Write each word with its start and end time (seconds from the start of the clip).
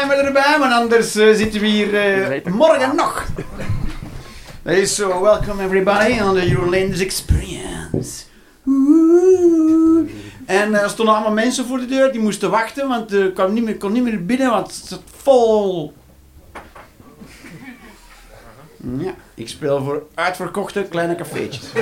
timer 0.00 0.24
erbij, 0.24 0.56
want 0.58 0.72
anders 0.72 1.14
eh, 1.14 1.34
zitten 1.34 1.60
we 1.60 1.66
hier 1.66 1.94
eh, 1.94 2.52
morgen 2.52 2.96
nog. 2.96 3.26
Hey, 4.62 4.86
so 4.86 5.20
welcome 5.20 5.64
everybody 5.64 6.20
on 6.20 6.34
the 6.34 6.50
Eurolanders 6.50 7.00
Experience. 7.00 8.24
En 10.46 10.74
er 10.74 10.88
stonden 10.90 11.14
allemaal 11.14 11.32
mensen 11.32 11.66
voor 11.66 11.78
de 11.78 11.86
deur, 11.86 12.12
die 12.12 12.20
moesten 12.20 12.50
wachten, 12.50 12.88
want 12.88 13.12
er 13.12 13.32
kon 13.32 13.52
niet 13.52 13.64
meer, 13.64 13.76
kon 13.76 13.92
niet 13.92 14.02
meer 14.02 14.24
binnen, 14.24 14.50
want 14.50 14.66
het 14.66 14.86
zat 14.86 15.02
vol. 15.16 15.92
Ja, 18.98 19.14
ik 19.34 19.48
speel 19.48 19.84
voor 19.84 20.02
uitverkochte 20.14 20.86
kleine 20.90 21.14
cafeetjes. 21.14 21.72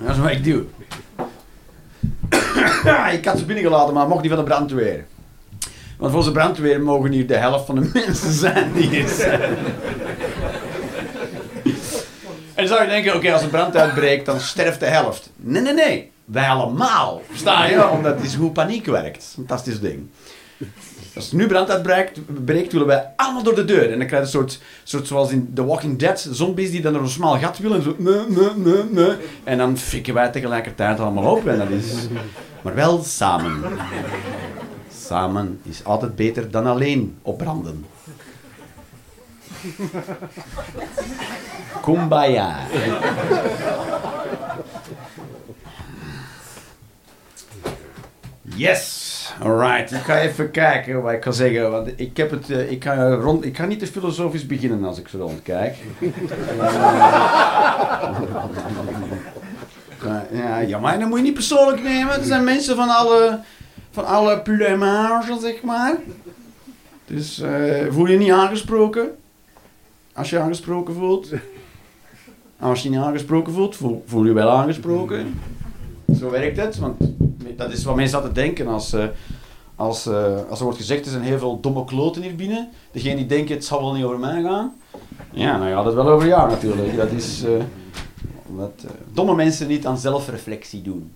Dat 0.00 0.14
is 0.14 0.18
wat 0.18 0.30
ik 0.30 0.44
doe. 0.44 0.64
ik 3.18 3.24
had 3.24 3.38
ze 3.38 3.44
binnengelaten, 3.44 3.94
maar 3.94 4.08
mocht 4.08 4.20
die 4.20 4.30
van 4.30 4.38
de 4.38 4.44
brandweer. 4.44 5.04
Want 5.96 6.12
volgens 6.12 6.32
de 6.32 6.40
brandweer 6.40 6.82
mogen 6.82 7.12
hier 7.12 7.26
de 7.26 7.36
helft 7.36 7.66
van 7.66 7.74
de 7.74 7.90
mensen 8.06 8.32
zijn 8.32 8.72
die 8.72 8.88
hier 8.88 9.08
zijn. 9.08 9.56
en 12.54 12.68
zou 12.68 12.82
je 12.82 12.88
denken, 12.88 13.14
oké, 13.14 13.32
als 13.32 13.42
een 13.42 13.50
brand 13.50 13.76
uitbreekt, 13.76 14.26
dan 14.26 14.40
sterft 14.40 14.80
de 14.80 14.86
helft. 14.86 15.30
Nee, 15.36 15.62
nee, 15.62 15.72
nee. 15.72 16.10
Wij 16.24 16.48
allemaal. 16.48 17.22
Versta 17.28 17.66
je? 17.66 17.88
Omdat 17.88 18.14
het 18.14 18.24
is 18.24 18.34
hoe 18.34 18.50
paniek 18.50 18.86
werkt. 18.86 19.32
Fantastisch 19.34 19.80
ding. 19.80 20.08
Als 21.14 21.30
er 21.30 21.36
nu 21.36 21.46
brand 21.46 21.70
uitbreekt, 21.70 22.44
breekt, 22.44 22.72
willen 22.72 22.86
wij 22.86 23.12
allemaal 23.16 23.42
door 23.42 23.54
de 23.54 23.64
deur. 23.64 23.92
En 23.92 23.98
dan 23.98 24.06
krijg 24.06 24.10
je 24.10 24.18
een 24.18 24.26
soort, 24.26 24.60
soort 24.82 25.06
zoals 25.06 25.30
in 25.30 25.50
The 25.54 25.64
Walking 25.64 25.98
Dead, 25.98 26.28
zombies 26.30 26.70
die 26.70 26.80
dan 26.80 26.92
door 26.92 27.02
een 27.02 27.08
smal 27.08 27.38
gat 27.38 27.58
willen. 27.58 27.76
En 27.76 27.82
zo, 27.82 27.94
nee, 27.98 28.48
nee, 28.56 28.82
nee. 28.90 29.16
En 29.44 29.58
dan 29.58 29.78
fikken 29.78 30.14
wij 30.14 30.28
tegelijkertijd 30.30 31.00
allemaal 31.00 31.36
op. 31.36 31.46
En 31.46 31.58
dat 31.58 31.70
is... 31.70 31.92
Maar 32.62 32.74
wel 32.74 33.02
samen. 33.04 33.62
Samen 35.06 35.60
is 35.62 35.84
altijd 35.84 36.16
beter 36.16 36.50
dan 36.50 36.66
alleen 36.66 37.18
opbranden. 37.22 37.86
Kumbaya. 41.82 42.56
Yes, 48.42 49.32
alright. 49.42 49.92
Ik 49.92 49.98
ga 49.98 50.20
even 50.20 50.50
kijken 50.50 51.02
wat 51.02 51.12
ik 51.12 51.20
kan 51.20 51.34
zeggen. 51.34 51.70
Want 51.70 51.92
ik, 51.96 52.16
heb 52.16 52.30
het, 52.30 52.50
eh, 52.50 52.70
ik, 52.70 52.84
ga 52.84 53.08
rond, 53.08 53.44
ik 53.44 53.56
ga 53.56 53.66
niet 53.66 53.78
te 53.78 53.86
filosofisch 53.86 54.46
beginnen 54.46 54.84
als 54.84 54.98
ik 54.98 55.08
zo 55.08 55.18
rondkijk. 55.18 55.76
Eh, 60.00 60.38
ja, 60.40 60.58
ja, 60.58 60.78
maar 60.78 60.98
dat 60.98 61.08
moet 61.08 61.18
je 61.18 61.24
niet 61.24 61.34
persoonlijk 61.34 61.82
nemen. 61.82 62.14
Er 62.14 62.24
zijn 62.24 62.44
mensen 62.44 62.76
van 62.76 62.88
alle, 62.88 63.40
van 63.96 64.06
alle 64.06 64.40
plumage, 64.40 65.38
zeg 65.40 65.62
maar. 65.62 65.96
Dus 67.06 67.40
eh, 67.40 67.86
voel 67.90 68.06
je 68.06 68.18
niet 68.18 68.30
aangesproken? 68.30 69.16
Als 70.12 70.30
je 70.30 70.38
aangesproken 70.38 70.94
voelt. 70.94 71.28
Als 72.58 72.82
je 72.82 72.90
niet 72.90 72.98
aangesproken 72.98 73.52
voelt, 73.52 73.76
voel, 74.06 74.24
je 74.24 74.32
wel 74.32 74.50
aangesproken. 74.50 75.40
Zo 76.18 76.30
werkt 76.30 76.56
het, 76.56 76.78
want 76.78 76.96
dat 77.56 77.72
is 77.72 77.84
wat 77.84 77.96
mensen 77.96 78.16
altijd 78.16 78.34
denken 78.34 78.66
als, 78.66 78.92
eh, 78.92 79.04
als, 79.76 80.06
eh, 80.06 80.48
als 80.48 80.58
er 80.58 80.64
wordt 80.64 80.80
gezegd 80.80 81.04
er 81.04 81.10
zijn 81.10 81.22
heel 81.22 81.38
veel 81.38 81.60
domme 81.60 81.84
kloten 81.84 82.22
hier 82.22 82.36
binnen. 82.36 82.68
Degene 82.92 83.16
die 83.16 83.26
denken 83.26 83.54
het 83.54 83.64
zal 83.64 83.80
wel 83.80 83.92
niet 83.92 84.04
over 84.04 84.18
mij 84.18 84.42
gaan. 84.42 84.74
Ja, 85.30 85.56
nou 85.56 85.70
ja, 85.70 85.82
dat 85.82 85.94
wel 85.94 86.08
over 86.08 86.28
jou 86.28 86.50
natuurlijk. 86.50 86.96
Dat 86.96 87.10
is 87.10 87.44
wat 88.46 88.84
domme 89.12 89.34
mensen 89.34 89.68
niet 89.68 89.86
aan 89.86 89.98
zelfreflectie 89.98 90.82
doen. 90.82 91.12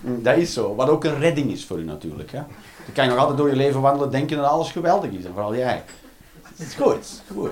Mm, 0.00 0.22
Dat 0.22 0.36
is 0.36 0.52
zo, 0.52 0.74
wat 0.74 0.88
ook 0.88 1.04
een 1.04 1.18
redding 1.18 1.50
is 1.50 1.64
voor 1.64 1.78
u 1.78 1.84
natuurlijk. 1.84 2.32
Hè. 2.32 2.38
Dan 2.84 2.94
kan 2.94 3.04
je 3.04 3.10
nog 3.10 3.18
altijd 3.18 3.38
door 3.38 3.48
je 3.48 3.56
leven 3.56 3.80
wandelen 3.80 4.10
denken 4.10 4.36
dat 4.36 4.46
alles 4.46 4.70
geweldig 4.70 5.10
is, 5.10 5.24
en 5.24 5.32
vooral 5.32 5.54
jij. 5.54 5.82
Het 6.42 6.66
is 6.68 6.74
goed, 6.74 7.22
goed. 7.32 7.50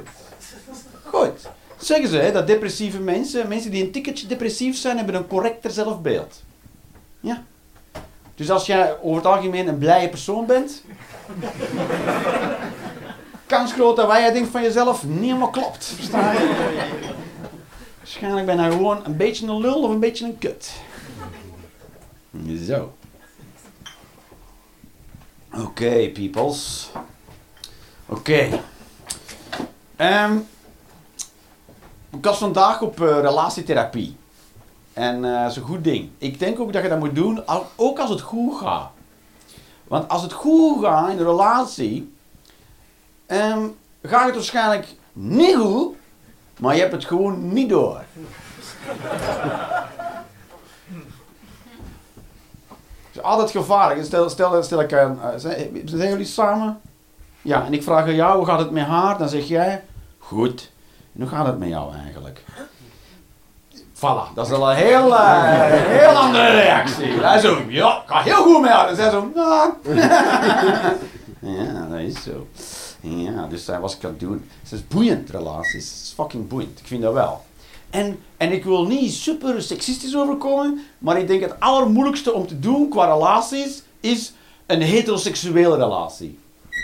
Goed. 1.04 1.48
Zeggen 1.76 2.08
ze 2.08 2.16
hè, 2.16 2.32
dat 2.32 2.46
depressieve 2.46 3.00
mensen, 3.00 3.48
mensen 3.48 3.70
die 3.70 3.84
een 3.84 3.92
tikketje 3.92 4.26
depressief 4.26 4.76
zijn, 4.76 4.96
hebben 4.96 5.14
een 5.14 5.26
correcter 5.26 5.70
zelfbeeld. 5.70 6.42
Ja. 7.20 7.42
Dus 8.34 8.50
als 8.50 8.66
jij 8.66 8.96
over 9.02 9.16
het 9.16 9.26
algemeen 9.26 9.68
een 9.68 9.78
blije 9.78 10.08
persoon 10.08 10.46
bent, 10.46 10.82
kans 13.46 13.72
groot 13.72 13.96
dat 13.96 14.06
wat 14.06 14.16
jij 14.16 14.32
denkt 14.32 14.50
van 14.50 14.62
jezelf 14.62 15.04
niet 15.04 15.20
helemaal 15.20 15.50
klopt. 15.50 15.84
Versta 15.84 16.32
je? 16.32 16.50
Waarschijnlijk 17.98 18.46
ben 18.46 18.62
je 18.64 18.70
gewoon 18.70 19.04
een 19.04 19.16
beetje 19.16 19.46
een 19.46 19.60
lul 19.60 19.82
of 19.82 19.90
een 19.90 20.00
beetje 20.00 20.24
een 20.24 20.38
kut. 20.38 20.72
Zo. 22.66 22.92
Oké, 25.54 26.10
peoples. 26.10 26.90
Oké. 28.06 28.60
Ehm, 29.96 30.36
ik 32.10 32.24
was 32.24 32.38
vandaag 32.38 32.82
op 32.82 33.00
eh, 33.00 33.20
relatietherapie. 33.20 34.16
En 34.92 35.24
eh, 35.24 35.42
dat 35.42 35.50
is 35.50 35.56
een 35.56 35.62
goed 35.62 35.84
ding. 35.84 36.10
Ik 36.18 36.38
denk 36.38 36.60
ook 36.60 36.72
dat 36.72 36.82
je 36.82 36.88
dat 36.88 36.98
moet 36.98 37.14
doen, 37.14 37.42
ook 37.76 37.98
als 37.98 38.10
het 38.10 38.20
goed 38.20 38.58
gaat. 38.58 38.90
Want 39.84 40.08
als 40.08 40.22
het 40.22 40.32
goed 40.32 40.84
gaat 40.84 41.10
in 41.10 41.16
de 41.16 41.24
relatie, 41.24 42.14
ehm, 43.26 43.66
gaat 44.02 44.26
het 44.26 44.34
waarschijnlijk 44.34 44.86
niet 45.12 45.56
goed, 45.56 45.96
maar 46.60 46.74
je 46.74 46.80
hebt 46.80 46.92
het 46.92 47.04
gewoon 47.04 47.52
niet 47.52 47.68
door. 47.68 48.04
Het 53.07 53.07
is 53.18 53.24
altijd 53.24 53.50
gevaarlijk. 53.50 54.04
Stel, 54.04 54.28
stel, 54.28 54.62
stel 54.62 54.80
ik, 54.80 54.92
aan, 54.92 55.18
eh, 55.22 55.28
zijn, 55.36 55.82
zijn 55.84 56.08
jullie 56.08 56.26
samen? 56.26 56.80
Ja, 57.42 57.64
en 57.64 57.72
ik 57.72 57.82
vraag 57.82 58.04
aan 58.04 58.14
jou, 58.14 58.36
hoe 58.36 58.46
gaat 58.46 58.58
het 58.58 58.70
met 58.70 58.84
haar? 58.84 59.18
Dan 59.18 59.28
zeg 59.28 59.44
jij, 59.44 59.84
goed. 60.18 60.70
En 61.14 61.20
hoe 61.20 61.30
gaat 61.30 61.46
het 61.46 61.58
met 61.58 61.68
jou 61.68 61.94
eigenlijk? 61.94 62.44
Voilà, 63.94 64.34
dat 64.34 64.46
is 64.46 64.52
al 64.52 64.70
een 64.70 64.76
heel, 64.76 65.16
eh, 65.16 65.42
heel 65.70 66.08
andere 66.08 66.50
reactie. 66.50 67.06
Hij 67.06 67.38
zo, 67.38 67.62
ja, 67.68 68.02
gaat 68.06 68.24
heel 68.24 68.42
goed 68.42 68.60
met 68.60 68.70
haar. 68.70 68.88
En 68.88 68.96
zij 68.96 69.10
zo, 69.10 69.30
ja. 69.34 69.76
ja, 71.40 71.86
dat 71.90 71.98
is 71.98 72.22
zo. 72.22 72.46
Ja, 73.00 73.46
dus 73.46 73.64
dat 73.64 73.80
was 73.80 73.96
ik 73.96 74.04
aan 74.04 74.10
het 74.10 74.20
doen. 74.20 74.48
Het 74.62 74.72
is 74.72 74.88
boeiend, 74.88 75.30
relaties. 75.30 75.84
Het 75.84 76.02
is 76.02 76.12
fucking 76.16 76.48
boeiend. 76.48 76.78
Ik 76.78 76.86
vind 76.86 77.02
dat 77.02 77.12
wel. 77.12 77.44
En, 77.90 78.18
en 78.36 78.52
ik 78.52 78.64
wil 78.64 78.86
niet 78.86 79.12
super 79.12 79.62
seksistisch 79.62 80.16
overkomen, 80.16 80.84
maar 80.98 81.18
ik 81.18 81.26
denk 81.26 81.40
het 81.40 81.60
allermoeilijkste 81.60 82.32
om 82.32 82.46
te 82.46 82.58
doen 82.58 82.88
qua 82.88 83.04
relaties 83.04 83.82
is 84.00 84.32
een 84.66 84.82
heteroseksuele 84.82 85.76
relatie. 85.76 86.38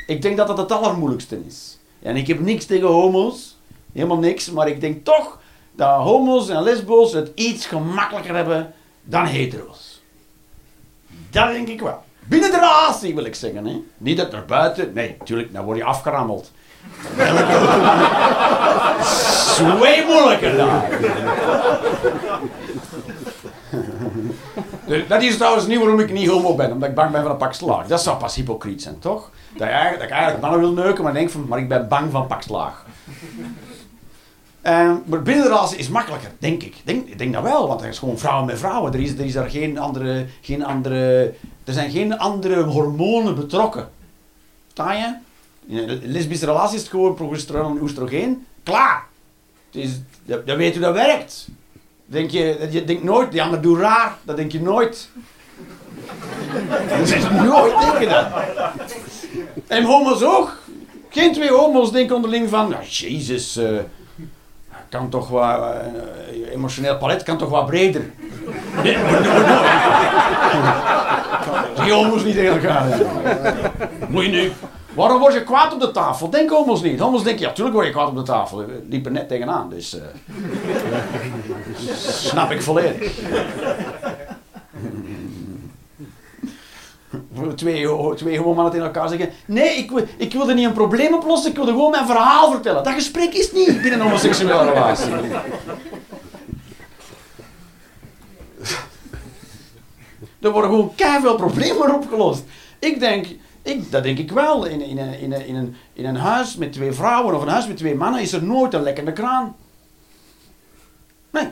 Ik 0.07 0.23
denk 0.23 0.37
dat 0.37 0.47
dat 0.47 0.59
het 0.59 0.73
allermoeilijkste 0.73 1.39
is. 1.47 1.79
En 2.03 2.17
ik 2.17 2.27
heb 2.27 2.41
niks 2.41 2.65
tegen 2.65 2.89
homo's, 2.89 3.57
helemaal 3.93 4.19
niks, 4.19 4.51
maar 4.51 4.69
ik 4.69 4.81
denk 4.81 5.05
toch 5.05 5.41
dat 5.73 6.01
homo's 6.01 6.49
en 6.49 6.63
lesbo's 6.63 7.13
het 7.13 7.31
iets 7.35 7.67
gemakkelijker 7.67 8.35
hebben 8.35 8.75
dan 9.03 9.25
hetero's. 9.27 10.03
Dat 11.31 11.53
denk 11.53 11.69
ik 11.69 11.81
wel. 11.81 12.03
Binnen 12.29 12.51
de 12.51 12.57
relatie 12.57 13.15
wil 13.15 13.25
ik 13.25 13.35
zeggen, 13.35 13.67
hè. 13.67 13.83
Niet 13.97 14.17
dat 14.17 14.33
naar 14.33 14.45
buiten, 14.45 14.93
nee, 14.93 15.17
natuurlijk, 15.19 15.53
dan 15.53 15.65
word 15.65 15.77
je 15.77 15.85
afgerammeld. 15.85 16.51
Way 19.81 20.05
moeilijker 20.07 20.57
dan. 20.57 20.83
Dus 24.87 25.09
Dat 25.09 25.23
is 25.23 25.37
trouwens 25.37 25.67
niet 25.67 25.79
waarom 25.79 26.01
ik 26.01 26.13
niet 26.13 26.29
homo 26.29 26.55
ben, 26.55 26.73
omdat 26.73 26.89
ik 26.89 26.95
bang 26.95 27.11
ben 27.11 27.23
van 27.23 27.31
een 27.31 27.37
pak 27.37 27.53
slaag. 27.53 27.87
Dat 27.87 28.03
zou 28.03 28.17
pas 28.17 28.35
hypocriet 28.35 28.83
zijn, 28.83 28.99
toch? 28.99 29.31
Dat, 29.57 29.67
je 29.69 29.73
eigenlijk, 29.73 29.99
dat 29.99 30.09
ik 30.09 30.15
eigenlijk 30.15 30.43
mannen 30.43 30.61
wil 30.61 30.85
neuken, 30.85 31.05
maar 31.05 31.13
denk 31.13 31.31
van, 31.31 31.47
maar 31.49 31.59
ik 31.59 31.69
ben 31.69 31.89
bang 31.89 32.11
van 32.11 32.27
pak 32.27 32.43
slaag. 32.43 32.85
Ehm, 34.63 34.95
maar 35.05 35.23
binnen 35.23 35.45
de 35.45 35.51
relatie 35.51 35.79
is 35.79 35.89
makkelijker, 35.89 36.31
denk 36.39 36.63
ik. 36.63 36.77
Denk, 36.85 37.09
ik 37.09 37.19
denk 37.19 37.33
dat 37.33 37.43
wel, 37.43 37.69
want 37.69 37.81
er 37.81 37.89
is 37.89 37.99
gewoon 37.99 38.19
vrouwen 38.19 38.47
met 38.47 38.59
vrouwen. 38.59 38.93
Er 38.93 39.01
is, 39.01 39.11
er 39.13 39.25
is 39.25 39.33
daar 39.33 39.51
geen 39.51 39.79
andere, 39.79 40.27
geen 40.41 40.65
andere, 40.65 41.35
er 41.65 41.73
zijn 41.73 41.91
geen 41.91 42.19
andere 42.19 42.63
hormonen 42.63 43.35
betrokken. 43.35 43.89
Sta 44.71 44.93
je? 44.93 45.15
Lesbische 46.03 46.47
relatie 46.47 46.75
is 46.75 46.81
het 46.81 46.91
gewoon 46.91 47.15
progesteron 47.15 47.77
en 47.77 47.83
oestrogeen. 47.83 48.47
Klaar. 48.63 49.05
Het 49.71 49.83
is, 49.83 50.01
je, 50.25 50.43
je 50.45 50.57
weet 50.57 50.73
hoe 50.73 50.83
dat 50.83 50.95
werkt. 50.95 51.49
Denk 52.07 52.31
je, 52.31 52.69
je 52.71 52.85
denkt 52.85 53.05
nooit, 53.05 53.33
die 53.33 53.43
ander 53.43 53.61
doet 53.61 53.79
raar. 53.79 54.17
Dat 54.23 54.37
denk 54.37 54.53
je 54.53 54.61
nooit. 54.61 55.09
Dat 56.89 57.09
is 57.09 57.29
nooit 57.31 57.81
denken 57.81 58.09
dat. 58.09 58.27
En 59.67 59.85
homo's 59.85 60.23
ook. 60.23 60.57
Geen 61.09 61.33
twee 61.33 61.51
homo's 61.51 61.93
denken 61.93 62.17
onderling 62.17 62.49
van, 62.49 62.69
nou, 62.69 62.85
jezus, 62.85 63.57
eh, 63.57 63.79
kan 64.89 65.09
toch 65.09 65.29
wat, 65.29 65.61
eh, 65.61 66.53
emotioneel 66.53 66.97
palet 66.97 67.23
kan 67.23 67.39
toch 67.39 67.49
wat 67.49 67.67
breder. 67.67 68.11
Die 71.83 71.93
homo's 71.93 72.25
niet 72.25 72.35
tegen 72.35 72.53
elkaar. 72.53 73.01
Moet 74.09 74.25
je 74.25 74.31
nu, 74.31 74.53
waarom 74.95 75.19
word 75.19 75.35
je 75.35 75.45
kwaad 75.45 75.73
op 75.73 75.81
de 75.81 75.91
tafel? 75.91 76.31
Denk 76.31 76.51
homo's 76.51 76.83
niet. 76.83 77.01
Homo's 77.01 77.23
denken, 77.23 77.47
ja, 77.47 77.53
tuurlijk 77.53 77.75
word 77.77 77.87
je 77.87 77.93
kwaad 77.93 78.09
op 78.09 78.17
de 78.17 78.23
tafel. 78.23 78.59
We 78.59 78.83
liepen 78.89 79.13
net 79.13 79.29
tegenaan, 79.29 79.71
dus... 79.71 79.99
eh, 79.99 80.03
snap 82.31 82.51
ik 82.51 82.63
volledig. 82.63 83.13
twee, 87.55 87.89
twee 88.15 88.37
gewoon 88.37 88.55
mannen 88.55 88.73
tegen 88.73 88.87
elkaar 88.87 89.09
zeggen... 89.09 89.31
Nee, 89.47 89.77
ik, 89.77 89.91
ik 90.17 90.33
wilde 90.33 90.55
niet 90.55 90.67
een 90.67 90.73
probleem 90.73 91.15
oplossen, 91.15 91.51
ik 91.51 91.57
wilde 91.57 91.71
gewoon 91.71 91.91
mijn 91.91 92.07
verhaal 92.07 92.51
vertellen. 92.51 92.85
Dat 92.85 92.93
gesprek 92.93 93.33
is 93.33 93.53
niet 93.53 93.81
binnen 93.83 93.93
een 93.93 94.07
homoseksuele 94.07 94.73
relatie. 94.73 95.13
Er 100.41 100.51
worden 100.51 100.71
gewoon 100.71 101.21
veel 101.21 101.35
problemen 101.35 101.95
opgelost. 101.95 102.45
Ik 102.79 103.01
denk, 103.01 103.27
ik, 103.65 103.91
dat 103.91 104.03
denk 104.03 104.19
ik 104.19 104.31
wel. 104.31 104.65
In, 104.65 104.81
in, 104.81 104.99
een- 104.99 105.19
in, 105.21 105.33
een- 105.33 105.47
in, 105.47 105.55
een, 105.57 105.77
in 105.93 106.05
een 106.05 106.17
huis 106.17 106.57
met 106.57 106.73
twee 106.73 106.93
vrouwen 106.93 107.35
of 107.35 107.43
een 107.43 107.49
huis 107.49 107.67
met 107.67 107.77
twee 107.77 107.95
mannen 107.95 108.21
is 108.21 108.33
er 108.33 108.43
nooit 108.43 108.75
een 108.75 108.83
lekkende 108.83 109.13
kraan. 109.13 109.57
Nee. 111.31 111.49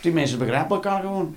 Die 0.00 0.12
mensen 0.12 0.38
begrijpen 0.38 0.74
elkaar 0.76 1.00
gewoon. 1.00 1.36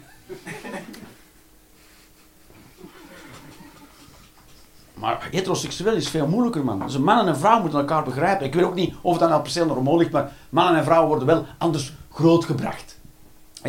Maar 4.93 5.27
heteroseksueel 5.31 5.95
is 5.95 6.09
veel 6.09 6.27
moeilijker, 6.27 6.63
man. 6.63 6.79
Dus 6.79 6.93
een 6.93 7.03
man 7.03 7.19
en 7.19 7.27
een 7.27 7.35
vrouw 7.37 7.61
moeten 7.61 7.79
elkaar 7.79 8.03
begrijpen. 8.03 8.45
Ik 8.45 8.53
weet 8.53 8.63
ook 8.63 8.73
niet 8.75 8.93
of 9.01 9.17
dat 9.17 9.29
nou 9.29 9.41
per 9.41 9.51
se 9.51 9.65
normaal 9.65 9.97
ligt, 9.97 10.11
maar 10.11 10.31
mannen 10.49 10.77
en 10.77 10.83
vrouwen 10.83 11.07
worden 11.09 11.27
wel 11.27 11.45
anders 11.57 11.93
grootgebracht. 12.11 12.96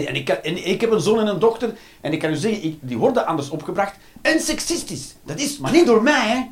En 0.06 0.14
ik, 0.66 0.80
heb 0.80 0.90
een 0.90 1.00
zoon 1.00 1.20
en 1.20 1.26
een 1.26 1.38
dochter, 1.38 1.74
en 2.00 2.12
ik 2.12 2.18
kan 2.18 2.30
u 2.30 2.36
zeggen, 2.36 2.64
ik, 2.64 2.78
die 2.80 2.98
worden 2.98 3.26
anders 3.26 3.50
opgebracht. 3.50 3.96
En 4.22 4.40
seksistisch. 4.40 5.14
Dat 5.24 5.38
is, 5.38 5.58
maar 5.58 5.72
niet 5.72 5.86
door 5.86 6.02
mij. 6.02 6.50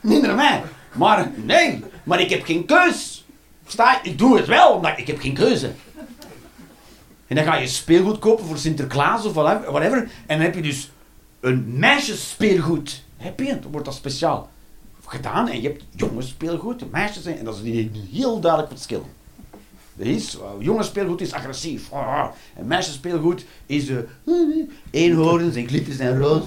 Niet 0.00 0.24
door 0.24 0.34
mij. 0.34 0.62
Maar, 0.92 1.30
nee, 1.44 1.84
maar 2.04 2.20
ik 2.20 2.30
heb 2.30 2.44
geen 2.44 2.64
keus. 2.64 3.24
Sta, 3.66 4.02
ik 4.02 4.18
doe 4.18 4.36
het 4.36 4.46
wel, 4.46 4.72
omdat 4.72 4.98
ik 4.98 5.06
heb 5.06 5.20
geen 5.20 5.34
keuze. 5.34 5.72
En 7.26 7.36
dan 7.36 7.44
ga 7.44 7.56
je 7.56 7.66
speelgoed 7.66 8.18
kopen 8.18 8.44
voor 8.44 8.58
Sinterklaas 8.58 9.24
of 9.24 9.32
whatever. 9.32 10.10
En 10.26 10.36
dan 10.36 10.40
heb 10.40 10.54
je 10.54 10.62
dus 10.62 10.90
een 11.40 11.78
meisjesspeelgoed. 11.78 13.02
Heb 13.16 13.40
je? 13.40 13.58
Dan 13.58 13.70
wordt 13.70 13.86
dat 13.86 13.94
speciaal 13.94 14.48
gedaan. 15.06 15.48
En 15.48 15.62
je 15.62 15.68
hebt 15.68 15.84
jongens 15.90 16.28
speelgoed, 16.28 16.90
meisjes. 16.90 17.24
En 17.24 17.44
dat 17.44 17.54
is 17.54 17.60
een 17.60 18.08
heel 18.12 18.40
duidelijk 18.40 18.72
verschil. 18.72 19.06
Is, 19.98 20.38
jongens 20.58 20.86
speelgoed 20.86 21.20
is 21.20 21.32
agressief. 21.32 21.92
Ah, 21.92 22.26
en 22.56 22.66
meisjes 22.66 22.94
speelgoed 22.94 23.44
is 23.66 23.88
uh, 23.88 23.98
eenhoorns 24.90 25.56
en 25.56 25.68
glitters 25.68 25.98
en 25.98 26.18
rood. 26.18 26.46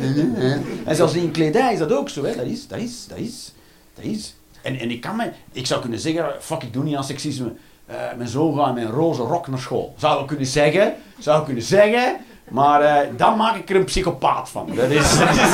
en 0.86 0.95
zelfs 0.95 1.13
in 1.13 1.31
kledij 1.31 1.74
is 1.74 1.80
dat 1.80 1.92
ook 1.92 2.09
zo. 2.09 2.24
Hè. 2.24 2.36
Dat 2.36 2.45
is, 2.45 2.68
dat 2.68 2.80
is, 2.80 3.06
dat 3.07 3.18
is, 3.18 3.53
dat 3.95 4.06
is. 4.06 4.36
En, 4.62 4.80
en 4.80 4.92
ik 4.92 5.01
kan 5.01 5.15
me, 5.15 5.31
ik 5.51 5.65
zou 5.65 5.81
kunnen 5.81 6.00
zeggen, 6.00 6.25
fuck 6.39 6.63
ik 6.63 6.74
doe 6.74 6.83
niet 6.83 6.95
aan 6.95 7.03
seksisme. 7.03 7.53
Eh, 7.86 7.98
mijn 8.18 8.30
zoon 8.30 8.56
gaat 8.56 8.74
met 8.74 8.83
een 8.83 8.92
roze 8.92 9.21
rok 9.21 9.48
naar 9.48 9.59
school. 9.59 9.94
Zou 9.97 10.21
ik 10.21 10.27
kunnen 10.27 10.45
zeggen, 10.45 10.95
zou 11.19 11.39
ik 11.39 11.45
kunnen 11.45 11.63
zeggen. 11.63 12.18
Maar 12.51 12.81
eh, 12.81 13.07
dan 13.18 13.38
maak 13.38 13.56
ik 13.56 13.69
er 13.69 13.75
een 13.75 13.83
psychopaat 13.83 14.50
van. 14.50 14.69
Dat 14.75 14.89
is, 14.89 15.18
dat 15.19 15.30
is, 15.36 15.50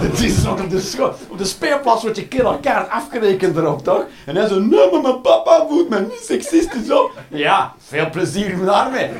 dat 0.00 0.20
is 0.20 0.46
op, 0.46 0.70
de 0.70 1.12
op 1.28 1.38
de 1.38 1.44
speelplaats 1.44 2.02
wordt 2.02 2.16
je 2.16 2.28
keer 2.28 2.44
elkaar 2.44 2.84
afgerekend 2.84 3.56
erop, 3.56 3.84
toch? 3.84 4.04
En 4.26 4.36
hij 4.36 4.48
zo, 4.48 4.60
nee, 4.60 4.90
maar 4.90 5.00
mijn 5.00 5.20
papa 5.20 5.66
voelt 5.68 5.88
me 5.88 6.00
niet 6.00 6.22
seksistisch. 6.22 6.86
Ja, 7.28 7.74
veel 7.78 8.10
plezier 8.10 8.64
daarmee. 8.64 9.10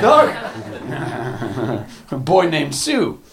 Toch? 0.00 0.30
Een 2.10 2.22
boy 2.22 2.44
named 2.44 2.74
Sue. 2.74 3.14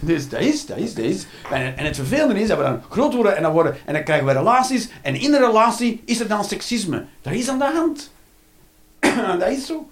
Dus 0.00 0.28
dat 0.28 0.40
is, 0.40 0.66
dat 0.66 0.76
is, 0.76 0.94
dat 0.94 1.04
is. 1.04 1.26
En, 1.50 1.76
en 1.76 1.84
het 1.84 1.96
vervelende 1.96 2.40
is 2.40 2.48
dat 2.48 2.58
we 2.58 2.64
dan 2.64 2.82
groot 2.88 3.14
worden 3.14 3.36
en 3.36 3.42
dan, 3.42 3.52
worden 3.52 3.76
en 3.84 3.92
dan 3.94 4.04
krijgen 4.04 4.26
we 4.26 4.32
relaties. 4.32 4.88
En 5.02 5.14
in 5.14 5.30
de 5.30 5.38
relatie 5.38 6.02
is 6.04 6.20
er 6.20 6.28
dan 6.28 6.44
seksisme. 6.44 7.04
Dat 7.22 7.32
is 7.32 7.48
aan 7.48 7.58
de 7.58 7.70
hand. 7.74 8.10
dat 9.38 9.48
is 9.48 9.66
zo. 9.66 9.88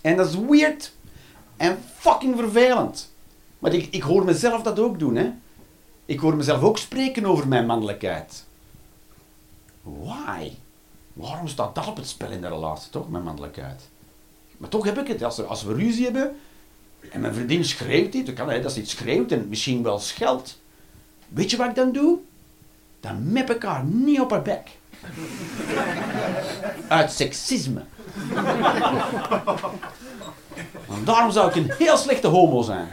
En 0.00 0.16
dat 0.16 0.28
is 0.28 0.34
weird. 0.34 0.92
En 1.56 1.78
fucking 1.96 2.36
vervelend. 2.36 3.12
Maar 3.58 3.74
ik, 3.74 3.88
ik 3.90 4.02
hoor 4.02 4.24
mezelf 4.24 4.62
dat 4.62 4.78
ook 4.78 4.98
doen, 4.98 5.16
hè. 5.16 5.30
Ik 6.04 6.20
hoor 6.20 6.36
mezelf 6.36 6.62
ook 6.62 6.78
spreken 6.78 7.24
over 7.24 7.48
mijn 7.48 7.66
mannelijkheid. 7.66 8.44
Why? 9.82 10.50
Waarom 11.12 11.48
staat 11.48 11.74
dat 11.74 11.86
op 11.86 11.96
het 11.96 12.08
spel 12.08 12.30
in 12.30 12.40
de 12.40 12.48
relatie, 12.48 12.90
toch, 12.90 13.10
mijn 13.10 13.24
mannelijkheid? 13.24 13.88
Maar 14.56 14.68
toch 14.68 14.84
heb 14.84 14.98
ik 14.98 15.06
het. 15.06 15.22
Als, 15.22 15.38
er, 15.38 15.46
als 15.46 15.62
we 15.62 15.74
ruzie 15.74 16.04
hebben 16.04 16.36
en 17.10 17.20
mijn 17.20 17.34
vriendin 17.34 17.64
schreeuwt 17.64 18.14
iets, 18.14 18.26
dan 18.26 18.34
kan 18.34 18.50
het 18.50 18.62
dat 18.62 18.72
ze 18.72 18.80
iets 18.80 18.90
schreeuwt 18.90 19.32
en 19.32 19.48
misschien 19.48 19.82
wel 19.82 19.98
scheldt. 19.98 20.58
Weet 21.28 21.50
je 21.50 21.56
wat 21.56 21.68
ik 21.68 21.74
dan 21.74 21.92
doe? 21.92 22.18
Dan 23.00 23.32
mep 23.32 23.50
ik 23.50 23.62
haar 23.62 23.84
niet 23.84 24.20
op 24.20 24.30
haar 24.30 24.42
bek. 24.42 24.78
Uit 26.88 27.12
seksisme. 27.12 27.80
Want 30.86 31.06
daarom 31.06 31.30
zou 31.30 31.48
ik 31.48 31.54
een 31.56 31.70
heel 31.78 31.96
slechte 31.96 32.26
homo 32.26 32.62
zijn. 32.62 32.88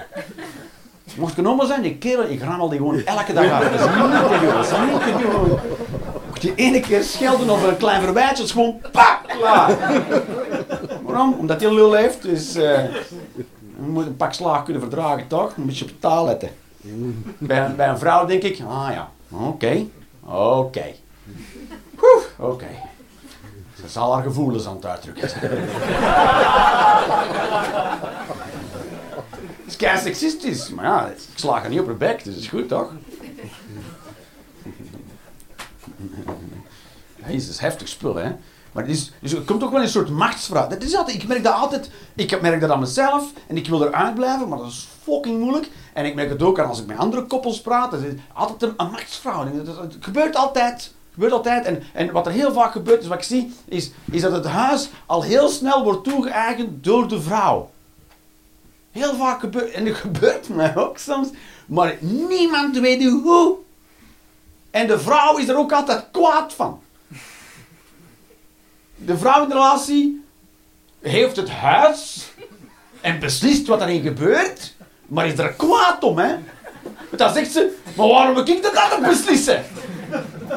Mocht 1.18 1.32
ik 1.32 1.38
een 1.38 1.46
homo 1.46 1.66
zijn, 1.66 1.82
die 1.82 1.96
kerel, 1.98 2.30
ik 2.30 2.42
rammel 2.44 2.70
die 2.70 2.78
gewoon 2.78 3.04
elke 3.06 3.34
dag 3.34 3.52
af. 3.52 3.64
Dat 3.70 3.80
is 3.80 4.72
niet. 5.16 5.26
Mocht 6.28 6.42
je 6.42 6.54
ene 6.56 6.80
keer 6.80 7.04
schelden 7.04 7.50
over 7.50 7.70
een 7.70 7.78
klein 7.78 8.02
verwijtje, 8.02 8.44
is 8.44 8.52
gewoon 8.52 8.80
pak, 8.92 9.20
klaar. 9.40 9.78
Waarom? 11.04 11.34
Omdat 11.40 11.62
hij 11.62 11.74
lul 11.74 11.94
heeft, 11.94 12.22
dus 12.22 12.56
eh, 12.56 12.84
je 13.36 13.46
moet 13.88 14.06
een 14.06 14.16
pak 14.18 14.34
slaag 14.34 14.64
kunnen 14.64 14.82
verdragen, 14.82 15.28
toch? 15.28 15.54
Dan 15.56 15.66
moet 15.66 15.78
je 15.78 15.86
op 15.86 15.92
taal 16.00 16.26
letten. 16.26 16.50
Bij, 17.38 17.66
een- 17.66 17.76
bij 17.76 17.88
een 17.88 17.98
vrouw 18.00 18.26
denk 18.26 18.44
ik, 18.44 18.60
ah 18.68 18.88
ja, 18.92 19.10
oké, 19.32 19.86
oké. 20.26 20.84
Oké. 22.38 22.68
Ze 23.82 23.88
zal 23.88 24.14
haar 24.14 24.24
gevoelens 24.24 24.66
aan 24.68 24.76
het 24.76 24.86
uitdrukken. 24.86 25.30
Het 29.58 29.66
is 29.66 29.76
kei 29.76 30.00
seksistisch, 30.00 30.70
maar 30.70 30.86
ja, 30.86 31.06
ik 31.08 31.18
sla 31.36 31.60
haar 31.60 31.70
niet 31.70 31.80
op 31.80 31.86
haar 31.86 31.98
bek, 31.98 32.24
dus 32.24 32.36
is 32.36 32.48
goed 32.48 32.68
toch? 32.68 32.92
Jezus, 37.28 37.60
heftig 37.60 37.88
spul, 37.88 38.16
hè? 38.16 38.32
Maar 38.72 38.84
het 38.86 38.96
is, 38.96 39.12
dus 39.22 39.34
er 39.34 39.42
komt 39.42 39.64
ook 39.64 39.72
wel 39.72 39.82
een 39.82 39.88
soort 39.90 40.10
machtsvraag. 40.10 40.68
Dat 40.68 40.84
is 40.84 40.96
altijd, 40.96 41.18
ik 41.22 41.28
merk 41.28 41.44
dat 41.44 41.54
altijd, 41.54 41.90
ik 42.16 42.42
merk 42.42 42.62
dat 42.62 42.70
aan 42.70 42.80
mezelf 42.80 43.32
en 43.48 43.58
ik 43.58 43.68
wil 43.68 43.84
eruit 43.88 44.16
blijven, 44.16 44.48
maar 44.48 44.58
dat 44.58 44.68
is 44.68 44.88
fucking 45.04 45.40
moeilijk. 45.40 45.70
En 45.94 46.06
ik 46.06 46.16
merk 46.16 46.30
het 46.30 46.42
ook 46.42 46.60
aan 46.60 46.68
als 46.68 46.80
ik 46.80 46.86
met 46.86 46.98
andere 46.98 47.26
koppels 47.26 47.62
praat, 47.62 47.92
dat 47.92 48.02
is 48.02 48.14
altijd 48.34 48.62
een, 48.62 48.74
een 48.78 49.66
dat- 49.66 49.78
Het 49.78 49.96
gebeurt 50.00 50.36
altijd. 50.36 50.94
Gebeurt 51.18 51.34
altijd. 51.34 51.66
En, 51.66 51.84
en 51.94 52.12
wat 52.12 52.26
er 52.26 52.32
heel 52.32 52.54
vaak 52.54 52.72
gebeurt, 52.72 53.02
is 53.02 53.08
wat 53.08 53.18
ik 53.18 53.24
zie, 53.24 53.54
is, 53.66 53.92
is 54.12 54.22
dat 54.22 54.32
het 54.32 54.46
huis 54.46 54.90
al 55.06 55.24
heel 55.24 55.50
snel 55.50 55.84
wordt 55.84 56.04
toegeëigend 56.04 56.84
door 56.84 57.08
de 57.08 57.22
vrouw. 57.22 57.72
Heel 58.92 59.16
vaak 59.16 59.40
gebeurt, 59.40 59.72
en 59.72 59.86
dat 59.86 59.96
gebeurt 60.08 60.50
mij 60.50 60.76
ook 60.76 60.98
soms, 60.98 61.30
maar 61.66 61.96
niemand 62.00 62.80
weet 62.80 63.04
hoe. 63.04 63.56
En 64.72 64.88
de 64.88 65.00
vrouw 65.00 65.38
is 65.38 65.48
er 65.48 65.58
ook 65.58 65.72
altijd 65.72 66.06
kwaad 66.12 66.54
van. 66.54 66.82
De 68.96 69.18
vrouw 69.18 69.44
in 69.44 69.50
de 69.50 69.56
relatie 69.56 70.26
heeft 71.00 71.36
het 71.36 71.50
huis 71.50 72.30
en 73.02 73.20
beslist 73.20 73.68
wat 73.68 73.82
erin 73.82 74.02
gebeurt, 74.02 74.76
maar 75.06 75.28
is 75.28 75.38
er 75.38 75.54
kwaad 75.54 76.04
om, 76.04 76.18
hè? 76.18 76.36
Want 77.10 77.22
dan 77.22 77.34
zegt 77.34 77.52
ze, 77.52 77.76
maar 77.96 78.08
waarom 78.08 78.34
moet 78.34 78.50
ik 78.50 78.64
dat 78.64 78.76
altijd 78.76 79.02
beslissen? 79.08 79.64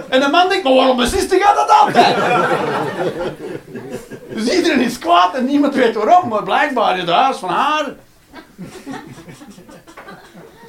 En 0.08 0.20
de 0.20 0.28
man 0.28 0.48
denkt, 0.48 0.64
maar 0.64 0.74
waarom 0.74 0.96
beslist 0.96 1.30
jij 1.30 1.54
dat 1.54 1.70
altijd? 1.70 2.16
Dus 4.34 4.48
iedereen 4.54 4.80
is 4.80 4.98
kwaad 4.98 5.34
en 5.34 5.44
niemand 5.44 5.74
weet 5.74 5.94
waarom, 5.94 6.28
maar 6.28 6.42
blijkbaar 6.42 6.94
is 6.94 7.00
het 7.00 7.10
huis 7.10 7.36
van 7.36 7.48
haar. 7.48 7.94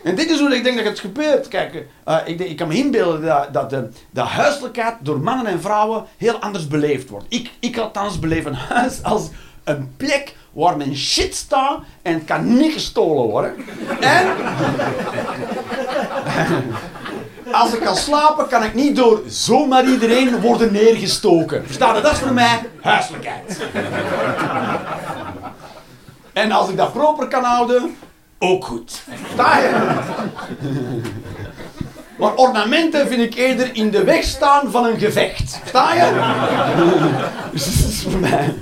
En 0.03 0.15
dit 0.15 0.29
is 0.29 0.39
hoe 0.39 0.55
ik 0.55 0.63
denk 0.63 0.77
dat 0.77 0.85
het 0.85 0.99
gebeurt. 0.99 1.47
Kijk, 1.47 1.85
eh, 2.03 2.17
ik, 2.25 2.39
ik 2.39 2.57
kan 2.57 2.67
me 2.67 2.75
inbeelden 2.75 3.21
dat, 3.21 3.53
dat 3.53 3.69
de, 3.69 3.89
de 4.09 4.21
huiselijkheid 4.21 4.95
door 4.99 5.19
mannen 5.19 5.45
en 5.45 5.61
vrouwen 5.61 6.05
heel 6.17 6.35
anders 6.35 6.67
beleefd 6.67 7.09
wordt. 7.09 7.25
Ik, 7.29 7.51
ik 7.59 7.77
althans 7.77 8.19
beleef 8.19 8.45
een 8.45 8.53
huis 8.53 9.03
als 9.03 9.29
een 9.63 9.93
plek 9.97 10.35
waar 10.51 10.77
mijn 10.77 10.95
shit 10.95 11.35
staat 11.35 11.79
en 12.01 12.25
kan 12.25 12.57
niet 12.57 12.73
gestolen 12.73 13.23
worden. 13.23 13.55
En 13.99 14.27
als 17.61 17.73
ik 17.73 17.79
kan 17.79 17.95
slapen, 17.95 18.47
kan 18.47 18.63
ik 18.63 18.73
niet 18.73 18.95
door 18.95 19.21
zomaar 19.27 19.85
iedereen 19.85 20.39
worden 20.41 20.71
neergestoken. 20.71 21.65
Versta 21.65 21.95
je? 21.95 22.01
Dat 22.01 22.11
is 22.11 22.19
voor 22.19 22.33
mij 22.33 22.59
huiselijkheid. 22.81 23.57
En 26.33 26.51
als 26.51 26.69
ik 26.69 26.77
dat 26.77 26.93
proper 26.93 27.27
kan 27.27 27.43
houden, 27.43 27.97
ook 28.39 28.65
goed. 28.65 29.01
Versta 29.23 29.57
je? 29.57 29.69
Maar 32.17 32.35
ornamenten 32.35 33.07
vind 33.07 33.21
ik 33.21 33.35
eerder 33.35 33.75
in 33.75 33.91
de 33.91 34.03
weg 34.03 34.23
staan 34.23 34.71
van 34.71 34.85
een 34.85 34.99
gevecht. 34.99 35.57
Versta 35.59 35.93
je? 35.93 36.11
Dus 37.51 37.65
dat 37.65 37.89
is 37.89 38.01
voor 38.01 38.19
mij. 38.19 38.53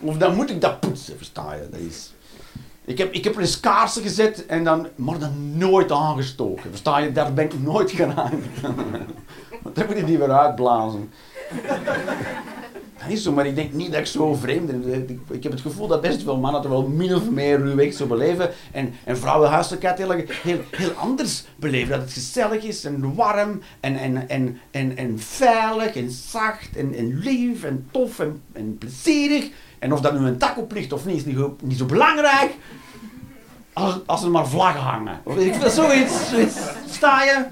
Of 0.00 0.16
dan 0.16 0.34
moet 0.34 0.50
ik 0.50 0.60
dat 0.60 0.80
poetsen, 0.80 1.16
versta 1.16 1.54
je? 1.54 1.68
Dat 1.70 1.80
is... 1.80 2.12
Ik 2.84 2.98
heb, 2.98 3.12
ik 3.12 3.24
heb 3.24 3.34
er 3.34 3.40
eens 3.40 3.60
kaarsen 3.60 4.02
gezet 4.02 4.46
en 4.46 4.64
dan, 4.64 4.88
maar 4.94 5.18
dan 5.18 5.58
nooit 5.58 5.92
aangestoken. 5.92 6.70
Versta 6.70 6.98
je? 6.98 7.12
Daar 7.12 7.32
ben 7.32 7.44
ik 7.44 7.60
nooit 7.60 7.90
geraakt. 7.90 8.34
Want 9.62 9.74
dan 9.74 9.86
moet 9.86 9.96
je 9.96 10.04
die 10.04 10.18
weer 10.18 10.32
uitblazen. 10.32 11.10
Dat 12.98 13.08
is 13.08 13.22
zo, 13.22 13.32
maar 13.32 13.46
ik 13.46 13.54
denk 13.54 13.72
niet 13.72 13.90
dat 13.90 14.00
ik 14.00 14.06
zo 14.06 14.34
vreemd 14.34 14.66
ben. 14.66 15.08
Ik, 15.08 15.20
ik 15.30 15.42
heb 15.42 15.52
het 15.52 15.60
gevoel 15.60 15.86
dat 15.86 16.00
best 16.00 16.22
veel 16.22 16.36
mannen 16.36 16.62
er 16.62 16.68
wel 16.68 16.88
min 16.88 17.14
of 17.14 17.30
meer 17.30 17.58
ruwweg 17.58 17.92
zo 17.92 18.06
beleven. 18.06 18.50
En, 18.72 18.94
en 19.04 19.18
vrouwen 19.18 19.50
huiselijkheid 19.50 19.98
heel, 19.98 20.10
heel, 20.42 20.60
heel 20.70 20.90
anders 20.90 21.44
beleven. 21.56 21.90
Dat 21.90 22.00
het 22.00 22.12
gezellig 22.12 22.62
is 22.62 22.84
en 22.84 23.14
warm 23.14 23.60
en, 23.80 23.96
en, 23.96 24.28
en, 24.28 24.58
en, 24.70 24.96
en 24.96 25.18
veilig 25.18 25.96
en 25.96 26.10
zacht 26.10 26.76
en, 26.76 26.94
en 26.94 27.18
lief 27.18 27.64
en 27.64 27.88
tof 27.90 28.20
en 28.52 28.78
plezierig. 28.78 29.50
En 29.78 29.92
of 29.92 30.00
dat 30.00 30.18
nu 30.18 30.26
een 30.26 30.38
tak 30.38 30.58
op 30.58 30.72
ligt 30.72 30.92
of 30.92 31.04
niet, 31.04 31.16
is 31.16 31.24
niet, 31.24 31.62
niet 31.62 31.78
zo 31.78 31.86
belangrijk. 31.86 32.54
Als, 33.72 33.98
als 34.06 34.22
er 34.22 34.30
maar 34.30 34.48
vlaggen 34.48 34.82
hangen. 34.82 35.20
Ik 35.36 35.54
vind 35.54 35.72
zoiets, 35.72 36.28
zoiets. 36.30 36.56
Sta 36.90 37.22
je? 37.22 37.46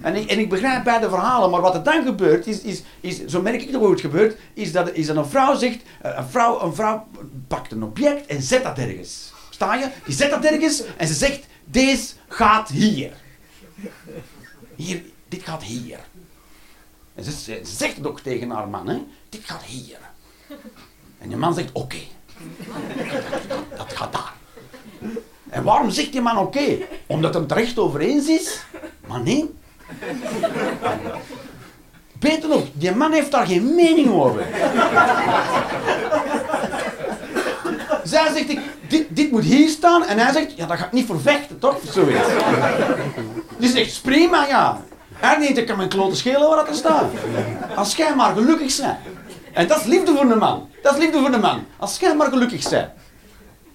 En 0.00 0.14
ik, 0.14 0.30
en 0.30 0.38
ik 0.38 0.48
begrijp 0.48 0.84
beide 0.84 1.08
verhalen, 1.08 1.50
maar 1.50 1.60
wat 1.60 1.74
er 1.74 1.82
dan 1.82 2.04
gebeurt, 2.04 2.46
is, 2.46 2.60
is, 2.60 2.82
is 3.00 3.24
zo 3.24 3.42
merk 3.42 3.62
ik 3.62 3.70
nog 3.70 3.82
hoe 3.82 3.90
het 3.90 4.00
gebeurt, 4.00 4.38
is 4.54 4.72
dat, 4.72 4.92
is 4.92 5.06
dat 5.06 5.16
een 5.16 5.26
vrouw 5.26 5.56
zegt, 5.56 5.78
eh, 6.02 6.16
een 6.16 6.28
vrouw, 6.28 6.60
een 6.62 6.74
vrouw 6.74 7.06
pakt 7.48 7.72
een 7.72 7.82
object 7.82 8.26
en 8.26 8.42
zet 8.42 8.62
dat 8.62 8.78
ergens. 8.78 9.32
Sta 9.50 9.74
je? 9.74 9.88
Die 10.04 10.14
zet 10.14 10.30
dat 10.30 10.44
ergens 10.44 10.82
en 10.96 11.06
ze 11.06 11.14
zegt, 11.14 11.46
deze 11.64 12.14
gaat 12.28 12.68
hier. 12.68 13.12
Hier, 14.74 15.02
dit 15.28 15.42
gaat 15.42 15.62
hier. 15.62 15.98
En 17.14 17.24
ze, 17.24 17.30
ze 17.30 17.60
zegt 17.64 17.96
het 17.96 18.06
ook 18.06 18.20
tegen 18.20 18.50
haar 18.50 18.68
man, 18.68 18.88
hè, 18.88 19.02
dit 19.28 19.44
gaat 19.44 19.62
hier. 19.62 19.98
En 21.18 21.28
die 21.28 21.36
man 21.36 21.54
zegt, 21.54 21.70
oké. 21.72 21.96
Dat, 23.76 23.92
gaat 23.92 24.12
daar. 24.12 24.32
En 25.48 25.62
waarom 25.62 25.90
zegt 25.90 26.12
die 26.12 26.20
man 26.20 26.38
oké? 26.38 26.78
Omdat 27.06 27.34
het 27.34 27.48
terecht 27.48 27.78
over 27.78 28.00
eens 28.00 28.26
is? 28.26 28.60
Maar 29.06 29.20
nee. 29.20 29.54
Beter 32.18 32.48
nog, 32.48 32.62
die 32.72 32.94
man 32.94 33.12
heeft 33.12 33.30
daar 33.30 33.46
geen 33.46 33.74
mening 33.74 34.10
over. 34.10 34.46
Zij 38.04 38.32
zegt, 38.32 38.50
ik, 38.50 38.60
dit, 38.88 39.06
dit 39.08 39.30
moet 39.30 39.44
hier 39.44 39.68
staan. 39.68 40.04
En 40.04 40.18
hij 40.18 40.32
zegt, 40.32 40.56
ja, 40.56 40.66
dat 40.66 40.78
gaat 40.78 40.92
niet 40.92 41.06
voor 41.06 41.20
vechten, 41.20 41.58
toch? 41.58 41.78
Zoiets. 41.90 42.28
Die 43.58 43.68
zegt, 43.70 44.02
prima, 44.02 44.46
ja. 44.46 44.80
Hij 45.12 45.38
denkt, 45.38 45.58
ik 45.58 45.66
kan 45.66 45.76
mijn 45.76 45.88
klote 45.88 46.16
schelen 46.16 46.48
waar 46.48 46.64
dat 46.64 46.76
staat. 46.76 47.10
Als 47.74 47.96
jij 47.96 48.14
maar 48.14 48.34
gelukkig 48.34 48.76
bent. 48.80 48.96
En 49.52 49.68
dat 49.68 49.80
is 49.80 49.86
liefde 49.86 50.14
voor 50.14 50.28
de 50.28 50.34
man. 50.34 50.68
Dat 50.86 50.94
is 50.94 51.00
liefde 51.00 51.20
voor 51.20 51.30
de 51.30 51.38
man. 51.38 51.66
Als 51.76 51.98
jij 51.98 52.16
maar 52.16 52.28
gelukkig 52.28 52.68
bent. 52.68 52.90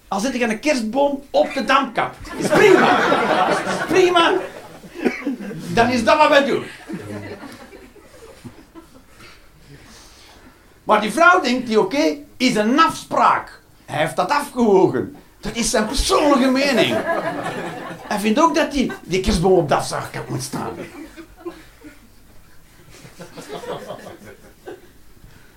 Al 0.08 0.20
zit 0.20 0.34
ik 0.34 0.44
aan 0.44 0.50
een 0.50 0.60
kerstboom 0.60 1.24
op 1.30 1.53
de 1.53 1.65
damkap. 1.65 2.15
Is 2.38 2.48
prima. 2.48 3.00
Is 3.50 3.86
prima. 3.88 4.34
Dan 5.74 5.89
is 5.89 6.03
dat 6.03 6.18
wat 6.18 6.30
wij 6.30 6.46
doen. 6.46 6.65
Maar 10.84 11.01
die 11.01 11.12
vrouw 11.12 11.41
denkt, 11.41 11.68
die 11.68 11.80
oké, 11.80 12.18
is 12.38 12.56
een 12.56 12.80
afspraak. 12.80 13.62
Hij 13.86 14.00
heeft 14.00 14.15
dat 14.15 14.30
afgewogen. 14.30 15.15
Dat 15.39 15.56
is 15.56 15.70
zijn 15.70 15.86
persoonlijke 15.86 16.51
mening. 16.51 16.98
Hij 18.08 18.20
vindt 18.20 18.39
ook 18.39 18.56
dat 18.56 18.72
die, 18.72 18.91
die 19.03 19.20
kerstboom 19.20 19.58
op 19.58 19.70
de 19.70 19.75
afspraak 19.75 20.30
moet 20.30 20.44
staan. 20.44 20.74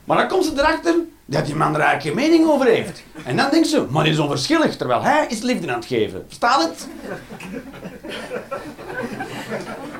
Maar 0.04 0.16
dan 0.16 0.28
komt 0.28 0.44
ze 0.44 0.52
erachter 0.52 0.94
dat 1.24 1.46
die 1.46 1.54
man 1.54 1.80
eigenlijk 1.80 2.02
geen 2.02 2.14
mening 2.14 2.50
over 2.50 2.66
heeft. 2.66 3.02
En 3.24 3.36
dan 3.36 3.50
denkt 3.50 3.68
ze, 3.68 3.86
maar 3.90 4.04
die 4.04 4.12
is 4.12 4.18
onverschillig, 4.18 4.76
terwijl 4.76 5.02
hij 5.02 5.26
is 5.28 5.40
liefde 5.40 5.68
aan 5.68 5.78
het 5.78 5.86
geven. 5.86 6.24
Verstaat 6.26 6.62
het? 6.62 6.88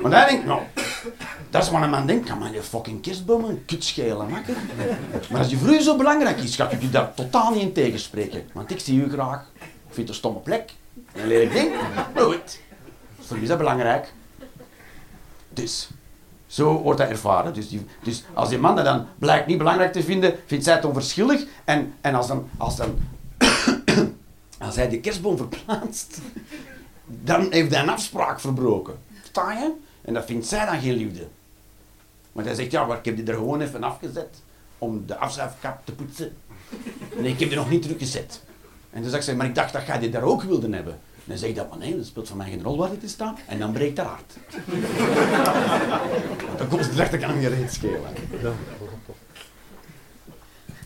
Maar 0.01 0.11
hij 0.11 0.29
denkt, 0.29 0.45
nou, 0.45 0.61
dat 1.49 1.63
is 1.63 1.69
wat 1.69 1.81
een 1.81 1.89
man 1.89 2.07
denkt. 2.07 2.27
Kan 2.27 2.37
man 2.37 2.51
je 2.51 2.63
fucking 2.63 3.01
kerstboom 3.01 3.43
een 3.43 3.65
kut 3.65 3.83
schelen, 3.83 4.29
makker? 4.29 4.55
Maar 5.31 5.39
als 5.39 5.49
je 5.49 5.57
voor 5.57 5.81
zo 5.81 5.97
belangrijk 5.97 6.37
is, 6.37 6.55
ga 6.55 6.69
ik 6.69 6.81
u 6.81 6.89
daar 6.89 7.13
totaal 7.13 7.51
niet 7.51 7.61
in 7.61 7.73
tegenspreken. 7.73 8.49
Want 8.53 8.71
ik 8.71 8.79
zie 8.79 9.01
u 9.01 9.09
graag. 9.11 9.45
Ik 9.59 9.93
vind 9.93 9.95
het 9.95 10.09
een 10.09 10.15
stomme 10.15 10.39
plek. 10.39 10.71
Een 11.13 11.27
lelijk 11.27 11.53
ding. 11.53 11.71
Maar 12.13 12.23
goed, 12.23 12.59
voor 13.19 13.37
u 13.37 13.41
is 13.41 13.47
dat 13.47 13.57
belangrijk. 13.57 14.13
Dus, 15.49 15.89
zo 16.55 16.81
wordt 16.81 16.99
dat 16.99 17.09
ervaren. 17.09 17.53
Dus, 17.53 17.69
die, 17.69 17.85
dus 18.03 18.23
als 18.33 18.49
die 18.49 18.57
man 18.57 18.75
dat 18.75 18.85
dan 18.85 19.05
blijkt 19.19 19.47
niet 19.47 19.57
belangrijk 19.57 19.93
te 19.93 20.03
vinden, 20.03 20.35
vindt 20.45 20.63
zij 20.63 20.73
het 20.73 20.85
onverschillig. 20.85 21.45
En, 21.63 21.93
en 22.01 22.15
als 22.15 22.27
dan, 22.27 22.49
als 22.57 22.75
dan 22.75 22.97
als 24.65 24.75
hij 24.75 24.89
de 24.89 24.99
kerstboom 24.99 25.37
verplaatst, 25.37 26.19
dan 27.05 27.51
heeft 27.51 27.71
hij 27.71 27.81
een 27.81 27.89
afspraak 27.89 28.39
verbroken. 28.39 28.97
Sta 29.23 29.51
je? 29.51 29.71
En 30.01 30.13
dat 30.13 30.25
vindt 30.25 30.45
zij 30.45 30.65
dan 30.65 30.79
geen 30.79 30.93
liefde. 30.93 31.27
Want 32.31 32.47
hij 32.47 32.55
zegt, 32.55 32.71
ja, 32.71 32.85
maar 32.85 32.97
ik 32.97 33.05
heb 33.05 33.15
die 33.15 33.25
er 33.25 33.33
gewoon 33.33 33.61
even 33.61 33.83
afgezet 33.83 34.41
om 34.77 35.03
de 35.05 35.17
afzuifkap 35.17 35.85
te 35.85 35.91
poetsen. 35.91 36.37
Nee, 37.17 37.31
ik 37.31 37.39
heb 37.39 37.49
die 37.49 37.57
nog 37.57 37.69
niet 37.69 37.81
teruggezet. 37.81 38.41
En 38.91 39.01
dan 39.01 39.11
zegt 39.11 39.23
ze, 39.23 39.35
maar 39.35 39.45
ik 39.45 39.55
dacht 39.55 39.73
dat 39.73 39.85
jij 39.85 39.99
die 39.99 40.09
daar 40.09 40.23
ook 40.23 40.43
wilde 40.43 40.69
hebben. 40.69 40.99
En 41.25 41.31
dan 41.31 41.37
zeg 41.37 41.49
ik 41.49 41.55
dat, 41.55 41.69
maar 41.69 41.77
nee, 41.77 41.95
dat 41.95 42.05
speelt 42.05 42.27
voor 42.27 42.37
mij 42.37 42.49
geen 42.49 42.63
rol 42.63 42.77
waar 42.77 42.89
dit 42.89 43.03
is 43.03 43.11
staan. 43.11 43.37
En 43.47 43.59
dan 43.59 43.71
breekt 43.71 43.97
haar 43.97 44.07
hart. 44.07 44.33
dan 46.57 46.67
komt 46.67 46.85
ze 46.85 46.91
erachter, 46.91 47.19
kan 47.19 47.29
hem 47.29 47.39
niet 47.39 47.47
reet 47.47 47.73
schelen. 47.73 48.13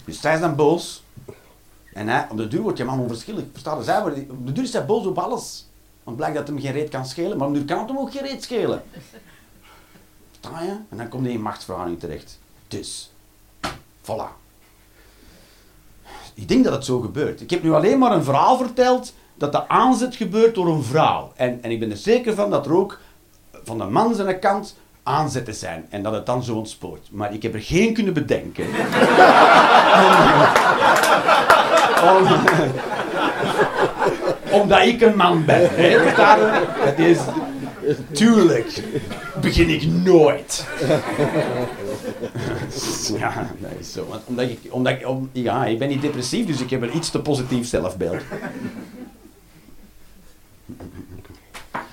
Dus 0.05 0.21
zij 0.21 0.33
is 0.33 0.39
dan 0.39 0.55
boos. 0.55 1.03
En 1.93 2.07
hij, 2.07 2.27
op 2.29 2.37
de 2.37 2.47
duur 2.47 2.61
wordt 2.61 2.77
je 2.77 2.83
man 2.83 2.99
onverschillig. 2.99 3.43
Verstaan? 3.51 3.83
Zij, 3.83 4.01
op 4.29 4.45
de 4.45 4.51
duur 4.51 4.63
is 4.63 4.73
hij 4.73 4.85
boos 4.85 5.05
op 5.05 5.17
alles. 5.17 5.67
Want 6.03 6.17
blijkt 6.17 6.35
dat 6.35 6.47
hem 6.47 6.59
geen 6.59 6.71
reet 6.71 6.89
kan 6.89 7.05
schelen, 7.05 7.37
maar 7.37 7.47
op 7.47 7.53
de 7.53 7.59
duur 7.59 7.67
kan 7.67 7.79
het 7.79 7.89
hem 7.89 7.97
ook 7.97 8.11
geen 8.11 8.21
reet 8.21 8.43
schelen. 8.43 8.83
Verstaan 10.31 10.65
je? 10.65 10.77
En 10.89 10.97
dan 10.97 11.07
komt 11.07 11.25
hij 11.25 11.33
in 11.33 11.41
machtsverhouding 11.41 11.99
terecht. 11.99 12.39
Dus, 12.67 13.11
voilà. 14.01 14.37
Ik 16.33 16.47
denk 16.47 16.63
dat 16.63 16.73
het 16.73 16.85
zo 16.85 16.99
gebeurt. 16.99 17.41
Ik 17.41 17.49
heb 17.49 17.63
nu 17.63 17.71
alleen 17.71 17.99
maar 17.99 18.11
een 18.11 18.23
verhaal 18.23 18.57
verteld 18.57 19.13
dat 19.39 19.51
de 19.51 19.67
aanzet 19.67 20.15
gebeurt 20.15 20.55
door 20.55 20.67
een 20.67 20.83
vrouw. 20.83 21.31
En, 21.35 21.59
en 21.61 21.71
ik 21.71 21.79
ben 21.79 21.91
er 21.91 21.97
zeker 21.97 22.35
van 22.35 22.49
dat 22.49 22.65
er 22.65 22.73
ook 22.73 22.99
van 23.63 23.77
de 23.77 23.83
man 23.83 24.15
zijn 24.15 24.39
kant 24.39 24.75
aanzetten 25.03 25.55
zijn 25.55 25.85
en 25.89 26.03
dat 26.03 26.13
het 26.13 26.25
dan 26.25 26.43
zo 26.43 26.55
ontspoort. 26.55 27.07
Maar 27.11 27.33
ik 27.33 27.43
heb 27.43 27.53
er 27.53 27.61
geen 27.61 27.93
kunnen 27.93 28.13
bedenken. 28.13 28.65
Om, 32.13 32.27
omdat 34.61 34.85
ik 34.85 35.01
een 35.01 35.15
man 35.15 35.45
ben. 35.45 35.69
Het 36.79 36.99
is, 36.99 37.17
tuurlijk 38.11 38.83
begin 39.41 39.69
ik 39.69 39.85
nooit. 39.85 40.67
ja, 43.19 43.51
nee, 43.57 43.83
zo. 43.83 44.07
Omdat 44.25 44.49
ik, 44.49 44.59
omdat 44.69 44.93
ik, 44.93 45.07
ja, 45.31 45.65
ik 45.65 45.79
ben 45.79 45.87
niet 45.87 46.01
depressief, 46.01 46.45
dus 46.45 46.61
ik 46.61 46.69
heb 46.69 46.81
een 46.81 46.95
iets 46.95 47.09
te 47.09 47.19
positief 47.19 47.67
zelfbeeld. 47.67 48.21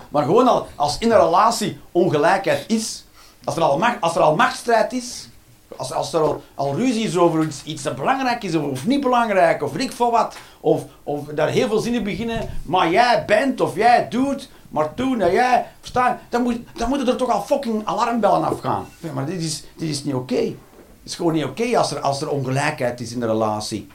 Maar 0.09 0.25
gewoon 0.25 0.49
al, 0.49 0.66
als 0.75 0.99
in 0.99 1.11
een 1.11 1.21
relatie 1.21 1.78
ongelijkheid 1.92 2.64
is, 2.66 3.04
als 3.45 3.56
er 3.56 3.62
al, 3.62 3.78
macht, 3.78 4.00
als 4.00 4.14
er 4.14 4.23
al 4.23 4.37
machtsstrijd 4.37 4.92
is, 4.92 5.28
als, 5.76 5.92
als 5.92 6.12
er 6.12 6.21
al, 6.21 6.42
al 6.54 6.75
ruzie 6.75 7.04
is 7.04 7.16
over 7.16 7.45
iets, 7.45 7.62
iets 7.64 7.83
dat 7.83 7.97
belangrijk 7.97 8.42
is 8.42 8.54
of, 8.54 8.87
niet 8.87 9.00
belangrijk, 9.00 9.62
of 9.62 9.76
ik 9.76 9.92
veel 9.92 10.11
wat, 10.11 10.37
of, 10.61 10.85
of 11.02 11.26
daar 11.26 11.49
heel 11.49 11.68
veel 11.68 11.78
zinnen 11.78 12.04
beginnen, 12.04 12.49
maar 12.62 12.90
jij 12.90 13.25
bent 13.26 13.61
of 13.61 13.75
jij 13.76 14.09
doet, 14.09 14.49
maar 14.68 14.95
toen 14.95 15.18
dat 15.18 15.33
jij, 15.33 15.66
verstaan, 15.80 16.18
dan, 16.28 16.42
moet, 16.42 16.59
dan 16.75 16.88
moeten 16.88 17.09
er 17.09 17.16
toch 17.16 17.30
al 17.30 17.42
fucking 17.42 17.87
alarmbellen 17.87 18.45
afgaan. 18.45 18.87
Ja, 19.00 19.12
maar 19.12 19.26
dit 19.26 19.42
is, 19.42 19.64
dit 19.76 19.88
is 19.88 20.04
niet 20.04 20.14
oké. 20.14 20.35
Het 20.37 21.14
is 21.14 21.14
gewoon 21.14 21.33
niet 21.33 21.45
oké 21.45 21.78
als, 21.78 21.90
er, 21.90 22.00
als 22.00 22.21
er 22.21 22.28
ongelijkheid 22.28 23.00
is 23.00 23.12
in 23.12 23.21
de 23.21 23.26
relatie. 23.26 23.88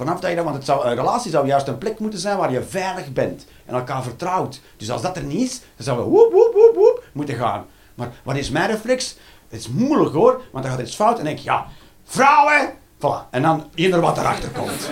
Vanaf 0.00 0.20
dat 0.20 0.30
je 0.30 0.36
dat, 0.36 0.44
want 0.44 0.64
zou, 0.64 0.86
een 0.86 0.94
relatie 0.94 1.30
zou 1.30 1.46
juist 1.46 1.68
een 1.68 1.78
plek 1.78 1.98
moeten 1.98 2.18
zijn 2.18 2.36
waar 2.36 2.52
je 2.52 2.62
veilig 2.62 3.12
bent 3.12 3.46
en 3.66 3.74
elkaar 3.74 4.02
vertrouwt. 4.02 4.60
Dus 4.76 4.90
als 4.90 5.02
dat 5.02 5.16
er 5.16 5.22
niet 5.22 5.40
is, 5.40 5.60
dan 5.60 5.84
zouden 5.84 6.04
we 6.04 6.10
woep, 6.10 6.32
woep, 6.32 6.52
woep, 6.52 6.74
woep 6.74 7.04
moeten 7.12 7.34
gaan. 7.34 7.66
Maar 7.94 8.08
wat 8.22 8.36
is 8.36 8.50
mijn 8.50 8.70
reflex? 8.70 9.16
Het 9.48 9.60
is 9.60 9.68
moeilijk 9.68 10.14
hoor, 10.14 10.40
want 10.52 10.64
dan 10.64 10.72
gaat 10.72 10.82
iets 10.82 10.94
fout 10.94 11.18
en 11.18 11.24
denk 11.24 11.38
ik, 11.38 11.44
ja, 11.44 11.66
vrouwen! 12.04 12.72
Voilà. 12.98 13.30
En 13.30 13.42
dan 13.42 13.70
ieder 13.74 14.00
wat 14.00 14.18
erachter 14.18 14.50
komt. 14.50 14.90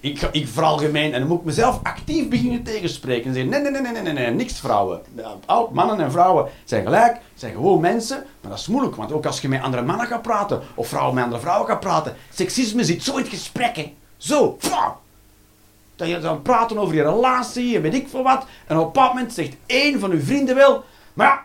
Ik, 0.00 0.28
ik 0.32 0.48
veralgemeen 0.48 1.12
en 1.12 1.18
dan 1.18 1.28
moet 1.28 1.38
ik 1.38 1.44
mezelf 1.44 1.80
actief 1.82 2.28
beginnen 2.28 2.62
tegenspreken. 2.62 3.26
En 3.26 3.34
zeggen, 3.34 3.50
nee, 3.50 3.60
nee, 3.60 3.80
nee, 3.80 3.92
nee, 3.92 4.02
nee, 4.02 4.12
nee, 4.12 4.30
niks 4.30 4.60
vrouwen. 4.60 5.00
Oud, 5.46 5.72
mannen 5.72 6.00
en 6.00 6.10
vrouwen 6.10 6.48
zijn 6.64 6.84
gelijk, 6.84 7.20
zijn 7.34 7.52
gewoon 7.52 7.80
mensen. 7.80 8.26
Maar 8.40 8.50
dat 8.50 8.60
is 8.60 8.66
moeilijk, 8.66 8.96
want 8.96 9.12
ook 9.12 9.26
als 9.26 9.40
je 9.40 9.48
met 9.48 9.62
andere 9.62 9.82
mannen 9.82 10.06
gaat 10.06 10.22
praten, 10.22 10.62
of 10.74 10.88
vrouwen 10.88 11.14
met 11.14 11.24
andere 11.24 11.42
vrouwen 11.42 11.68
gaat 11.68 11.80
praten, 11.80 12.16
seksisme 12.32 12.84
zit 12.84 13.02
zo 13.02 13.12
in 13.16 13.22
het 13.22 13.28
gesprek. 13.28 13.88
Zo, 14.16 14.56
vrouw. 14.58 15.00
Dat 15.96 16.08
je 16.08 16.18
dan 16.18 16.42
praten 16.42 16.78
over 16.78 16.94
je 16.94 17.02
relatie 17.02 17.76
en 17.76 17.82
weet 17.82 17.94
ik 17.94 18.08
veel 18.08 18.22
wat. 18.22 18.46
En 18.66 18.78
op 18.78 18.96
een 18.96 19.02
moment 19.02 19.32
zegt 19.32 19.56
één 19.66 20.00
van 20.00 20.10
uw 20.10 20.22
vrienden 20.22 20.54
wel, 20.54 20.84
maar 21.14 21.26
ja, 21.26 21.42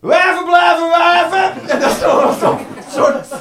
wijven 0.00 0.44
blijven 0.44 0.88
wijven. 0.88 1.68
En 1.68 1.80
dat 1.80 1.90
is 1.90 1.98
zo, 1.98 2.58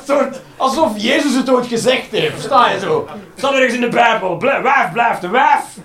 soort, 0.05 0.41
alsof 0.57 1.01
Jezus 1.01 1.35
het 1.35 1.49
ooit 1.49 1.67
gezegd 1.67 2.11
heeft. 2.11 2.33
Versta 2.33 2.71
je 2.71 2.79
zo? 2.79 3.07
Staat 3.35 3.53
ergens 3.53 3.73
in 3.73 3.81
de 3.81 3.89
Bijbel, 3.89 4.37
blijf, 4.37 4.61
wijf 4.61 4.91
blijft 4.91 5.21
de 5.21 5.29
wijf. 5.29 5.77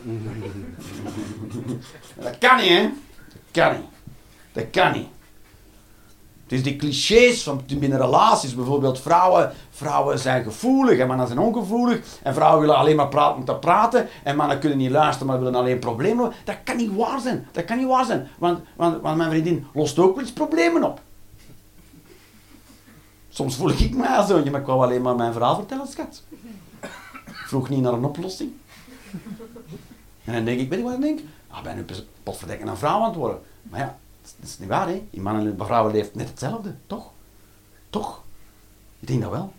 Dat 2.15 2.39
kan 2.39 2.57
niet, 2.57 2.69
hè? 2.69 2.83
Dat 3.53 3.65
kan 3.65 3.73
niet. 3.73 3.89
Dat 4.53 4.65
kan 4.71 4.93
niet. 4.93 5.09
Is 6.55 6.63
die 6.63 6.77
clichés 6.77 7.43
van 7.43 7.63
binnen 7.79 7.99
relaties. 7.99 8.55
Bijvoorbeeld 8.55 9.01
vrouwen, 9.01 9.53
vrouwen 9.71 10.19
zijn 10.19 10.45
gevoelig 10.45 10.99
en 10.99 11.07
mannen 11.07 11.27
zijn 11.27 11.39
ongevoelig. 11.39 12.01
En 12.23 12.35
vrouwen 12.35 12.61
willen 12.61 12.77
alleen 12.77 12.97
maar 12.97 13.09
praten 13.09 13.37
om 13.37 13.45
te 13.45 13.55
praten. 13.55 14.09
En 14.23 14.37
mannen 14.37 14.59
kunnen 14.59 14.79
niet 14.79 14.91
luisteren, 14.91 15.27
maar 15.27 15.39
willen 15.39 15.55
alleen 15.55 15.79
problemen. 15.79 16.33
Dat 16.45 16.57
kan 16.65 16.77
niet 16.77 16.97
waar 16.97 17.21
zijn. 17.21 17.47
Dat 17.53 17.65
kan 17.65 17.79
niet 17.79 17.87
waar 17.87 18.05
zijn. 18.05 18.29
Want, 18.39 18.61
want, 18.77 19.01
want 19.03 19.17
mijn 19.17 19.31
vriendin 19.31 19.67
lost 19.73 19.99
ook 19.99 20.15
wel 20.15 20.25
eens 20.25 20.33
problemen 20.33 20.85
op. 20.85 21.01
Soms 23.35 23.57
voel 23.57 23.71
ik 23.71 23.95
me 23.95 24.25
zo'n, 24.29 24.51
maar 24.51 24.61
ik 24.61 24.67
wou 24.67 24.85
alleen 24.85 25.03
maar 25.03 25.17
mijn 25.17 25.33
verhaal 25.33 25.55
vertellen, 25.55 25.87
schat. 25.87 26.23
Vroeg 27.27 27.69
niet 27.69 27.81
naar 27.81 27.93
een 27.93 28.05
oplossing. 28.05 28.53
En 30.25 30.33
dan 30.33 30.45
denk 30.45 30.61
ik, 30.61 30.69
weet 30.69 30.79
je 30.79 30.85
wat 30.85 30.95
ik 30.95 31.01
denk? 31.01 31.21
Ah, 31.49 31.63
ben 31.63 31.77
nu 31.77 31.85
potverdekken 32.23 32.69
een 32.69 32.77
vrouw 32.77 33.01
aan 33.01 33.09
het 33.09 33.15
worden. 33.15 33.41
Maar 33.63 33.81
ja, 33.81 33.99
dat 34.23 34.49
is 34.49 34.59
niet 34.59 34.69
waar, 34.69 34.89
hè. 34.89 35.07
In 35.11 35.23
mannen 35.23 35.47
en 35.59 35.67
vrouwen 35.67 35.93
leeft 35.93 36.15
net 36.15 36.29
hetzelfde, 36.29 36.75
toch? 36.87 37.11
Toch? 37.91 38.23
Ik 39.01 39.09
denk 39.09 39.23
dat 39.23 39.31
wel. 39.31 39.53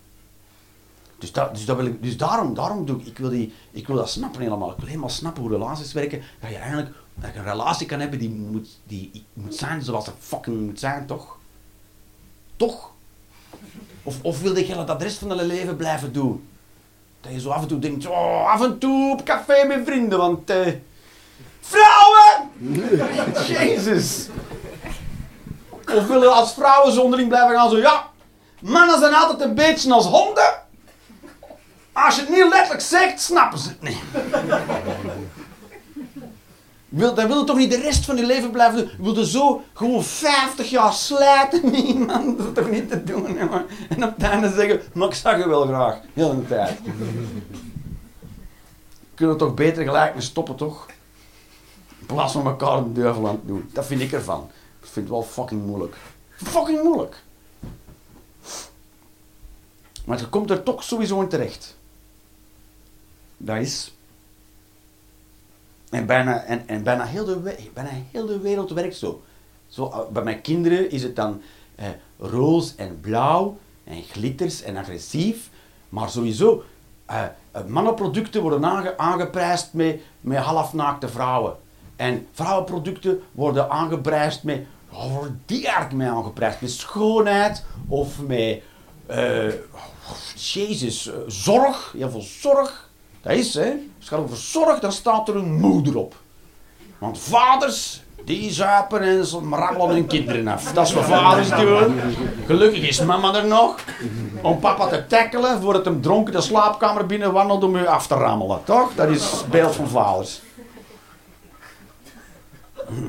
Dus, 1.17 1.31
dat, 1.31 1.55
dus, 1.55 1.65
dat 1.65 1.77
wil 1.77 1.85
ik, 1.85 2.03
dus 2.03 2.17
daarom, 2.17 2.53
daarom 2.53 2.85
doe 2.85 2.99
ik, 2.99 3.05
ik 3.05 3.17
wil, 3.17 3.29
die, 3.29 3.53
ik 3.71 3.87
wil 3.87 3.95
dat 3.95 4.09
snappen 4.09 4.41
helemaal. 4.41 4.71
Ik 4.71 4.77
wil 4.77 4.87
helemaal 4.87 5.09
snappen 5.09 5.41
hoe 5.41 5.51
relaties 5.51 5.93
werken. 5.93 6.21
Dat 6.39 6.49
je 6.49 6.55
eigenlijk 6.55 6.95
dat 7.15 7.35
een 7.35 7.43
relatie 7.43 7.87
kan 7.87 7.99
hebben 7.99 8.19
die 8.19 8.29
moet, 8.29 8.79
die 8.83 9.25
moet 9.33 9.55
zijn 9.55 9.81
zoals 9.81 10.05
het 10.05 10.15
fucking 10.19 10.65
moet 10.65 10.79
zijn, 10.79 11.05
toch? 11.05 11.37
Toch? 12.55 12.93
Of, 14.05 14.15
of 14.21 14.41
wilde 14.41 14.67
je 14.67 14.75
dat 14.85 14.99
de 14.99 15.03
rest 15.03 15.17
van 15.17 15.35
je 15.35 15.43
leven 15.43 15.75
blijven 15.75 16.13
doen? 16.13 16.47
Dat 17.21 17.31
je 17.31 17.39
zo 17.39 17.49
af 17.49 17.61
en 17.61 17.67
toe 17.67 17.79
denkt, 17.79 18.07
oh, 18.07 18.53
af 18.53 18.61
en 18.61 18.77
toe 18.77 19.11
op 19.11 19.23
café 19.23 19.63
met 19.67 19.81
vrienden, 19.85 20.17
want... 20.17 20.49
Uh, 20.49 20.67
vrouwen! 21.61 22.49
Jezus! 23.57 24.27
Of 25.95 26.07
willen 26.07 26.33
als 26.33 26.53
vrouwen 26.53 26.93
zonderling 26.93 27.29
blijven 27.29 27.55
gaan 27.55 27.69
zo, 27.69 27.77
ja, 27.77 28.09
mannen 28.61 28.99
zijn 28.99 29.13
altijd 29.13 29.41
een 29.41 29.55
beetje 29.55 29.93
als 29.93 30.05
honden. 30.05 30.53
Als 31.93 32.15
je 32.15 32.21
het 32.21 32.29
niet 32.29 32.47
letterlijk 32.49 32.81
zegt, 32.81 33.21
snappen 33.21 33.59
ze 33.59 33.69
het 33.69 33.81
niet. 33.81 34.01
Wil, 36.95 37.13
dan 37.13 37.27
wil 37.27 37.43
toch 37.43 37.57
niet 37.57 37.69
de 37.69 37.81
rest 37.81 38.05
van 38.05 38.15
je 38.15 38.25
leven 38.25 38.51
blijven 38.51 38.77
doen. 38.77 38.89
Je 38.97 39.03
wilde 39.03 39.27
zo 39.27 39.63
gewoon 39.73 40.03
50 40.03 40.69
jaar 40.69 40.93
slijten 40.93 41.71
met 41.71 41.79
iemand. 41.79 42.37
Dat 42.37 42.47
is 42.47 42.53
toch 42.53 42.69
niet 42.69 42.89
te 42.89 43.03
doen. 43.03 43.37
En 43.37 44.03
op 44.03 44.13
het 44.15 44.23
einde 44.23 44.49
zeggen, 44.49 44.81
maar 44.93 45.07
ik 45.07 45.13
zag 45.13 45.37
je 45.37 45.47
wel 45.47 45.65
graag. 45.65 45.99
Heel 46.13 46.35
de 46.35 46.47
tijd. 46.47 46.79
Kunnen 49.13 49.35
we 49.35 49.41
toch 49.41 49.53
beter 49.53 49.83
gelijk 49.83 50.13
mee 50.13 50.23
stoppen, 50.23 50.55
toch? 50.55 50.85
In 51.99 52.05
plaats 52.05 52.33
van 52.33 52.45
elkaar 52.45 52.83
de 52.83 52.91
duivel 52.91 53.27
aan 53.27 53.39
te 53.39 53.47
doen. 53.47 53.69
Dat 53.73 53.85
vind 53.85 54.01
ik 54.01 54.11
ervan. 54.11 54.49
Ik 54.81 54.87
vind 54.87 54.95
het 54.95 55.09
wel 55.09 55.23
fucking 55.23 55.65
moeilijk. 55.65 55.95
Fucking 56.35 56.83
moeilijk. 56.83 57.23
Maar 60.05 60.19
je 60.19 60.29
komt 60.29 60.49
er 60.49 60.63
toch 60.63 60.83
sowieso 60.83 61.21
in 61.21 61.27
terecht. 61.27 61.77
Dat 63.37 63.57
is 63.57 63.94
en 65.95 66.05
bijna, 66.05 66.43
en, 66.43 66.67
en 66.67 66.83
bijna, 66.83 67.05
heel 67.05 67.25
de, 68.25 68.39
wereld 68.41 68.71
werkt 68.71 68.95
zo. 68.95 69.23
zo. 69.67 69.89
Eh, 69.89 69.99
bij 70.11 70.23
mijn 70.23 70.41
kinderen 70.41 70.91
is 70.91 71.03
het 71.03 71.15
dan 71.15 71.41
eh, 71.75 71.85
roze 72.19 72.73
en 72.77 72.99
blauw 72.99 73.57
en 73.83 74.03
glitters 74.03 74.61
en 74.61 74.77
agressief. 74.77 75.49
Maar 75.89 76.09
sowieso, 76.09 76.63
eh, 77.05 77.23
eh 77.51 77.65
mannenproducten 77.67 78.41
worden 78.41 78.65
aange, 78.65 78.97
aangeprijsd 78.97 79.73
met, 79.73 80.01
met 80.21 80.37
halfnaakte 80.37 81.07
vrouwen. 81.07 81.55
En 81.95 82.27
vrouwenproducten 82.31 83.21
worden 83.31 83.69
aangeprijsd 83.69 84.43
met, 84.43 84.61
oh, 84.91 85.11
worden 85.13 85.41
die 85.45 85.63
eigenlijk 85.63 85.95
mee 85.95 86.07
aangeprijsd? 86.07 86.61
Met 86.61 86.71
schoonheid 86.71 87.65
of 87.87 88.21
met, 88.21 88.61
uh, 89.09 89.53
jezus, 90.35 91.11
zorg, 91.27 91.93
heel 91.97 92.09
veel 92.09 92.21
zorg. 92.21 92.89
Dat 93.21 93.33
is, 93.33 93.53
hè. 93.53 93.73
Het 94.05 94.13
gaat 94.13 94.23
over 94.23 94.37
zorg, 94.37 94.79
dan 94.79 94.91
staat 94.91 95.27
er 95.27 95.35
een 95.35 95.53
moeder 95.53 95.97
op. 95.97 96.15
Want 96.97 97.19
vaders, 97.19 98.01
die 98.25 98.51
zuipen 98.51 99.01
en 99.01 99.25
ze 99.25 99.39
rammelen 99.51 99.95
hun 99.95 100.07
kinderen 100.07 100.47
af. 100.47 100.73
Dat 100.73 100.87
is 100.87 100.93
wat 100.93 101.03
vaders 101.03 101.49
doen. 101.49 101.99
Gelukkig 102.45 102.87
is 102.87 103.03
mama 103.03 103.33
er 103.33 103.45
nog. 103.45 103.75
Om 104.41 104.59
papa 104.59 104.87
te 104.87 105.05
tackelen 105.07 105.61
voordat 105.61 105.85
hem 105.85 106.01
dronken 106.01 106.33
de 106.33 106.41
slaapkamer 106.41 107.05
binnen 107.05 107.33
wandelt 107.33 107.63
om 107.63 107.75
u 107.75 107.87
af 107.87 108.07
te 108.07 108.15
rammelen. 108.15 108.63
Toch? 108.63 108.95
Dat 108.95 109.09
is 109.09 109.31
het 109.31 109.47
beeld 109.49 109.75
van 109.75 109.87
vaders. 109.87 110.41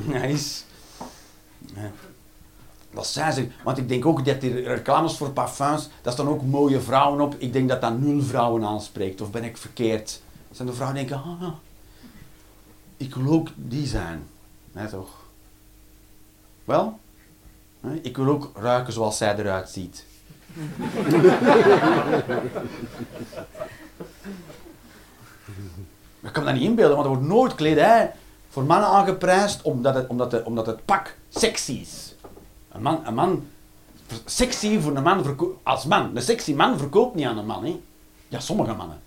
Nice. 0.04 0.60
Wat 2.90 3.06
zijn 3.06 3.32
ze? 3.32 3.48
Want 3.64 3.78
ik 3.78 3.88
denk 3.88 4.06
ook 4.06 4.24
dat 4.24 4.40
die 4.40 4.62
reclames 4.62 5.16
voor 5.16 5.30
parfums, 5.30 5.88
daar 6.02 6.12
staan 6.12 6.28
ook 6.28 6.42
mooie 6.42 6.80
vrouwen 6.80 7.20
op. 7.20 7.34
Ik 7.38 7.52
denk 7.52 7.68
dat 7.68 7.80
dat 7.80 7.98
nul 7.98 8.22
vrouwen 8.22 8.64
aanspreekt. 8.64 9.20
Of 9.20 9.30
ben 9.30 9.44
ik 9.44 9.56
verkeerd? 9.56 10.20
Zijn 10.56 10.68
de 10.68 10.74
vrouwen 10.74 10.98
denken, 10.98 11.16
ah, 11.16 11.42
ik 12.96 13.14
wil 13.14 13.32
ook 13.32 13.48
die 13.54 13.86
zijn. 13.86 14.26
Nee, 14.72 14.88
toch? 14.88 15.08
Wel? 16.64 16.98
Ik 18.02 18.16
wil 18.16 18.26
ook 18.26 18.50
ruiken 18.54 18.92
zoals 18.92 19.16
zij 19.16 19.36
eruit 19.36 19.68
ziet. 19.68 20.04
ik 26.20 26.32
kan 26.32 26.44
me 26.44 26.50
dat 26.50 26.54
niet 26.54 26.68
inbeelden, 26.68 26.96
want 26.96 27.08
er 27.08 27.14
wordt 27.14 27.28
nooit 27.28 27.54
kledij 27.54 28.12
voor 28.48 28.64
mannen 28.64 28.88
aangeprijsd 28.88 29.62
omdat 29.62 29.94
het, 29.94 30.06
omdat 30.08 30.42
omdat 30.42 30.66
het 30.66 30.84
pak 30.84 31.16
sexy 31.28 31.72
is. 31.72 32.14
Een 32.72 32.82
man, 32.82 33.06
een 33.06 33.14
man 33.14 33.46
sexy 34.24 34.80
voor 34.80 34.96
een 34.96 35.02
man 35.02 35.36
als 35.62 35.84
man. 35.84 36.16
Een 36.16 36.22
sexy 36.22 36.54
man 36.54 36.78
verkoopt 36.78 37.14
niet 37.14 37.26
aan 37.26 37.38
een 37.38 37.46
man. 37.46 37.64
Hè. 37.64 37.80
Ja, 38.28 38.40
sommige 38.40 38.74
mannen. 38.74 39.04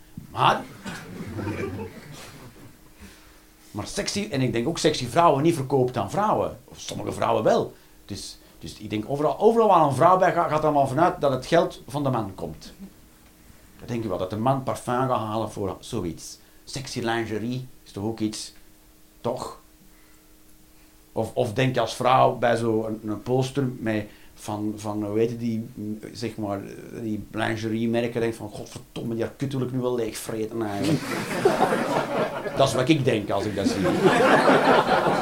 Maar, 3.72 3.88
sexy, 3.88 4.28
en 4.32 4.42
ik 4.42 4.54
denk 4.54 4.68
ook 4.68 4.78
sexy 4.78 5.08
vrouwen 5.08 5.44
niet 5.44 5.56
verkoopt 5.56 5.98
aan 5.98 6.12
vrouwen. 6.12 6.58
Of 6.66 6.80
sommige 6.80 7.12
vrouwen 7.12 7.44
wel. 7.44 7.74
Dus, 8.06 8.38
dus 8.60 8.78
ik 8.78 8.90
denk 8.90 9.04
overal, 9.08 9.40
overal 9.40 9.68
waar 9.68 9.82
een 9.82 9.96
vrouw 9.96 10.18
bij 10.18 10.34
gaat, 10.34 10.50
gaat 10.50 10.60
er 10.60 10.66
allemaal 10.66 10.88
vanuit 10.88 11.22
dat 11.22 11.32
het 11.32 11.46
geld 11.46 11.82
van 11.88 12.04
de 12.04 12.10
man 12.10 12.36
komt. 12.36 12.74
Dat 13.80 13.88
denk 13.88 14.04
je 14.04 14.10
wel, 14.10 14.18
dat 14.18 14.30
de 14.30 14.38
man 14.38 14.64
parfum 14.64 15.08
gaat 15.08 15.18
halen 15.20 15.52
voor 15.52 15.78
zoiets. 15.80 16.40
Sexy 16.64 17.00
lingerie 17.00 17.68
is 17.86 17.92
toch 17.92 18.04
ook 18.04 18.20
iets, 18.20 18.54
toch? 19.22 19.60
Of, 21.12 21.34
of 21.34 21.54
denk 21.54 21.76
je 21.76 21.82
als 21.82 21.96
vrouw 21.96 22.36
bij 22.36 22.58
zo'n 22.58 22.86
een, 22.86 23.10
een, 23.10 23.24
poster 23.24 23.70
met 23.80 24.10
van, 24.40 24.74
van 24.76 25.04
hoe 25.06 25.20
heet 25.20 25.40
die, 25.40 25.70
zeg 26.14 26.36
maar, 26.36 26.60
die 27.02 27.24
lingerie-merken, 27.32 28.22
denk 28.22 28.34
van, 28.34 28.50
godverdomme, 28.50 29.16
die 29.16 29.26
kut 29.38 29.54
wil 29.54 29.62
ik 29.62 29.72
nu 29.72 29.80
wel 29.80 29.96
leegvreten 29.96 30.62
eigenlijk. 30.62 31.02
dat 32.58 32.68
is 32.68 32.74
wat 32.74 32.90
ik 32.90 33.06
denk 33.06 33.30
als 33.30 33.46
ik 33.46 33.56
dat 33.56 33.68
zie. 33.68 33.88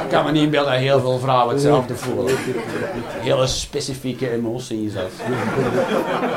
Ik 0.03 0.09
kan 0.09 0.25
me 0.25 0.31
niet 0.31 0.43
inbeelden 0.43 0.71
dat 0.71 0.81
heel 0.81 0.99
veel 0.99 1.19
vrouwen 1.19 1.53
hetzelfde 1.53 1.95
voelen. 1.95 2.35
Hele 3.07 3.47
specifieke 3.47 4.31
emoties. 4.31 4.93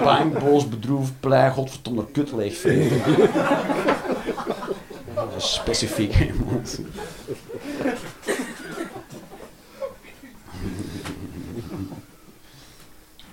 Bang, 0.02 0.38
boos, 0.38 0.68
bedroefd, 0.68 1.12
blij, 1.20 1.50
godverdomme, 1.50 2.04
kut 2.12 2.32
leegvreten. 2.32 3.00
Specifieke 5.36 6.28
emotie. 6.28 6.86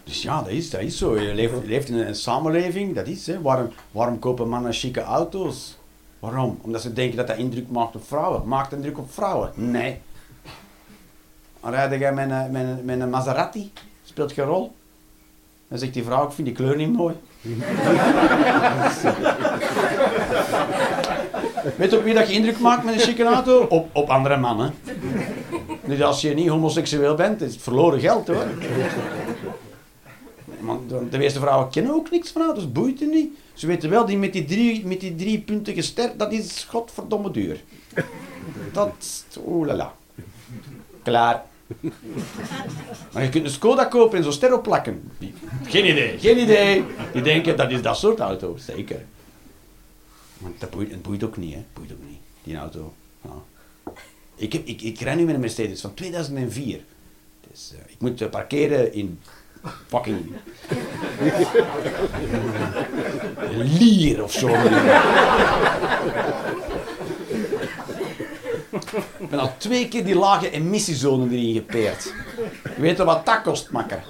Dus 0.08 0.22
ja, 0.22 0.42
dat 0.42 0.52
is, 0.52 0.70
dat 0.70 0.82
is 0.82 0.98
zo. 0.98 1.20
Je 1.20 1.34
leeft, 1.34 1.54
leeft 1.66 1.90
in 1.90 1.96
een, 1.96 2.16
samenleving, 2.16 2.96
dat 2.96 3.08
is. 3.08 3.28
Hè. 3.28 3.42
Waarom, 3.42 3.70
waarom 3.92 4.20
kopen 4.20 4.50
mannen 4.50 4.74
chique 4.74 5.02
auto's? 5.02 5.78
Waarom? 6.20 6.60
Omdat 6.62 6.82
ze 6.82 6.94
denken 6.94 7.18
dat 7.18 7.28
dat 7.28 7.38
indruk 7.38 7.70
maakt 7.70 7.96
op 7.96 8.08
vrouwen. 8.08 8.48
Maakt 8.48 8.74
indruk 8.74 8.98
op 8.98 9.14
vrouwen? 9.14 9.52
Nee. 9.54 10.00
Dan 11.62 11.72
rijd 11.72 12.00
jij 12.00 12.14
met 12.14 12.30
een, 12.30 12.52
met, 12.52 12.62
een, 12.64 12.86
met 12.86 13.00
een 13.00 13.10
Maserati, 13.10 13.72
speelt 14.04 14.32
geen 14.32 14.46
rol. 14.46 14.76
Dan 15.68 15.80
zegt 15.80 15.94
die 15.94 16.04
vrouw, 16.04 16.26
ik 16.26 16.32
vind 16.32 16.48
die 16.48 16.56
kleur 16.56 16.76
niet 16.76 16.94
mooi. 16.94 17.16
Weet 21.78 21.98
op 21.98 22.04
wie 22.04 22.14
dat 22.14 22.28
je 22.28 22.34
indruk 22.34 22.60
maakt 22.60 22.84
met 22.84 22.94
een 22.94 23.00
chique 23.00 23.24
auto? 23.24 23.66
Op, 23.70 23.90
op 23.96 24.10
andere 24.10 24.38
mannen. 24.38 24.74
Dus 25.86 26.02
als 26.02 26.22
je 26.22 26.34
niet 26.34 26.48
homoseksueel 26.48 27.16
bent, 27.16 27.42
is 27.42 27.54
het 27.54 27.62
verloren 27.62 28.00
geld 28.00 28.28
hoor. 28.28 28.46
Want 30.68 31.12
de 31.12 31.18
meeste 31.18 31.40
vrouwen 31.40 31.70
kennen 31.70 31.94
ook 31.94 32.12
niks 32.12 32.32
van 32.32 32.42
auto's, 32.42 32.72
boeit 32.72 33.02
er 33.02 33.08
niet. 33.08 33.38
Ze 33.54 33.68
weten 33.68 33.90
wel, 33.90 34.06
die 34.06 34.18
met 34.18 34.34
die 34.34 34.46
drie, 34.46 34.86
met 34.86 35.00
die 35.00 35.16
drie 35.16 35.40
punten 35.40 35.74
gesterd, 35.74 36.20
dat 36.20 36.32
is 36.32 36.64
godverdomme 36.70 37.32
duur. 37.32 37.64
Dat, 38.74 39.26
oeh 39.46 39.68
la 39.68 39.76
la. 39.76 39.96
Klaar. 41.04 41.46
Maar 43.14 43.24
je 43.24 43.30
kunt 43.30 43.46
een 43.46 43.52
Skoda 43.52 43.86
kopen 43.86 44.18
en 44.18 44.24
zo'n 44.24 44.34
ster 44.34 44.62
plakken. 44.62 45.12
Geen 45.64 45.86
idee, 45.86 46.20
geen 46.20 46.38
idee. 46.38 46.84
Die 47.14 47.22
denken, 47.22 47.58
dat 47.58 47.72
is 47.72 47.82
dat 47.82 47.98
soort 47.98 48.20
auto, 48.20 48.58
zeker. 48.58 49.06
Maar 50.38 50.52
dat 50.58 50.70
boeit, 50.70 50.92
het 50.92 51.02
boeit 51.02 51.24
ook 51.24 51.38
niet, 51.38 51.54
hè. 51.54 51.64
boeit 51.74 51.92
ook 51.92 52.10
niet, 52.10 52.20
die 52.44 52.56
auto. 52.56 52.94
Ik, 54.36 54.54
heb, 54.54 54.66
ik, 54.66 54.82
ik 54.82 55.00
rij 55.00 55.16
nu 55.16 55.26
met 55.26 55.36
een 55.36 55.42
Mercedes 55.42 55.82
van 55.82 55.94
2004. 55.94 56.82
Dus, 57.52 57.72
uh, 57.74 57.80
ik 57.88 58.00
moet 58.00 58.30
parkeren 58.30 58.94
in 58.94 59.20
Fucking... 59.88 60.36
Lier 63.50 64.24
of 64.24 64.32
zo. 64.32 64.48
Ik 69.18 69.30
ben 69.30 69.40
al 69.40 69.54
twee 69.58 69.88
keer 69.88 70.06
die 70.06 70.16
lage 70.16 70.50
emissiezone 70.50 71.36
erin 71.36 71.54
gepeerd. 71.54 72.14
Weet 72.78 72.98
je 72.98 73.04
wat 73.04 73.26
dat 73.26 73.42
kost, 73.42 73.72
makker? 73.72 74.04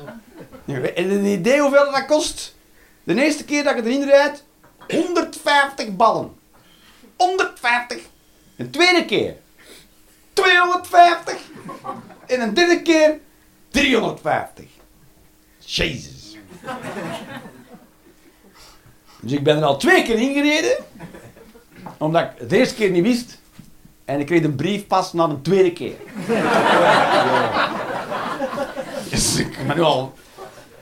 En 0.65 1.11
een 1.11 1.25
idee 1.25 1.61
hoeveel 1.61 1.91
dat 1.91 2.05
kost? 2.05 2.55
De 3.03 3.23
eerste 3.23 3.45
keer 3.45 3.63
dat 3.63 3.77
ik 3.77 3.85
erin 3.85 4.03
rijd, 4.03 4.43
150 4.87 5.95
ballen. 5.95 6.35
150. 7.15 7.97
Een 8.57 8.69
tweede 8.69 9.05
keer, 9.05 9.35
250. 10.33 11.35
En 12.25 12.41
een 12.41 12.53
derde 12.53 12.81
keer, 12.81 13.19
350. 13.69 14.65
Jezus. 15.67 16.37
Dus 19.19 19.31
ik 19.31 19.43
ben 19.43 19.57
er 19.57 19.63
al 19.63 19.77
twee 19.77 20.03
keer 20.03 20.19
ingereden. 20.19 20.77
Omdat 21.97 22.21
ik 22.21 22.29
het 22.37 22.49
de 22.49 22.57
eerste 22.57 22.75
keer 22.75 22.89
niet 22.89 23.03
wist. 23.03 23.37
En 24.05 24.19
ik 24.19 24.25
kreeg 24.25 24.43
een 24.43 24.55
brief 24.55 24.87
pas 24.87 25.13
na 25.13 25.23
een 25.23 25.41
tweede 25.41 25.73
keer. 25.73 25.95
Ben 29.67 29.75
nu 29.75 29.81
al 29.81 30.13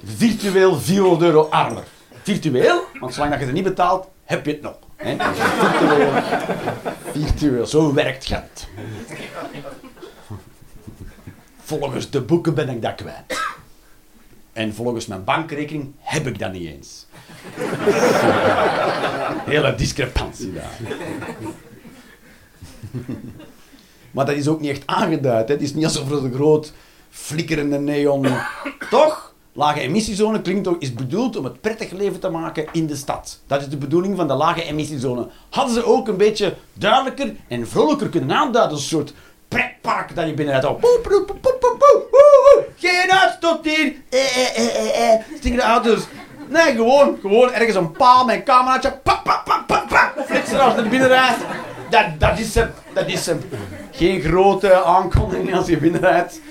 virtueel 0.04 0.80
400 0.80 1.22
euro 1.22 1.48
armer. 1.50 1.84
Virtueel, 2.24 2.82
want 3.00 3.14
zolang 3.14 3.32
dat 3.32 3.40
je 3.40 3.46
het 3.46 3.56
niet 3.56 3.64
betaalt, 3.64 4.08
heb 4.24 4.46
je 4.46 4.52
het 4.52 4.62
nog. 4.62 4.76
Virtueel, 4.98 6.12
virtueel, 7.12 7.66
zo 7.66 7.94
werkt 7.94 8.26
geld. 8.26 8.68
Volgens 11.64 12.10
de 12.10 12.22
boeken 12.22 12.54
ben 12.54 12.70
ik 12.70 12.82
dat 12.82 12.96
kwijt. 12.96 13.44
En 14.56 14.74
volgens 14.74 15.06
mijn 15.06 15.24
bankrekening 15.24 15.94
heb 16.00 16.28
ik 16.28 16.40
dat 16.40 16.52
niet 16.52 16.68
eens. 16.68 17.06
Hele 19.54 19.76
discrepantie 19.76 20.54
daar. 20.54 20.80
Maar 24.12 24.26
dat 24.26 24.36
is 24.36 24.48
ook 24.48 24.60
niet 24.60 24.70
echt 24.70 24.84
aangeduid. 24.86 25.48
Hè. 25.48 25.54
Het 25.54 25.64
is 25.64 25.74
niet 25.74 25.84
alsof 25.84 26.12
er 26.12 26.24
een 26.24 26.34
groot 26.34 26.74
flikkerende 27.10 27.80
neon... 27.80 28.28
Toch? 28.90 29.34
Lage 29.54 29.80
emissiezone 29.80 30.42
klinkt 30.42 30.68
ook, 30.68 30.82
is 30.82 30.94
bedoeld 30.94 31.36
om 31.36 31.44
het 31.44 31.62
prettig 31.62 31.92
leven 31.92 32.20
te 32.20 32.30
maken 32.30 32.68
in 32.72 32.88
de 32.88 32.96
stad. 32.96 33.42
Dat 33.48 33.62
is 33.62 33.70
de 33.70 33.78
bedoeling 33.78 34.18
van 34.18 34.28
de 34.28 34.34
lage 34.34 34.64
emissiezone. 34.64 35.28
Hadden 35.50 35.74
ze 35.74 35.86
ook 35.86 36.08
een 36.08 36.18
beetje 36.18 36.56
duidelijker 36.74 37.36
en 37.48 37.68
vrolijker 37.68 38.10
kunnen 38.10 38.36
aanduiden. 38.36 38.78
Een 38.78 38.84
soort 38.84 39.14
pretpark 39.56 40.16
dat 40.16 40.28
je 40.28 40.34
poep, 40.60 41.00
poep, 41.04 41.28
poep, 41.42 41.42
poep, 41.42 42.70
Geen 42.78 43.10
hier. 43.64 43.94
Eh, 44.10 44.20
eh, 44.20 44.58
eh, 44.58 44.76
eh, 44.76 45.14
eh. 45.14 45.20
Stinkende 45.38 45.66
auto's. 45.66 46.04
Nee, 46.48 46.76
gewoon, 46.76 47.18
gewoon 47.22 47.54
ergens 47.54 47.76
een 47.76 47.92
paal 47.92 48.26
met 48.26 48.36
een 48.36 48.44
cameraatje. 48.44 49.00
Pap. 49.04 49.44
Flitsen 50.26 50.60
als 50.60 50.74
je 50.74 51.00
er. 51.00 51.36
Dat, 51.90 52.06
dat 52.20 52.40
is 52.40 52.56
hem. 52.56 52.72
Dat 52.94 53.08
is 53.08 53.26
hem. 53.26 53.40
Geen 53.92 54.22
grote 54.22 54.84
aankondiging 54.84 55.56
als 55.56 55.68
je 55.68 55.78
binnenrijdt. 55.78 56.42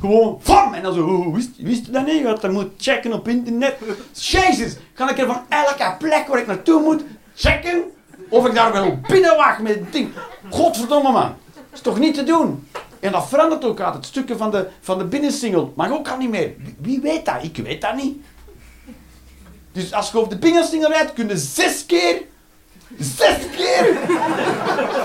Gewoon, 0.00 0.38
van 0.42 0.74
En 0.74 0.82
dan 0.82 0.94
zo, 0.94 1.32
wist, 1.32 1.50
wist 1.56 1.86
je 1.86 1.92
dat 1.92 2.06
niet? 2.06 2.24
Dat 2.24 2.50
moet 2.50 2.70
checken 2.78 3.12
op 3.12 3.28
internet. 3.28 3.76
Jezus, 4.12 4.76
kan 4.94 5.08
ik 5.08 5.18
er 5.18 5.26
van 5.26 5.42
elke 5.48 5.94
plek 5.98 6.26
waar 6.26 6.38
ik 6.38 6.46
naartoe 6.46 6.82
moet 6.82 7.04
checken 7.34 7.82
of 8.28 8.46
ik 8.46 8.54
daar 8.54 8.72
wel 8.72 8.98
binnen 9.08 9.36
wacht 9.36 9.58
met 9.58 9.74
het 9.74 9.92
ding. 9.92 10.10
Godverdomme 10.50 11.12
man. 11.12 11.34
Is 11.74 11.80
toch 11.80 11.98
niet 11.98 12.14
te 12.14 12.24
doen? 12.24 12.68
En 13.00 13.12
dat 13.12 13.28
verandert 13.28 13.64
ook 13.64 13.80
altijd. 13.80 14.06
Stukken 14.06 14.38
van 14.38 14.50
de, 14.50 14.68
van 14.80 14.98
de 14.98 15.04
binnensingel 15.04 15.72
mag 15.76 15.90
ook 15.90 16.08
al 16.08 16.16
niet 16.16 16.30
meer. 16.30 16.52
Wie 16.78 17.00
weet 17.00 17.24
dat? 17.24 17.42
Ik 17.42 17.56
weet 17.56 17.80
dat 17.80 17.94
niet. 17.94 18.16
Dus 19.72 19.92
als 19.92 20.10
je 20.10 20.18
op 20.18 20.30
de 20.30 20.38
binnensingel 20.38 20.90
rijdt, 20.90 21.12
kun 21.12 21.28
je 21.28 21.36
zes 21.36 21.86
keer 21.86 22.22
Zes 22.98 23.36
keer! 23.56 23.96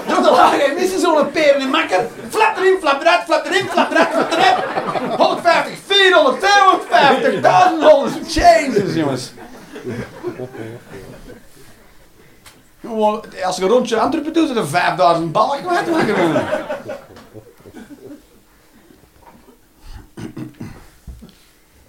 Door 0.07 0.23
de 0.23 0.31
lage 0.31 0.71
emissiezone 0.71 1.25
peren 1.25 1.61
in 1.61 1.69
makker. 1.69 2.07
Flap 2.29 2.57
erin, 2.57 2.77
flap 2.79 3.01
eruit, 3.01 3.23
flap 3.25 3.45
erin, 3.45 3.67
flap 3.67 3.91
eruit, 3.91 4.09
flap 4.09 4.31
eruit. 4.31 4.63
150, 5.15 5.77
400, 5.85 6.39
250, 6.39 7.41
1100. 7.41 8.33
Jezus, 8.33 8.95
jongens. 8.95 9.31
Als 13.43 13.55
je 13.55 13.61
een 13.61 13.69
rondje 13.69 13.99
Antwerpen 13.99 14.33
doet, 14.33 14.55
dan 14.55 14.67
5000 14.67 15.31
ballen 15.31 15.61
kwijt. 15.61 15.87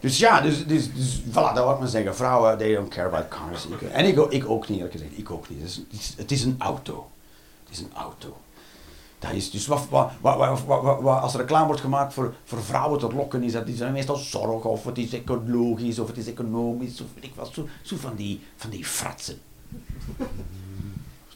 Dus 0.00 0.18
ja, 0.18 0.40
dus, 0.40 0.66
dus, 0.66 0.94
dus 0.94 1.20
voilà, 1.20 1.32
dat 1.32 1.54
wil 1.54 1.70
ik 1.70 1.78
maar 1.78 1.88
zeggen. 1.88 2.16
Vrouwen, 2.16 2.58
they 2.58 2.74
don't 2.74 2.88
care 2.88 3.06
about 3.06 3.28
cars. 3.28 3.66
en 3.92 4.04
ik, 4.04 4.18
ook 4.18 4.68
niet, 4.68 4.76
eerlijk 4.76 4.92
gezegd. 4.92 5.18
Ik 5.18 5.30
ook 5.30 5.48
niet. 5.48 5.82
Het 6.16 6.30
is, 6.30 6.44
een 6.44 6.56
auto. 6.58 7.10
Het 7.64 7.72
is 7.72 7.78
een 7.78 7.92
auto. 7.94 8.36
Dat 9.18 9.32
is 9.32 9.50
dus 9.50 9.66
wat, 9.66 9.86
wat, 9.88 10.10
wat, 10.20 10.64
wat, 11.00 11.22
als 11.22 11.34
er 11.34 11.40
reclame 11.40 11.66
wordt 11.66 11.80
gemaakt 11.80 12.12
voor, 12.12 12.34
voor 12.44 12.62
vrouwen 12.62 12.98
te 12.98 13.12
lokken, 13.14 13.42
is 13.42 13.52
dat 13.52 13.68
is 13.68 13.78
meestal 13.78 14.16
zorg, 14.16 14.64
of 14.64 14.84
het 14.84 14.98
is 14.98 15.12
ecologisch, 15.12 15.98
of 15.98 16.06
het 16.06 16.16
is 16.16 16.26
economisch, 16.26 17.00
of 17.00 17.06
weet 17.14 17.24
ik 17.24 17.34
wat. 17.34 17.50
Zo, 17.52 17.68
zo 17.82 17.96
van, 17.96 18.14
die, 18.14 18.40
van 18.56 18.70
die 18.70 18.84
fratsen. 18.84 19.40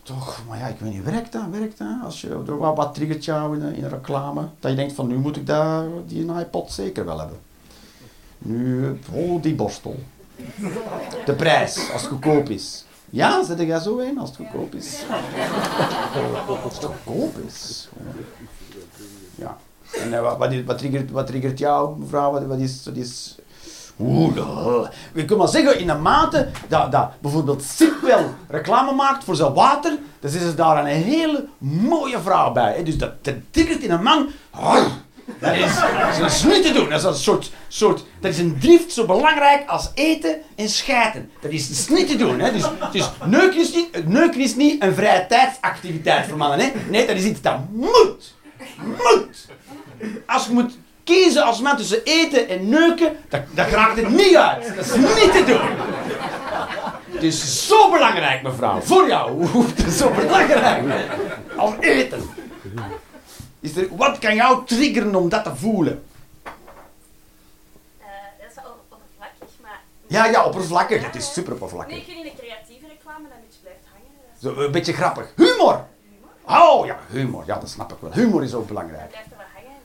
Toch, 0.04 0.42
maar 0.48 0.58
ja, 0.58 0.66
ik 0.66 0.78
weet 0.78 0.92
niet, 0.92 1.04
werkt 1.04 1.32
dat? 1.32 1.42
Werkt 1.50 1.78
dat? 1.78 1.96
Als 2.04 2.20
je, 2.20 2.56
wat, 2.56 2.94
triggert 2.94 3.24
jou 3.24 3.56
in, 3.60 3.74
in 3.74 3.84
een 3.84 3.90
reclame? 3.90 4.48
Dat 4.60 4.70
je 4.70 4.76
denkt 4.76 4.92
van, 4.92 5.06
nu 5.06 5.16
moet 5.16 5.36
ik 5.36 5.46
daar, 5.46 5.86
die 6.06 6.32
iPod 6.38 6.72
zeker 6.72 7.04
wel 7.04 7.18
hebben. 7.18 7.38
Nu, 8.38 8.98
oh, 9.12 9.42
die 9.42 9.54
borstel. 9.54 9.96
De 11.24 11.32
prijs, 11.36 11.90
als 11.92 12.02
het 12.02 12.10
goedkoop 12.10 12.48
is. 12.48 12.84
Ja, 13.10 13.44
zet 13.44 13.60
jij 13.60 13.78
zo 13.78 13.98
in 13.98 14.18
als 14.18 14.28
het 14.28 14.38
goedkoop 14.38 14.74
is. 14.74 15.02
Als 16.62 16.74
het 16.76 16.84
goedkoop 16.84 17.36
is. 17.46 17.88
Ja. 19.34 19.56
En 19.92 20.12
uh, 20.12 20.36
wat, 20.38 20.62
wat, 20.64 20.78
triggert, 20.78 21.10
wat 21.10 21.26
triggert 21.26 21.58
jou, 21.58 21.98
mevrouw? 21.98 22.32
Wat, 22.32 22.44
wat 22.46 22.58
is... 22.58 22.84
Wat 22.84 22.96
is 22.96 23.36
Oeh, 23.98 24.88
ik 25.12 25.26
kan 25.26 25.38
maar 25.38 25.48
zeggen, 25.48 25.78
in 25.78 25.86
de 25.86 25.94
mate 25.94 26.48
dat, 26.68 26.92
dat 26.92 27.10
bijvoorbeeld 27.20 27.62
Sip 27.62 28.00
wel 28.02 28.34
reclame 28.48 28.92
maakt 28.92 29.24
voor 29.24 29.36
zijn 29.36 29.52
water, 29.52 29.98
dan 30.20 30.30
is 30.30 30.42
er 30.42 30.56
daar 30.56 30.78
een 30.78 31.02
hele 31.02 31.46
mooie 31.58 32.20
vrouw 32.20 32.52
bij. 32.52 32.74
Hè? 32.76 32.82
Dus 32.82 32.98
dat, 32.98 33.24
dat 33.24 33.34
in 33.54 33.90
een 33.90 34.02
man. 34.02 34.28
Dat 35.38 35.54
is, 35.54 35.74
dat 36.18 36.30
is 36.30 36.42
niet 36.42 36.62
te 36.62 36.72
doen. 36.72 36.88
Dat 36.88 36.98
is 36.98 37.04
een 37.04 37.14
soort, 37.14 37.52
soort, 37.68 38.04
dat 38.20 38.30
is 38.30 38.38
een 38.38 38.58
drift 38.60 38.92
zo 38.92 39.04
belangrijk 39.04 39.68
als 39.68 39.90
eten 39.94 40.36
en 40.54 40.68
schijten. 40.68 41.30
Dat 41.40 41.50
is, 41.50 41.86
dat 41.86 41.96
niet 41.96 42.08
te 42.08 42.16
doen. 42.16 42.40
Hè. 42.40 42.52
Dus, 42.52 42.64
dus 42.92 43.10
neuken, 43.24 43.60
is 43.60 43.74
niet, 43.74 44.06
neuken 44.08 44.40
is 44.40 44.56
niet 44.56 44.82
een 44.82 44.94
vrije 44.94 45.26
tijdsactiviteit 45.26 46.26
voor 46.26 46.36
mannen. 46.36 46.58
Hè. 46.58 46.72
Nee, 46.90 47.06
dat 47.06 47.16
is 47.16 47.24
iets 47.24 47.40
dat 47.40 47.58
moet. 47.70 48.34
Moet. 48.76 49.46
Als 50.26 50.46
je 50.46 50.52
moet 50.52 50.78
kiezen 51.04 51.44
als 51.44 51.60
man 51.60 51.76
tussen 51.76 52.04
eten 52.04 52.48
en 52.48 52.68
neuken, 52.68 53.16
dan, 53.28 53.44
dan 53.50 53.66
raakt 53.66 53.96
het 53.96 54.08
niet 54.08 54.36
uit. 54.36 54.76
Dat 54.76 54.84
is 54.84 54.94
niet 54.94 55.32
te 55.32 55.44
doen. 55.46 55.92
Het 57.12 57.22
is 57.22 57.66
zo 57.66 57.90
belangrijk, 57.90 58.42
mevrouw. 58.42 58.80
Voor 58.80 59.08
jou. 59.08 59.46
Het 59.68 59.86
is 59.86 59.96
zo 59.96 60.10
belangrijk. 60.10 61.10
Als 61.56 61.74
eten. 61.80 62.30
Is 63.60 63.76
er, 63.76 63.96
wat 63.96 64.18
kan 64.18 64.34
jou 64.34 64.66
triggeren 64.66 65.14
om 65.14 65.28
dat 65.28 65.44
te 65.44 65.56
voelen? 65.56 66.04
Uh, 68.00 68.06
dat 68.38 68.50
is 68.50 68.56
oppervlakkig, 68.56 69.48
maar... 69.62 69.80
Ja, 70.06 70.26
ja, 70.26 70.44
oppervlakkig. 70.44 71.04
Het 71.04 71.14
is 71.14 71.32
super 71.32 71.52
oppervlakkig. 71.52 72.06
Nee, 72.06 72.26
een 72.26 72.36
creatieve 72.38 72.86
reclame 72.86 73.28
dat 73.28 73.38
beetje 73.46 73.60
blijft 73.62 73.84
hangen. 73.92 74.56
Zo, 74.56 74.64
een 74.64 74.72
beetje 74.72 74.92
grappig. 74.92 75.32
Humor! 75.36 75.84
Oh 76.46 76.86
ja, 76.86 76.98
humor. 77.10 77.42
Ja, 77.46 77.58
dat 77.58 77.70
snap 77.70 77.92
ik 77.92 77.98
wel. 78.00 78.12
Humor 78.12 78.42
is 78.42 78.54
ook 78.54 78.66
belangrijk. 78.66 79.08
Blijft 79.08 79.30
er 79.30 79.36
wel 79.36 79.46
hangen. 79.54 79.78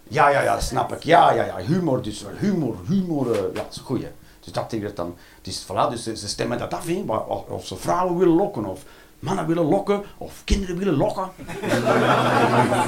ja, 0.11 0.29
ja, 0.29 0.41
ja, 0.41 0.59
snap 0.59 0.93
ik. 0.93 1.03
Ja, 1.03 1.31
ja, 1.31 1.45
ja. 1.45 1.57
Humor, 1.57 2.01
dus 2.01 2.25
humor, 2.39 2.75
humor. 2.87 3.27
Uh, 3.27 3.35
ja, 3.35 3.41
dat 3.53 3.67
is 3.69 3.81
goed. 3.83 4.05
Dus 4.39 4.53
dat 4.53 4.69
triggert 4.69 4.95
dan. 4.95 5.15
Dus, 5.41 5.65
voilà, 5.65 5.89
dus 5.89 6.03
ze, 6.03 6.27
stemmen 6.27 6.57
dat 6.57 6.73
af, 6.73 6.85
hè, 6.85 7.03
of 7.47 7.65
ze 7.65 7.75
vrouwen 7.75 8.17
willen 8.17 8.35
lokken 8.35 8.65
of 8.65 8.81
mannen 9.19 9.47
willen 9.47 9.65
lokken 9.65 10.03
of 10.17 10.41
kinderen 10.43 10.77
willen 10.77 10.95
lokken. 10.95 11.29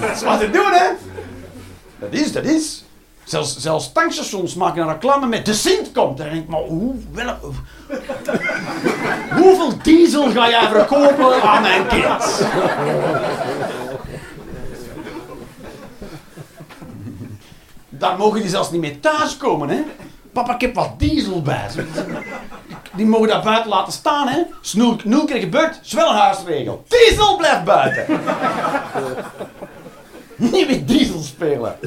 dat 0.01 0.09
is 0.15 0.23
wat 0.23 0.39
ze 0.39 0.49
doen, 0.49 0.71
hè? 0.71 0.89
Dat 1.99 2.13
is, 2.13 2.31
dat 2.31 2.43
is. 2.43 2.83
Zelfs, 3.23 3.57
zelfs 3.57 3.91
tankstations 3.91 4.55
maken 4.55 4.81
een 4.81 4.87
reclame 4.87 5.27
met 5.27 5.45
de 5.45 5.53
Sint 5.53 5.91
komt. 5.91 6.17
Dan 6.17 6.29
denk 6.29 6.43
ik, 6.43 6.47
maar 6.47 6.61
hoe, 6.61 6.95
wel, 7.11 7.37
hoeveel 9.39 9.73
diesel 9.83 10.31
ga 10.31 10.49
jij 10.49 10.67
verkopen 10.67 11.41
aan 11.41 11.61
mijn 11.61 11.87
kind? 11.87 12.47
Daar 18.03 18.17
mogen 18.17 18.41
die 18.41 18.49
zelfs 18.49 18.71
niet 18.71 18.81
mee 18.81 18.99
thuiskomen, 18.99 19.69
hè? 19.69 19.83
Papa, 20.31 20.53
ik 20.53 20.61
heb 20.61 20.75
wat 20.75 20.99
diesel 20.99 21.41
bij. 21.41 21.69
Die 22.95 23.05
mogen 23.05 23.27
daar 23.27 23.43
buiten 23.43 23.69
laten 23.69 23.93
staan, 23.93 24.27
hè. 24.27 24.43
Snoel, 24.61 24.95
nul 25.03 25.25
keer 25.25 25.39
gebeurd. 25.39 25.79
Diesel 26.87 27.37
blijft 27.37 27.63
buiten. 27.63 28.05
Niet 30.35 30.69
met 30.69 30.87
diesel 30.87 31.19
spelen. 31.19 31.77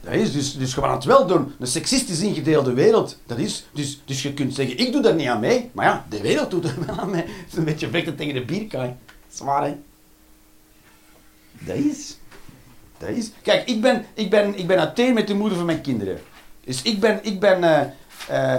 Dat 0.00 0.14
is, 0.14 0.32
dus, 0.32 0.56
dus 0.56 0.74
je 0.74 0.80
het 0.80 1.04
wel 1.04 1.26
doen. 1.26 1.54
Een 1.58 1.66
seksistisch 1.66 2.20
ingedeelde 2.20 2.72
wereld. 2.72 3.18
Dat 3.26 3.38
is, 3.38 3.66
dus, 3.72 4.02
dus 4.04 4.22
je 4.22 4.32
kunt 4.32 4.54
zeggen, 4.54 4.78
ik 4.78 4.92
doe 4.92 5.02
daar 5.02 5.14
niet 5.14 5.28
aan 5.28 5.40
mee. 5.40 5.70
Maar 5.72 5.86
ja, 5.86 6.04
de 6.08 6.20
wereld 6.20 6.50
doet 6.50 6.64
er 6.64 6.74
wel 6.86 6.98
aan 6.98 7.10
mee. 7.10 7.22
Het 7.22 7.52
is 7.52 7.56
een 7.56 7.64
beetje 7.64 7.90
vechten 7.90 8.16
tegen 8.16 8.34
de 8.34 8.44
bierkaai. 8.44 8.94
Zwaar, 9.28 9.64
hè? 9.64 9.76
Dat 11.58 11.76
is. 11.76 12.18
Dat 12.98 13.08
is. 13.08 13.30
Kijk, 13.42 13.68
ik 13.68 13.80
ben, 13.80 14.06
ik 14.14 14.30
ben, 14.30 14.58
ik 14.58 14.66
ben 14.66 14.78
uiteen 14.78 15.14
met 15.14 15.26
de 15.26 15.34
moeder 15.34 15.56
van 15.56 15.66
mijn 15.66 15.80
kinderen. 15.80 16.20
Dus 16.64 16.82
ik 16.82 17.00
ben, 17.00 17.18
ik 17.22 17.40
ben, 17.40 17.62
eh, 18.28 18.54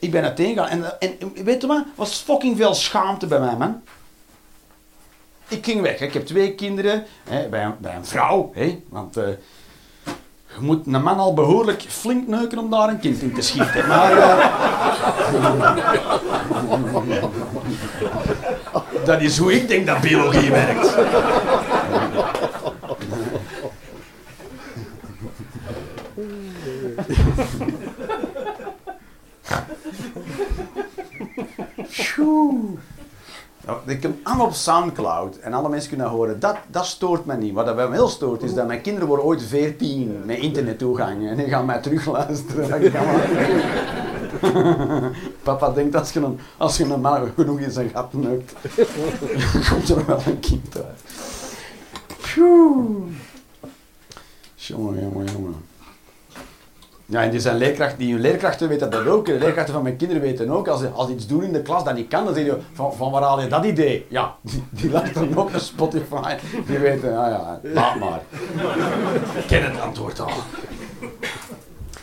ik 0.00 0.10
ben 0.10 0.22
uiteen 0.22 0.54
gegaan. 0.54 0.68
En, 0.68 1.00
en 1.00 1.44
weet 1.44 1.60
je 1.60 1.66
wat? 1.66 1.84
was 1.94 2.14
fucking 2.14 2.56
veel 2.56 2.74
schaamte 2.74 3.26
bij 3.26 3.40
mij, 3.40 3.56
man. 3.56 3.82
Ik 5.48 5.64
ging 5.64 5.80
weg. 5.80 6.00
Ik 6.00 6.12
heb 6.12 6.26
twee 6.26 6.54
kinderen 6.54 7.04
hè, 7.28 7.48
bij, 7.48 7.64
een, 7.64 7.74
een 7.80 8.06
vrouw. 8.06 8.50
Hè, 8.54 8.82
want 8.88 9.16
eh, 9.16 9.24
je 10.54 10.60
moet 10.60 10.86
een 10.86 11.02
man 11.02 11.18
al 11.18 11.34
behoorlijk 11.34 11.84
flink 11.88 12.28
neuken 12.28 12.58
om 12.58 12.70
daar 12.70 12.88
een 12.88 13.00
kind 13.00 13.22
in 13.22 13.34
te 13.34 13.42
schieten. 13.42 13.86
Maar 13.86 14.14
dat 19.04 19.20
is 19.20 19.38
hoe 19.38 19.54
ik 19.54 19.68
denk 19.68 19.86
dat 19.86 20.00
biologie 20.00 20.50
werkt. 20.50 20.94
Pjoe. 26.16 26.94
Ja, 26.95 26.95
ik 33.86 34.02
heb 34.02 34.12
allemaal 34.22 34.46
op 34.46 34.54
Soundcloud 34.54 35.36
en 35.36 35.52
alle 35.52 35.68
mensen 35.68 35.88
kunnen 35.88 36.08
horen. 36.08 36.40
Dat, 36.40 36.56
dat 36.70 36.86
stoort 36.86 37.24
me 37.24 37.36
niet. 37.36 37.54
Wat 37.54 37.64
bij 37.64 37.74
mij 37.74 37.96
heel 37.96 38.08
stoort 38.08 38.42
is 38.42 38.54
dat 38.54 38.66
mijn 38.66 38.80
kinderen 38.80 39.08
worden 39.08 39.26
ooit 39.26 39.42
14 39.42 40.22
met 40.24 40.38
internettoegang 40.38 41.28
en 41.28 41.36
die 41.36 41.48
gaan 41.48 41.66
mij 41.66 41.80
terugluisteren. 41.80 42.92
Papa 45.42 45.70
denkt 45.70 45.96
als 45.96 46.12
je 46.12 46.20
een, 46.20 46.38
als 46.56 46.76
je 46.76 46.84
een 46.84 47.00
man 47.00 47.30
genoeg 47.34 47.58
in 47.58 47.70
zijn 47.70 47.88
gat 47.88 48.12
neukt, 48.12 48.52
komt 49.70 49.88
er 49.88 50.06
wel 50.06 50.20
een 50.26 50.40
kind 50.40 50.76
uit. 50.76 51.02
Jongen, 54.54 55.00
jongen, 55.00 55.26
jongen. 55.32 55.75
Ja, 57.08 57.22
en 57.22 57.30
die 57.30 57.40
zijn 57.40 57.56
leerkrachten, 57.56 57.98
die 57.98 58.18
leerkrachten 58.18 58.68
weten 58.68 58.90
dat 58.90 59.06
ook. 59.06 59.26
De 59.26 59.38
leerkrachten 59.38 59.74
van 59.74 59.82
mijn 59.82 59.96
kinderen 59.96 60.22
weten 60.22 60.50
ook, 60.50 60.68
als 60.68 60.80
ze 60.80 60.88
als 60.88 61.10
iets 61.10 61.26
doen 61.26 61.42
in 61.42 61.52
de 61.52 61.62
klas 61.62 61.84
dat 61.84 61.94
niet 61.94 62.08
kan, 62.08 62.24
dan 62.24 62.34
zeg 62.34 62.44
je, 62.44 62.58
van, 62.72 62.94
van 62.94 63.10
waar 63.10 63.22
haal 63.22 63.40
je 63.40 63.46
dat 63.48 63.64
idee? 63.64 64.06
Ja, 64.08 64.34
die, 64.42 64.64
die 64.70 64.90
luisteren 64.90 65.36
ook 65.36 65.50
naar 65.50 65.60
Spotify. 65.60 66.36
Die 66.66 66.78
weten, 66.78 67.10
ja 67.10 67.28
ja, 67.28 67.60
laat 67.62 67.98
maar. 67.98 68.20
Ik 69.36 69.46
ken 69.46 69.64
het 69.64 69.80
antwoord 69.80 70.20
al. 70.20 70.30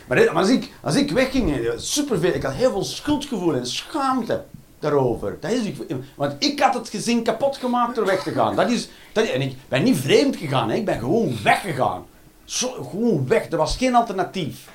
Maar, 0.08 0.28
als, 0.30 0.48
ik, 0.48 0.72
als 0.80 0.94
ik 0.96 1.10
wegging, 1.10 1.70
superveel, 1.76 2.34
ik 2.34 2.42
had 2.42 2.52
heel 2.52 2.70
veel 2.70 2.84
schuldgevoel 2.84 3.54
en 3.54 3.66
schaamte 3.66 4.44
daarover. 4.78 5.36
Dat 5.40 5.50
is, 5.50 5.64
ik- 5.64 5.94
want 6.16 6.34
ik 6.38 6.60
had 6.60 6.74
het 6.74 6.88
gezin 6.88 7.22
kapot 7.22 7.56
gemaakt 7.56 7.94
door 7.94 8.06
weg 8.06 8.22
te 8.22 8.30
gaan. 8.32 8.56
Dat 8.56 8.70
is, 8.70 8.88
dat, 9.12 9.24
en 9.26 9.40
ik 9.40 9.54
ben 9.68 9.82
niet 9.82 9.98
vreemd 9.98 10.36
gegaan, 10.36 10.70
hè. 10.70 10.76
ik 10.76 10.84
ben 10.84 10.98
gewoon 10.98 11.36
weggegaan. 11.42 12.04
Zo, 12.44 12.68
gewoon 12.90 13.28
weg, 13.28 13.50
er 13.50 13.56
was 13.56 13.76
geen 13.76 13.94
alternatief. 13.94 14.68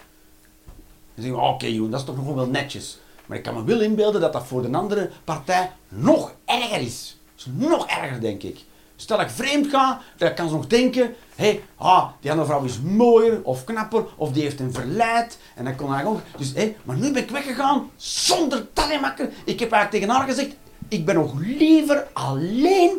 Dan 1.20 1.28
zeg 1.28 1.38
je, 1.38 1.48
oké 1.48 1.66
Joen, 1.66 1.92
dat 1.92 2.00
is 2.00 2.06
toch 2.06 2.16
nog 2.16 2.36
wel 2.36 2.48
netjes. 2.48 3.00
Maar 3.26 3.38
ik 3.38 3.44
kan 3.44 3.54
me 3.54 3.64
wel 3.64 3.82
inbeelden 3.82 4.22
dat 4.22 4.34
dat 4.34 4.46
voor 4.46 4.62
de 4.62 4.78
andere 4.78 5.10
partij 5.24 5.72
nog 5.90 6.34
erger 6.46 6.82
is. 6.82 7.18
Dat 7.36 7.46
is 7.46 7.68
nog 7.68 7.88
erger, 7.88 8.22
denk 8.22 8.44
ik. 8.44 8.60
Stel 8.96 9.18
dat 9.18 9.26
ik 9.26 9.32
vreemd 9.32 9.68
ga, 9.68 10.02
dan 10.18 10.34
kan 10.34 10.50
ze 10.50 10.56
nog 10.56 10.68
denken... 10.68 11.16
Hé, 11.36 11.46
hey, 11.46 11.64
ah, 11.76 12.08
die 12.22 12.32
andere 12.32 12.50
vrouw 12.50 12.64
is 12.64 12.80
mooier 12.80 13.40
of 13.44 13.64
knapper, 13.64 14.06
of 14.16 14.32
die 14.32 14.44
heeft 14.44 14.60
een 14.60 14.74
verleid. 14.74 15.38
En 15.56 15.64
dan 15.64 15.76
kon 15.76 15.94
hij 15.94 16.06
ook... 16.06 16.20
Dus, 16.38 16.54
hé, 16.54 16.76
maar 16.84 16.96
nu 16.96 17.12
ben 17.12 17.24
ik 17.24 17.30
weggegaan 17.30 17.90
zonder 17.96 18.74
talemakker. 18.74 19.30
Ik 19.46 19.60
heb 19.60 19.72
eigenlijk 19.72 19.92
tegen 19.92 20.10
haar 20.10 20.28
gezegd... 20.28 20.56
Ik 20.88 21.06
ben 21.06 21.16
nog 21.16 21.34
liever 21.40 22.08
alleen 22.14 22.92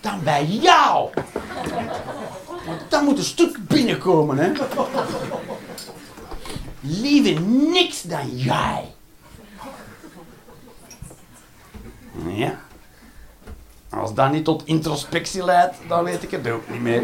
dan 0.00 0.20
bij 0.24 0.44
jou. 0.44 1.10
Want 2.66 2.80
dan 2.88 3.04
moet 3.04 3.18
een 3.18 3.24
stuk 3.24 3.58
binnenkomen, 3.68 4.38
hè. 4.38 4.52
Liever 6.80 7.40
niks 7.42 8.02
dan 8.02 8.36
jij. 8.36 8.94
Ja. 12.26 12.58
Als 13.90 14.14
dat 14.14 14.32
niet 14.32 14.44
tot 14.44 14.62
introspectie 14.66 15.44
leidt, 15.44 15.76
dan 15.88 16.04
weet 16.04 16.22
ik 16.22 16.30
het 16.30 16.48
ook 16.48 16.68
niet 16.70 16.80
meer. 16.80 17.02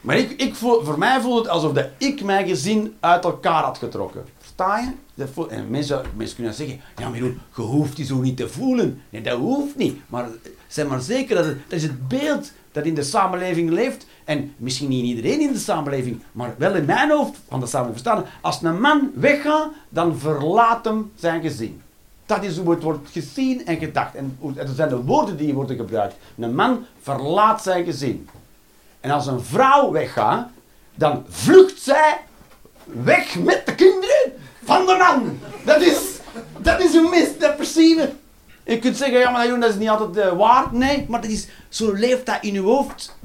Maar 0.00 0.16
ik, 0.16 0.30
ik 0.30 0.54
voel, 0.54 0.84
voor 0.84 0.98
mij 0.98 1.20
voelt 1.20 1.38
het 1.38 1.48
alsof 1.48 1.72
dat 1.72 1.86
ik 1.98 2.22
mijn 2.22 2.46
gezin 2.46 2.96
uit 3.00 3.24
elkaar 3.24 3.62
had 3.62 3.78
getrokken. 3.78 4.24
Versta 4.38 4.78
je? 4.78 4.90
Dat 5.14 5.28
voel- 5.32 5.50
en 5.50 5.70
mensen, 5.70 6.04
mensen 6.16 6.36
kunnen 6.36 6.54
zeggen, 6.54 6.80
ja 6.96 7.08
maar 7.08 7.18
je 7.18 7.36
hoeft 7.52 7.96
die 7.96 8.04
zo 8.04 8.20
niet 8.20 8.36
te 8.36 8.48
voelen. 8.48 9.02
Nee, 9.10 9.22
dat 9.22 9.38
hoeft 9.38 9.76
niet. 9.76 10.00
Maar 10.06 10.28
zeg 10.66 10.86
maar 10.86 11.00
zeker, 11.00 11.36
dat, 11.36 11.44
het, 11.44 11.58
dat 11.68 11.78
is 11.78 11.82
het 11.82 12.08
beeld 12.08 12.52
dat 12.72 12.84
in 12.84 12.94
de 12.94 13.02
samenleving 13.02 13.70
leeft. 13.70 14.06
En 14.24 14.54
misschien 14.56 14.88
niet 14.88 15.04
iedereen 15.04 15.40
in 15.40 15.52
de 15.52 15.58
samenleving, 15.58 16.22
maar 16.32 16.54
wel 16.58 16.74
in 16.74 16.84
mijn 16.84 17.10
hoofd 17.10 17.38
van 17.48 17.60
de 17.60 17.66
samenleving 17.66 18.02
verstaan. 18.02 18.32
Als 18.40 18.62
een 18.62 18.80
man 18.80 19.10
weggaat, 19.14 19.68
dan 19.88 20.18
verlaat 20.18 20.84
hem 20.84 21.12
zijn 21.14 21.42
gezin. 21.42 21.82
Dat 22.26 22.42
is 22.42 22.56
hoe 22.56 22.70
het 22.70 22.82
wordt 22.82 23.10
gezien 23.10 23.66
en 23.66 23.78
gedacht. 23.78 24.14
En 24.14 24.38
dat 24.54 24.68
zijn 24.76 24.88
de 24.88 25.02
woorden 25.02 25.36
die 25.36 25.54
worden 25.54 25.76
gebruikt. 25.76 26.14
Een 26.38 26.54
man 26.54 26.84
verlaat 27.00 27.62
zijn 27.62 27.84
gezin. 27.84 28.28
En 29.00 29.10
als 29.10 29.26
een 29.26 29.40
vrouw 29.40 29.90
weggaat, 29.90 30.48
dan 30.94 31.24
vlucht 31.28 31.80
zij 31.80 32.20
weg 32.84 33.38
met 33.38 33.66
de 33.66 33.74
kinderen 33.74 34.32
van 34.64 34.86
de 34.86 34.96
man. 34.98 35.38
Dat 35.64 35.80
is, 35.80 35.98
dat 36.58 36.80
is 36.80 36.92
hoe 36.92 37.08
mensen 37.08 37.38
dat 37.38 37.56
perceiven. 37.56 38.18
Je 38.64 38.78
kunt 38.78 38.96
zeggen, 38.96 39.18
ja, 39.18 39.30
maar 39.30 39.60
dat 39.60 39.70
is 39.70 39.76
niet 39.76 39.88
altijd 39.88 40.16
eh, 40.16 40.36
waar. 40.36 40.68
Nee, 40.70 41.06
maar 41.08 41.20
dat 41.20 41.30
is, 41.30 41.46
zo 41.68 41.92
leeft 41.92 42.26
dat 42.26 42.38
in 42.40 42.52
je 42.52 42.60
hoofd. 42.60 43.16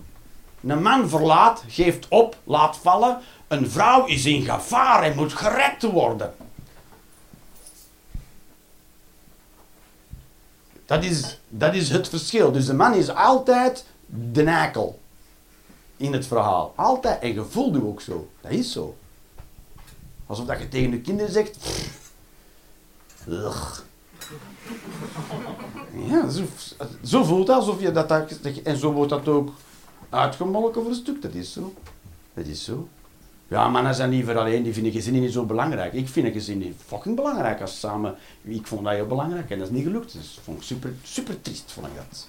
Een 0.62 0.82
man 0.82 1.10
verlaat, 1.10 1.64
geeft 1.68 2.08
op, 2.08 2.38
laat 2.44 2.78
vallen. 2.78 3.18
Een 3.48 3.70
vrouw 3.70 4.06
is 4.06 4.26
in 4.26 4.42
gevaar 4.42 5.04
en 5.04 5.16
moet 5.16 5.34
gered 5.34 5.84
worden. 5.84 6.34
Dat 10.86 11.04
is, 11.04 11.40
dat 11.48 11.74
is 11.74 11.90
het 11.90 12.10
verschil. 12.10 12.52
Dus 12.52 12.66
de 12.66 12.74
man 12.74 12.94
is 12.94 13.10
altijd 13.10 13.86
de 14.06 14.44
nakel 14.44 15.00
in 15.98 16.14
het 16.14 16.28
verhaal. 16.28 16.74
Altijd. 16.76 17.22
En 17.22 17.34
je 17.34 17.44
voelt 17.44 17.76
je 17.76 17.86
ook 17.86 18.02
zo. 18.02 18.30
Dat 18.42 18.52
is 18.52 18.72
zo. 18.72 18.98
Alsof 20.26 20.46
dat 20.46 20.60
je 20.60 20.68
tegen 20.68 20.92
de 20.92 21.02
kinderen 21.02 21.32
zegt... 21.32 21.58
Ugh. 23.28 23.80
Ja, 25.94 26.30
zo, 26.30 26.44
zo 27.04 27.24
voelt 27.24 27.48
dat. 27.48 27.56
Alsof 27.56 27.82
je 27.82 27.92
dat, 27.92 28.10
dat... 28.10 28.32
En 28.64 28.78
zo 28.78 28.92
wordt 28.92 29.10
dat 29.10 29.28
ook 29.28 29.52
uitgemolken 30.10 30.82
voor 30.82 30.92
een 30.92 30.98
stuk. 30.98 31.22
Dat 31.22 31.34
is 31.34 31.54
zo. 31.54 31.74
Dat 32.34 32.46
is 32.46 32.64
zo. 32.64 32.88
Ja, 33.48 33.68
mannen 33.68 33.96
zijn 33.96 34.10
liever 34.10 34.38
alleen, 34.38 34.64
die 34.64 34.74
vinden 34.74 34.92
gezinnen 34.92 35.22
niet 35.22 35.32
zo 35.34 35.46
belangrijk. 35.46 35.94
Ik 35.94 36.08
vind 36.08 36.26
een 36.26 36.32
gezin 36.32 36.58
niet 36.58 36.76
fucking 36.86 37.16
belangrijk 37.16 37.62
als 37.62 37.80
samen... 37.80 38.16
Ik 38.42 38.68
vond 38.68 38.84
dat 38.84 38.94
heel 38.94 39.08
belangrijk 39.08 39.50
en 39.50 39.60
dat 39.60 39.68
is 39.68 39.74
niet 39.74 39.84
gelukt. 39.84 40.14
Dus 40.14 40.40
vond 40.44 40.58
ik 40.58 40.64
super, 40.64 40.94
super 41.04 41.42
triest, 41.42 41.72
vond 41.72 41.88
dat. 41.96 42.28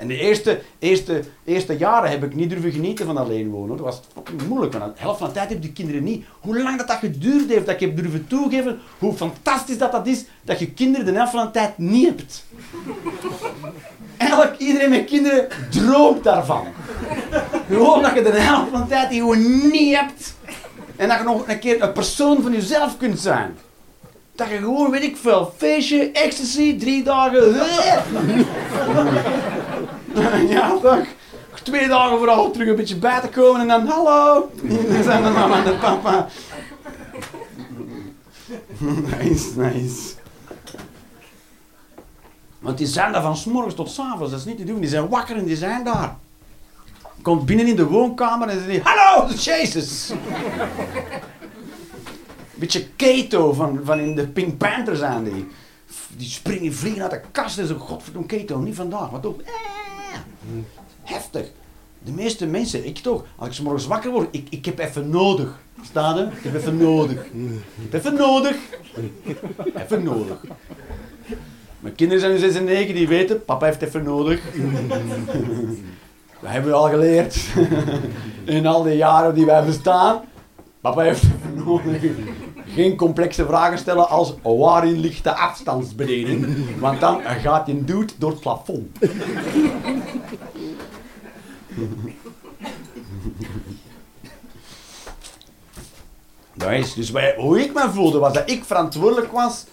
En 0.00 0.08
de 0.08 0.18
eerste, 0.18 0.60
eerste, 0.78 1.22
eerste 1.44 1.76
jaren 1.76 2.10
heb 2.10 2.24
ik 2.24 2.34
niet 2.34 2.50
durven 2.50 2.72
genieten 2.72 3.06
van 3.06 3.16
alleen 3.16 3.50
wonen. 3.50 3.76
Dat 3.76 3.86
was 3.86 4.00
fucking 4.14 4.46
moeilijk, 4.48 4.72
want 4.72 4.96
de 4.96 5.00
helft 5.00 5.18
van 5.18 5.28
de 5.28 5.34
tijd 5.34 5.48
heb 5.48 5.62
de 5.62 5.72
kinderen 5.72 6.04
niet. 6.04 6.24
Hoe 6.40 6.62
lang 6.62 6.78
dat, 6.78 6.88
dat 6.88 6.98
geduurd 6.98 7.48
heeft, 7.48 7.66
dat 7.66 7.74
ik 7.74 7.80
heb 7.80 7.96
durven 7.96 8.26
toegeven, 8.26 8.78
hoe 8.98 9.14
fantastisch 9.14 9.78
dat 9.78 9.92
dat 9.92 10.06
is, 10.06 10.24
dat 10.42 10.58
je 10.58 10.72
kinderen 10.72 11.06
de 11.06 11.12
helft 11.12 11.32
van 11.32 11.44
de 11.44 11.50
tijd 11.50 11.78
niet 11.78 12.06
hebt. 12.06 12.44
Eigenlijk 14.20 14.58
iedereen 14.58 14.90
met 14.90 15.04
kinderen 15.04 15.48
droomt 15.70 16.24
daarvan. 16.24 16.66
Gewoon 17.68 18.02
dat 18.02 18.14
je 18.14 18.22
de 18.22 18.40
helft 18.40 18.70
van 18.70 18.80
de 18.80 18.86
tijd 18.86 19.10
die 19.10 19.20
gewoon 19.20 19.70
niet 19.70 19.96
hebt. 19.96 20.34
En 20.96 21.08
dat 21.08 21.18
je 21.18 21.24
nog 21.24 21.48
een 21.48 21.58
keer 21.58 21.82
een 21.82 21.92
persoon 21.92 22.42
van 22.42 22.52
jezelf 22.52 22.96
kunt 22.96 23.20
zijn. 23.20 23.58
Dat 24.34 24.48
je 24.48 24.56
gewoon, 24.56 24.90
weet 24.90 25.02
ik 25.02 25.16
veel, 25.16 25.54
feestje, 25.56 26.10
ecstasy, 26.10 26.78
drie 26.78 27.02
dagen. 27.02 27.54
Ja, 30.48 30.76
toch? 30.82 31.04
Twee 31.62 31.88
dagen 31.88 32.18
vooral 32.18 32.50
terug 32.50 32.68
een 32.68 32.76
beetje 32.76 32.96
bij 32.96 33.20
te 33.20 33.28
komen 33.28 33.60
en 33.60 33.68
dan 33.68 33.86
hallo. 33.86 34.50
Dan 34.92 35.02
zijn 35.02 35.22
de 35.22 35.30
mama 35.30 35.56
en 35.56 35.64
de 35.64 35.76
papa. 35.80 36.26
Nice, 39.20 39.48
nice. 39.56 40.19
Want 42.60 42.78
die 42.78 42.86
zijn 42.86 43.12
daar 43.12 43.22
van 43.22 43.36
s 43.36 43.44
morgens 43.44 43.74
tot 43.74 43.90
s 43.90 43.98
avonds, 43.98 44.30
dat 44.30 44.40
is 44.40 44.46
niet 44.46 44.56
te 44.56 44.64
doen. 44.64 44.80
Die 44.80 44.88
zijn 44.88 45.08
wakker 45.08 45.36
en 45.36 45.44
die 45.44 45.56
zijn 45.56 45.84
daar. 45.84 46.16
Komt 47.22 47.46
binnen 47.46 47.66
in 47.66 47.76
de 47.76 47.86
woonkamer 47.86 48.48
en 48.48 48.64
zegt 48.64 48.86
hallo, 48.86 49.28
Jezus. 49.32 50.10
Beetje 52.54 52.86
Kato 52.96 53.52
van, 53.52 53.80
van 53.84 53.98
in 53.98 54.14
de 54.14 54.26
Pink 54.26 54.58
Panther 54.58 54.96
zijn 54.96 55.24
die. 55.24 55.46
Die 56.16 56.28
springen, 56.28 56.74
vliegen 56.74 57.02
uit 57.02 57.10
de 57.10 57.20
kast 57.30 57.58
en 57.58 57.66
zo, 57.66 57.78
godverdomme 57.78 58.28
Kato, 58.28 58.58
niet 58.58 58.74
vandaag, 58.74 59.10
wat 59.10 59.26
ook. 59.26 59.40
Eh, 59.40 59.52
heftig. 61.02 61.50
De 61.98 62.12
meeste 62.12 62.46
mensen, 62.46 62.86
ik 62.86 62.98
toch, 62.98 63.24
als 63.36 63.48
ik 63.48 63.54
's 63.54 63.60
morgens 63.60 63.86
wakker 63.86 64.10
word, 64.10 64.28
ik, 64.30 64.46
ik 64.50 64.64
heb 64.64 64.78
even 64.78 65.08
nodig. 65.08 65.58
Staat 65.82 66.16
er? 66.16 66.26
Ik 66.26 66.42
heb 66.42 66.54
even 66.54 66.76
nodig. 66.76 67.24
Ik 67.24 67.90
heb 67.90 67.92
even 67.92 68.14
nodig. 68.14 68.56
Even 69.74 70.02
nodig. 70.02 70.40
Mijn 71.80 71.94
kinderen 71.94 72.20
zijn 72.20 72.32
nu 72.32 72.38
6 72.38 72.54
en 72.54 72.64
9, 72.64 72.94
die 72.94 73.08
weten, 73.08 73.44
papa 73.44 73.66
heeft 73.66 73.82
even 73.82 74.02
nodig. 74.02 74.40
Dat 76.40 76.50
hebben 76.50 76.70
we 76.70 76.76
al 76.76 76.88
geleerd. 76.88 77.44
In 78.44 78.66
al 78.66 78.82
die 78.82 78.96
jaren 78.96 79.34
die 79.34 79.46
wij 79.46 79.64
bestaan. 79.64 80.20
Papa 80.80 81.00
heeft 81.00 81.22
even 81.22 81.64
nodig. 81.64 82.02
Geen 82.66 82.96
complexe 82.96 83.46
vragen 83.46 83.78
stellen 83.78 84.08
als 84.08 84.34
waarin 84.42 85.00
ligt 85.00 85.24
de 85.24 85.34
afstandsbediening? 85.34 86.46
Want 86.78 87.00
dan 87.00 87.20
gaat 87.22 87.66
je 87.66 87.84
dude 87.84 88.12
door 88.18 88.30
het 88.30 88.40
plafond. 88.40 88.98
Dat 96.54 96.70
is 96.70 96.94
dus 96.94 97.10
wij, 97.10 97.34
hoe 97.38 97.60
ik 97.60 97.74
me 97.74 97.90
voelde, 97.92 98.18
was 98.18 98.32
dat 98.32 98.50
ik 98.50 98.64
verantwoordelijk 98.64 99.32
was 99.32 99.64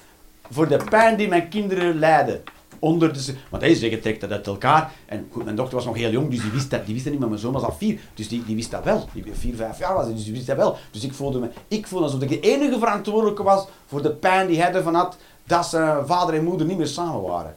voor 0.50 0.68
de 0.68 0.80
pijn 0.90 1.18
die 1.18 1.28
mijn 1.28 1.50
kinderen 1.50 2.00
lijden. 2.00 2.44
Onder 2.80 3.14
de, 3.14 3.34
want 3.50 3.64
hij 3.64 3.76
zegt, 3.76 4.22
dat 4.22 4.32
uit 4.32 4.48
elkaar. 4.48 4.92
En 5.06 5.28
goed, 5.32 5.44
mijn 5.44 5.56
dochter 5.56 5.76
was 5.76 5.86
nog 5.86 5.96
heel 5.96 6.12
jong, 6.12 6.30
dus 6.30 6.42
die 6.42 6.52
wist 6.52 6.70
dat, 6.70 6.86
die 6.86 6.94
wist 6.94 7.04
dat 7.04 7.14
niet, 7.14 7.22
maar 7.22 7.32
mijn 7.32 7.42
zoon 7.42 7.54
was 7.54 7.64
al 7.64 7.76
vier. 7.78 8.00
Dus 8.14 8.28
die, 8.28 8.46
die 8.46 8.56
wist 8.56 8.72
dat 8.72 8.84
wel. 8.84 9.10
Die 9.14 9.26
vier, 9.34 9.56
vijf 9.56 9.80
jaar 9.80 9.94
was 9.94 10.08
dus 10.08 10.24
die 10.24 10.34
wist 10.34 10.48
dat 10.48 10.58
wel. 10.58 10.78
Dus 10.92 11.04
ik 11.04 11.14
voelde 11.14 11.40
me, 11.40 11.50
ik 11.68 11.88
voelde 11.88 12.06
alsof 12.06 12.22
ik 12.22 12.30
de 12.30 12.40
enige 12.40 12.80
verantwoordelijke 12.80 13.44
was 13.44 13.68
voor 13.88 14.02
de 14.02 14.12
pijn 14.12 14.48
die 14.48 14.62
hij 14.62 14.74
ervan 14.74 14.96
had, 14.96 15.18
dat 15.44 15.66
zijn 15.66 16.06
vader 16.06 16.36
en 16.36 16.44
moeder 16.44 16.68
niet 16.68 16.78
meer 16.78 16.88
samen 16.88 17.22
waren. 17.22 17.56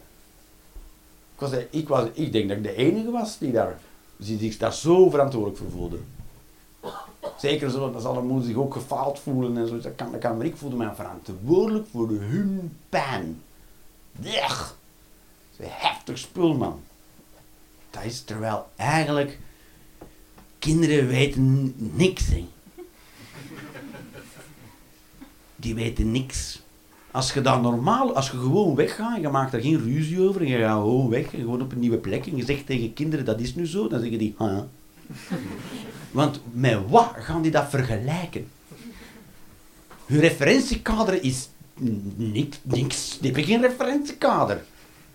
Ik, 1.34 1.40
was, 1.40 1.50
ik, 1.70 1.88
was, 1.88 2.04
ik 2.12 2.32
denk 2.32 2.48
dat 2.48 2.56
ik 2.56 2.62
de 2.62 2.74
enige 2.74 3.10
was 3.10 3.38
die 3.38 3.52
daar, 3.52 3.78
die 4.16 4.38
zich 4.38 4.56
daar 4.56 4.74
zo 4.74 5.10
verantwoordelijk 5.10 5.58
voor 5.58 5.70
voelde. 5.70 5.98
Zeker 7.38 7.70
zo, 7.70 7.92
dan 7.92 8.00
zal 8.00 8.16
een 8.16 8.26
moeder 8.26 8.46
zich 8.46 8.56
ook 8.56 8.72
gefaald 8.72 9.18
voelen 9.18 9.56
en 9.56 9.68
zo. 9.68 9.80
Dat 9.80 9.94
kan, 9.94 10.12
dat 10.12 10.20
kan, 10.20 10.36
maar 10.36 10.46
ik 10.46 10.56
voelde 10.56 10.76
mij 10.76 10.94
verantwoordelijk 10.94 11.86
voor 11.92 12.08
hun 12.08 12.76
pijn. 12.88 13.42
Dat 14.12 14.32
is 15.52 15.58
een 15.58 15.66
heftig 15.68 16.18
spul, 16.18 16.54
man. 16.54 16.80
Dat 17.90 18.04
is 18.04 18.22
terwijl 18.22 18.66
eigenlijk 18.76 19.38
kinderen 20.58 21.06
weten 21.06 21.74
niks. 21.76 22.24
Die 25.56 25.74
weten 25.74 26.10
niks. 26.10 26.62
Als 27.10 27.32
je 27.32 27.40
dan 27.40 27.62
normaal, 27.62 28.14
als 28.14 28.30
je 28.30 28.36
gewoon 28.36 28.74
weggaat 28.74 29.20
je 29.20 29.28
maakt 29.28 29.52
er 29.52 29.60
geen 29.60 29.82
ruzie 29.82 30.20
over 30.28 30.40
en 30.40 30.46
je 30.46 30.58
gaat 30.58 30.80
gewoon 30.80 31.08
weg 31.08 31.32
en 31.32 31.40
gewoon 31.40 31.62
op 31.62 31.72
een 31.72 31.78
nieuwe 31.78 31.96
plek 31.96 32.26
en 32.26 32.36
je 32.36 32.44
zegt 32.44 32.66
tegen 32.66 32.92
kinderen 32.92 33.24
dat 33.24 33.40
is 33.40 33.54
nu 33.54 33.66
zo, 33.66 33.88
dan 33.88 34.00
zeggen 34.00 34.18
die, 34.18 34.34
ah. 34.38 34.58
Want 36.10 36.40
met 36.52 36.78
wat 36.88 37.12
gaan 37.14 37.42
die 37.42 37.50
dat 37.50 37.70
vergelijken? 37.70 38.48
Hun 40.06 40.20
referentiekader 40.20 41.22
is 41.22 41.48
niks. 42.16 43.18
Die 43.20 43.30
hebben 43.32 43.44
geen 43.44 43.60
referentiekader. 43.60 44.64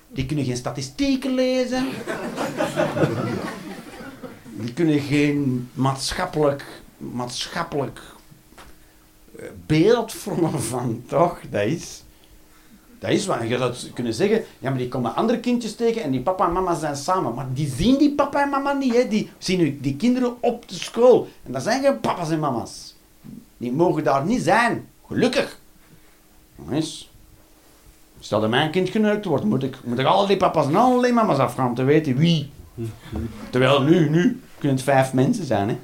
Die 0.08 0.26
kunnen 0.26 0.46
geen 0.46 0.58
statistieken 0.58 1.34
lezen. 1.34 1.88
Die 4.58 4.74
kunnen 4.74 5.00
geen 5.00 5.70
maatschappelijk, 5.74 6.64
maatschappelijk 6.98 8.02
eh, 9.40 9.46
beeld 9.66 10.14
vormen 10.14 10.62
van, 10.62 11.04
toch? 11.08 11.40
Dat 11.50 11.66
is... 11.66 12.04
Dat 13.00 13.10
is 13.10 13.26
wat. 13.26 13.48
Je 13.48 13.58
zou 13.58 13.74
kunnen 13.94 14.14
zeggen, 14.14 14.44
ja, 14.60 14.70
maar 14.70 14.78
die 14.78 14.88
komen 14.88 15.16
andere 15.16 15.40
kindjes 15.40 15.76
tegen 15.76 16.04
en 16.04 16.12
die 16.12 16.22
papa 16.22 16.46
en 16.46 16.54
mama 16.54 16.76
zijn 16.76 16.96
samen. 16.96 17.34
Maar 17.34 17.48
die 17.54 17.68
zien 17.68 17.98
die 17.98 18.16
papa 18.16 18.42
en 18.42 18.50
mama 18.50 18.74
niet, 18.74 18.96
hè. 18.96 19.08
Die 19.08 19.30
zien 19.38 19.80
die 19.82 19.96
kinderen 19.96 20.36
op 20.40 20.70
de 20.70 20.76
school. 20.76 21.28
En 21.44 21.52
dat 21.52 21.64
zijn 21.64 21.84
geen 21.84 22.00
papa's 22.00 22.30
en 22.30 22.40
mama's. 22.40 22.96
Die 23.58 23.72
mogen 23.72 24.04
daar 24.04 24.26
niet 24.26 24.42
zijn. 24.42 24.88
Gelukkig. 25.08 25.60
Jongens. 26.56 27.10
Stel 28.20 28.40
dat 28.40 28.50
mijn 28.50 28.72
kind 28.72 28.90
geneukt 28.90 29.26
wordt, 29.26 29.46
moet 29.46 29.64
ik, 29.64 29.78
moet 29.84 30.00
ik 30.00 30.06
al 30.06 30.28
die 30.28 30.38
papa's 30.38 30.66
en 30.66 30.76
al 30.76 31.02
die 31.02 31.14
mama's 31.14 31.38
afgaan 31.38 31.76
te 31.76 31.84
weten 31.84 32.18
wie. 32.18 32.50
Terwijl 33.50 33.82
nu, 33.82 34.10
nu 34.10 34.42
kunnen 34.58 34.80
vijf 34.80 35.14
mensen 35.14 35.46
zijn, 35.46 35.70
hè. 35.70 35.78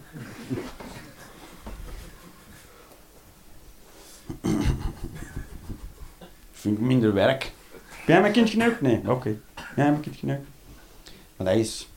Vind 6.61 6.77
ik 6.77 6.83
minder 6.83 7.13
werk. 7.13 7.51
Heb 7.87 8.07
jij 8.07 8.21
mijn 8.21 8.33
kind 8.33 8.49
geneukt? 8.49 8.81
Nee, 8.81 9.01
oké. 9.07 9.35
Jij 9.75 9.89
mijn 9.89 9.99
kind 9.99 10.15
geneukt? 10.15 10.47
Maar 11.35 11.47
dat 11.47 11.55
is... 11.55 11.89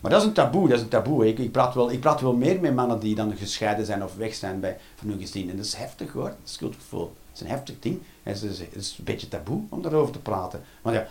Maar 0.00 0.10
dat 0.10 0.20
is 0.20 0.26
een 0.26 0.32
taboe, 0.32 0.68
dat 0.68 0.76
is 0.76 0.82
een 0.82 0.88
taboe. 0.88 1.28
Ik, 1.28 1.38
ik, 1.38 1.52
praat 1.52 1.74
wel, 1.74 1.90
ik 1.90 2.00
praat 2.00 2.20
wel 2.20 2.34
meer 2.34 2.60
met 2.60 2.74
mannen 2.74 3.00
die 3.00 3.14
dan 3.14 3.36
gescheiden 3.36 3.86
zijn 3.86 4.04
of 4.04 4.16
weg 4.16 4.34
zijn 4.34 4.60
bij, 4.60 4.76
van 4.94 5.08
hun 5.08 5.18
gezin. 5.18 5.50
En 5.50 5.56
dat 5.56 5.64
is 5.64 5.74
heftig 5.74 6.12
hoor, 6.12 6.34
schuldgevoel. 6.44 7.00
Dat 7.04 7.34
is 7.34 7.40
een 7.40 7.46
heftig 7.46 7.74
ding. 7.80 8.00
En 8.22 8.32
het 8.32 8.42
is, 8.42 8.58
het 8.58 8.74
is 8.74 8.96
een 8.98 9.04
beetje 9.04 9.28
taboe 9.28 9.62
om 9.68 9.82
daarover 9.82 10.12
te 10.12 10.18
praten. 10.18 10.62
Want 10.82 10.96
ja, 10.96 11.06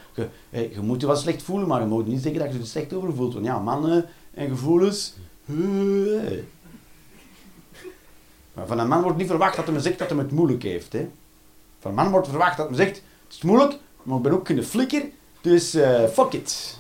je, 0.50 0.70
je 0.74 0.82
moet 0.82 1.02
je 1.02 1.08
wel 1.08 1.16
slecht 1.16 1.44
voelen, 1.44 1.68
maar 1.68 1.82
je 1.82 1.88
moet 1.88 2.08
niet 2.08 2.22
zeggen 2.22 2.42
dat 2.42 2.54
je 2.54 2.60
er 2.60 2.66
slecht 2.66 2.94
over 2.94 3.16
voelt. 3.16 3.34
Want 3.34 3.46
ja, 3.46 3.60
mannen 3.60 4.06
en 4.34 4.50
gevoelens... 4.50 5.14
eh. 5.46 5.56
Maar 8.54 8.68
van 8.68 8.80
een 8.80 8.88
man 8.88 9.02
wordt 9.02 9.18
niet 9.18 9.28
verwacht 9.28 9.56
dat 9.56 9.66
hij 9.66 9.74
me 9.74 9.82
zegt 9.82 10.00
dat 10.00 10.10
hij 10.10 10.18
het 10.18 10.32
moeilijk 10.32 10.64
heeft. 10.64 10.94
Hè. 10.94 11.10
Van 11.80 11.92
een 11.92 11.98
man 11.98 12.12
wordt 12.12 12.28
verwacht 12.28 12.58
dat 12.58 12.68
hij 12.68 12.78
me 12.78 12.84
zegt, 12.84 12.96
het 12.96 13.34
is 13.34 13.42
moeilijk, 13.42 13.78
maar 14.04 14.18
ik 14.18 14.24
ben 14.24 14.32
ook 14.32 14.50
een 14.50 14.64
flikker, 14.64 15.06
dus 15.42 15.74
eh, 15.74 16.08
fuck 16.08 16.34
it. 16.34 16.78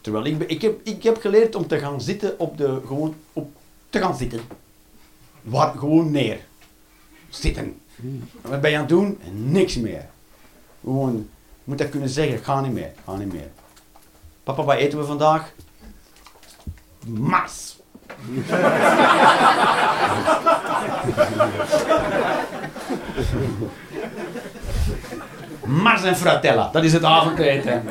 Terwijl 0.00 0.24
ik, 0.24 0.42
ik, 0.42 0.62
heb, 0.62 0.80
ik 0.82 1.02
heb 1.02 1.20
geleerd 1.20 1.54
om 1.54 1.66
te 1.66 1.78
gaan 1.78 2.00
zitten 2.00 2.38
op 2.38 2.58
de, 2.58 2.80
gewoon 2.86 3.14
op, 3.32 3.50
te 3.90 3.98
gaan 3.98 4.16
zitten. 4.16 4.40
Waar, 5.42 5.78
gewoon 5.78 6.10
neer. 6.10 6.46
Zitten. 7.28 7.80
En 8.42 8.42
wat 8.42 8.60
ben 8.60 8.70
je 8.70 8.76
aan 8.76 8.82
het 8.82 8.90
doen? 8.90 9.20
Niks 9.32 9.76
meer. 9.76 10.06
Gewoon, 10.80 11.28
moet 11.64 11.78
dat 11.78 11.88
kunnen 11.88 12.08
zeggen, 12.08 12.38
ga 12.38 12.60
niet 12.60 12.72
meer, 12.72 12.92
ga 13.04 13.16
niet 13.16 13.32
meer. 13.32 13.48
Papa, 14.42 14.64
wat 14.64 14.76
eten 14.76 14.98
we 14.98 15.04
vandaag? 15.04 15.52
Mas. 17.06 17.76
en 26.08 26.16
fratella, 26.16 26.68
dat 26.72 26.84
is 26.84 26.92
het 26.92 27.04
avondeten. 27.04 27.82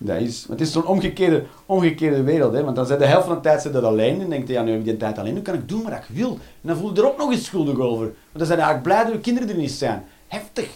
Dat 0.00 0.20
is, 0.20 0.46
het 0.48 0.60
is 0.60 0.72
zo'n 0.72 0.86
omgekeerde, 0.86 1.44
omgekeerde 1.66 2.22
wereld, 2.22 2.52
hè? 2.52 2.64
want 2.64 2.76
dan 2.76 2.86
zijn 2.86 2.98
de 2.98 3.06
helft 3.06 3.26
van 3.26 3.34
de 3.34 3.40
tijd 3.40 3.64
er 3.64 3.86
alleen 3.86 4.20
en 4.20 4.30
denk 4.30 4.48
ja, 4.48 4.62
nu 4.62 4.70
heb 4.70 4.78
ik 4.78 4.84
die 4.84 4.96
tijd 4.96 5.18
alleen, 5.18 5.34
nu 5.34 5.42
kan 5.42 5.54
ik 5.54 5.68
doen 5.68 5.82
wat 5.82 5.92
ik 5.92 6.04
wil. 6.08 6.30
En 6.30 6.68
dan 6.68 6.76
voel 6.76 6.94
je 6.94 7.00
er 7.00 7.06
ook 7.06 7.18
nog 7.18 7.32
eens 7.32 7.44
schuldig 7.44 7.78
over. 7.78 8.04
Want 8.04 8.14
dan 8.32 8.46
zijn 8.46 8.58
eigenlijk 8.58 8.82
blij 8.82 9.04
dat 9.04 9.12
je 9.12 9.20
kinderen 9.20 9.48
er 9.48 9.56
niet 9.56 9.70
zijn. 9.70 10.04
Heftig. 10.28 10.68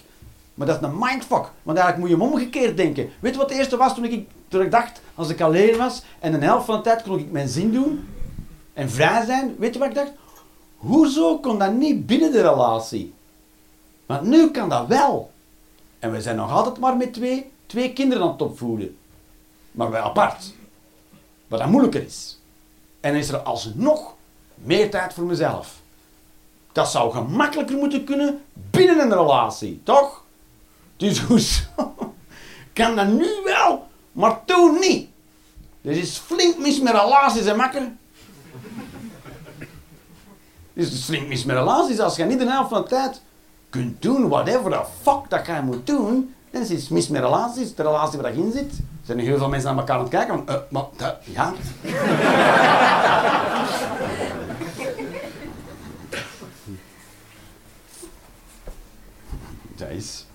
Maar 0.55 0.67
dat 0.67 0.81
is 0.81 0.89
een 0.89 0.99
mindfuck, 0.99 1.51
want 1.63 1.79
eigenlijk 1.79 1.99
moet 1.99 2.09
je 2.09 2.25
hem 2.25 2.35
omgekeerd 2.35 2.77
denken. 2.77 3.09
Weet 3.21 3.33
je 3.33 3.39
wat 3.39 3.49
het 3.49 3.59
eerste 3.59 3.77
was 3.77 3.95
toen 3.95 4.05
ik, 4.05 4.27
toen 4.49 4.71
dacht, 4.71 5.01
als 5.15 5.29
ik 5.29 5.41
alleen 5.41 5.77
was 5.77 6.03
en 6.19 6.35
een 6.35 6.43
helft 6.43 6.65
van 6.65 6.77
de 6.77 6.83
tijd 6.83 7.03
kon 7.03 7.19
ik 7.19 7.31
mijn 7.31 7.49
zin 7.49 7.73
doen 7.73 8.09
en 8.73 8.91
vrij 8.91 9.25
zijn, 9.25 9.55
weet 9.59 9.73
je 9.73 9.79
wat 9.79 9.89
ik 9.89 9.95
dacht? 9.95 10.13
Hoezo 10.83 11.39
kon 11.39 11.59
dat 11.59 11.73
niet 11.73 12.07
binnen 12.07 12.33
de 12.33 12.41
relatie? 12.41 13.15
Want 14.07 14.23
nu 14.23 14.51
kan 14.51 14.69
dat 14.69 14.87
wel. 14.87 15.33
En 15.99 16.13
we 16.13 16.21
zijn 16.21 16.37
nog 16.37 16.51
altijd 16.51 16.79
maar 16.79 16.97
met 16.97 17.13
twee, 17.13 17.51
twee 17.67 17.93
kinderen 17.93 18.23
aan 18.23 18.33
het 18.33 18.43
opvoeden. 18.43 18.97
Maar 19.71 19.91
wel 19.91 20.03
apart. 20.03 20.53
Wat 21.49 21.59
dan 21.59 21.71
moeilijker 21.71 22.05
is. 22.05 22.41
En 23.01 23.15
is 23.15 23.29
er 23.29 23.39
alsnog 23.39 24.15
meer 24.55 24.91
tijd 24.91 25.13
voor 25.13 25.25
mezelf. 25.25 25.81
Dat 26.73 26.91
zou 26.91 27.13
gemakkelijker 27.13 27.77
moeten 27.77 28.05
kunnen 28.05 28.43
binnen 28.53 29.01
een 29.01 29.13
relatie, 29.13 29.81
toch? 29.83 30.25
Dus 30.97 31.21
hoezo 31.21 31.65
kan 32.73 32.97
dat 32.97 33.07
nu 33.07 33.29
wel, 33.45 33.87
maar 34.13 34.45
toen 34.45 34.79
niet? 34.79 35.09
Er 35.83 35.93
is 35.93 36.19
flink 36.19 36.59
mis 36.59 36.81
met 36.81 36.93
relaties, 36.93 37.45
hè 37.45 37.57
makker? 37.57 37.93
Er 40.75 40.83
is 40.83 41.05
flink 41.05 41.29
mis 41.29 41.45
met 41.45 41.57
relaties. 41.57 41.99
Als 41.99 42.17
je 42.17 42.25
niet 42.25 42.39
de 42.39 42.51
helft 42.51 42.71
van 42.71 42.83
de 42.83 42.89
tijd 42.89 43.21
kunt 43.71 44.03
doen 44.03 44.29
whatever 44.29 44.71
the 44.71 44.85
fuck 45.03 45.21
dat 45.31 45.47
jij 45.47 45.63
moet 45.63 45.87
doen, 45.87 46.35
dan 46.51 46.63
is 46.63 46.69
het 46.69 46.91
mis 46.91 47.09
met 47.09 47.21
relaties. 47.23 47.75
De 47.75 47.83
relatie 47.83 48.21
waar 48.21 48.35
je 48.37 48.43
in 48.43 48.53
zit. 48.53 48.71
Er 48.73 49.09
zijn 49.09 49.19
heel 49.19 49.39
veel 49.39 49.49
mensen 49.49 49.69
naar 49.71 49.79
elkaar 49.79 49.97
aan 49.97 50.03
het 50.03 50.11
kijken. 50.11 50.35
Van, 50.35 50.49
eh, 50.49 50.55
maar, 50.71 50.85
dat- 50.97 51.17
ja. 51.25 51.53
Dat 59.77 59.89
is... 59.91 60.27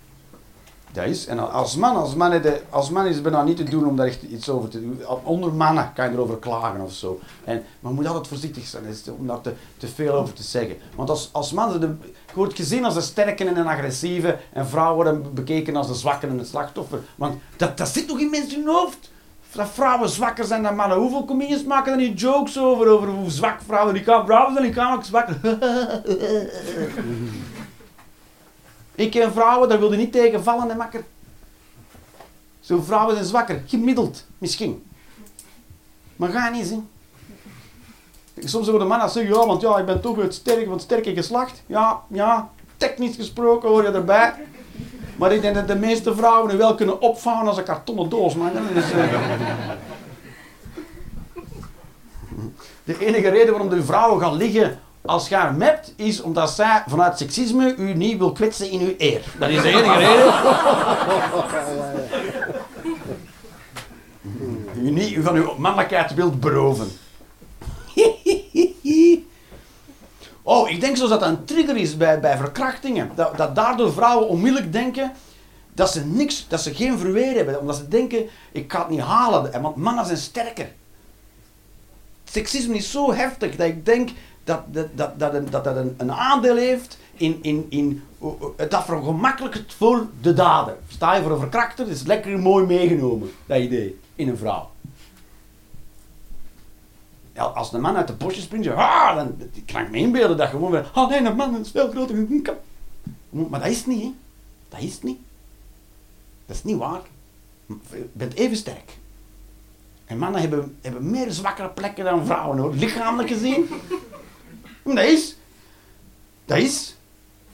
Dat 0.98 1.06
is. 1.06 1.26
En 1.26 1.52
als 1.52 1.76
man, 1.76 1.96
als 1.96 2.16
man, 2.16 2.30
de- 2.30 2.62
als 2.70 2.90
man 2.90 3.06
is 3.06 3.14
het 3.14 3.24
bijna 3.24 3.44
niet 3.44 3.58
te 3.58 3.64
doen 3.64 3.86
om 3.88 3.96
daar 3.96 4.08
echt 4.08 4.22
iets 4.22 4.50
over 4.50 4.70
te 4.70 4.82
doen. 4.82 5.02
Onder 5.24 5.54
mannen 5.54 5.92
kan 5.94 6.06
je 6.06 6.12
erover 6.12 6.38
klagen 6.38 6.82
of 6.82 6.92
zo. 6.94 7.20
En, 7.44 7.64
maar 7.80 7.92
moet 7.94 8.08
altijd 8.08 8.28
voorzichtig 8.28 8.66
zijn 8.66 8.84
om 9.20 9.28
daar 9.28 9.42
te, 9.42 9.54
te 9.78 9.88
veel 9.88 10.14
over 10.14 10.34
te 10.34 10.44
zeggen. 10.44 10.78
Want 10.96 11.10
als, 11.10 11.30
als 11.32 11.52
man 11.52 11.98
wordt 12.34 12.56
gezien 12.56 12.86
als 12.86 12.94
de 12.94 13.02
sterke 13.02 13.46
en 13.46 13.58
een 13.58 13.68
agressieve. 13.68 14.38
En 14.54 14.68
vrouwen 14.68 14.96
worden 14.96 15.34
bekeken 15.34 15.76
als 15.76 15.88
de 15.88 15.94
zwakke 15.94 16.28
en 16.28 16.38
het 16.38 16.48
slachtoffer. 16.48 17.00
Want 17.16 17.42
dat, 17.58 17.78
dat 17.78 17.88
zit 17.90 18.08
nog 18.08 18.20
in 18.20 18.30
mensen 18.30 18.60
hun 18.64 18.74
hoofd. 18.76 19.12
Dat 19.52 19.70
vrouwen 19.74 20.10
zwakker 20.10 20.46
zijn 20.46 20.64
dan 20.64 20.76
mannen. 20.76 20.98
Hoeveel 20.98 21.26
comedians 21.26 21.64
maken 21.64 21.92
er 21.92 21.98
niet 21.98 22.20
jokes 22.20 22.60
over? 22.60 22.88
Over 22.88 23.08
hoe 23.08 23.30
zwak 23.30 23.60
vrouwen 23.66 23.94
die 23.94 24.04
kan. 24.04 24.26
Vrouwen 24.26 24.54
zijn 24.54 24.66
lichamelijk 24.66 25.06
zwakker. 25.08 25.40
Ik 28.98 29.12
ken 29.12 29.32
vrouwen, 29.32 29.70
daar 29.70 29.80
wil 29.80 29.92
je 29.92 29.98
niet 29.98 30.12
tegen 30.12 30.44
vallen, 30.44 30.70
hè, 30.70 30.76
makker. 30.76 31.04
Zo'n 32.60 32.84
vrouwen 32.84 33.16
zijn 33.16 33.28
zwakker, 33.28 33.64
gemiddeld, 33.66 34.26
misschien. 34.38 34.86
Maar 36.16 36.30
ga 36.30 36.50
niet 36.50 36.66
zien. 36.66 36.90
Soms 38.40 38.68
worden 38.68 38.88
mannen 38.88 39.10
zeggen, 39.10 39.34
ja, 39.34 39.46
want 39.46 39.62
ja, 39.62 39.78
ik 39.78 39.86
ben 39.86 40.02
toch 40.02 40.16
het 40.16 40.34
sterke 40.34 40.64
van 40.64 40.74
het 40.74 40.82
sterke 40.82 41.14
geslacht. 41.14 41.64
Ja, 41.66 42.02
ja, 42.08 42.50
technisch 42.78 43.16
gesproken 43.16 43.70
hoor 43.70 43.84
je 43.84 43.90
erbij. 43.90 44.34
Maar 45.18 45.34
ik 45.34 45.42
denk 45.42 45.56
dat 45.56 45.68
de 45.68 45.76
meeste 45.76 46.16
vrouwen 46.16 46.52
nu 46.52 46.58
wel 46.58 46.76
kunnen 46.76 47.02
opvouwen 47.02 47.48
als 47.48 47.58
een 47.58 47.64
kartonnen 47.64 48.10
doos, 48.10 48.36
man. 48.36 48.52
Eh, 48.58 48.64
De 52.84 53.06
enige 53.06 53.30
reden 53.30 53.52
waarom 53.52 53.70
de 53.70 53.84
vrouwen 53.84 54.22
gaan 54.22 54.36
liggen 54.36 54.80
als 55.08 55.30
je 55.30 55.36
haar 55.36 55.54
mept, 55.54 55.94
is 55.96 56.22
omdat 56.22 56.50
zij 56.50 56.84
vanuit 56.88 57.18
seksisme 57.18 57.76
u 57.76 57.94
niet 57.94 58.18
wil 58.18 58.32
kwetsen 58.32 58.70
in 58.70 58.80
uw 58.80 58.94
eer. 58.98 59.22
Dat 59.40 59.50
is 59.50 59.62
de 59.62 59.68
enige 59.70 59.98
reden. 60.04 60.34
U 64.84 64.92
niet 64.92 65.18
van 65.22 65.36
uw 65.36 65.54
mannelijkheid 65.58 66.14
wilt 66.14 66.40
beroven. 66.40 66.92
Oh, 70.50 70.70
ik 70.70 70.82
denk 70.82 70.98
zo 70.98 71.08
dat 71.08 71.20
dat 71.20 71.30
een 71.30 71.46
trigger 71.46 71.78
is 71.78 71.98
bij, 71.98 72.20
bij 72.20 72.38
verkrachtingen. 72.38 73.12
Dat, 73.16 73.38
dat 73.38 73.56
daardoor 73.56 73.94
vrouwen 73.94 74.28
onmiddellijk 74.28 74.72
denken 74.74 75.12
dat 75.74 75.92
ze 75.92 76.06
niks, 76.06 76.46
dat 76.48 76.62
ze 76.62 76.74
geen 76.74 77.00
verweer 77.00 77.36
hebben. 77.36 77.60
Omdat 77.60 77.76
ze 77.76 77.88
denken, 77.88 78.30
ik 78.52 78.72
ga 78.72 78.80
het 78.80 78.90
niet 78.90 79.00
halen. 79.00 79.62
Want 79.62 79.76
mannen 79.76 80.06
zijn 80.06 80.18
sterker. 80.18 80.72
Seksisme 82.24 82.76
is 82.76 82.92
zo 82.92 83.14
heftig 83.14 83.56
dat 83.56 83.68
ik 83.68 83.86
denk 83.86 84.10
dat 84.48 84.62
dat, 84.72 84.88
dat, 84.96 85.20
dat, 85.20 85.34
een, 85.34 85.50
dat, 85.50 85.66
een, 85.66 85.96
een 85.98 86.12
aandeel 86.12 86.56
heeft 86.56 86.98
in, 87.14 87.40
in, 87.42 87.66
in 87.70 88.04
uh, 88.24 88.28
uh, 88.42 88.48
het 88.56 88.76
vergemakkelijkt 88.86 89.74
voor 89.74 90.08
de 90.22 90.34
dader. 90.34 90.78
Sta 90.88 91.16
je 91.16 91.22
voor 91.22 91.32
een 91.32 91.40
verkrachter, 91.40 91.86
dat 91.86 91.94
is 91.96 92.04
lekker 92.04 92.40
mooi 92.40 92.66
meegenomen, 92.66 93.32
dat 93.46 93.60
idee, 93.60 94.00
in 94.16 94.30
een 94.30 94.38
vrouw. 94.38 94.70
Ja, 97.34 97.44
als 97.44 97.74
een 97.74 97.82
man 97.82 97.96
uit 97.96 98.08
de 98.08 98.14
bosjes 98.14 98.44
springt, 98.44 98.68
ah, 98.68 99.16
dan 99.16 99.36
kan 99.66 99.82
ik 99.82 99.92
me 99.92 99.98
inbeelden 99.98 100.38
dat 100.38 100.50
gewoon 100.50 100.72
weer, 100.72 100.92
oh 100.96 101.10
nee, 101.10 101.26
een 101.26 101.36
man 101.36 101.60
is 101.60 101.72
veel 101.72 101.90
groter. 101.90 102.28
Maar 103.30 103.60
dat 103.60 103.70
is 103.70 103.86
niet, 103.86 104.04
hè. 104.04 104.14
Dat 104.70 104.80
is 104.80 105.02
niet. 105.02 105.20
Dat 106.46 106.56
is 106.56 106.64
niet 106.64 106.78
waar. 106.78 107.02
Je 107.90 108.10
bent 108.14 108.34
even 108.34 108.58
sterk. 108.58 108.98
En 110.06 110.18
mannen 110.18 110.42
hebben, 110.42 110.78
hebben 110.82 111.10
meer 111.10 111.32
zwakkere 111.32 111.70
plekken 111.70 112.06
dan 112.06 112.26
vrouwen, 112.26 112.58
hoor. 112.58 112.74
Lichamelijk 112.74 113.30
gezien. 113.30 113.68
Dat 114.96 115.06
is. 115.06 115.36
Dat 116.46 116.58
is. 116.58 116.96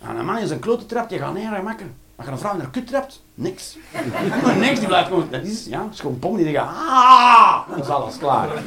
En 0.01 0.15
een 0.15 0.25
man 0.25 0.37
is 0.37 0.49
een 0.49 0.59
klote 0.59 0.85
trapt, 0.85 1.11
je 1.11 1.17
gaat 1.17 1.33
neer 1.33 1.53
en 1.53 1.63
makken. 1.63 1.95
Als 2.15 2.27
een 2.27 2.37
vrouw 2.37 2.53
in 2.53 2.59
haar 2.59 2.69
kut 2.69 2.87
trapt, 2.87 3.23
niks. 3.33 3.77
niks, 4.59 4.79
die 4.79 4.87
blijft 4.87 5.07
gewoon. 5.07 5.27
Dat 5.31 5.43
is, 5.43 5.65
ja, 5.65 5.87
is 5.91 5.99
gewoon 5.99 6.19
pom 6.19 6.35
die 6.35 6.45
denkt, 6.45 6.59
ah, 6.59 7.69
dan 7.69 7.79
is 7.79 7.87
alles 7.87 8.17
klaar. 8.17 8.47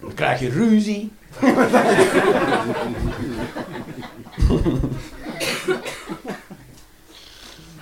dan 0.00 0.14
krijg 0.14 0.40
je 0.40 0.48
ruzie. 0.48 1.12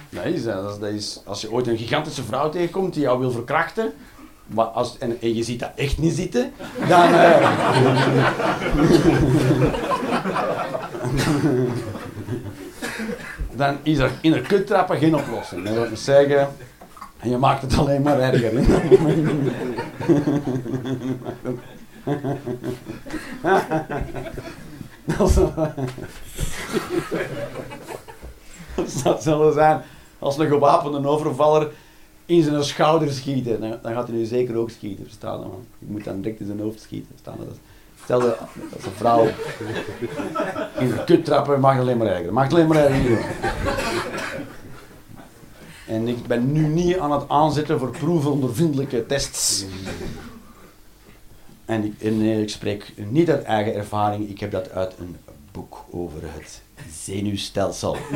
Dat 0.08 0.24
is, 0.24 0.44
dat 0.44 0.82
is, 0.82 1.20
als 1.24 1.40
je 1.40 1.52
ooit 1.52 1.66
een 1.66 1.76
gigantische 1.76 2.22
vrouw 2.22 2.50
tegenkomt 2.50 2.94
die 2.94 3.02
jou 3.02 3.18
wil 3.18 3.30
verkrachten, 3.30 3.92
maar 4.48 4.64
als, 4.64 4.98
en, 4.98 5.20
en 5.20 5.34
je 5.34 5.42
ziet 5.42 5.60
dat 5.60 5.70
echt 5.76 5.98
niet 5.98 6.14
zitten, 6.14 6.52
dan... 6.88 7.12
eh, 7.14 7.50
dan 13.56 13.76
is 13.82 13.98
er 13.98 14.10
in 14.20 14.32
een 14.32 14.42
kuttrappen 14.46 14.98
geen 14.98 15.16
oplossing. 15.16 15.64
Dat 15.64 15.74
wil 15.74 15.96
zeggen. 15.96 16.48
En 17.18 17.30
je 17.30 17.36
maakt 17.36 17.62
het 17.62 17.78
alleen 17.78 18.02
maar 18.02 18.20
erger. 18.20 18.52
Dat 25.16 25.30
zal 29.22 29.52
zijn 29.52 29.82
als 30.18 30.38
een 30.38 30.48
gewapende 30.48 31.08
overvaller 31.08 31.70
in 32.28 32.42
zijn 32.42 32.64
schouder 32.64 33.12
schieten. 33.12 33.60
Dan, 33.60 33.78
dan 33.82 33.92
gaat 33.92 34.08
hij 34.08 34.16
nu 34.16 34.24
zeker 34.24 34.56
ook 34.56 34.70
schieten, 34.70 35.04
verstaan 35.04 35.38
je, 35.40 35.46
man. 35.46 35.64
Je 35.78 35.86
moet 35.88 36.04
dan 36.04 36.20
direct 36.20 36.40
in 36.40 36.46
zijn 36.46 36.60
hoofd 36.60 36.80
schieten, 36.80 37.08
verstaan 37.10 37.34
je. 37.38 37.44
Dat 37.44 37.54
is- 37.54 37.60
Stel 38.04 38.20
dat 38.20 38.38
als 38.74 38.84
een 38.84 38.92
vrouw 38.96 39.24
in 40.82 40.88
de 40.88 41.02
kut 41.06 41.24
trappen, 41.24 41.60
mag 41.60 41.78
alleen 41.78 41.96
maar 41.96 42.06
erger. 42.06 42.32
Mag 42.32 42.50
alleen 42.50 42.66
maar 42.66 42.88
doen. 43.02 43.18
En 45.86 46.08
ik 46.08 46.26
ben 46.26 46.52
nu 46.52 46.66
niet 46.66 46.98
aan 46.98 47.12
het 47.12 47.28
aanzetten 47.28 47.78
voor 47.78 47.90
proefondervindelijke 47.90 49.06
tests. 49.06 49.64
En 51.64 51.84
ik, 51.84 51.94
en 52.02 52.20
ik 52.22 52.50
spreek 52.50 52.92
niet 53.10 53.30
uit 53.30 53.42
eigen 53.42 53.74
ervaring, 53.74 54.28
ik 54.28 54.40
heb 54.40 54.50
dat 54.50 54.70
uit 54.70 54.94
een 54.98 55.16
boek 55.52 55.84
over 55.90 56.18
het 56.22 56.62
zenuwstelsel. 57.02 57.96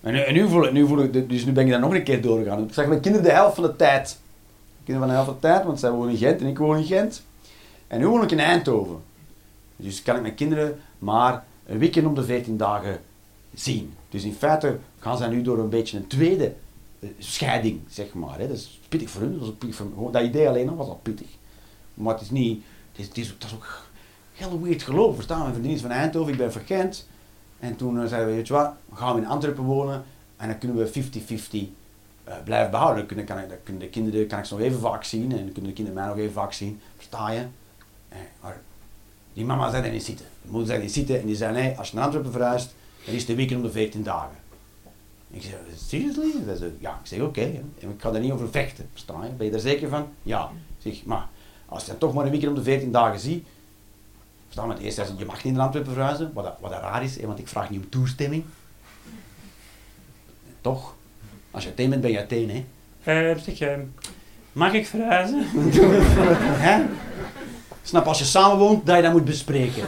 En, 0.00 0.12
nu- 0.12 0.20
en 0.20 0.48
voel 0.48 0.64
ik, 0.64 0.72
nu 0.72 0.86
voel 0.86 1.02
ik, 1.02 1.28
dus 1.28 1.44
nu 1.44 1.52
ben 1.52 1.64
ik 1.64 1.70
daar 1.70 1.80
nog 1.80 1.94
een 1.94 2.04
keer 2.04 2.22
doorgegaan. 2.22 2.64
Ik 2.64 2.74
zag 2.74 2.86
mijn 2.86 3.00
kinderen 3.00 3.26
de 3.26 3.32
helft 3.32 3.54
van 3.54 3.64
de 3.64 3.76
tijd. 3.76 4.18
Kinderen 4.84 5.00
van 5.00 5.08
de 5.08 5.22
helft 5.22 5.26
van 5.26 5.34
de 5.50 5.54
tijd, 5.54 5.64
want 5.66 5.80
zij 5.80 5.90
wonen 5.90 6.10
in 6.10 6.16
Gent 6.16 6.40
en 6.40 6.46
ik 6.46 6.58
woon 6.58 6.76
in 6.76 6.84
Gent. 6.84 7.22
En 7.86 7.98
nu 7.98 8.06
woon 8.06 8.22
ik 8.22 8.30
in 8.30 8.38
Eindhoven. 8.40 8.96
Dus 9.76 10.02
kan 10.02 10.16
ik 10.16 10.22
mijn 10.22 10.34
kinderen 10.34 10.80
maar 10.98 11.44
een 11.66 11.78
weekend 11.78 12.06
om 12.06 12.14
de 12.14 12.24
14 12.24 12.56
dagen 12.56 13.00
zien. 13.54 13.94
Dus 14.08 14.24
in 14.24 14.34
feite 14.34 14.78
gaan 14.98 15.16
zij 15.16 15.28
nu 15.28 15.42
door 15.42 15.58
een 15.58 15.68
beetje 15.68 15.96
een 15.96 16.06
tweede 16.06 16.52
eh, 17.00 17.08
scheiding, 17.18 17.80
zeg 17.88 18.14
maar. 18.14 18.38
Hè. 18.38 18.48
Dat 18.48 18.56
is 18.56 18.80
pittig 18.88 19.10
voor 19.10 19.20
hun, 19.20 19.38
dat, 19.38 20.12
Dat 20.12 20.22
idee 20.22 20.48
alleen 20.48 20.68
al 20.68 20.76
was 20.76 20.88
al 20.88 21.00
pittig. 21.02 21.26
Maar 21.94 22.12
het 22.14 22.22
is 22.22 22.30
niet, 22.30 22.62
het 22.92 23.00
is, 23.00 23.06
het 23.08 23.18
is, 23.18 23.34
dat 23.38 23.48
is 23.48 23.54
ook 23.54 23.82
heel 24.32 24.60
weird 24.62 24.82
geloof. 24.82 25.14
Verstaan, 25.14 25.40
mijn 25.40 25.52
vriendin 25.52 25.72
is 25.72 25.80
van 25.80 25.90
Eindhoven, 25.90 26.32
ik 26.32 26.38
ben 26.38 26.52
van 26.52 26.62
Gent. 26.66 27.08
En 27.64 27.76
toen 27.76 28.00
eh, 28.00 28.06
zeiden 28.06 28.28
we, 28.28 28.34
weet 28.34 28.46
je 28.46 28.52
wat, 28.52 28.72
we 28.88 28.96
gaan 28.96 29.14
we 29.14 29.20
in 29.20 29.26
Antwerpen 29.26 29.64
wonen 29.64 30.04
en 30.36 30.48
dan 30.48 30.58
kunnen 30.58 30.76
we 30.76 31.02
50-50 31.02 31.68
eh, 32.24 32.34
blijven 32.44 32.70
behouden. 32.70 32.96
Dan 32.96 33.06
kunnen, 33.06 33.24
kan 33.24 33.38
ik, 33.38 33.80
de 33.80 33.88
kinderen 33.88 34.26
kan 34.26 34.38
ik 34.38 34.44
ze 34.44 34.54
nog 34.54 34.62
even 34.62 34.80
vaak 34.80 35.04
zien 35.04 35.32
en 35.32 35.52
kunnen 35.52 35.70
de 35.70 35.72
kinderen 35.72 35.94
mij 35.94 36.06
nog 36.06 36.18
even 36.18 36.32
vaak 36.32 36.52
zien. 36.52 36.80
Versta 36.96 37.30
je? 37.30 37.46
Eh, 38.08 38.48
die 39.32 39.44
mama 39.44 39.70
zei 39.70 39.82
dat 39.82 39.92
niet 39.92 40.04
zitten. 40.04 40.26
De 40.42 40.50
moeder 40.50 40.68
zei 40.68 40.82
niet 40.82 40.92
zitten 40.92 41.20
en 41.20 41.26
die 41.26 41.36
zei, 41.36 41.52
nee, 41.52 41.78
als 41.78 41.88
je 41.88 41.94
naar 41.94 42.04
Antwerpen 42.04 42.32
verhuist, 42.32 42.74
dan 43.04 43.14
is 43.14 43.28
een 43.28 43.36
weekend 43.36 43.60
om 43.60 43.66
de 43.66 43.72
14 43.72 44.02
dagen. 44.02 44.36
Ik 45.30 45.42
zei, 45.42 45.54
seriously? 45.76 46.32
Zij 46.44 46.56
zei, 46.56 46.76
ja, 46.80 46.90
ik 46.90 47.06
zeg, 47.06 47.20
oké. 47.20 47.40
En 47.40 47.90
ik 47.90 48.00
ga 48.00 48.12
er 48.12 48.20
niet 48.20 48.32
over 48.32 48.50
vechten, 48.50 48.88
versta 48.92 49.24
je? 49.24 49.30
Ben 49.30 49.46
je 49.46 49.52
er 49.52 49.60
zeker 49.60 49.88
van? 49.88 50.08
Ja. 50.22 50.50
Zeg, 50.78 51.04
maar 51.04 51.28
als 51.66 51.84
je 51.84 51.90
dan 51.90 51.98
toch 51.98 52.14
maar 52.14 52.24
een 52.24 52.30
weekend 52.30 52.50
om 52.50 52.58
de 52.58 52.64
14 52.64 52.92
dagen 52.92 53.20
ziet, 53.20 53.46
verstaan 54.54 54.76
we 54.76 54.84
het 54.84 54.98
eerst, 54.98 55.12
je 55.18 55.24
mag 55.24 55.44
niet 55.44 55.54
naar 55.54 55.62
Antwerpen 55.62 55.92
verhuizen, 55.92 56.30
wat, 56.34 56.44
dat- 56.44 56.56
wat 56.60 56.70
dat 56.70 56.80
raar 56.80 57.02
is, 57.02 57.16
want 57.24 57.38
ik 57.38 57.48
vraag 57.48 57.70
niet 57.70 57.80
om 57.80 57.88
toestemming. 57.88 58.44
Toch? 60.60 60.94
Als 61.50 61.64
je 61.64 61.70
Athene 61.70 61.88
bent, 61.88 62.00
ben 62.02 62.10
je 62.10 62.22
Athene, 62.22 62.52
hè? 63.02 63.30
Eh, 63.32 63.38
zeg, 63.42 63.58
eh, 63.60 63.78
mag 64.52 64.72
ik 64.72 64.86
verhuizen? 64.86 65.44
hè? 66.68 66.82
Snap, 67.82 68.06
als 68.06 68.18
je 68.18 68.24
samenwoont, 68.24 68.86
dat 68.86 68.96
je 68.96 69.02
dat 69.02 69.12
moet 69.12 69.24
bespreken. 69.24 69.82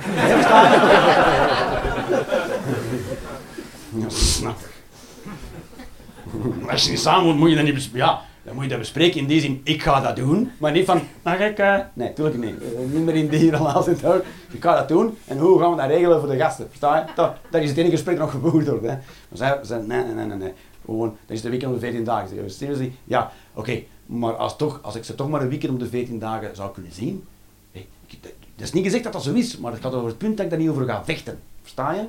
Ja, 3.98 4.08
snap. 4.08 4.58
Als 6.68 6.84
je 6.84 6.90
niet 6.90 7.00
samenwoont, 7.00 7.38
moet 7.38 7.48
je 7.50 7.54
dat 7.56 7.64
niet 7.64 7.74
bespreken. 7.74 8.06
Ja, 8.06 8.20
dan 8.46 8.54
moet 8.54 8.64
je 8.64 8.70
dat 8.70 8.78
bespreken 8.78 9.20
in 9.20 9.26
die 9.26 9.40
zin, 9.40 9.60
ik 9.64 9.82
ga 9.82 10.00
dat 10.00 10.16
doen. 10.16 10.50
Maar 10.58 10.72
niet 10.72 10.84
van, 10.84 11.00
mag 11.22 11.38
ik... 11.38 11.58
eh, 11.58 11.78
Nee, 11.92 12.12
tuurlijk 12.12 12.36
niet. 12.38 12.54
Eh, 12.62 12.78
Niet 12.92 13.04
meer 13.04 13.14
in 13.14 13.28
die 13.28 13.50
relatie. 13.50 13.92
Ik 14.52 14.62
ga 14.62 14.74
dat 14.76 14.88
doen. 14.88 15.16
En 15.24 15.38
hoe 15.38 15.58
gaan 15.60 15.70
we 15.70 15.76
dat 15.76 15.86
regelen 15.86 16.20
voor 16.20 16.28
de 16.28 16.36
gasten? 16.36 16.66
Versta 16.68 16.96
je? 16.96 17.04
Dat, 17.14 17.36
dat 17.50 17.62
is 17.62 17.68
het 17.68 17.78
enige 17.78 17.92
gesprek 17.92 18.16
dat 18.16 18.32
nog 18.32 18.42
gevoerd 18.42 18.66
wordt. 18.68 18.82
Hè. 18.82 18.88
Maar 18.88 18.98
zij 19.32 19.58
zei, 19.62 19.86
nee, 19.86 20.04
nee, 20.04 20.14
nee, 20.14 20.26
nee, 20.26 20.36
nee. 20.36 20.52
Gewoon, 20.84 21.16
dan 21.26 21.36
is 21.36 21.44
een 21.44 21.50
weekend 21.50 21.70
om 21.72 21.78
de 21.78 21.84
14 21.84 22.04
dagen. 22.04 22.28
Zeg, 22.28 22.50
seriously? 22.50 22.92
Ja, 23.04 23.32
oké. 23.54 23.82
Maar 24.06 24.36
als, 24.36 24.56
toch, 24.56 24.78
als 24.82 24.94
ik 24.96 25.04
ze 25.04 25.14
toch 25.14 25.28
maar 25.28 25.42
een 25.42 25.48
weekend 25.48 25.72
om 25.72 25.78
de 25.78 25.88
14 25.88 26.18
dagen 26.18 26.56
zou 26.56 26.72
kunnen 26.72 26.92
zien. 26.92 27.24
Dat 27.72 28.32
dat 28.56 28.66
is 28.66 28.72
niet 28.72 28.84
gezegd 28.84 29.04
dat 29.04 29.12
dat 29.12 29.22
zo 29.22 29.32
is, 29.32 29.58
maar 29.58 29.72
het 29.72 29.80
gaat 29.80 29.92
over 29.94 30.08
het 30.08 30.18
punt 30.18 30.36
dat 30.36 30.44
ik 30.44 30.50
daar 30.50 30.60
niet 30.60 30.68
over 30.68 30.84
ga 30.84 31.04
vechten. 31.04 31.38
Versta 31.62 31.92
je? 31.92 32.02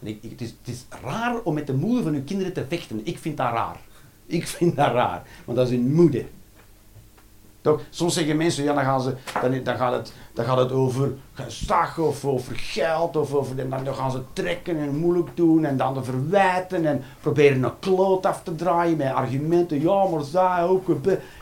Ik- 0.00 0.30
het, 0.30 0.40
is, 0.40 0.48
het 0.48 0.74
is 0.74 0.84
raar 1.02 1.40
om 1.44 1.54
met 1.54 1.66
de 1.66 1.74
moeder 1.74 2.02
van 2.02 2.14
uw 2.14 2.22
kinderen 2.24 2.52
te 2.52 2.64
vechten. 2.68 3.00
Ik 3.04 3.18
vind 3.18 3.36
dat 3.36 3.52
raar. 3.52 3.76
Ik 4.32 4.46
vind 4.46 4.76
dat 4.76 4.92
raar. 4.92 5.22
Want 5.44 5.58
dat 5.58 5.66
is 5.66 5.72
hun 5.72 5.94
moeder. 5.94 6.24
Toch? 7.60 7.80
Soms 7.90 8.14
zeggen 8.14 8.36
mensen, 8.36 8.64
ja, 8.64 8.74
dan, 8.74 8.84
gaan 8.84 9.00
ze, 9.00 9.14
dan, 9.40 9.62
dan, 9.62 9.76
gaat, 9.76 9.92
het, 9.92 10.12
dan 10.32 10.44
gaat 10.44 10.58
het 10.58 10.72
over 10.72 11.12
gezag 11.32 11.98
of 11.98 12.24
over 12.24 12.56
geld. 12.56 13.16
Of 13.16 13.34
over, 13.34 13.58
en 13.58 13.70
dan 13.84 13.94
gaan 13.94 14.10
ze 14.10 14.22
trekken 14.32 14.76
en 14.76 14.96
moeilijk 14.96 15.28
doen 15.34 15.64
en 15.64 15.76
dan 15.76 15.94
de 15.94 16.04
verwijten. 16.04 16.86
En 16.86 17.04
proberen 17.20 17.62
een 17.62 17.78
kloot 17.78 18.26
af 18.26 18.42
te 18.42 18.54
draaien 18.54 18.96
met 18.96 19.12
argumenten. 19.12 19.80
Ja, 19.80 20.04
maar 20.04 20.24
zij 20.24 20.62
ook. 20.62 20.88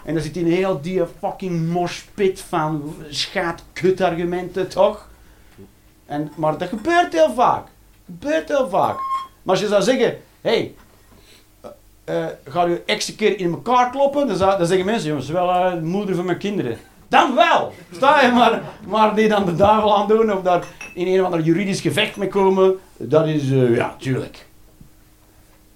En 0.05 0.14
dan 0.14 0.22
zit 0.22 0.36
in 0.36 0.47
heel 0.47 0.80
die 0.80 1.03
fucking 1.18 1.68
moshpit 1.68 2.41
van 2.41 2.95
schaatkutargumenten, 3.09 4.68
toch? 4.68 5.09
En, 6.07 6.32
maar 6.36 6.59
dat 6.59 6.68
gebeurt 6.68 7.12
heel 7.12 7.34
vaak. 7.34 7.66
gebeurt 8.05 8.49
heel 8.49 8.68
vaak. 8.68 8.97
Maar 9.43 9.55
als 9.55 9.61
je 9.61 9.66
zou 9.66 9.82
zeggen, 9.82 10.18
hé, 10.41 10.51
hey, 10.51 10.74
eh 12.11 12.53
ga 12.53 12.65
je 12.65 12.83
ex 12.87 13.09
een 13.09 13.17
keer 13.17 13.39
in 13.39 13.51
elkaar 13.51 13.91
kloppen, 13.91 14.27
dan, 14.27 14.39
dan 14.39 14.67
zeggen 14.67 14.87
mensen, 14.87 15.09
jongens, 15.09 15.29
wel 15.29 15.51
eh, 15.51 15.73
de 15.73 15.81
moeder 15.81 16.15
van 16.15 16.25
mijn 16.25 16.39
kinderen. 16.39 16.79
Dan 17.09 17.35
wel! 17.35 17.73
Sta 17.93 18.25
je 18.25 18.33
maar, 18.33 18.63
maar 18.87 19.15
die 19.15 19.29
dan 19.29 19.45
de 19.45 19.57
duivel 19.57 19.97
aan 19.97 20.09
doen 20.09 20.33
of 20.33 20.43
daar 20.43 20.65
in 20.95 21.07
een 21.07 21.21
of 21.21 21.25
ander 21.25 21.41
juridisch 21.41 21.81
gevecht 21.81 22.17
mee 22.17 22.29
komen, 22.29 22.79
dat 22.97 23.27
is, 23.27 23.51
eh, 23.51 23.77
ja, 23.77 23.97
tuurlijk. 23.99 24.47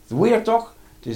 Weird 0.06 0.44
toch? 0.44 0.74
Het 0.98 1.06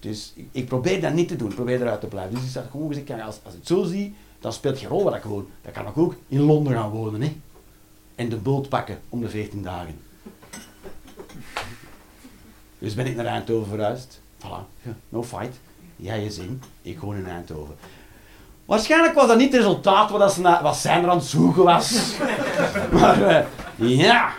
is, 0.00 0.34
ik, 0.52 0.66
probeer 0.66 1.00
dat 1.00 1.12
niet 1.12 1.28
te 1.28 1.36
doen, 1.36 1.48
ik 1.48 1.54
probeer 1.54 1.80
eruit 1.80 2.00
te 2.00 2.06
blijven. 2.06 2.34
Dus 2.34 2.44
ik 2.44 2.50
zeg 2.50 2.70
gewoon 2.70 2.88
gezegd, 2.88 3.10
als, 3.10 3.38
als 3.44 3.52
ik 3.52 3.58
het 3.58 3.68
zo 3.68 3.82
zie, 3.82 4.14
dan 4.40 4.52
speelt 4.52 4.78
geen 4.78 4.88
rol 4.88 5.04
waar 5.04 5.16
ik 5.16 5.22
woon. 5.22 5.48
Dan 5.62 5.72
kan 5.72 5.86
ik 5.86 5.98
ook 5.98 6.14
in 6.28 6.40
Londen 6.40 6.72
gaan 6.72 6.90
wonen, 6.90 7.20
hè. 7.20 7.36
En 8.14 8.28
de 8.28 8.36
boot 8.36 8.68
pakken 8.68 8.98
om 9.08 9.20
de 9.20 9.28
14 9.28 9.62
dagen. 9.62 10.00
Dus 12.78 12.94
ben 12.94 13.06
ik 13.06 13.16
naar 13.16 13.26
Eindhoven 13.26 13.68
verhuisd. 13.68 14.19
Voilà, 14.40 14.88
no 15.08 15.22
fight. 15.22 15.60
Jij 15.96 16.22
je 16.22 16.30
zin, 16.30 16.62
ik 16.82 17.00
woon 17.00 17.16
in 17.16 17.26
Eindhoven. 17.26 17.76
Waarschijnlijk 18.64 19.14
was 19.14 19.26
dat 19.26 19.36
niet 19.36 19.52
het 19.52 19.62
resultaat 19.62 20.10
wat, 20.10 20.32
ze 20.32 20.58
wat 20.62 20.76
zij 20.76 21.02
er 21.02 21.10
aan 21.10 21.16
het 21.16 21.26
zoeken 21.26 21.64
was. 21.64 22.14
maar 23.00 23.22
eh, 23.22 23.44
ja, 23.76 24.30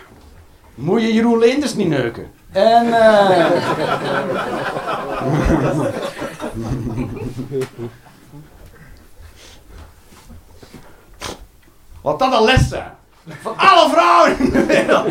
moet 0.74 1.00
je 1.00 1.12
Jeroen 1.12 1.38
Leenders 1.38 1.74
niet 1.74 1.88
neuken. 1.88 2.30
En 2.52 2.92
eh 2.92 3.50
Wat 12.02 12.18
dat 12.18 12.32
een 12.32 12.44
les 12.44 12.68
zijn. 12.68 12.90
Van 13.40 13.56
alle 13.56 13.90
vrouwen 13.90 14.38
in 14.38 14.50
de 14.50 14.66
wereld. 14.66 15.06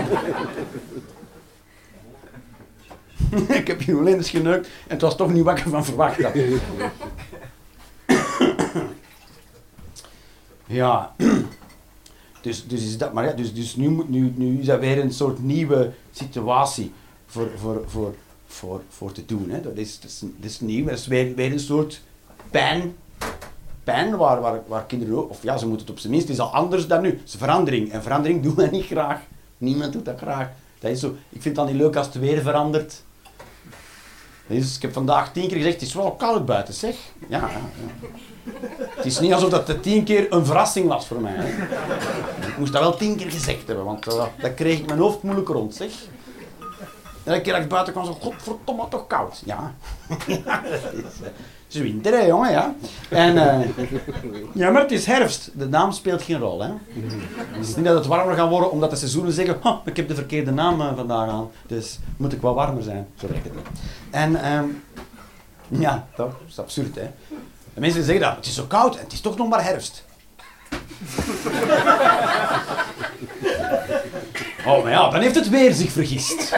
ik 3.61 3.67
heb 3.67 3.81
Jeroen 3.81 4.03
Leenders 4.03 4.29
geneukt 4.29 4.65
en 4.65 4.71
het 4.87 5.01
was 5.01 5.15
toch 5.15 5.33
niet 5.33 5.43
wat 5.43 5.57
ik 5.57 5.63
ervan 5.63 5.85
verwacht 5.85 6.17
ja. 10.65 11.15
Dus, 12.41 12.67
dus 12.67 12.83
is 12.83 12.97
dat, 12.97 13.13
maar 13.13 13.25
ja, 13.25 13.31
dus, 13.31 13.53
dus 13.53 13.75
nu, 13.75 13.89
moet, 13.89 14.09
nu, 14.09 14.33
nu 14.35 14.59
is 14.59 14.65
dat 14.65 14.79
weer 14.79 14.99
een 14.99 15.13
soort 15.13 15.43
nieuwe 15.43 15.91
situatie 16.11 16.91
voor, 17.25 17.49
voor, 17.55 17.83
voor, 17.87 18.15
voor, 18.47 18.81
voor 18.89 19.11
te 19.11 19.25
doen. 19.25 19.49
Hè. 19.49 19.61
Dat, 19.61 19.77
is, 19.77 19.99
dat, 19.99 20.11
is, 20.41 20.59
nieuw, 20.59 20.85
dat 20.85 20.97
is 20.97 21.07
weer, 21.07 21.35
weer 21.35 21.51
een 21.51 21.59
soort 21.59 22.01
pijn, 22.51 22.95
pijn 23.83 24.17
waar, 24.17 24.41
waar, 24.41 24.61
waar 24.67 24.85
kinderen 24.85 25.29
of 25.29 25.43
ja, 25.43 25.57
ze 25.57 25.67
moeten 25.67 25.85
het 25.85 25.95
op 25.95 25.99
zijn 25.99 26.11
minst, 26.11 26.27
het 26.27 26.37
is 26.37 26.43
al 26.43 26.53
anders 26.53 26.87
dan 26.87 27.01
nu. 27.01 27.09
Het 27.09 27.21
is 27.25 27.35
verandering 27.35 27.91
en 27.91 28.03
verandering 28.03 28.41
doen 28.43 28.55
wij 28.55 28.69
niet 28.69 28.85
graag. 28.85 29.21
Niemand 29.57 29.93
doet 29.93 30.05
dat 30.05 30.17
graag. 30.17 30.49
Dat 30.79 30.91
is 30.91 30.99
zo. 30.99 31.07
Ik 31.07 31.41
vind 31.41 31.43
het 31.43 31.55
dan 31.55 31.65
niet 31.65 31.75
leuk 31.75 31.95
als 31.95 32.05
het 32.05 32.19
weer 32.19 32.41
verandert. 32.41 33.03
Dus 34.59 34.75
ik 34.75 34.81
heb 34.81 34.93
vandaag 34.93 35.31
tien 35.31 35.47
keer 35.47 35.57
gezegd, 35.57 35.73
het 35.73 35.89
is 35.89 35.93
wel 35.93 36.11
koud 36.11 36.45
buiten, 36.45 36.73
zeg. 36.73 36.95
Ja, 37.27 37.37
ja. 37.37 37.61
Het 38.95 39.05
is 39.05 39.19
niet 39.19 39.33
alsof 39.33 39.49
dat 39.49 39.67
de 39.67 39.79
tien 39.79 40.03
keer 40.03 40.33
een 40.33 40.45
verrassing 40.45 40.87
was 40.87 41.07
voor 41.07 41.21
mij. 41.21 41.45
Ik 42.47 42.57
moest 42.57 42.71
dat 42.73 42.81
wel 42.81 42.97
tien 42.97 43.15
keer 43.15 43.31
gezegd 43.31 43.67
hebben, 43.67 43.85
want 43.85 44.07
uh, 44.07 44.25
dat 44.41 44.53
kreeg 44.53 44.79
ik 44.79 44.85
mijn 44.85 44.99
hoofd 44.99 45.23
moeilijk 45.23 45.47
rond, 45.47 45.75
zeg. 45.75 45.91
Elke 47.23 47.41
keer 47.41 47.53
dat 47.53 47.61
ik 47.61 47.69
buiten 47.69 47.93
kwam, 47.93 48.05
zo, 48.05 48.17
godverdomme, 48.19 48.87
toch 48.89 49.07
koud. 49.07 49.41
Ja. 49.45 49.73
ja 50.45 50.63
het 51.71 51.81
is 51.81 51.91
winter, 51.91 52.13
hè, 52.13 52.25
jongen, 52.25 52.51
ja. 52.51 52.75
En, 53.09 53.35
uh, 53.35 53.59
ja, 54.61 54.69
maar 54.69 54.81
het 54.81 54.91
is 54.91 55.05
herfst. 55.05 55.49
De 55.53 55.67
naam 55.67 55.91
speelt 55.91 56.21
geen 56.21 56.39
rol, 56.39 56.61
hè. 56.61 56.69
Het 57.51 57.67
is 57.67 57.75
niet 57.75 57.85
dat 57.85 57.95
het 57.95 58.05
warmer 58.05 58.35
gaat 58.35 58.49
worden, 58.49 58.71
omdat 58.71 58.89
de 58.89 58.95
seizoenen 58.95 59.33
zeggen, 59.33 59.59
oh, 59.63 59.77
ik 59.85 59.97
heb 59.97 60.07
de 60.07 60.15
verkeerde 60.15 60.51
naam 60.51 60.81
uh, 60.81 60.95
vandaag 60.95 61.29
aan, 61.29 61.49
dus 61.67 61.99
moet 62.17 62.33
ik 62.33 62.41
wat 62.41 62.55
warmer 62.55 62.83
zijn. 62.83 63.07
Zo 63.19 63.27
werkt 63.27 63.43
het 63.43 63.55
niet. 63.55 63.65
En, 64.09 64.53
um, 64.53 64.83
ja, 65.67 66.07
toch? 66.15 66.31
Dat 66.31 66.47
is 66.47 66.59
absurd, 66.59 66.95
hè. 66.95 67.09
De 67.73 67.79
mensen 67.79 68.03
zeggen 68.03 68.23
dat, 68.23 68.35
het 68.35 68.45
is 68.45 68.55
zo 68.55 68.65
koud 68.65 68.95
en 68.95 69.03
het 69.03 69.13
is 69.13 69.21
toch 69.21 69.37
nog 69.37 69.49
maar 69.49 69.63
herfst. 69.63 70.05
Oh, 74.65 74.83
maar 74.83 74.91
ja, 74.91 75.09
dan 75.09 75.21
heeft 75.21 75.35
het 75.35 75.49
weer 75.49 75.73
zich 75.73 75.91
vergist. 75.91 76.53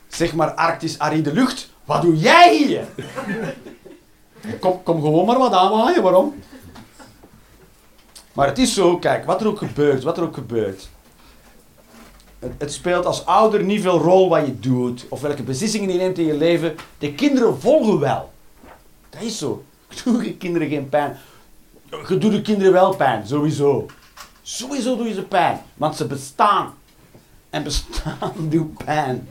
zeg 0.09 0.35
maar, 0.35 0.51
Arctisch 0.51 0.99
aride 0.99 1.33
lucht, 1.33 1.71
wat 1.85 2.03
doe 2.03 2.17
jij 2.17 2.57
hier? 2.57 2.87
Kom, 4.61 4.83
kom 4.83 5.01
gewoon 5.01 5.27
maar 5.27 5.39
wat 5.39 5.53
aanwaaien, 5.53 6.03
waarom? 6.03 6.35
Maar 8.33 8.47
het 8.47 8.59
is 8.59 8.75
zo, 8.75 8.99
kijk, 8.99 9.25
wat 9.25 9.41
er 9.41 9.47
ook 9.47 9.59
gebeurt, 9.59 10.03
wat 10.03 10.17
er 10.17 10.23
ook 10.23 10.35
gebeurt. 10.35 10.89
Het, 12.39 12.53
het, 12.59 12.73
speelt 12.73 13.07
als 13.07 13.27
ouder 13.27 13.65
niet 13.65 13.83
veel 13.83 13.99
rol 13.99 14.29
wat 14.29 14.47
je 14.47 14.59
doet, 14.59 15.07
of 15.09 15.21
welke 15.21 15.43
beslissingen 15.43 15.93
je 15.93 15.99
neemt 15.99 16.19
in 16.19 16.25
je 16.25 16.37
leven. 16.37 16.75
De 16.99 17.13
kinderen 17.15 17.61
volgen 17.61 17.99
wel. 17.99 18.33
Dat 19.11 19.23
is 19.23 19.39
zo. 19.39 19.65
Doe 20.05 20.25
je 20.25 20.37
kinderen 20.37 20.69
geen 20.69 20.89
pijn. 20.89 21.17
Je 22.09 22.19
doet 22.19 22.33
de 22.33 22.43
kinderen 22.43 22.73
wel 22.73 22.97
pijn, 22.97 23.27
sowieso. 23.27 23.87
Sowieso 24.49 24.97
doe 24.97 25.09
je 25.09 25.15
ze 25.15 25.23
pijn, 25.23 25.63
want 25.75 25.97
ze 25.97 26.07
bestaan. 26.07 26.75
En 27.51 27.63
bestaan 27.63 28.33
doet 28.51 28.85
pijn. 28.85 29.29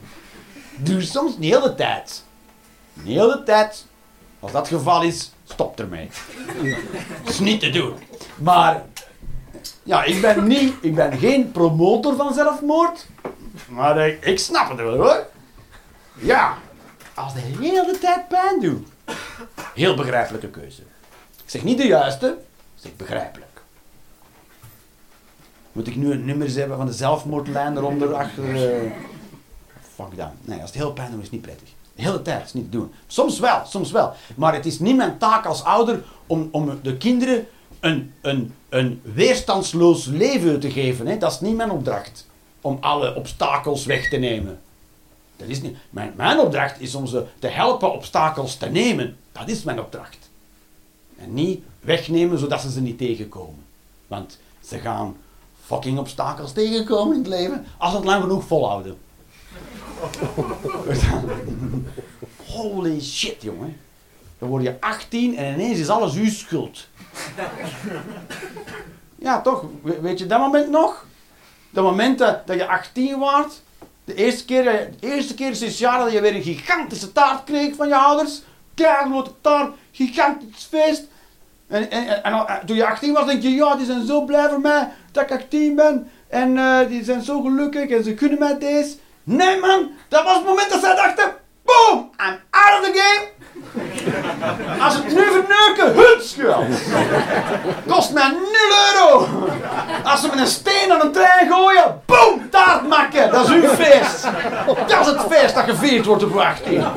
Doe 0.78 1.02
soms 1.02 1.38
niet 1.38 1.52
heel 1.52 1.62
de 1.62 1.76
tijd. 1.76 2.24
De 2.94 3.42
tijd. 3.46 3.86
Als 4.40 4.52
dat 4.52 4.70
het 4.70 4.78
geval 4.78 5.04
is, 5.04 5.32
stop 5.46 5.80
ermee. 5.80 6.10
Dat 7.24 7.34
is 7.34 7.40
niet 7.40 7.60
te 7.60 7.70
doen. 7.70 7.94
Maar 8.36 8.84
ja, 9.84 10.04
ik 10.04 10.22
ben, 10.22 10.48
niet, 10.48 10.74
ik 10.82 10.96
ben 10.96 11.18
geen 11.18 11.52
promotor 11.52 12.16
van 12.16 12.34
zelfmoord. 12.34 13.06
Maar 13.68 14.08
ik, 14.08 14.26
ik 14.26 14.40
snap 14.40 14.70
het 14.70 14.78
wel 14.78 14.98
hoor. 14.98 15.28
Ja, 16.14 16.58
als 17.14 17.34
de 17.34 17.40
hele 17.40 17.98
tijd 18.00 18.28
pijn 18.28 18.60
doet. 18.60 18.88
Heel 19.74 19.96
begrijpelijke 19.96 20.50
keuze. 20.50 20.82
Ik 21.44 21.50
zeg 21.50 21.64
niet 21.64 21.78
de 21.78 21.88
juiste, 21.88 22.28
ik 22.28 22.82
zeg 22.82 22.96
begrijpelijk. 22.96 23.55
Moet 25.76 25.88
ik 25.88 25.96
nu 25.96 26.12
een 26.12 26.26
nummer 26.26 26.56
hebben 26.56 26.78
van 26.78 26.86
de 26.86 26.94
zelfmoordlijn 26.94 27.78
eronder 27.78 28.14
achter? 28.14 28.44
Uh... 28.44 28.92
Fuck 29.96 30.18
dat. 30.18 30.32
Nee, 30.42 30.60
als 30.60 30.70
het 30.70 30.80
heel 30.80 30.94
pijn 30.94 31.12
doet 31.12 31.18
is 31.18 31.24
het 31.24 31.34
niet 31.34 31.42
prettig. 31.42 31.70
De 31.96 32.02
hele 32.02 32.22
tijd 32.22 32.46
is 32.46 32.54
niet 32.54 32.64
te 32.64 32.78
doen. 32.78 32.92
Soms 33.08 33.40
wel, 33.40 33.62
soms 33.66 33.92
wel. 33.92 34.14
Maar 34.36 34.54
het 34.54 34.66
is 34.66 34.80
niet 34.80 34.96
mijn 34.96 35.18
taak 35.18 35.46
als 35.46 35.64
ouder 35.64 36.04
om, 36.28 36.50
om 36.52 36.80
de 36.82 36.98
kinderen 36.98 37.48
een, 37.80 38.14
een, 38.22 38.54
een 38.70 39.02
weerstandsloos 39.04 40.06
leven 40.06 40.60
te 40.60 40.72
geven. 40.72 41.08
Hè. 41.08 41.18
Dat 41.18 41.32
is 41.32 41.40
niet 41.40 41.56
mijn 41.56 41.72
opdracht. 41.72 42.28
Om 42.62 42.78
alle 42.82 43.16
obstakels 43.16 43.86
weg 43.86 44.10
te 44.10 44.18
nemen. 44.18 44.60
Dat 45.36 45.48
is 45.48 45.62
niet. 45.62 45.78
Mijn, 45.90 46.14
mijn 46.16 46.40
opdracht 46.40 46.82
is 46.82 46.96
om 46.96 47.08
ze 47.08 47.26
te 47.40 47.48
helpen 47.48 47.94
obstakels 47.94 48.56
te 48.56 48.70
nemen. 48.70 49.18
Dat 49.32 49.50
is 49.50 49.64
mijn 49.64 49.80
opdracht. 49.80 50.30
En 51.18 51.34
niet 51.34 51.64
wegnemen 51.80 52.40
zodat 52.40 52.62
ze 52.62 52.72
ze 52.72 52.82
niet 52.82 52.98
tegenkomen. 52.98 53.64
Want 54.08 54.40
ze 54.64 54.78
gaan 54.78 55.16
fucking 55.66 56.00
obstakels 56.00 56.52
tegenkomen 56.52 57.16
in 57.16 57.22
het 57.22 57.30
leven 57.30 57.66
als 57.78 57.92
ze 57.92 57.98
het 57.98 58.06
lang 58.06 58.22
genoeg 58.22 58.44
volhouden. 58.44 58.98
Holy 62.54 63.02
shit, 63.02 63.42
jongen. 63.42 63.80
Dan 64.40 64.50
word 64.50 64.64
je 64.64 64.76
18 64.80 65.38
en 65.38 65.54
ineens 65.54 65.80
is 65.80 65.90
alles 65.90 66.16
uw 66.16 66.30
schuld. 66.30 66.88
Ja, 69.16 69.42
toch? 69.42 69.66
We, 69.84 70.00
weet 70.02 70.20
je 70.20 70.26
dat 70.26 70.40
moment 70.40 70.70
nog? 70.70 71.06
Dat 71.70 71.84
moment 71.84 72.18
dat, 72.18 72.42
je 72.46 72.68
18 72.68 73.20
was, 73.20 73.62
de 74.04 74.14
eerste 74.14 74.46
keer, 74.46 74.64
de 74.64 75.08
eerste 75.08 75.34
keer 75.34 75.56
sinds 75.56 75.78
jaren 75.78 76.04
dat 76.04 76.14
je 76.14 76.22
weer 76.22 76.36
een 76.36 76.44
gigantische 76.44 77.12
taart 77.12 77.44
kreeg 77.44 77.76
van 77.76 77.88
je 77.88 77.98
ouders. 77.98 78.42
Keigrote 78.74 79.32
taart, 79.42 79.76
gigantisch 79.92 80.68
feest. 80.70 81.04
En, 81.68 81.92
en, 81.92 82.24
en, 82.24 82.34
al- 82.34 82.48
en 82.48 82.66
toen 82.66 82.76
je 82.76 82.86
18 82.86 83.14
was, 83.14 83.26
denk 83.26 83.42
je, 83.42 83.50
ja, 83.56 83.76
die 83.76 83.86
zijn 83.86 84.06
zo 84.06 84.22
blij 84.26 84.50
voor 84.50 84.60
mij 84.62 84.90
dat 85.12 85.24
ik 85.24 85.32
18 85.32 85.76
ben. 85.76 86.10
En 86.30 86.58
eh, 86.58 86.88
die 86.88 87.04
zijn 87.04 87.22
zo 87.22 87.42
gelukkig 87.42 87.90
en 87.90 88.04
ze 88.04 88.14
kunnen 88.14 88.40
mij 88.40 88.58
deze. 88.58 88.96
Nee 89.24 89.60
man, 89.60 89.90
dat 90.08 90.24
was 90.24 90.36
het 90.36 90.46
moment 90.46 90.70
dat 90.70 90.80
zij 90.82 90.96
dachten, 90.96 91.34
boom, 91.64 92.10
I'm 92.18 92.40
out 92.50 92.80
of 92.80 92.86
the 92.86 92.92
game. 93.02 93.34
Als 94.84 94.94
ze 94.96 95.02
het 95.02 95.14
nu 95.16 95.22
verneuken, 95.24 95.94
hun 95.96 96.22
schuld. 96.22 96.66
Kost 97.88 98.14
mij 98.14 98.28
0 98.30 98.38
euro. 98.94 99.28
Als 100.04 100.22
ze 100.22 100.28
met 100.28 100.40
een 100.40 100.48
steen 100.48 100.92
aan 100.92 101.02
een 101.02 101.12
trein 101.12 101.52
gooien, 101.52 102.02
boom, 102.06 102.50
taart 102.50 102.88
maken. 102.88 103.32
Dat 103.32 103.50
is 103.50 103.56
uw 103.56 103.68
feest. 103.68 104.24
Dat 104.88 105.00
is 105.00 105.08
het 105.08 105.22
feest 105.30 105.56
dat 105.56 105.64
gevierd 105.64 106.06
wordt 106.06 106.24
op 106.24 106.38
18. 106.38 106.84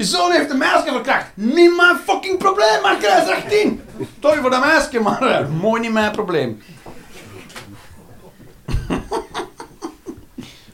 Je 0.00 0.06
zoon 0.06 0.32
heeft 0.32 0.50
een 0.50 0.58
meisje 0.58 0.88
verkracht. 0.92 1.30
Niet 1.34 1.76
mijn 1.76 1.96
fucking 1.96 2.38
probleem, 2.38 2.82
maar 2.82 2.96
is 3.02 3.28
18. 3.28 3.80
Sorry 4.20 4.40
voor 4.40 4.50
dat 4.50 4.60
meisje, 4.64 5.00
maar 5.00 5.22
eh, 5.22 5.48
mooi 5.50 5.80
niet 5.80 5.92
mijn 5.92 6.12
probleem. 6.12 6.62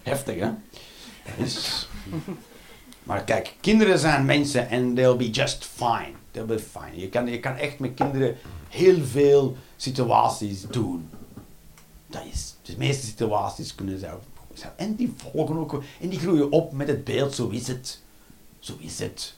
Heftig, 0.02 0.38
hè? 0.38 0.50
Maar 3.02 3.24
kijk, 3.24 3.54
kinderen 3.60 3.98
zijn 3.98 4.24
mensen 4.24 4.68
en 4.70 4.94
they'll 4.94 5.16
be 5.16 5.30
just 5.30 5.68
fine. 5.74 6.12
They'll 6.30 6.46
be 6.46 6.58
fine. 6.58 7.00
Je 7.00 7.08
kan, 7.08 7.26
je 7.26 7.40
kan 7.40 7.56
echt 7.56 7.78
met 7.78 7.94
kinderen 7.94 8.36
heel 8.68 9.04
veel 9.04 9.56
situaties 9.76 10.62
doen. 10.70 11.10
Dat 12.06 12.22
is, 12.32 12.54
de 12.62 12.74
meeste 12.78 13.06
situaties 13.06 13.74
kunnen 13.74 13.98
ze- 13.98 14.68
En 14.76 14.94
die 14.94 15.14
volgen 15.32 15.56
ook. 15.56 15.82
En 16.00 16.08
die 16.08 16.18
groeien 16.18 16.52
op 16.52 16.72
met 16.72 16.88
het 16.88 17.04
beeld, 17.04 17.34
zo 17.34 17.48
is 17.48 17.68
het. 17.68 18.04
Zo 18.66 18.76
is 18.78 18.98
het. 18.98 19.34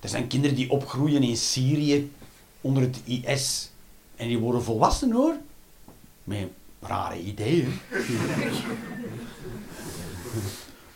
Er 0.00 0.08
zijn 0.08 0.26
kinderen 0.26 0.56
die 0.56 0.70
opgroeien 0.70 1.22
in 1.22 1.36
Syrië 1.36 2.12
onder 2.60 2.82
het 2.82 3.00
IS. 3.04 3.70
En 4.16 4.28
die 4.28 4.38
worden 4.38 4.62
volwassen 4.62 5.12
hoor. 5.12 5.36
Met 6.24 6.48
rare 6.80 7.20
ideeën. 7.20 7.80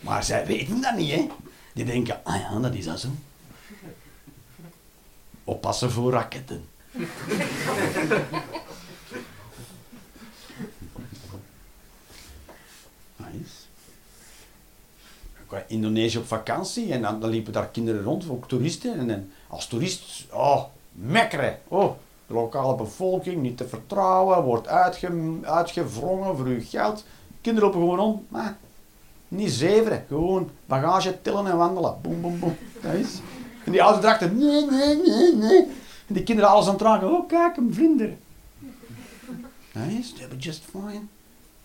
maar 0.07 0.25
zij 0.25 0.47
weten 0.47 0.81
dat 0.81 0.97
niet, 0.97 1.11
hè? 1.11 1.27
Die 1.75 1.85
denken, 1.85 2.25
ah 2.25 2.41
ja, 2.41 2.59
dat 2.59 2.75
is 2.75 2.85
dat 2.85 3.01
zo. 3.01 3.09
Oppassen 5.45 5.91
voor 5.91 6.13
raketten. 6.13 6.69
Nice. 13.17 13.67
In 15.53 15.63
Indonesië 15.67 16.19
op 16.19 16.27
vakantie 16.27 16.93
en 16.93 17.03
dan, 17.03 17.27
liepen 17.29 17.53
daar 17.53 17.69
kinderen 17.69 18.03
rond, 18.03 18.31
ook 18.31 18.49
toeristen. 18.49 19.11
En, 19.11 19.33
als 19.49 19.67
toerist, 19.67 20.27
oh, 20.33 20.65
mekkeren. 20.93 21.59
Oh, 21.69 21.95
de 22.27 22.35
lokale 22.35 22.75
bevolking 22.75 23.43
niet 23.43 23.57
te 23.57 23.69
vertrouwen, 23.69 24.43
wordt 24.43 24.69
uitge, 24.69 25.11
uitgevrongen 25.43 26.37
voor 26.37 26.47
uw 26.47 26.61
geld. 26.65 27.05
Kinderen 27.41 27.69
lopen 27.69 27.89
gewoon 27.89 27.99
rond, 27.99 28.31
maar 28.31 28.57
niet 29.29 29.51
zeveren. 29.51 30.05
Gewoon 30.09 30.51
bagage 30.67 31.23
tillen 31.23 31.47
en 31.47 31.57
wandelen. 31.57 31.97
Boem, 32.03 32.21
boem, 32.21 32.39
boem. 32.39 32.57
Dat 32.83 32.95
is. 32.95 33.21
En 33.65 33.73
die 33.73 33.83
ouders 33.83 34.05
dachten, 34.07 34.39
nee, 34.39 34.67
nee, 34.71 34.97
nee, 34.97 35.35
nee. 35.35 35.67
En 36.07 36.15
die 36.15 36.23
kinderen 36.23 36.51
alles 36.51 36.69
aan 36.69 36.93
het. 36.93 37.03
Oh, 37.03 37.29
kijk, 37.29 37.57
een 37.57 37.75
vlinder. 37.75 38.17
They 39.73 40.27
were 40.29 40.37
just 40.39 40.63
fine. 40.71 41.03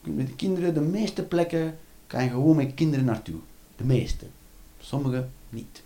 Met 0.02 0.28
de 0.28 0.36
kinderen, 0.36 0.74
de 0.74 0.82
meeste 0.82 1.24
plekken, 1.24 1.78
kan 2.08 2.24
je 2.24 2.30
gewoon 2.30 2.56
met 2.56 2.74
kinderen 2.74 3.06
naartoe. 3.06 3.40
De 3.76 3.84
meeste. 3.84 4.26
Sommige 4.80 5.28
niet. 5.50 5.82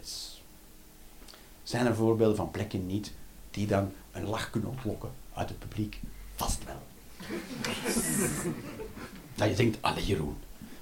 Is... 0.00 0.42
Zijn 1.62 1.86
er 1.86 1.94
voorbeelden 1.94 2.36
van 2.36 2.50
plekken 2.50 2.86
niet 2.86 3.12
die 3.50 3.66
dan 3.66 3.92
een 4.12 4.26
lach 4.26 4.50
kunnen 4.50 4.70
ontlokken 4.70 5.10
uit 5.34 5.48
het 5.48 5.58
publiek? 5.58 6.00
Vast 6.36 6.58
wel. 6.64 6.82
dat 9.34 9.48
je 9.48 9.54
denkt, 9.54 9.78
allee 9.80 10.06
Jeroen, 10.06 10.36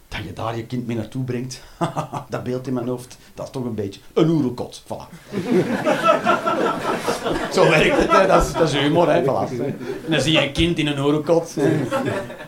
dat 0.09 0.25
je 0.25 0.33
daar 0.33 0.57
je 0.57 0.67
kind 0.67 0.87
mee 0.87 0.97
naartoe 0.97 1.25
brengt, 1.25 1.63
dat 2.29 2.43
beeld 2.43 2.67
in 2.67 2.73
mijn 2.73 2.89
hoofd, 2.89 3.19
dat 3.35 3.47
is 3.47 3.53
toch 3.53 3.65
een 3.65 3.75
beetje 3.75 4.01
een 4.13 4.29
oerelkot. 4.29 4.83
Voilà. 4.83 4.87
Zo 7.53 7.69
werkt 7.69 7.97
het, 7.97 8.11
hè. 8.11 8.27
Dat, 8.27 8.47
is, 8.47 8.53
dat 8.53 8.69
is 8.69 8.75
humor, 8.75 9.13
hè. 9.13 9.23
Voilà. 9.23 9.51
En 10.05 10.11
dan 10.11 10.21
zie 10.21 10.33
je 10.33 10.43
een 10.43 10.53
kind 10.53 10.79
in 10.79 10.87
een 10.87 10.99
oerelkot. 10.99 11.49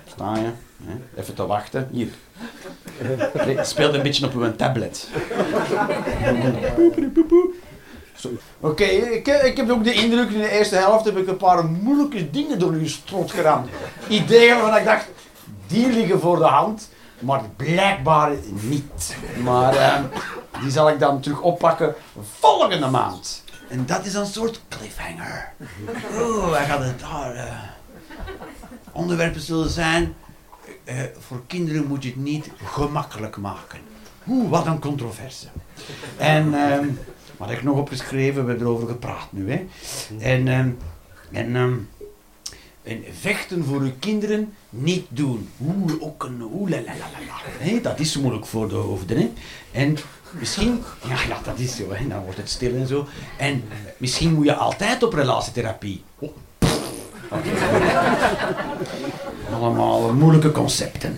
Sta 0.07 0.39
je. 0.39 0.51
Even 1.17 1.35
te 1.35 1.47
wachten. 1.47 1.89
Hier. 1.93 2.09
Speelt 3.63 3.95
een 3.95 4.03
beetje 4.03 4.27
op 4.27 4.35
uw 4.35 4.57
tablet. 4.57 5.09
Oké, 8.61 8.85
ik, 8.85 9.27
ik 9.27 9.57
heb 9.57 9.71
ook 9.71 9.85
de 9.85 9.93
indruk 9.93 10.31
in 10.31 10.41
de 10.41 10.51
eerste 10.51 10.77
helft 10.77 11.05
heb 11.05 11.17
ik 11.17 11.29
een 11.29 11.37
paar 11.37 11.65
moeilijke 11.65 12.31
dingen 12.31 12.59
door 12.59 12.73
uw 12.73 12.87
strot 12.89 13.31
geramd. 13.31 13.69
Ideeën 14.09 14.55
waarvan 14.61 14.77
ik 14.79 14.85
dacht, 14.85 15.07
die 15.67 15.89
liggen 15.93 16.21
voor 16.21 16.37
de 16.39 16.45
hand, 16.45 16.89
maar 17.19 17.43
blijkbaar 17.57 18.31
niet. 18.53 19.17
Maar 19.43 19.77
eh, 19.77 20.01
die 20.63 20.71
zal 20.71 20.89
ik 20.89 20.99
dan 20.99 21.21
terug 21.21 21.41
oppakken 21.41 21.95
volgende 22.39 22.87
maand. 22.89 23.45
En 23.69 23.87
dat 23.87 24.05
is 24.05 24.15
een 24.15 24.27
soort 24.27 24.61
cliffhanger. 24.69 25.53
Oh, 26.15 26.53
hij 26.53 26.65
gaat 26.67 26.83
het 26.85 27.01
daar. 27.01 27.35
eh, 27.35 27.53
onderwerpen 28.93 29.41
zullen 29.41 29.71
zijn. 29.71 30.15
Eh, 30.91 31.03
voor 31.19 31.43
kinderen 31.47 31.87
moet 31.87 32.03
je 32.03 32.09
het 32.09 32.19
niet 32.19 32.51
gemakkelijk 32.65 33.37
maken. 33.37 33.79
Oeh, 34.29 34.51
wat 34.51 34.67
een 34.67 34.79
controverse. 34.79 35.47
En 36.17 36.55
ehm, 36.55 36.87
wat 37.37 37.49
heb 37.49 37.59
ik 37.59 37.65
nog 37.65 37.77
opgeschreven? 37.77 38.45
We 38.45 38.51
hebben 38.51 38.67
erover 38.67 38.89
gepraat 38.89 39.33
nu. 39.33 39.51
Hè? 39.51 39.67
En, 40.19 40.49
ehm, 40.49 40.71
en, 41.33 41.57
ehm, 41.57 41.75
en 42.83 43.05
vechten 43.21 43.65
voor 43.65 43.81
uw 43.81 43.93
kinderen 43.99 44.55
niet 44.71 45.07
doen. 45.09 45.49
Oeh, 45.61 45.93
ook 46.03 46.25
een 46.25 46.43
oeh. 46.43 46.71
Hè, 47.59 47.81
Dat 47.81 47.99
is 48.01 48.17
moeilijk 48.17 48.47
voor 48.47 48.69
de 48.69 48.75
hoofden. 48.75 49.19
Hè? 49.19 49.31
En 49.73 49.97
misschien, 50.31 50.83
ja, 51.09 51.39
dat 51.45 51.59
is 51.59 51.77
zo, 51.77 51.89
dan 52.09 52.23
wordt 52.23 52.39
het 52.39 52.51
stil 52.51 52.75
en 52.75 52.87
zo. 52.87 53.07
En 53.37 53.65
misschien 53.97 54.35
moet 54.35 54.45
je 54.45 54.55
altijd 54.55 55.03
op 55.03 55.13
relatietherapie. 55.13 56.03
Oh. 56.19 56.33
Allemaal 59.55 60.13
moeilijke 60.13 60.53
concepten. 60.53 61.17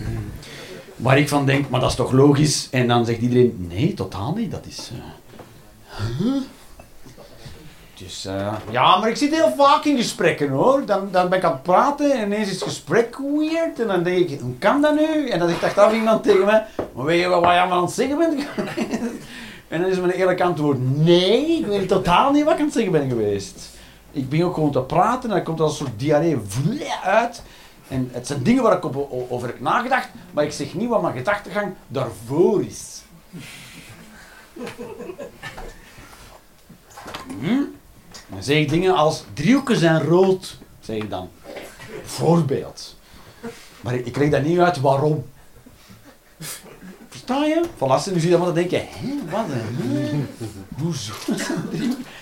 Waar 0.95 1.17
ik 1.17 1.29
van 1.29 1.45
denk, 1.45 1.69
maar 1.69 1.79
dat 1.79 1.89
is 1.89 1.95
toch 1.95 2.11
logisch? 2.11 2.67
En 2.71 2.87
dan 2.87 3.05
zegt 3.05 3.21
iedereen, 3.21 3.65
nee, 3.69 3.93
totaal 3.93 4.33
niet. 4.33 4.51
Dat 4.51 4.65
is... 4.65 4.91
eh? 4.93 6.33
Dus, 7.97 8.25
eh, 8.25 8.53
ja, 8.71 8.97
maar 8.97 9.09
ik 9.09 9.15
zit 9.15 9.35
heel 9.35 9.53
vaak 9.57 9.83
in 9.85 9.97
gesprekken 9.97 10.49
hoor. 10.49 10.85
Dan, 10.85 11.07
dan 11.11 11.29
ben 11.29 11.37
ik 11.37 11.43
aan 11.43 11.51
het 11.51 11.63
praten 11.63 12.11
en 12.11 12.25
ineens 12.25 12.47
is 12.47 12.53
het 12.53 12.63
gesprek 12.63 13.17
weird. 13.37 13.79
En 13.79 13.87
dan 13.87 14.03
denk 14.03 14.29
ik, 14.29 14.39
hoe 14.39 14.57
kan 14.57 14.81
dat 14.81 14.95
nu? 14.95 15.27
En 15.29 15.39
dan 15.39 15.49
zegt 15.49 15.63
achteraf 15.63 15.93
iemand 15.93 16.23
tegen 16.23 16.45
mij, 16.45 16.65
maar 16.95 17.05
weet 17.05 17.21
je 17.21 17.27
wat 17.27 17.43
jij 17.43 17.59
aan 17.59 17.81
het 17.81 17.91
zeggen 17.91 18.17
bent? 18.17 18.39
en 19.67 19.81
dan 19.81 19.89
is 19.89 19.99
mijn 19.99 20.11
eerlijk 20.11 20.41
antwoord, 20.41 20.77
nee, 20.97 21.57
ik 21.59 21.65
weet 21.65 21.87
totaal 21.87 22.31
niet 22.31 22.43
wat 22.43 22.53
ik 22.53 22.59
aan 22.59 22.65
het 22.65 22.73
zeggen 22.73 22.91
ben 22.91 23.09
geweest. 23.09 23.69
Ik 24.11 24.29
ben 24.29 24.43
ook 24.43 24.53
gewoon 24.53 24.71
te 24.71 24.81
praten 24.81 25.29
en 25.29 25.35
dan 25.35 25.43
komt 25.43 25.59
er 25.59 25.65
een 25.65 25.71
soort 25.71 25.99
diarree 25.99 26.37
uit. 27.03 27.41
En 27.93 28.09
het 28.11 28.27
zijn 28.27 28.43
dingen 28.43 28.63
waar 28.63 28.77
ik 28.77 28.85
op, 28.85 29.27
over 29.29 29.47
heb 29.47 29.59
nagedacht, 29.59 30.09
maar 30.31 30.43
ik 30.43 30.51
zeg 30.51 30.73
niet 30.73 30.89
wat 30.89 31.01
mijn 31.01 31.17
gedachtegang 31.17 31.73
daarvoor 31.87 32.63
is. 32.63 33.01
Hm? 37.39 37.61
Dan 38.27 38.43
zeg 38.43 38.57
ik 38.57 38.69
dingen 38.69 38.95
als 38.95 39.23
driehoeken 39.33 39.77
zijn 39.77 40.01
rood, 40.01 40.57
zeg 40.79 40.95
ik 40.95 41.09
dan. 41.09 41.29
Voorbeeld. 42.03 42.95
Maar 43.81 43.95
ik, 43.95 44.17
leg 44.17 44.29
dat 44.29 44.43
niet 44.43 44.59
uit 44.59 44.79
waarom. 44.79 45.25
Versta 47.09 47.45
je? 47.45 47.63
Van 47.77 47.91
als 47.91 48.05
nu 48.05 48.19
zie 48.19 48.29
je 48.29 48.43
te 48.43 48.53
denken, 48.53 48.87
hé, 48.89 49.31
wat 49.31 49.45
een... 49.49 49.77
hè? 49.81 50.25
Hoezo? 50.81 51.13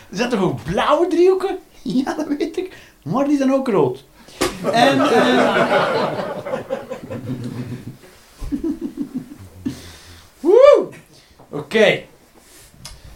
Er 0.09 0.17
zijn 0.17 0.29
toch 0.29 0.41
ook 0.41 0.63
blauwe 0.63 1.07
driehoeken? 1.07 1.57
Ja, 1.83 2.13
dat 2.13 2.27
weet 2.27 2.57
ik. 2.57 2.77
Maar 3.03 3.27
die 3.27 3.37
zijn 3.37 3.53
ook 3.53 3.67
rood. 3.67 4.03
En... 4.63 4.97
Woe! 10.39 10.87
Oké. 11.49 12.03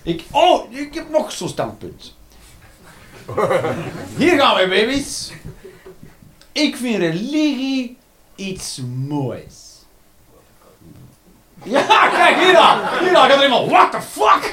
Ik... 0.03 0.23
Oh, 0.31 0.73
ik 0.73 0.93
heb 0.93 1.09
nog 1.09 1.31
zo'n 1.31 1.49
standpunt. 1.49 2.15
Hier 4.17 4.39
gaan 4.39 4.55
we, 4.55 4.67
baby's. 4.69 5.31
Ik 6.51 6.75
vind 6.75 6.97
religie 6.97 7.97
iets 8.35 8.81
moois. 9.07 9.53
Ja, 11.63 12.09
kijk 12.09 12.37
hier 12.37 12.53
dan. 12.53 12.79
Hier 12.99 13.13
dan 13.13 13.29
gaat 13.29 13.37
er 13.37 13.43
iemand. 13.43 13.69
What 13.71 13.91
the 13.91 14.01
fuck? 14.01 14.51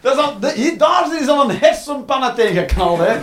Dat 0.00 0.12
is 0.16 0.22
al, 0.22 0.36
hier, 0.54 0.78
daar 0.78 1.20
is 1.20 1.28
al 1.28 1.50
een 1.50 1.58
hersenpanna 1.58 2.32
tegengeknald, 2.32 2.98
hè. 2.98 3.18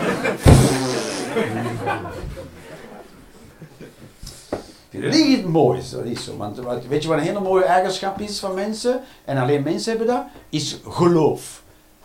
Het 4.99 5.45
mooiste, 5.45 5.95
dat 5.95 6.05
is 6.05 6.23
zo. 6.23 6.37
Want 6.37 6.59
weet 6.87 7.03
je 7.03 7.09
wat 7.09 7.17
een 7.17 7.23
hele 7.23 7.39
mooie 7.39 7.63
eigenschap 7.63 8.19
is 8.19 8.39
van 8.39 8.53
mensen? 8.53 9.01
En 9.25 9.37
alleen 9.37 9.63
mensen 9.63 9.89
hebben 9.89 10.15
dat? 10.15 10.23
Is 10.49 10.79
geloof. 10.87 11.63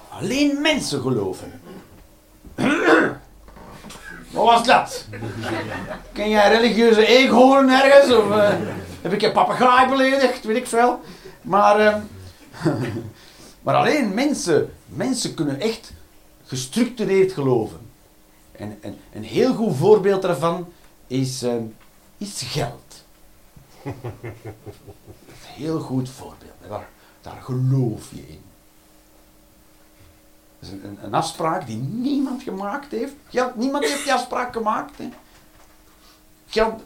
Alleen 0.08 0.60
mensen 0.60 1.00
geloven. 1.00 1.60
Wat 4.30 4.44
was 4.44 4.66
dat? 4.66 5.04
Ken 6.12 6.28
jij 6.28 6.48
religieuze 6.48 7.06
eekhoorn 7.06 7.68
ergens? 7.68 8.16
Of 8.16 8.30
eh, 8.30 8.52
heb 9.02 9.12
ik 9.12 9.20
je 9.20 9.32
papegaai 9.32 9.88
beledigd? 9.88 10.44
Weet 10.44 10.56
ik 10.56 10.66
veel. 10.66 11.00
Maar, 11.42 11.80
ehm, 11.80 12.00
maar 13.62 13.74
alleen 13.74 14.14
mensen, 14.14 14.72
mensen 14.86 15.34
kunnen 15.34 15.60
echt 15.60 15.92
gestructureerd 16.46 17.32
geloven. 17.32 17.78
En, 18.52 18.78
en 18.80 18.96
een 19.12 19.24
heel 19.24 19.54
goed 19.54 19.76
voorbeeld 19.76 20.22
daarvan 20.22 20.68
is, 21.06 21.42
ehm, 21.42 21.62
is 22.20 22.42
geld. 22.44 23.04
Dat 23.82 23.94
is 25.26 25.46
een 25.46 25.54
heel 25.54 25.80
goed 25.80 26.08
voorbeeld. 26.08 26.52
Daar, 26.68 26.88
daar 27.20 27.42
geloof 27.42 28.10
je 28.10 28.28
in. 28.28 28.42
Dat 30.58 30.68
is 30.68 30.70
een, 30.70 30.98
een, 31.02 31.14
afspraak 31.14 31.66
die 31.66 31.76
niemand 31.76 32.42
gemaakt 32.42 32.90
heeft. 32.90 33.12
Geld, 33.28 33.56
niemand 33.56 33.84
heeft 33.84 34.02
die 34.02 34.12
afspraak 34.12 34.52
gemaakt. 34.52 34.98
Hè. 34.98 35.08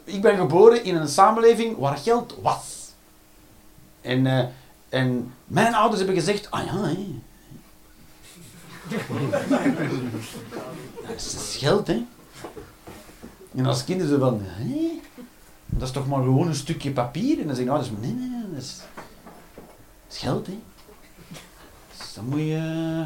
Ik 0.03 0.21
ben 0.21 0.37
geboren 0.37 0.83
in 0.83 0.95
een 0.95 1.07
samenleving 1.07 1.77
waar 1.77 1.97
geld 1.97 2.35
was. 2.41 2.89
En, 4.01 4.27
eh, 4.27 4.45
en 4.89 5.33
mijn 5.45 5.73
ouders 5.73 6.01
hebben 6.01 6.19
gezegd, 6.19 6.51
ah 6.51 6.65
ja. 6.65 6.95
Dat 11.07 11.15
is 11.15 11.55
geld, 11.59 11.87
hè. 11.87 12.05
En 13.55 13.65
als 13.65 13.83
kinderen 13.83 14.11
zo 14.11 14.19
van, 14.19 14.39
hé, 14.43 14.99
dat 15.65 15.87
is 15.87 15.93
toch 15.93 16.07
maar 16.07 16.23
gewoon 16.23 16.47
een 16.47 16.55
stukje 16.55 16.91
papier? 16.91 17.39
En 17.39 17.47
dan 17.47 17.55
zeggen 17.55 17.73
ouders, 17.73 17.93
nee, 18.01 18.11
nee, 18.11 18.29
nee, 18.29 18.51
dat 18.53 18.61
is, 18.61 18.81
geld, 20.09 20.47
hè. 20.47 20.59
Dus 21.97 22.13
daar 22.13 22.23
moet 22.23 22.39
je 22.39 23.05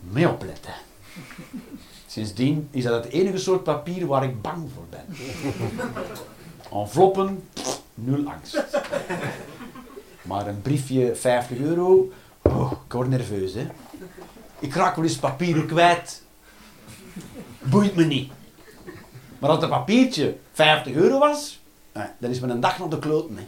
mee 0.00 0.28
opletten. 0.28 0.74
Sindsdien 2.06 2.68
is 2.70 2.84
dat 2.84 3.04
het 3.04 3.12
enige 3.12 3.38
soort 3.38 3.62
papier 3.64 4.06
waar 4.06 4.24
ik 4.24 4.42
bang 4.42 4.68
voor 4.74 4.84
ben. 4.90 5.06
Enveloppen, 6.72 7.48
nul 7.94 8.28
angst. 8.28 8.64
Maar 10.22 10.46
een 10.46 10.62
briefje 10.62 11.14
50 11.14 11.58
euro, 11.58 12.12
oh, 12.42 12.72
ik 12.86 12.92
word 12.92 13.08
nerveus, 13.08 13.54
hè. 13.54 13.66
Ik 14.58 14.74
raak 14.74 14.96
wel 14.96 15.04
eens 15.04 15.18
papieren 15.18 15.66
kwijt. 15.66 16.22
Boeit 17.62 17.96
me 17.96 18.04
niet. 18.04 18.32
Maar 19.46 19.54
als 19.54 19.64
dat 19.64 19.78
papiertje 19.78 20.36
50 20.52 20.92
euro 20.92 21.18
was, 21.18 21.60
nee, 21.92 22.06
dan 22.18 22.30
is 22.30 22.40
men 22.40 22.50
een 22.50 22.60
dag 22.60 22.78
naar 22.78 22.88
de 22.88 22.98
kloten. 22.98 23.38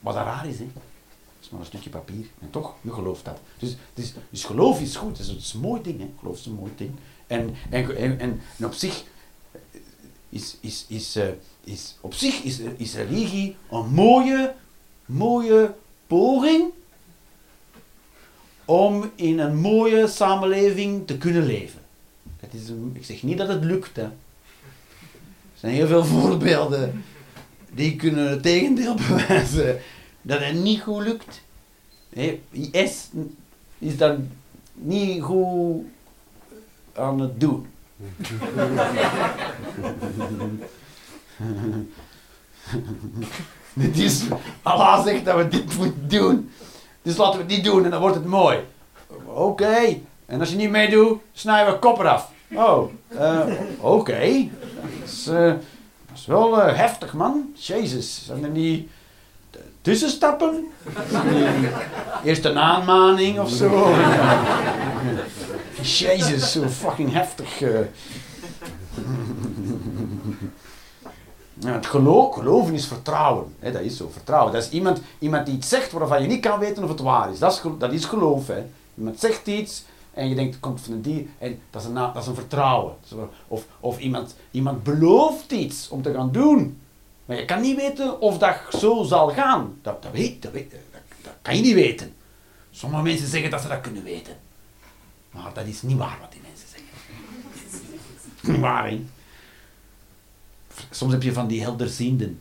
Wat 0.00 0.14
dat 0.14 0.24
raar 0.24 0.46
is, 0.46 0.58
hè. 0.58 0.64
Dat 0.74 0.82
is 1.40 1.50
maar 1.50 1.60
een 1.60 1.66
stukje 1.66 1.90
papier. 1.90 2.26
En 2.40 2.50
toch, 2.50 2.74
je 2.80 2.92
gelooft 2.92 3.24
dat. 3.24 3.40
Dus, 3.58 3.76
dus, 3.94 4.14
dus 4.30 4.44
geloof 4.44 4.80
is 4.80 4.96
goed. 4.96 5.10
Dat 5.10 5.26
is, 5.26 5.26
dat 5.26 5.36
is 5.36 5.52
een 5.52 5.60
mooi 5.60 5.82
ding, 5.82 6.00
hè. 6.00 6.10
Geloof 6.18 6.38
is 6.38 6.46
een 6.46 6.52
mooi 6.52 6.72
ding. 6.76 6.94
En, 7.26 7.54
en, 7.70 7.96
en, 7.96 8.20
en, 8.20 8.40
en 8.58 8.66
op 8.66 8.72
zich 8.72 9.04
is, 10.28 10.56
is, 10.60 10.84
is, 10.88 11.16
eh, 11.16 11.28
is, 11.64 11.96
op 12.00 12.14
zich 12.14 12.42
is, 12.42 12.58
is 12.76 12.94
religie 12.94 13.56
een 13.70 13.88
mooie, 13.88 14.54
mooie 15.06 15.74
poging 16.06 16.70
om 18.64 19.10
in 19.14 19.38
een 19.38 19.56
mooie 19.56 20.06
samenleving 20.06 21.06
te 21.06 21.18
kunnen 21.18 21.46
leven. 21.46 21.86
Het 22.40 22.54
is 22.54 22.68
ik 22.92 23.04
zeg 23.04 23.22
niet 23.22 23.38
dat 23.38 23.48
het 23.48 23.64
lukt. 23.64 23.96
Hè. 23.96 24.02
Er 24.02 24.12
zijn 25.54 25.72
heel 25.72 25.86
veel 25.86 26.04
voorbeelden 26.04 27.04
die 27.70 27.96
kunnen 27.96 28.30
het 28.30 28.42
tegendeel 28.42 28.94
bewijzen 29.08 29.78
dat 30.22 30.40
het 30.40 30.54
niet 30.54 30.80
goed 30.80 31.02
lukt. 31.02 31.42
Hè, 32.08 32.40
IS 32.50 33.08
is 33.78 33.96
dan 33.96 34.28
niet 34.74 35.22
goed 35.22 35.84
aan 36.92 37.20
het 37.20 37.40
doen. 37.40 37.66
Dit 43.72 43.98
is, 43.98 44.24
Allah 44.62 45.04
zegt 45.04 45.24
dat 45.24 45.36
we 45.36 45.48
dit 45.48 45.76
moeten 45.76 46.08
doen. 46.08 46.50
Dus 47.02 47.16
laten 47.16 47.40
we 47.40 47.46
niet 47.46 47.64
doen 47.64 47.84
en 47.84 47.90
dan 47.90 48.00
wordt 48.00 48.16
het 48.16 48.24
mooi. 48.24 48.58
Oké. 49.24 50.00
En 50.28 50.40
als 50.40 50.50
je 50.50 50.56
niet 50.56 50.70
meedoet, 50.70 51.20
snijden 51.32 51.72
we 51.72 51.78
kop 51.78 51.98
eraf. 51.98 52.30
Oh, 52.54 52.90
eh, 53.08 53.46
oké. 53.80 54.48
Dat, 54.80 55.04
is, 55.04 55.26
eh, 55.26 55.52
wel 56.26 56.62
eh, 56.62 56.76
heftig, 56.76 57.12
man. 57.12 57.52
Jezus. 57.54 58.24
Zijn 58.24 58.44
er 58.44 58.50
niet 58.50 58.88
tussenstappen? 59.82 60.66
Eerst 62.24 62.44
een 62.44 62.58
aanmaning 62.58 63.40
of 63.40 63.50
zo. 63.50 63.94
Jezus, 65.82 66.52
zo 66.52 66.68
fucking 66.68 67.12
heftig. 67.12 67.58
Ja, 71.54 71.72
het 71.72 71.86
geloof, 71.86 72.34
geloven 72.34 72.74
is 72.74 72.86
vertrouwen. 72.86 73.54
Hè, 73.58 73.72
dat 73.72 73.82
is 73.82 73.96
zo, 73.96 74.10
vertrouwen. 74.12 74.52
Dat 74.52 74.62
is 74.62 74.70
iemand, 74.70 75.00
iemand 75.18 75.46
die 75.46 75.54
iets 75.54 75.68
zegt 75.68 75.92
waarvan 75.92 76.22
je 76.22 76.28
niet 76.28 76.40
kan 76.40 76.58
weten 76.58 76.82
of 76.82 76.88
het 76.88 77.00
waar 77.00 77.32
is. 77.32 77.38
Dat 77.38 77.52
is, 77.52 77.60
dat 77.78 77.92
is 77.92 78.04
geloof. 78.04 78.46
Hè. 78.46 78.64
Iemand 78.94 79.20
zegt 79.20 79.46
iets 79.46 79.84
en 80.18 80.28
je 80.28 80.34
denkt, 80.34 80.52
het 80.52 80.62
komt 80.62 80.80
van 80.80 80.92
een 80.92 81.02
dier. 81.02 81.26
En 81.38 81.60
dat 81.70 81.82
is 81.82 81.88
een, 81.88 81.94
dat 81.94 82.16
is 82.16 82.26
een 82.26 82.34
vertrouwen. 82.34 82.94
Of, 83.48 83.66
of 83.80 83.98
iemand, 83.98 84.36
iemand 84.50 84.82
belooft 84.82 85.52
iets 85.52 85.88
om 85.88 86.02
te 86.02 86.12
gaan 86.12 86.32
doen. 86.32 86.80
Maar 87.24 87.36
je 87.36 87.44
kan 87.44 87.60
niet 87.60 87.76
weten 87.76 88.20
of 88.20 88.38
dat 88.38 88.56
zo 88.70 89.02
zal 89.02 89.28
gaan. 89.28 89.78
Dat, 89.82 90.02
dat, 90.02 90.12
weet, 90.12 90.42
dat, 90.42 90.52
weet, 90.52 90.70
dat, 91.22 91.32
kan 91.42 91.56
je 91.56 91.62
niet 91.62 91.74
weten. 91.74 92.14
Sommige 92.70 93.02
mensen 93.02 93.28
zeggen 93.28 93.50
dat 93.50 93.60
ze 93.60 93.68
dat 93.68 93.80
kunnen 93.80 94.02
weten. 94.02 94.36
Maar 95.30 95.52
dat 95.54 95.66
is 95.66 95.82
niet 95.82 95.96
waar 95.96 96.18
wat 96.20 96.32
die 96.32 96.40
mensen 96.40 96.68
zeggen. 96.68 96.88
Niet 98.52 98.60
waar, 98.60 98.88
hè? 98.88 99.04
Soms 100.90 101.12
heb 101.12 101.22
je 101.22 101.32
van 101.32 101.46
die 101.46 101.62
helderzienden. 101.62 102.40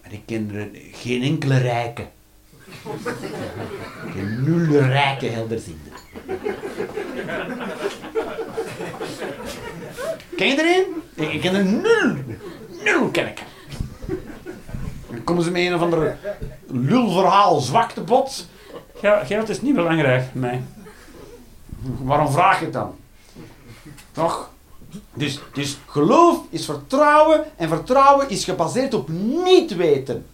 En 0.00 0.12
ik 0.12 0.22
ken 0.26 0.72
geen 0.92 1.22
enkele 1.22 1.58
rijke. 1.58 2.08
Geen 4.14 4.42
nul 4.44 4.80
rijke 4.80 5.26
helderzienden. 5.26 5.92
Ken 10.36 10.46
je 10.46 10.62
er 10.62 10.76
een? 10.76 11.02
Ik, 11.30 11.40
ken 11.40 11.54
er 11.54 11.64
nul. 11.64 12.16
Nul 12.84 13.08
ken 13.08 13.26
ik. 13.26 13.42
Dan 15.10 15.24
komen 15.24 15.44
ze 15.44 15.50
met 15.50 15.62
een 15.62 15.74
of 15.74 15.80
ander 15.80 16.18
lulverhaal 16.66 17.60
zwaktebot. 17.60 18.48
Ja, 19.00 19.24
geld 19.24 19.48
is 19.48 19.62
niet 19.62 19.74
belangrijk 19.74 20.24
voor 20.30 20.40
mij. 20.40 20.62
Waarom 22.02 22.32
vraag 22.32 22.58
je 22.58 22.64
het 22.64 22.74
dan? 22.74 22.94
Toch? 24.12 24.50
Dus, 25.14 25.40
dus 25.52 25.78
geloof 25.86 26.40
is 26.50 26.64
vertrouwen 26.64 27.44
en 27.56 27.68
vertrouwen 27.68 28.28
is 28.28 28.44
gebaseerd 28.44 28.94
op 28.94 29.08
niet 29.44 29.76
weten. 29.76 30.26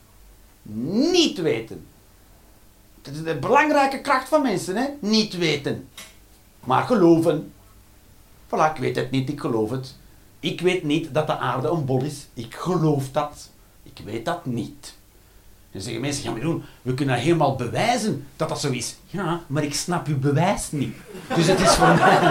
Niet 1.12 1.38
weten. 1.38 1.86
Dat 3.02 3.14
is 3.14 3.22
de 3.22 3.36
belangrijke 3.36 4.00
kracht 4.00 4.28
van 4.28 4.42
mensen, 4.42 4.76
hè? 4.76 4.86
Niet 5.00 5.38
weten. 5.38 5.88
Maar 6.64 6.82
geloven. 6.82 7.52
Voilà, 8.46 8.74
ik 8.74 8.80
weet 8.80 8.96
het 8.96 9.10
niet, 9.10 9.28
ik 9.28 9.40
geloof 9.40 9.70
het. 9.70 9.94
Ik 10.40 10.60
weet 10.60 10.82
niet 10.82 11.14
dat 11.14 11.26
de 11.26 11.38
aarde 11.38 11.68
een 11.68 11.84
bol 11.84 12.02
is. 12.02 12.26
Ik 12.34 12.54
geloof 12.54 13.10
dat. 13.10 13.48
Ik 13.82 14.00
weet 14.04 14.24
dat 14.24 14.46
niet. 14.46 14.94
Dan 15.72 15.82
zeggen 15.82 16.00
mensen, 16.00 16.24
ja 16.24 16.30
maar 16.30 16.40
doen, 16.40 16.64
we 16.82 16.94
kunnen 16.94 17.16
helemaal 17.16 17.56
bewijzen 17.56 18.26
dat 18.36 18.48
dat 18.48 18.60
zo 18.60 18.70
is. 18.70 18.96
Ja, 19.06 19.40
maar 19.46 19.62
ik 19.62 19.74
snap 19.74 20.06
uw 20.06 20.18
bewijs 20.18 20.70
niet. 20.70 20.96
Dus 21.34 21.46
het 21.46 21.60
is 21.60 21.74
voor 21.74 21.94
mij... 21.94 22.18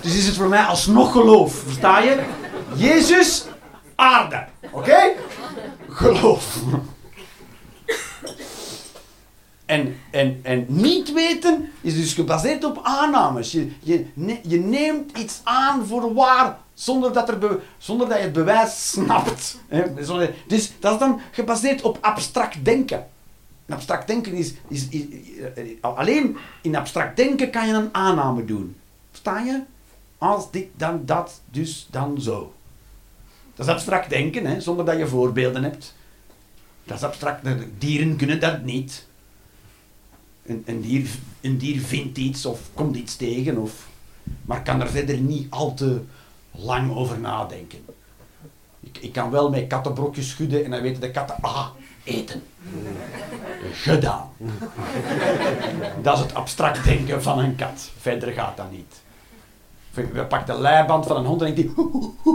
Dus 0.00 0.16
is 0.16 0.26
het 0.26 0.36
voor 0.36 0.48
mij 0.48 0.62
alsnog 0.62 1.12
geloof, 1.12 1.54
versta 1.54 1.98
je? 1.98 2.22
Jezus, 2.74 3.44
aarde. 3.94 4.44
Oké? 4.70 4.98
Geloof. 5.88 6.58
En, 9.66 9.96
en, 10.10 10.40
en 10.42 10.64
niet 10.68 11.12
weten 11.12 11.68
is 11.80 11.94
dus 11.94 12.14
gebaseerd 12.14 12.64
op 12.64 12.80
aannames. 12.82 13.52
Je, 13.52 13.70
je, 13.82 14.06
je 14.42 14.58
neemt 14.58 15.18
iets 15.18 15.40
aan 15.44 15.86
voor 15.86 16.14
waar 16.14 16.58
zonder 16.74 17.12
dat, 17.12 17.28
er 17.28 17.38
be- 17.38 17.60
zonder 17.78 18.08
dat 18.08 18.16
je 18.16 18.22
het 18.22 18.32
bewijs 18.32 18.90
snapt. 18.90 19.60
Dus 20.46 20.72
dat 20.80 20.92
is 20.92 20.98
dan 20.98 21.20
gebaseerd 21.30 21.82
op 21.82 21.98
abstract 22.00 22.64
denken. 22.64 23.06
En 23.66 23.74
abstract 23.74 24.06
denken 24.06 24.32
is, 24.32 24.54
is, 24.68 24.88
is, 24.88 25.04
eh, 25.54 25.64
Alleen 25.80 26.36
in 26.62 26.76
abstract 26.76 27.16
denken 27.16 27.50
kan 27.50 27.66
je 27.66 27.72
een 27.74 27.94
aanname 27.94 28.44
doen. 28.44 28.76
Versta 29.10 29.38
je? 29.38 29.62
Als 30.18 30.50
dit, 30.50 30.66
dan 30.76 31.02
dat, 31.04 31.40
dus 31.50 31.86
dan 31.90 32.20
zo. 32.20 32.54
Dat 33.54 33.66
is 33.66 33.72
abstract 33.72 34.10
denken, 34.10 34.46
hè, 34.46 34.60
zonder 34.60 34.84
dat 34.84 34.98
je 34.98 35.06
voorbeelden 35.06 35.62
hebt. 35.62 35.94
Dat 36.84 36.96
is 36.96 37.02
abstract. 37.02 37.46
Dieren 37.78 38.16
kunnen 38.16 38.40
dat 38.40 38.62
niet. 38.62 39.05
Een, 40.46 40.80
dier, 40.80 41.08
een 41.40 41.58
dier 41.58 41.80
vindt 41.80 42.18
iets 42.18 42.46
of 42.46 42.60
komt 42.74 42.96
iets 42.96 43.16
tegen. 43.16 43.58
Of 43.58 43.88
maar 44.44 44.62
kan 44.62 44.80
er 44.80 44.90
verder 44.90 45.16
niet 45.16 45.50
al 45.50 45.74
te 45.74 46.00
lang 46.50 46.94
over 46.94 47.18
nadenken. 47.18 47.78
Ik, 48.80 48.98
ik 48.98 49.12
kan 49.12 49.30
wel 49.30 49.50
met 49.50 49.66
kattenbrokjes 49.66 50.28
schudden 50.28 50.64
en 50.64 50.70
dan 50.70 50.80
weten 50.80 51.00
de 51.00 51.10
katten, 51.10 51.36
ah, 51.40 51.66
eten. 52.04 52.42
Gedaan. 53.72 54.28
Dat 56.02 56.16
is 56.16 56.22
het 56.22 56.34
abstract 56.34 56.84
denken 56.84 57.22
van 57.22 57.38
een 57.38 57.56
kat. 57.56 57.90
Verder 57.98 58.32
gaat 58.32 58.56
dat 58.56 58.70
niet. 58.70 59.04
We 60.12 60.24
pakken 60.24 60.54
de 60.54 60.60
leiband 60.60 61.06
van 61.06 61.16
een 61.16 61.24
hond 61.24 61.42
en 61.42 61.54
denkt 61.54 61.74
hij, 61.76 61.84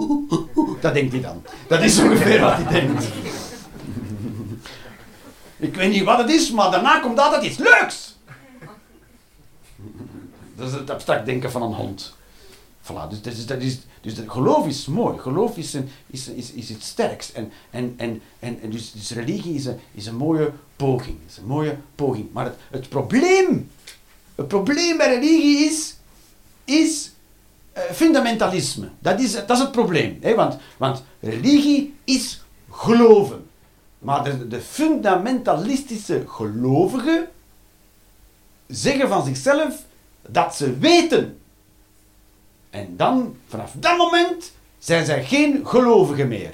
dat 0.82 0.93
denkt 0.93 1.12
hij 1.12 1.22
dan. 1.22 1.43
Dat 1.68 1.82
is 1.82 1.99
ongeveer 1.99 2.39
wat 2.39 2.55
hij 2.55 2.82
denkt. 2.82 3.07
Ik 5.62 5.76
weet 5.76 5.91
niet 5.91 6.03
wat 6.03 6.18
het 6.18 6.30
is, 6.30 6.51
maar 6.51 6.72
daarna 6.72 6.99
komt 6.99 7.20
altijd 7.20 7.43
iets 7.43 7.57
leuks. 7.57 8.16
Dat 10.55 10.68
is 10.68 10.74
het 10.74 10.89
abstract 10.89 11.26
denken 11.26 11.51
van 11.51 11.62
een 11.62 11.74
hond. 11.74 12.16
Voilà, 12.84 13.09
dus, 13.09 13.38
is, 13.38 13.45
dat 13.45 13.62
is, 13.62 13.80
dus 14.01 14.14
geloof 14.28 14.68
is 14.68 14.86
mooi. 14.86 15.18
Geloof 15.18 15.57
is, 15.57 15.78
is, 16.07 16.28
is, 16.28 16.51
is 16.51 16.70
iets 16.70 16.88
sterks. 16.88 17.32
En, 17.32 17.51
en, 17.70 17.93
en, 17.97 18.22
en, 18.39 18.59
dus, 18.70 18.91
dus 18.91 19.12
religie 19.12 19.55
is 19.55 19.66
een, 19.66 19.80
is 19.93 20.05
een 20.05 20.16
mooie 20.16 20.51
poging. 20.76 21.18
Is 21.28 21.38
een 21.38 21.45
mooie 21.45 21.78
poging. 21.95 22.28
Maar 22.32 22.45
het, 22.45 22.55
het 22.72 22.89
probleem, 22.89 23.72
het 24.36 24.47
probleem 24.47 24.97
bij 24.97 25.14
religie 25.14 25.66
is, 25.66 25.95
is 26.66 27.12
uh, 27.78 27.84
fundamentalisme. 27.84 28.89
Dat 28.99 29.20
is, 29.20 29.32
dat 29.32 29.49
is 29.49 29.59
het 29.59 29.72
probleem. 29.72 30.20
Want, 30.36 30.57
want 30.78 31.03
religie 31.20 31.95
is 32.03 32.41
geloven. 32.70 33.49
Maar 34.02 34.24
de, 34.24 34.47
de 34.47 34.62
fundamentalistische 34.62 36.24
gelovigen 36.28 37.28
zeggen 38.68 39.08
van 39.08 39.26
zichzelf 39.26 39.76
dat 40.28 40.56
ze 40.56 40.78
weten. 40.78 41.39
En 42.70 42.97
dan, 42.97 43.36
vanaf 43.47 43.72
dat 43.76 43.97
moment, 43.97 44.52
zijn 44.80 45.06
zij 45.06 45.24
geen 45.24 45.68
gelovigen 45.68 46.28
meer. 46.28 46.54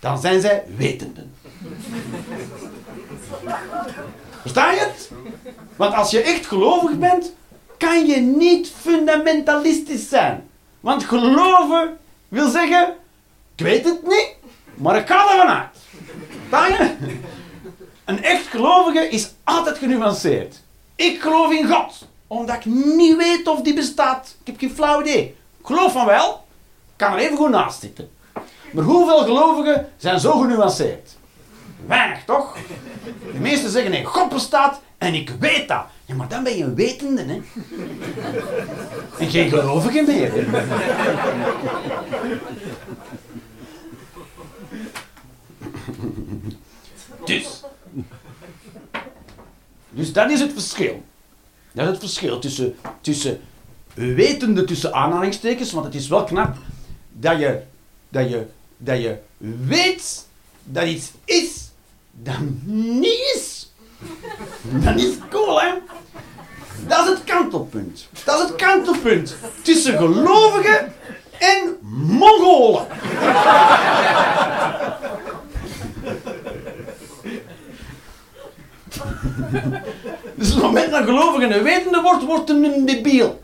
Dan 0.00 0.18
zijn 0.18 0.40
zij 0.40 0.64
wetenden. 0.76 1.34
Versta 4.40 4.72
je 4.72 4.78
het? 4.78 5.10
Want 5.76 5.94
als 5.94 6.10
je 6.10 6.20
echt 6.20 6.46
gelovig 6.46 6.98
bent, 6.98 7.32
kan 7.78 8.06
je 8.06 8.16
niet 8.16 8.72
fundamentalistisch 8.80 10.08
zijn. 10.08 10.48
Want 10.80 11.04
geloven 11.04 11.98
wil 12.28 12.48
zeggen, 12.48 12.94
ik 13.54 13.64
weet 13.64 13.84
het 13.84 14.02
niet, 14.02 14.34
maar 14.74 14.96
ik 14.96 15.06
ga 15.06 15.30
ervan 15.30 15.48
uit. 15.48 15.73
Een 18.04 18.22
echt 18.22 18.46
gelovige 18.46 19.08
is 19.08 19.32
altijd 19.44 19.78
genuanceerd. 19.78 20.60
Ik 20.96 21.20
geloof 21.20 21.52
in 21.52 21.68
God, 21.68 22.08
omdat 22.26 22.56
ik 22.56 22.64
niet 22.64 23.16
weet 23.16 23.48
of 23.48 23.60
die 23.60 23.74
bestaat. 23.74 24.36
Ik 24.40 24.46
heb 24.46 24.58
geen 24.58 24.74
flauw 24.74 25.00
idee. 25.00 25.36
Ik 25.58 25.66
geloof 25.66 25.92
van 25.92 26.06
wel, 26.06 26.46
kan 26.96 27.12
er 27.12 27.18
even 27.18 27.36
goed 27.36 27.50
naast 27.50 27.80
zitten. 27.80 28.10
Maar 28.72 28.84
hoeveel 28.84 29.18
gelovigen 29.24 29.88
zijn 29.96 30.20
zo 30.20 30.38
genuanceerd? 30.38 31.16
Weinig, 31.86 32.24
toch? 32.24 32.56
De 33.32 33.38
meesten 33.38 33.70
zeggen 33.70 33.90
nee, 33.90 34.04
God 34.04 34.28
bestaat 34.28 34.80
en 34.98 35.14
ik 35.14 35.30
weet 35.40 35.68
dat. 35.68 35.84
Ja, 36.04 36.14
maar 36.14 36.28
dan 36.28 36.42
ben 36.42 36.56
je 36.56 36.64
een 36.64 36.74
wetende, 36.74 37.24
hè? 37.24 37.40
En 39.18 39.30
geen 39.30 39.48
gelovige 39.48 40.02
meer. 40.02 40.32
Dus. 47.24 47.62
Dus 49.90 50.12
dat 50.12 50.30
is 50.30 50.40
het 50.40 50.52
verschil. 50.52 51.02
Dat 51.72 51.84
is 51.84 51.90
het 51.90 52.00
verschil 52.00 52.38
tussen, 52.38 52.76
tussen 53.00 53.40
wetende 53.94 54.64
tussen 54.64 54.94
aanhalingstekens, 54.94 55.72
want 55.72 55.84
het 55.84 55.94
is 55.94 56.08
wel 56.08 56.24
knap 56.24 56.56
dat 57.12 57.38
je, 57.38 57.60
dat 58.08 58.30
je, 58.30 58.46
dat 58.76 59.02
je 59.02 59.16
weet 59.66 60.26
dat 60.62 60.86
iets 60.86 61.10
is 61.24 61.70
dat 62.10 62.36
niet 62.64 63.32
is. 63.34 63.72
Dat 64.62 64.96
is 64.96 65.14
cool, 65.30 65.60
hè? 65.60 65.72
Dat 66.86 67.04
is 67.04 67.12
het 67.14 67.24
kantelpunt. 67.24 68.08
Dat 68.24 68.42
is 68.42 68.48
het 68.48 68.56
kantelpunt 68.56 69.36
tussen 69.62 69.96
gelovigen 69.98 70.92
en 71.38 71.76
Mongolen. 71.90 72.86
Dus 80.36 80.48
het 80.48 80.62
moment 80.62 80.90
dat 80.90 81.04
gelovigen 81.04 81.56
een 81.56 81.62
wetende 81.62 82.00
wordt, 82.00 82.24
wordt 82.24 82.50
een 82.50 82.86
debiel. 82.86 83.40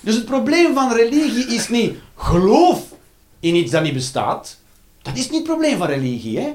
Dus 0.00 0.14
het 0.14 0.24
probleem 0.24 0.74
van 0.74 0.92
religie 0.92 1.46
is 1.46 1.68
niet 1.68 1.98
geloof 2.16 2.82
in 3.40 3.54
iets 3.54 3.70
dat 3.70 3.82
niet 3.82 3.92
bestaat. 3.92 4.58
Dat 5.02 5.16
is 5.16 5.30
niet 5.30 5.38
het 5.38 5.48
probleem 5.48 5.78
van 5.78 5.86
religie. 5.86 6.38
Hè? 6.38 6.52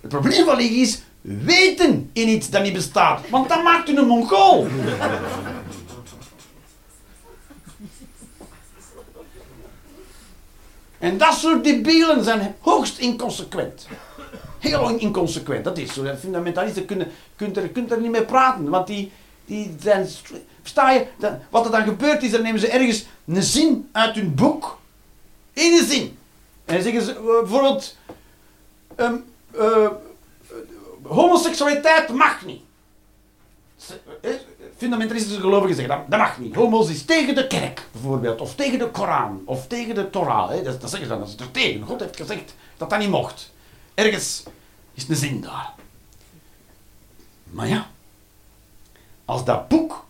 Het 0.00 0.10
probleem 0.10 0.44
van 0.44 0.56
religie 0.56 0.82
is 0.82 1.00
weten 1.20 2.10
in 2.12 2.28
iets 2.28 2.50
dat 2.50 2.62
niet 2.62 2.72
bestaat. 2.72 3.28
Want 3.30 3.48
dat 3.48 3.62
maakt 3.62 3.88
u 3.88 3.96
een 3.96 4.06
Mongool. 4.06 4.66
En 10.98 11.18
dat 11.18 11.34
soort 11.34 11.64
debielen 11.64 12.24
zijn 12.24 12.54
hoogst 12.60 12.98
inconsequent. 12.98 13.86
Heel 14.66 14.98
inconsequent, 14.98 15.64
dat 15.64 15.78
is 15.78 15.94
zo. 15.94 16.14
Fundamentalisten 16.20 16.84
kunnen, 16.84 17.10
kunt, 17.36 17.56
er, 17.56 17.68
kunt 17.68 17.90
er 17.90 18.00
niet 18.00 18.10
mee 18.10 18.24
praten, 18.24 18.68
want 18.68 18.86
die, 18.86 19.12
die 19.44 19.74
zijn... 19.80 20.08
Versta 20.62 20.90
je? 20.90 21.06
Wat 21.50 21.64
er 21.64 21.70
dan 21.70 21.82
gebeurt 21.82 22.22
is, 22.22 22.30
dan 22.30 22.42
nemen 22.42 22.60
ze 22.60 22.68
ergens 22.68 23.06
een 23.26 23.42
zin 23.42 23.88
uit 23.92 24.14
hun 24.14 24.34
boek. 24.34 24.78
Eén 25.54 25.84
zin. 25.84 26.18
En 26.64 26.74
dan 26.74 26.82
zeggen 26.82 27.02
ze 27.02 27.12
uh, 27.12 27.40
bijvoorbeeld... 27.40 27.96
Um, 28.96 29.24
uh, 29.58 29.88
homoseksualiteit 31.02 32.08
mag 32.08 32.44
niet. 32.44 32.60
Fundamentalistische 34.76 35.40
gelovigen 35.40 35.76
zeggen 35.76 35.96
dat, 35.96 36.10
dat 36.10 36.20
mag 36.20 36.38
niet. 36.38 36.54
Homo's 36.54 36.90
is 36.90 37.04
tegen 37.04 37.34
de 37.34 37.46
kerk, 37.46 37.86
bijvoorbeeld. 37.92 38.40
Of 38.40 38.54
tegen 38.54 38.78
de 38.78 38.90
Koran. 38.90 39.42
Of 39.44 39.66
tegen 39.66 39.94
de 39.94 40.10
Torah. 40.10 40.50
Hè. 40.50 40.62
Dat, 40.62 40.80
dat 40.80 40.90
zeggen 40.90 41.08
ze 41.08 41.14
dan. 41.14 41.18
Dat 41.18 41.28
is 41.28 41.46
er 41.46 41.50
tegen. 41.50 41.82
God 41.82 42.00
heeft 42.00 42.16
gezegd 42.16 42.54
dat 42.76 42.90
dat 42.90 42.98
niet 42.98 43.08
mocht. 43.08 43.52
Ergens 43.94 44.42
is 44.96 45.08
een 45.08 45.16
zin 45.16 45.40
daar. 45.40 45.72
Maar 47.50 47.68
ja, 47.68 47.86
als 49.24 49.44
dat 49.44 49.68
boek 49.68 50.06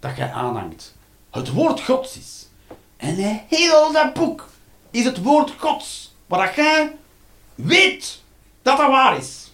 dat 0.00 0.16
jij 0.16 0.32
aanhangt 0.32 0.94
het 1.30 1.52
woord 1.52 1.80
Gods 1.80 2.18
is, 2.18 2.48
en 2.96 3.14
heel 3.48 3.92
dat 3.92 4.12
boek 4.14 4.48
is 4.90 5.04
het 5.04 5.22
woord 5.22 5.52
Gods, 5.58 6.14
waar 6.26 6.56
jij 6.56 6.96
weet 7.54 8.22
dat 8.62 8.76
dat 8.76 8.90
waar 8.90 9.16
is, 9.16 9.52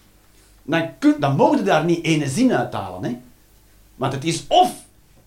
dan, 0.63 0.99
kun, 0.99 1.15
dan 1.19 1.37
mogen 1.37 1.65
daar 1.65 1.85
niet 1.85 2.05
ene 2.05 2.29
zin 2.29 2.53
uithalen. 2.53 3.05
Hè? 3.05 3.19
Want 3.95 4.13
het 4.13 4.25
is 4.25 4.45
of 4.49 4.73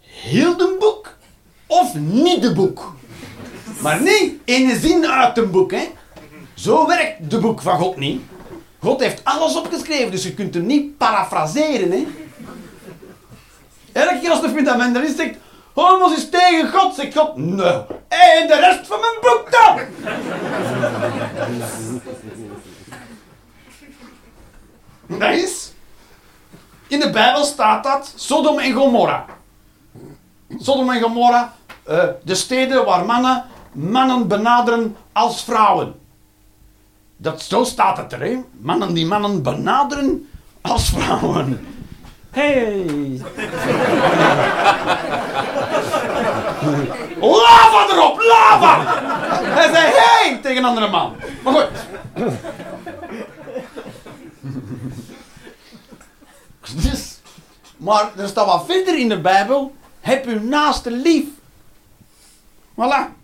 heel 0.01 0.57
de 0.57 0.75
boek, 0.79 1.17
of 1.65 1.95
niet 1.95 2.41
de 2.41 2.53
boek. 2.53 2.95
Maar 3.81 4.01
niet 4.01 4.33
ene 4.45 4.79
zin 4.79 5.07
uit 5.07 5.37
een 5.37 5.51
boek. 5.51 5.71
Hè? 5.71 5.91
Zo 6.53 6.87
werkt 6.87 7.29
de 7.29 7.39
boek 7.39 7.61
van 7.61 7.79
God 7.79 7.97
niet. 7.97 8.21
God 8.79 8.99
heeft 8.99 9.23
alles 9.23 9.55
opgeschreven, 9.55 10.11
dus 10.11 10.23
je 10.23 10.33
kunt 10.33 10.53
hem 10.53 10.65
niet 10.65 10.97
parafraseren. 10.97 11.91
Hè? 11.91 12.07
Elke 13.91 14.19
keer 14.19 14.29
als 14.29 14.41
de 14.41 14.49
fundamentalist 14.49 15.17
zegt, 15.17 15.35
Homos 15.73 16.17
is 16.17 16.29
tegen 16.29 16.71
God, 16.71 16.95
zegt 16.95 17.17
God, 17.17 17.35
nee. 17.35 17.81
En 18.07 18.47
de 18.47 18.57
rest 18.59 18.87
van 18.87 18.99
mijn 18.99 19.13
boek 19.21 19.51
dan? 19.51 19.79
dat 25.19 25.33
is, 25.33 25.71
in 26.87 26.99
de 26.99 27.09
Bijbel 27.09 27.43
staat 27.43 27.83
dat, 27.83 28.13
Sodom 28.15 28.59
en 28.59 28.73
Gomorra. 28.73 29.25
Sodom 30.57 30.89
en 30.89 31.01
Gomorra, 31.01 31.53
uh, 31.89 32.03
de 32.23 32.35
steden 32.35 32.85
waar 32.85 33.05
mannen 33.05 33.45
mannen 33.71 34.27
benaderen 34.27 34.97
als 35.13 35.43
vrouwen. 35.43 35.98
Dat, 37.21 37.41
zo 37.41 37.63
staat 37.63 37.97
het 37.97 38.13
er, 38.13 38.21
hè? 38.21 38.37
Mannen 38.59 38.93
die 38.93 39.05
mannen 39.05 39.43
benaderen 39.43 40.29
als 40.61 40.89
vrouwen. 40.89 41.67
Hey! 42.29 43.21
lava 47.19 47.87
erop, 47.89 48.19
lava! 48.21 48.83
Hij 49.43 49.71
zei 49.73 49.91
hey 49.93 50.39
tegen 50.41 50.57
een 50.57 50.65
andere 50.65 50.87
man. 50.87 51.15
Maar 51.43 51.53
goed. 51.53 51.69
Dus, 56.83 57.19
maar 57.77 58.09
er 58.17 58.27
staat 58.27 58.45
wat 58.45 58.65
verder 58.65 58.97
in 58.97 59.09
de 59.09 59.19
Bijbel. 59.19 59.75
Heb 59.99 60.25
uw 60.25 60.43
naaste 60.43 60.91
lief. 60.91 61.25
Voilà. 62.71 63.17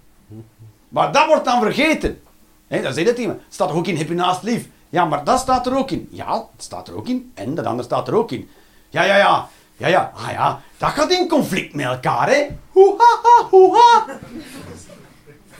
Maar 0.90 1.12
dat 1.12 1.28
wordt 1.28 1.46
dan 1.46 1.62
vergeten. 1.62 2.24
He, 2.68 2.82
dat 2.82 2.94
zegt 2.94 3.08
het 3.08 3.18
iemand. 3.18 3.42
Het 3.44 3.54
staat 3.54 3.70
er 3.70 3.76
ook 3.76 3.88
in, 3.88 3.98
heb 3.98 4.08
je 4.08 4.14
naast 4.14 4.44
lief. 4.44 4.68
Ja, 4.90 5.06
maar 5.06 5.24
dat 5.24 5.40
staat 5.40 5.68
er 5.68 5.78
ook 5.78 5.92
in. 5.92 6.08
Ja, 6.12 6.34
het 6.34 6.64
staat 6.64 6.88
er 6.88 6.96
ook 6.96 7.08
in. 7.08 7.32
En 7.34 7.56
dat 7.56 7.66
andere 7.66 7.88
staat 7.88 8.08
er 8.08 8.16
ook 8.16 8.32
in. 8.32 8.50
Ja, 8.90 9.04
ja, 9.04 9.18
ja. 9.18 9.48
Ja, 9.78 9.88
ja, 9.88 10.12
ah 10.16 10.32
ja, 10.32 10.62
dat 10.78 10.90
gaat 10.90 11.12
in 11.12 11.28
conflict 11.28 11.74
met 11.74 11.86
elkaar, 11.86 12.30
hè. 12.30 12.48
Hoeha, 12.72 13.20
hoeha. 13.50 14.06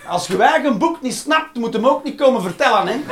Als 0.08 0.28
je 0.28 0.44
eigen 0.44 0.78
boek 0.78 1.02
niet 1.02 1.14
snapt, 1.14 1.56
moet 1.56 1.74
hem 1.74 1.88
ook 1.88 2.04
niet 2.04 2.18
komen 2.18 2.42
vertellen, 2.42 2.88
hè. 2.88 2.96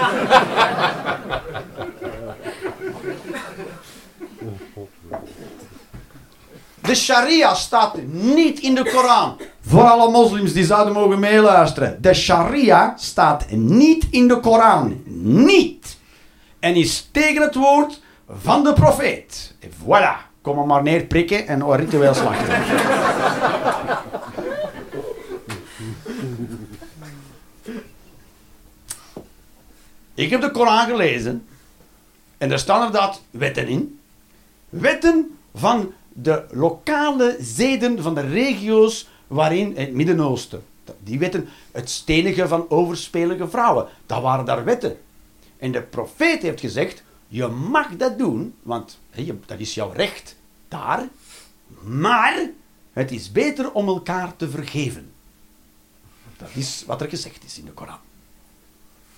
De 6.83 6.95
sharia 6.95 7.53
staat 7.53 7.97
niet 8.11 8.59
in 8.59 8.75
de 8.75 8.91
Koran. 8.91 9.37
Voor 9.61 9.83
alle 9.83 10.11
moslims 10.11 10.53
die 10.53 10.65
zouden 10.65 10.93
mogen 10.93 11.19
meeluisteren. 11.19 12.01
De 12.01 12.13
sharia 12.13 12.93
staat 12.97 13.51
niet 13.51 14.07
in 14.09 14.27
de 14.27 14.39
Koran. 14.39 15.01
Niet. 15.45 15.97
En 16.59 16.75
is 16.75 17.09
tegen 17.11 17.41
het 17.41 17.55
woord 17.55 18.01
van 18.41 18.63
de 18.63 18.73
profeet. 18.73 19.55
En 19.59 19.71
voilà. 19.71 20.31
Kom 20.41 20.59
er 20.59 20.65
maar 20.65 20.83
neer 20.83 21.03
prikken 21.03 21.47
en 21.47 21.61
een 21.61 21.75
ritueel 21.75 22.13
slachten. 22.13 22.63
Ik 30.13 30.29
heb 30.29 30.41
de 30.41 30.51
Koran 30.51 30.85
gelezen. 30.85 31.47
En 32.37 32.49
daar 32.49 32.59
staan 32.59 32.85
inderdaad 32.85 33.21
wetten 33.31 33.67
in. 33.67 33.99
Wetten 34.69 35.37
van 35.55 35.93
de 36.13 36.45
lokale 36.51 37.37
zeden 37.39 38.01
van 38.01 38.15
de 38.15 38.21
regio's 38.21 39.07
waarin 39.27 39.73
het 39.75 39.93
Midden-Oosten. 39.93 40.63
Die 41.03 41.19
wetten, 41.19 41.49
het 41.71 41.89
stenigen 41.89 42.47
van 42.47 42.69
overspelige 42.69 43.47
vrouwen, 43.47 43.87
dat 44.05 44.21
waren 44.21 44.45
daar 44.45 44.63
wetten. 44.63 44.97
En 45.57 45.71
de 45.71 45.81
profeet 45.81 46.41
heeft 46.41 46.59
gezegd, 46.59 47.03
je 47.27 47.47
mag 47.47 47.95
dat 47.95 48.17
doen, 48.17 48.55
want 48.61 48.99
dat 49.45 49.59
is 49.59 49.73
jouw 49.73 49.91
recht 49.91 50.35
daar, 50.67 51.07
maar 51.81 52.49
het 52.93 53.11
is 53.11 53.31
beter 53.31 53.71
om 53.71 53.87
elkaar 53.87 54.35
te 54.35 54.49
vergeven. 54.49 55.11
Dat 56.37 56.49
is 56.53 56.83
wat 56.87 57.01
er 57.01 57.09
gezegd 57.09 57.43
is 57.43 57.59
in 57.59 57.65
de 57.65 57.71
Koran. 57.71 57.97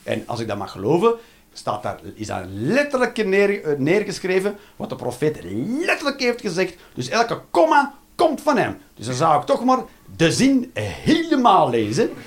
En 0.03 0.27
als 0.27 0.39
ik 0.39 0.47
dat 0.47 0.57
mag 0.57 0.71
geloven, 0.71 1.15
staat 1.57 1.83
daar, 1.83 1.99
is 2.13 2.27
daar 2.27 2.45
letterlijk 2.45 3.25
neer, 3.25 3.63
eh, 3.63 3.77
neergeschreven 3.77 4.57
wat 4.75 4.89
de 4.89 4.95
profeet 4.95 5.39
letterlijk 5.79 6.19
heeft 6.19 6.41
gezegd. 6.41 6.75
Dus 6.93 7.09
elke 7.09 7.41
komma 7.51 7.93
komt 8.15 8.41
van 8.41 8.57
hem. 8.57 8.77
Dus 8.93 9.05
dan 9.05 9.15
zou 9.15 9.39
ik 9.39 9.45
toch 9.45 9.63
maar 9.63 9.79
de 10.15 10.31
zin 10.31 10.71
helemaal 10.73 11.69
lezen. 11.69 12.09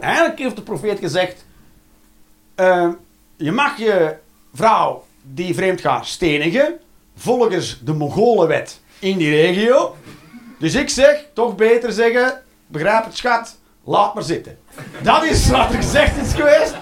Eigenlijk 0.00 0.38
heeft 0.38 0.56
de 0.56 0.62
profeet 0.62 0.98
gezegd: 0.98 1.44
uh, 2.56 2.88
Je 3.36 3.52
mag 3.52 3.78
je 3.78 4.14
vrouw 4.54 5.04
die 5.22 5.54
vreemd 5.54 5.80
gaat 5.80 6.06
stenigen, 6.06 6.80
volgens 7.16 7.80
de 7.84 7.92
Mongolenwet 7.92 8.80
in 8.98 9.18
die 9.18 9.30
regio. 9.30 9.96
Dus 10.58 10.74
ik 10.74 10.88
zeg, 10.88 11.26
toch 11.32 11.56
beter 11.56 11.92
zeggen, 11.92 12.42
begrijp 12.66 13.04
het 13.04 13.16
schat, 13.16 13.58
laat 13.84 14.14
maar 14.14 14.22
zitten. 14.22 14.58
Dat 15.02 15.24
is 15.24 15.48
wat 15.48 15.70
er 15.70 15.76
gezegd 15.76 16.16
is 16.26 16.34
geweest. 16.34 16.74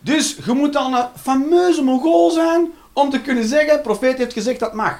Dus 0.00 0.36
je 0.44 0.52
moet 0.52 0.72
dan 0.72 0.94
een 0.94 1.06
fameuze 1.20 1.82
Mongool 1.82 2.30
zijn 2.30 2.72
om 2.92 3.10
te 3.10 3.20
kunnen 3.20 3.44
zeggen, 3.44 3.80
profeet 3.80 4.18
heeft 4.18 4.32
gezegd 4.32 4.60
dat 4.60 4.72
mag. 4.72 4.98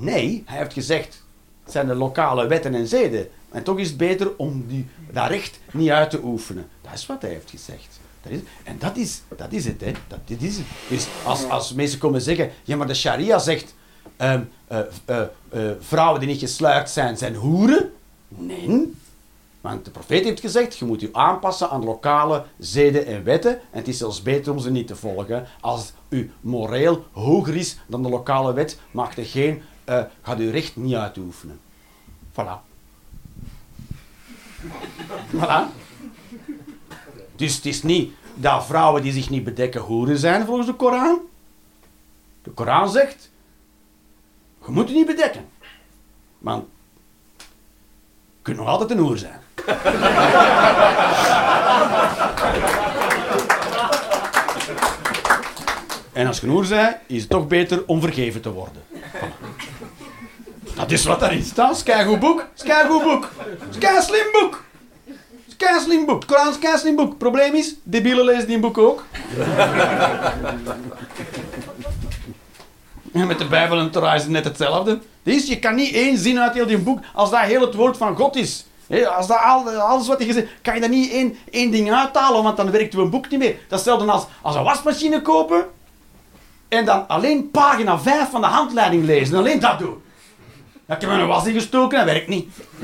Nee, 0.00 0.42
hij 0.46 0.58
heeft 0.58 0.72
gezegd, 0.72 1.24
het 1.62 1.72
zijn 1.72 1.86
de 1.86 1.94
lokale 1.94 2.46
wetten 2.46 2.74
en 2.74 2.86
zeden. 2.86 3.28
En 3.50 3.62
toch 3.62 3.78
is 3.78 3.88
het 3.88 3.96
beter 3.96 4.36
om 4.36 4.64
die, 4.66 4.86
dat 5.12 5.28
recht 5.28 5.60
niet 5.72 5.90
uit 5.90 6.10
te 6.10 6.20
oefenen. 6.22 6.68
Dat 6.82 6.92
is 6.92 7.06
wat 7.06 7.22
hij 7.22 7.30
heeft 7.30 7.50
gezegd. 7.50 8.00
Dat 8.22 8.32
is, 8.32 8.38
en 8.64 8.76
dat 8.78 8.96
is, 8.96 9.22
dat 9.36 9.52
is 9.52 9.64
het, 9.64 9.80
hè. 9.80 9.92
Dat, 10.08 10.18
dit 10.24 10.42
is. 10.42 10.58
Dus 10.88 11.06
als, 11.24 11.48
als 11.48 11.72
mensen 11.72 11.98
komen 11.98 12.20
zeggen, 12.20 12.50
ja 12.64 12.76
maar 12.76 12.86
de 12.86 12.94
sharia 12.94 13.38
zegt, 13.38 13.74
um, 14.18 14.48
uh, 14.72 14.78
uh, 15.10 15.20
uh, 15.54 15.70
vrouwen 15.80 16.20
die 16.20 16.28
niet 16.28 16.40
gesluierd 16.40 16.90
zijn, 16.90 17.16
zijn 17.16 17.34
hoeren. 17.34 17.92
Nee. 18.28 18.92
Want 19.60 19.84
de 19.84 19.90
profeet 19.90 20.24
heeft 20.24 20.40
gezegd, 20.40 20.78
je 20.78 20.84
moet 20.84 21.00
je 21.00 21.08
aanpassen 21.12 21.70
aan 21.70 21.84
lokale 21.84 22.44
zeden 22.58 23.06
en 23.06 23.24
wetten. 23.24 23.52
En 23.52 23.78
het 23.78 23.88
is 23.88 23.98
zelfs 23.98 24.22
beter 24.22 24.52
om 24.52 24.58
ze 24.58 24.70
niet 24.70 24.86
te 24.86 24.96
volgen. 24.96 25.46
Als 25.60 25.92
u 26.08 26.32
moreel 26.40 27.06
hoger 27.12 27.56
is 27.56 27.78
dan 27.86 28.02
de 28.02 28.08
lokale 28.08 28.52
wet, 28.52 28.78
mag 28.90 29.16
er 29.16 29.24
geen, 29.24 29.62
uh, 29.88 30.02
gaat 30.22 30.38
uw 30.38 30.50
recht 30.50 30.76
niet 30.76 30.94
uitoefenen. 30.94 31.60
Voilà. 32.32 32.60
voilà. 35.34 35.62
Dus 37.36 37.56
het 37.56 37.66
is 37.66 37.82
niet 37.82 38.12
dat 38.34 38.66
vrouwen 38.66 39.02
die 39.02 39.12
zich 39.12 39.30
niet 39.30 39.44
bedekken 39.44 39.80
hoeren 39.80 40.18
zijn 40.18 40.46
volgens 40.46 40.66
de 40.66 40.74
Koran. 40.74 41.20
De 42.42 42.50
Koran 42.50 42.90
zegt, 42.90 43.30
je 44.66 44.70
moet 44.70 44.88
je 44.88 44.94
niet 44.94 45.06
bedekken. 45.06 45.48
Want 46.38 46.64
kunt 48.48 48.60
nog 48.60 48.68
altijd 48.68 48.90
een 48.90 48.98
hoer 48.98 49.18
zijn. 49.18 49.40
en 56.12 56.26
als 56.26 56.40
je 56.40 56.46
een 56.46 56.68
bent, 56.68 56.96
is 57.06 57.20
het 57.20 57.30
toch 57.30 57.46
beter 57.46 57.82
om 57.86 58.00
vergeven 58.00 58.40
te 58.40 58.52
worden. 58.52 58.82
Dat 60.74 60.90
is 60.90 61.04
wat 61.04 61.20
daarin 61.20 61.42
staat. 61.42 61.84
Is 61.86 62.04
goed 62.04 62.20
boek. 62.20 62.46
Is 62.56 62.72
goed 62.88 63.02
boek. 63.02 63.30
Slim 63.80 64.26
boek. 64.32 64.64
Slim 65.80 66.06
boek. 66.06 66.26
Koran 66.26 66.54
slim 66.78 66.96
boek. 66.96 67.18
Probleem 67.18 67.54
is, 67.54 67.74
debielen 67.82 68.24
lezen 68.24 68.46
die 68.46 68.58
boek 68.58 68.78
ook. 68.78 69.04
En 73.12 73.26
met 73.26 73.38
de 73.38 73.46
Bijbel 73.46 73.78
en 73.78 73.90
Torah 73.90 74.14
is 74.14 74.22
het 74.22 74.30
net 74.30 74.44
hetzelfde. 74.44 74.98
Dus 75.28 75.46
je 75.46 75.58
kan 75.58 75.74
niet 75.74 75.94
één 75.94 76.18
zin 76.18 76.40
uit 76.40 76.54
heel 76.54 76.66
die 76.66 76.78
boek, 76.78 77.00
als 77.14 77.30
dat 77.30 77.40
heel 77.40 77.60
het 77.60 77.74
woord 77.74 77.96
van 77.96 78.16
God 78.16 78.36
is. 78.36 78.66
Als 79.16 79.26
dat 79.26 79.38
al, 79.38 79.70
alles 79.70 80.06
wat 80.06 80.18
hij 80.18 80.26
gezegd 80.26 80.46
kan 80.62 80.74
je 80.74 80.80
dat 80.80 80.90
niet 80.90 81.10
één, 81.10 81.36
één 81.50 81.70
ding 81.70 81.92
uithalen, 81.92 82.42
want 82.42 82.56
dan 82.56 82.70
werkt 82.70 82.94
een 82.94 83.10
boek 83.10 83.28
niet 83.30 83.38
meer. 83.38 83.56
Dat 83.68 83.78
is 83.78 83.84
hetzelfde 83.84 84.12
als, 84.12 84.26
als 84.42 84.54
een 84.54 84.62
wasmachine 84.62 85.22
kopen 85.22 85.66
en 86.68 86.84
dan 86.84 87.08
alleen 87.08 87.50
pagina 87.50 87.98
5 87.98 88.30
van 88.30 88.40
de 88.40 88.46
handleiding 88.46 89.04
lezen 89.04 89.34
en 89.34 89.40
alleen 89.40 89.60
dat 89.60 89.78
doen. 89.78 90.02
Ja, 90.86 90.94
ik 90.94 91.00
heb 91.00 91.10
een 91.10 91.26
was 91.26 91.46
ingestoken 91.46 91.98
en 91.98 92.04
dat 92.04 92.14
werkt 92.14 92.28
niet. 92.28 92.48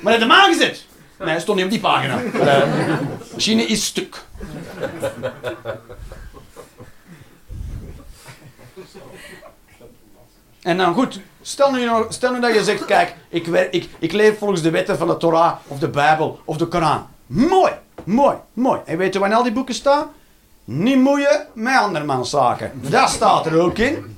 maar 0.00 0.12
heb 0.12 0.20
hem 0.20 0.32
aangezet. 0.32 0.86
Nee, 1.18 1.28
hij 1.28 1.40
stond 1.40 1.56
niet 1.56 1.64
op 1.64 1.70
die 1.70 1.80
pagina. 1.80 2.16
De 2.16 2.96
machine 3.32 3.62
is 3.66 3.84
stuk. 3.84 4.24
En 10.66 10.76
dan 10.76 10.94
goed, 10.94 11.20
stel 11.40 11.72
nu, 11.72 12.40
dat 12.40 12.54
je 12.54 12.64
zegt, 12.64 12.84
kijk, 12.84 13.14
ik, 13.28 13.46
ik, 13.70 13.88
ik 13.98 14.12
leef 14.12 14.38
volgens 14.38 14.62
de 14.62 14.70
wetten 14.70 14.98
van 14.98 15.06
de 15.06 15.16
Torah 15.16 15.56
of 15.66 15.78
de 15.78 15.88
Bijbel 15.88 16.40
of 16.44 16.56
de 16.56 16.66
Koran. 16.66 17.06
Mooi, 17.26 17.72
mooi, 18.04 18.36
mooi. 18.52 18.80
En 18.84 18.98
weet 18.98 19.12
je 19.12 19.18
waar 19.18 19.30
in 19.30 19.36
al 19.36 19.42
die 19.42 19.52
boeken 19.52 19.74
staan? 19.74 20.10
Niet 20.64 20.98
moeien 20.98 21.46
met 21.54 21.76
andermans 21.76 22.30
zaken. 22.30 22.72
Dat 22.74 23.10
staat 23.10 23.46
er 23.46 23.60
ook 23.60 23.78
in. 23.78 24.16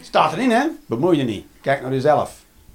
Staat 0.00 0.32
erin, 0.32 0.50
hè? 0.50 0.66
Bemoei 0.86 1.16
je 1.16 1.24
niet. 1.24 1.46
Kijk 1.60 1.82
naar 1.82 1.92
jezelf. 1.92 2.32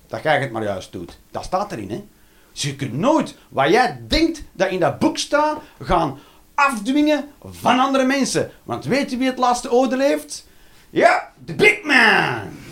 Dat 0.08 0.24
jij 0.24 0.40
het 0.40 0.52
maar 0.52 0.64
juist 0.64 0.92
doet. 0.92 1.20
Dat 1.32 1.44
staat 1.44 1.72
erin, 1.72 1.90
hè? 1.90 2.04
Dus 2.52 2.62
je 2.62 2.76
kunt 2.76 2.94
nooit 2.94 3.36
wat 3.50 3.70
jij 3.70 4.02
denkt 4.08 4.44
dat 4.52 4.70
in 4.70 4.80
dat 4.80 5.00
boek 5.00 5.18
staat 5.18 5.58
gaan 5.82 6.20
afdwingen 6.56 7.26
van 7.52 7.80
andere 7.80 8.06
mensen. 8.06 8.52
Want 8.64 8.86
weet 8.86 9.12
je 9.12 9.18
wie 9.18 9.28
het 9.28 9.38
laatste 9.38 9.72
oordeel 9.72 10.00
heeft? 10.00 10.48
Ja, 10.90 11.32
de 11.46 11.54
big 11.54 11.84
man. 11.84 12.64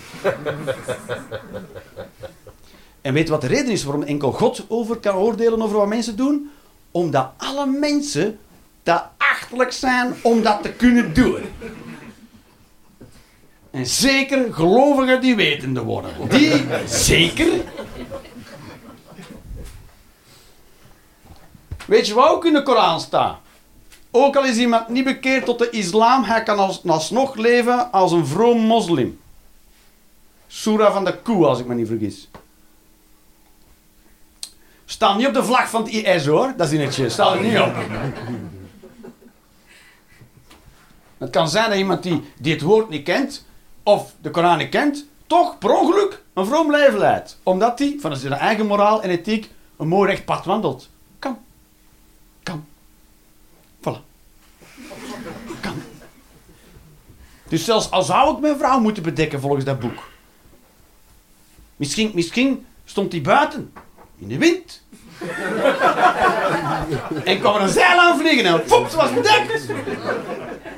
En 3.02 3.14
weet 3.14 3.30
wat 3.30 3.42
de 3.42 3.48
reden 3.48 3.72
is 3.72 3.84
waarom 3.84 4.04
enkel 4.04 4.32
God 4.32 4.66
over 4.68 4.96
kan 4.96 5.16
oordelen 5.16 5.62
over 5.62 5.78
wat 5.78 5.88
mensen 5.88 6.16
doen? 6.16 6.52
Omdat 6.92 7.32
alle 7.38 7.66
mensen 7.66 8.40
te 8.84 9.02
achterlijk 9.18 9.72
zijn 9.72 10.14
om 10.22 10.42
dat 10.42 10.64
te 10.64 10.70
kunnen 10.70 11.14
doen. 11.14 11.42
En 13.72 13.86
zeker 13.86 14.54
gelovigen 14.54 15.22
die 15.22 15.36
wetende 15.36 15.82
worden. 15.82 16.12
Die 16.30 16.66
zeker 16.86 17.48
Weet 21.86 22.08
je 22.08 22.14
wat 22.14 22.30
ook 22.30 22.46
in 22.46 22.54
de 22.54 22.64
Koran 22.64 23.00
staat? 23.00 23.38
Ook 24.12 24.36
al 24.36 24.46
is 24.46 24.58
iemand 24.58 24.88
niet 24.88 25.04
bekeerd 25.04 25.46
tot 25.46 25.60
de 25.60 25.70
islam, 25.70 26.24
hij 26.24 26.44
kan 26.44 26.58
als, 26.58 26.82
alsnog 26.86 27.36
leven 27.36 27.92
als 27.92 28.12
een 28.12 28.26
vroom 28.26 28.60
moslim. 28.60 29.20
Surah 30.56 30.94
van 30.94 31.06
de 31.06 31.18
koe, 31.18 31.46
als 31.46 31.60
ik 31.60 31.66
me 31.66 31.74
niet 31.74 31.88
vergis. 31.88 32.30
Staat 34.86 35.18
niet 35.18 35.28
op 35.28 35.34
de 35.34 35.44
vlag 35.44 35.70
van 35.70 35.84
het 35.84 35.92
IS 35.92 36.26
hoor, 36.26 36.54
dat 36.58 36.72
is 36.72 36.78
netje. 36.78 37.10
Staat 37.10 37.36
er 37.36 37.42
niet 37.42 37.60
op. 37.60 37.76
Het 41.18 41.30
kan 41.30 41.50
zijn 41.50 41.70
dat 41.70 41.78
iemand 41.78 42.04
die, 42.04 42.54
het 42.54 42.62
woord 42.62 42.90
niet 42.90 43.04
kent, 43.04 43.46
of 43.84 44.14
de 44.22 44.30
Koran 44.30 44.58
niet 44.58 44.70
kent, 44.70 45.06
toch 45.28 45.58
per 45.58 45.76
ongeluk 45.76 46.24
een 46.34 46.46
vroom 46.46 46.72
leven 46.72 47.00
leidt. 47.00 47.38
Omdat 47.44 47.80
hij, 47.80 47.98
van 48.00 48.16
zijn 48.16 48.34
eigen 48.34 48.66
moraal 48.66 49.02
en 49.04 49.10
ethiek, 49.10 49.52
een 49.78 49.88
mooi 49.88 50.10
recht 50.10 50.26
pad 50.26 50.46
wandelt. 50.46 50.90
Kan. 51.20 51.38
Kan. 52.44 52.66
Voilà. 53.80 54.02
Kan. 55.62 55.82
Dus 57.48 57.66
zelfs 57.66 57.92
al 57.92 58.04
zou 58.04 58.36
ik 58.36 58.42
mijn 58.42 58.58
vrouw 58.58 58.80
moeten 58.80 59.04
bedekken 59.04 59.40
volgens 59.40 59.66
dat 59.66 59.80
boek. 59.80 60.12
Misschien, 61.76 62.12
misschien 62.14 62.66
stond 62.86 63.12
hij 63.12 63.22
buiten. 63.22 63.74
In 64.20 64.28
de 64.28 64.38
wind. 64.38 64.82
en 67.24 67.40
kwam 67.40 67.56
er 67.56 67.62
een 67.62 67.70
zeil 67.70 68.00
aan 68.00 68.20
vliegen 68.20 68.46
en 68.46 68.64
poep, 68.64 68.90
ze 68.90 68.96
was 68.96 69.14
bedekt. 69.14 69.68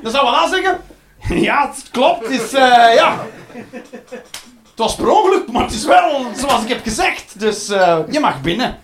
Dan 0.02 0.12
zou 0.12 0.30
wel 0.30 0.48
zeggen. 0.48 0.80
Ja, 1.28 1.68
het 1.68 1.90
klopt. 1.90 2.22
Het 2.22 2.40
is, 2.40 2.52
eh, 2.52 2.94
ja. 2.94 3.26
Het 4.76 4.84
was 4.84 4.94
per 4.94 5.10
ongeluk, 5.10 5.52
maar 5.52 5.62
het 5.62 5.72
is 5.72 5.84
wel 5.84 6.26
zoals 6.36 6.62
ik 6.62 6.68
heb 6.68 6.82
gezegd. 6.82 7.40
Dus 7.40 7.68
eh, 7.68 7.98
je 8.10 8.20
mag 8.20 8.40
binnen. 8.40 8.78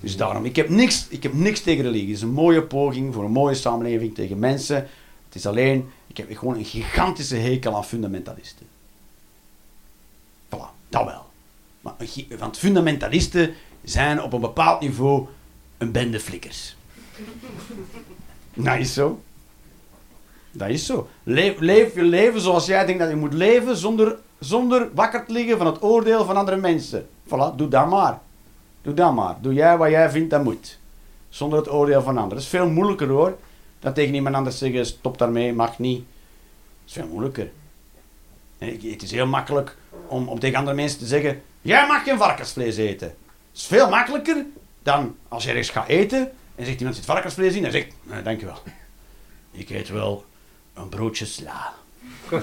Dus 0.00 0.16
daarom, 0.16 0.44
ik 0.44 0.56
heb, 0.56 0.68
niks, 0.68 1.06
ik 1.08 1.22
heb 1.22 1.32
niks 1.32 1.60
tegen 1.60 1.84
religie. 1.84 2.06
Het 2.06 2.16
is 2.16 2.22
een 2.22 2.32
mooie 2.32 2.62
poging 2.62 3.14
voor 3.14 3.24
een 3.24 3.30
mooie 3.30 3.54
samenleving 3.54 4.14
tegen 4.14 4.38
mensen. 4.38 4.76
Het 5.26 5.34
is 5.34 5.46
alleen, 5.46 5.90
ik 6.06 6.16
heb 6.16 6.36
gewoon 6.36 6.56
een 6.56 6.64
gigantische 6.64 7.36
hekel 7.36 7.76
aan 7.76 7.84
fundamentalisten. 7.84 8.66
Voilà, 10.48 10.88
dat 10.88 11.04
wel. 11.04 11.26
Maar, 11.80 11.94
want 12.38 12.58
fundamentalisten 12.58 13.54
zijn 13.84 14.22
op 14.22 14.32
een 14.32 14.40
bepaald 14.40 14.80
niveau 14.80 15.26
een 15.78 15.92
bende 15.92 16.20
flikkers. 16.20 16.76
Dat 18.54 18.78
is 18.78 18.94
zo. 18.94 19.20
Dat 20.50 20.68
is 20.68 20.86
zo. 20.86 21.08
Leef, 21.22 21.60
leef 21.60 21.94
je 21.94 22.02
leven 22.02 22.40
zoals 22.40 22.66
jij 22.66 22.86
denkt 22.86 23.00
dat 23.00 23.10
je 23.10 23.16
moet 23.16 23.32
leven, 23.32 23.76
zonder, 23.76 24.18
zonder 24.38 24.88
wakker 24.94 25.26
te 25.26 25.32
liggen 25.32 25.58
van 25.58 25.66
het 25.66 25.82
oordeel 25.82 26.24
van 26.24 26.36
andere 26.36 26.56
mensen. 26.56 27.08
Voilà, 27.26 27.56
doe 27.56 27.68
dat 27.68 27.88
maar. 27.88 28.20
Doe 28.82 28.94
dat 28.94 29.14
maar. 29.14 29.36
Doe 29.40 29.54
jij 29.54 29.76
wat 29.76 29.90
jij 29.90 30.10
vindt 30.10 30.30
dat 30.30 30.44
moet. 30.44 30.78
Zonder 31.28 31.58
het 31.58 31.70
oordeel 31.70 32.02
van 32.02 32.16
anderen. 32.16 32.28
Dat 32.34 32.38
is 32.42 32.48
veel 32.48 32.68
moeilijker 32.68 33.08
hoor. 33.08 33.38
Dan 33.78 33.92
tegen 33.92 34.14
iemand 34.14 34.34
anders 34.34 34.58
zeggen, 34.58 34.86
stop 34.86 35.18
daarmee, 35.18 35.52
mag 35.52 35.78
niet. 35.78 35.98
Dat 35.98 36.06
is 36.86 36.92
veel 36.92 37.06
moeilijker. 37.06 37.50
Nee, 38.58 38.90
Het 38.90 39.02
is 39.02 39.10
heel 39.10 39.26
makkelijk 39.26 39.76
om, 40.06 40.28
om 40.28 40.38
tegen 40.38 40.58
andere 40.58 40.76
mensen 40.76 40.98
te 40.98 41.06
zeggen, 41.06 41.42
jij 41.60 41.86
mag 41.86 42.02
geen 42.02 42.18
varkensvlees 42.18 42.76
eten. 42.76 43.08
Het 43.08 43.16
is 43.52 43.66
veel 43.66 43.88
makkelijker 43.88 44.44
dan 44.82 45.16
als 45.28 45.44
je 45.44 45.48
ergens 45.48 45.70
gaat 45.70 45.88
eten 45.88 46.30
en 46.54 46.64
zegt 46.64 46.78
iemand 46.78 46.96
zit 46.96 47.04
varkensvlees 47.04 47.54
in 47.54 47.64
en 47.64 47.72
zegt, 47.72 47.92
nee, 48.02 48.22
dankjewel. 48.22 48.58
Ik 49.50 49.70
eet 49.70 49.88
wel 49.88 50.24
een 50.74 50.88
broodje 50.88 51.26
sla. 51.26 51.74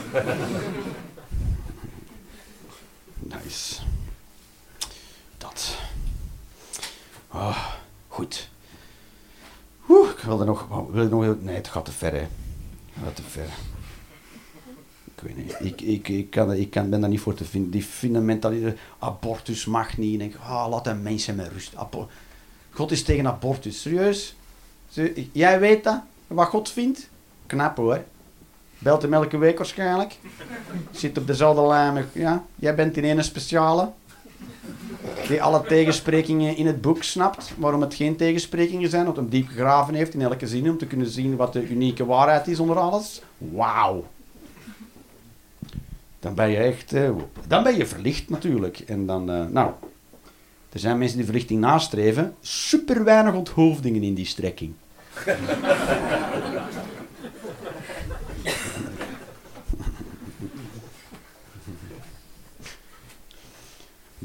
nice. 3.34 3.82
Dat. 5.38 5.78
Oh, 7.36 7.66
goed. 8.08 8.50
Oeh, 9.90 10.10
ik 10.10 10.18
wilde 10.18 10.46
nog, 10.46 10.68
wou- 10.68 10.92
wil 10.92 11.04
ik 11.04 11.10
nog... 11.10 11.36
Nee, 11.42 11.56
het 11.56 11.68
gaat 11.68 11.86
te 11.86 11.92
ver, 11.92 12.12
hè. 12.12 12.18
Het 12.20 13.04
gaat 13.04 13.16
te 13.16 13.22
ver. 13.22 13.48
Ik 15.16 15.22
weet 15.22 15.38
niet. 15.38 15.56
Ik, 15.60 15.82
ik, 15.82 16.08
ik, 16.08 16.30
kan, 16.30 16.54
ik 16.54 16.70
kan, 16.70 16.90
ben 16.90 17.02
daar 17.02 17.10
niet 17.10 17.20
voor 17.20 17.34
te 17.34 17.46
vinden. 17.46 17.72
Die 17.72 17.84
fundamentalisme... 17.84 18.76
Abortus 19.00 19.66
mag 19.66 19.98
niet. 19.98 20.14
Ik 20.14 20.20
denk, 20.20 20.36
ah, 20.36 20.70
laat 20.70 20.84
de 20.84 20.94
mensen 20.94 21.36
met 21.36 21.52
rust. 21.52 21.74
God 22.72 22.92
is 22.92 23.04
tegen 23.04 23.28
abortus. 23.28 23.82
Serieus? 23.82 24.36
Jij 25.32 25.60
weet 25.60 25.84
dat? 25.84 26.02
Wat 26.28 26.48
God 26.48 26.70
vindt? 26.70 27.10
Knap 27.46 27.78
hoor. 27.78 28.04
Belt 28.80 29.02
hem 29.02 29.14
elke 29.14 29.38
week 29.38 29.58
waarschijnlijk. 29.58 30.18
Zit 30.92 31.18
op 31.18 31.28
dezelfde 31.28 31.68
lijn. 31.68 32.06
Ja, 32.12 32.46
jij 32.56 32.76
bent 32.76 32.98
in 32.98 33.04
ene 33.04 33.24
speciale. 33.24 33.92
Die 35.28 35.44
alle 35.44 35.64
tegensprekingen 35.64 36.58
in 36.58 36.66
het 36.66 36.82
boek 36.82 37.04
snapt. 37.04 37.54
Waarom 37.58 37.82
het 37.82 37.94
geen 37.94 38.16
tegensprekingen 38.16 38.90
zijn. 38.90 39.06
Want 39.06 39.16
hem 39.16 39.30
diep 39.30 39.48
gegraven 39.48 39.94
heeft 39.94 40.14
in 40.14 40.22
elke 40.22 40.48
zin. 40.48 40.70
Om 40.70 40.78
te 40.78 40.86
kunnen 40.86 41.08
zien 41.08 41.36
wat 41.36 41.54
de 41.54 41.68
unieke 41.68 42.06
waarheid 42.06 42.48
is 42.48 42.60
onder 42.60 42.78
alles. 42.78 43.22
Wauw. 43.38 44.06
Dan 46.20 46.34
ben 46.36 46.50
je 46.50 46.58
echt... 46.58 46.94
eh, 46.94 47.10
dan 47.48 47.64
ben 47.64 47.78
je 47.78 47.86
verlicht 47.86 48.30
natuurlijk. 48.30 48.80
En 48.80 49.06
dan... 49.06 49.32
eh, 49.32 49.46
nou... 49.46 49.72
Er 50.70 50.82
zijn 50.82 50.98
mensen 50.98 51.18
die 51.18 51.26
verlichting 51.26 51.60
nastreven. 51.60 52.36
Super 52.42 53.04
weinig 53.04 53.34
onthoofdingen 53.34 54.04
in 54.04 54.14
die 54.14 54.26
strekking. 54.26 54.74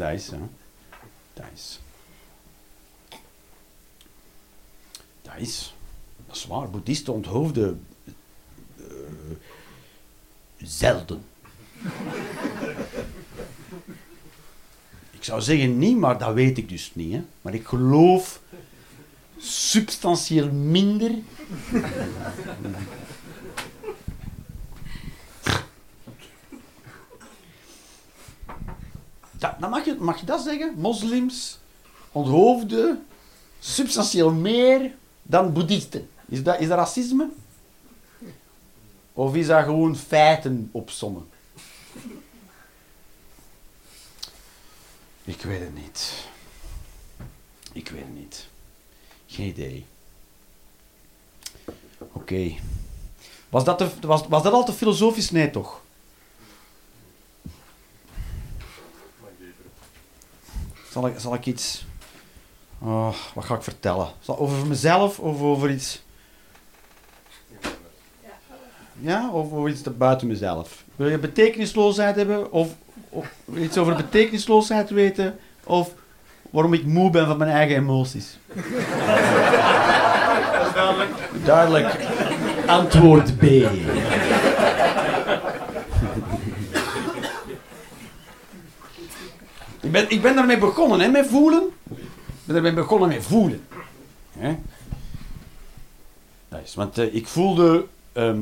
Is, 0.08 0.30
hè. 0.30 0.38
Dat 1.32 1.44
is. 1.52 1.80
Dat 6.26 6.36
is 6.36 6.46
waar. 6.46 6.70
Boeddhisten 6.70 7.12
onthoofden 7.12 7.86
eh, 8.76 8.84
zelden. 10.56 11.24
ik 15.10 15.24
zou 15.24 15.40
zeggen 15.40 15.78
niet, 15.78 15.96
maar 15.96 16.18
dat 16.18 16.34
weet 16.34 16.58
ik 16.58 16.68
dus 16.68 16.90
niet. 16.94 17.12
Hè. 17.12 17.22
Maar 17.42 17.54
ik 17.54 17.66
geloof 17.66 18.40
substantieel 19.38 20.52
minder. 20.52 21.10
Dat, 29.40 29.54
dan 29.60 29.70
mag, 29.70 29.84
je, 29.84 29.96
mag 29.98 30.20
je 30.20 30.26
dat 30.26 30.42
zeggen? 30.42 30.74
Moslims 30.76 31.58
onthoofden 32.12 33.06
substantieel 33.58 34.32
meer 34.32 34.94
dan 35.22 35.52
boeddhisten. 35.52 36.08
Is 36.28 36.42
dat, 36.42 36.60
is 36.60 36.68
dat 36.68 36.78
racisme? 36.78 37.28
Of 39.12 39.34
is 39.34 39.46
dat 39.46 39.64
gewoon 39.64 39.96
feiten 39.96 40.68
opsommen? 40.72 41.28
Ik 45.24 45.42
weet 45.42 45.60
het 45.60 45.74
niet. 45.74 46.12
Ik 47.72 47.88
weet 47.88 48.00
het 48.00 48.14
niet. 48.14 48.46
Geen 49.26 49.46
idee. 49.46 49.86
Oké. 51.98 52.54
Was, 53.48 53.64
dat 53.64 53.84
was, 54.00 54.26
was 54.28 54.42
dat 54.42 54.52
al 54.52 54.64
te 54.64 54.72
filosofisch? 54.72 55.30
Nee, 55.30 55.50
toch? 55.50 55.80
Zal 60.90 61.06
ik, 61.06 61.14
zal 61.16 61.34
ik 61.34 61.46
iets... 61.46 61.84
Oh, 62.78 63.14
wat 63.34 63.44
ga 63.44 63.54
ik 63.54 63.62
vertellen? 63.62 64.08
Zal, 64.20 64.38
over 64.38 64.66
mezelf 64.66 65.18
of 65.18 65.40
over 65.40 65.70
iets... 65.70 66.02
Ja, 68.98 69.30
of 69.30 69.52
over 69.52 69.70
iets 69.70 69.82
te 69.82 69.90
buiten 69.90 70.26
mezelf? 70.26 70.84
Wil 70.96 71.08
je 71.08 71.18
betekenisloosheid 71.18 72.16
hebben? 72.16 72.52
Of, 72.52 72.68
of 73.08 73.26
iets 73.54 73.78
over 73.78 73.96
betekenisloosheid 73.96 74.90
weten? 74.90 75.38
Of 75.64 75.90
waarom 76.50 76.72
ik 76.72 76.84
moe 76.84 77.10
ben 77.10 77.26
van 77.26 77.38
mijn 77.38 77.50
eigen 77.50 77.76
emoties? 77.76 78.38
Duidelijk. 81.44 81.96
Antwoord 82.66 83.38
B. 83.38 83.42
ik, 89.90 89.96
ben, 89.96 90.10
ik 90.10 90.22
ben 90.22 90.34
daarmee 90.34 90.58
begonnen, 90.58 91.00
hè, 91.00 91.08
met 91.08 91.26
voelen. 91.26 91.62
Ik 91.90 92.44
ben 92.44 92.54
daarmee 92.54 92.72
begonnen 92.72 93.08
met 93.08 93.22
voelen. 93.22 93.64
Hè? 94.38 94.56
Dat 96.48 96.74
want 96.74 96.98
eh, 96.98 97.14
ik 97.14 97.26
voelde 97.26 97.86
ehm, 98.12 98.40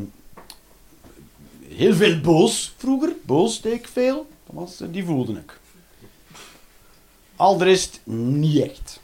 heel 1.69 1.95
veel 1.95 2.21
boos 2.21 2.75
vroeger. 2.77 3.13
Boos 3.23 3.61
deed 3.61 3.73
ik 3.73 3.89
veel. 3.93 4.29
Dat 4.47 4.55
was, 4.55 4.81
eh, 4.81 4.89
die 4.91 5.05
voelde 5.05 5.33
ik. 5.33 5.61
Al 7.37 7.57
de 7.57 7.65
rest 7.65 8.01
niet 8.05 8.63
echt. 8.63 9.01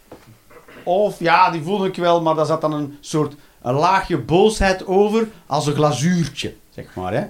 Of 0.82 1.18
ja, 1.18 1.50
die 1.50 1.62
voelde 1.62 1.88
ik 1.88 1.96
wel, 1.96 2.22
maar 2.22 2.34
daar 2.34 2.46
zat 2.46 2.60
dan 2.60 2.72
een 2.72 2.96
soort 3.00 3.34
een 3.62 3.74
laagje 3.74 4.18
boosheid 4.18 4.86
over 4.86 5.28
als 5.46 5.66
een 5.66 5.74
glazuurtje, 5.74 6.54
zeg 6.70 6.94
maar. 6.94 7.12
Hè. 7.12 7.26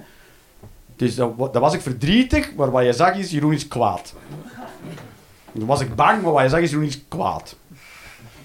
Dus 0.95 1.15
dan 1.15 1.35
was 1.51 1.73
ik 1.73 1.81
verdrietig, 1.81 2.55
maar 2.55 2.71
wat 2.71 2.83
je 2.83 2.93
zag 2.93 3.15
is, 3.15 3.31
Jeroen 3.31 3.53
is 3.53 3.67
kwaad. 3.67 4.13
En 5.55 5.61
dan 5.61 5.69
was 5.69 5.81
ik 5.81 5.95
bang, 5.95 6.21
maar 6.21 6.31
wat 6.31 6.43
je 6.43 6.49
zag 6.49 6.59
is, 6.59 6.69
Jeroen 6.69 6.85
is 6.85 7.01
kwaad. 7.07 7.55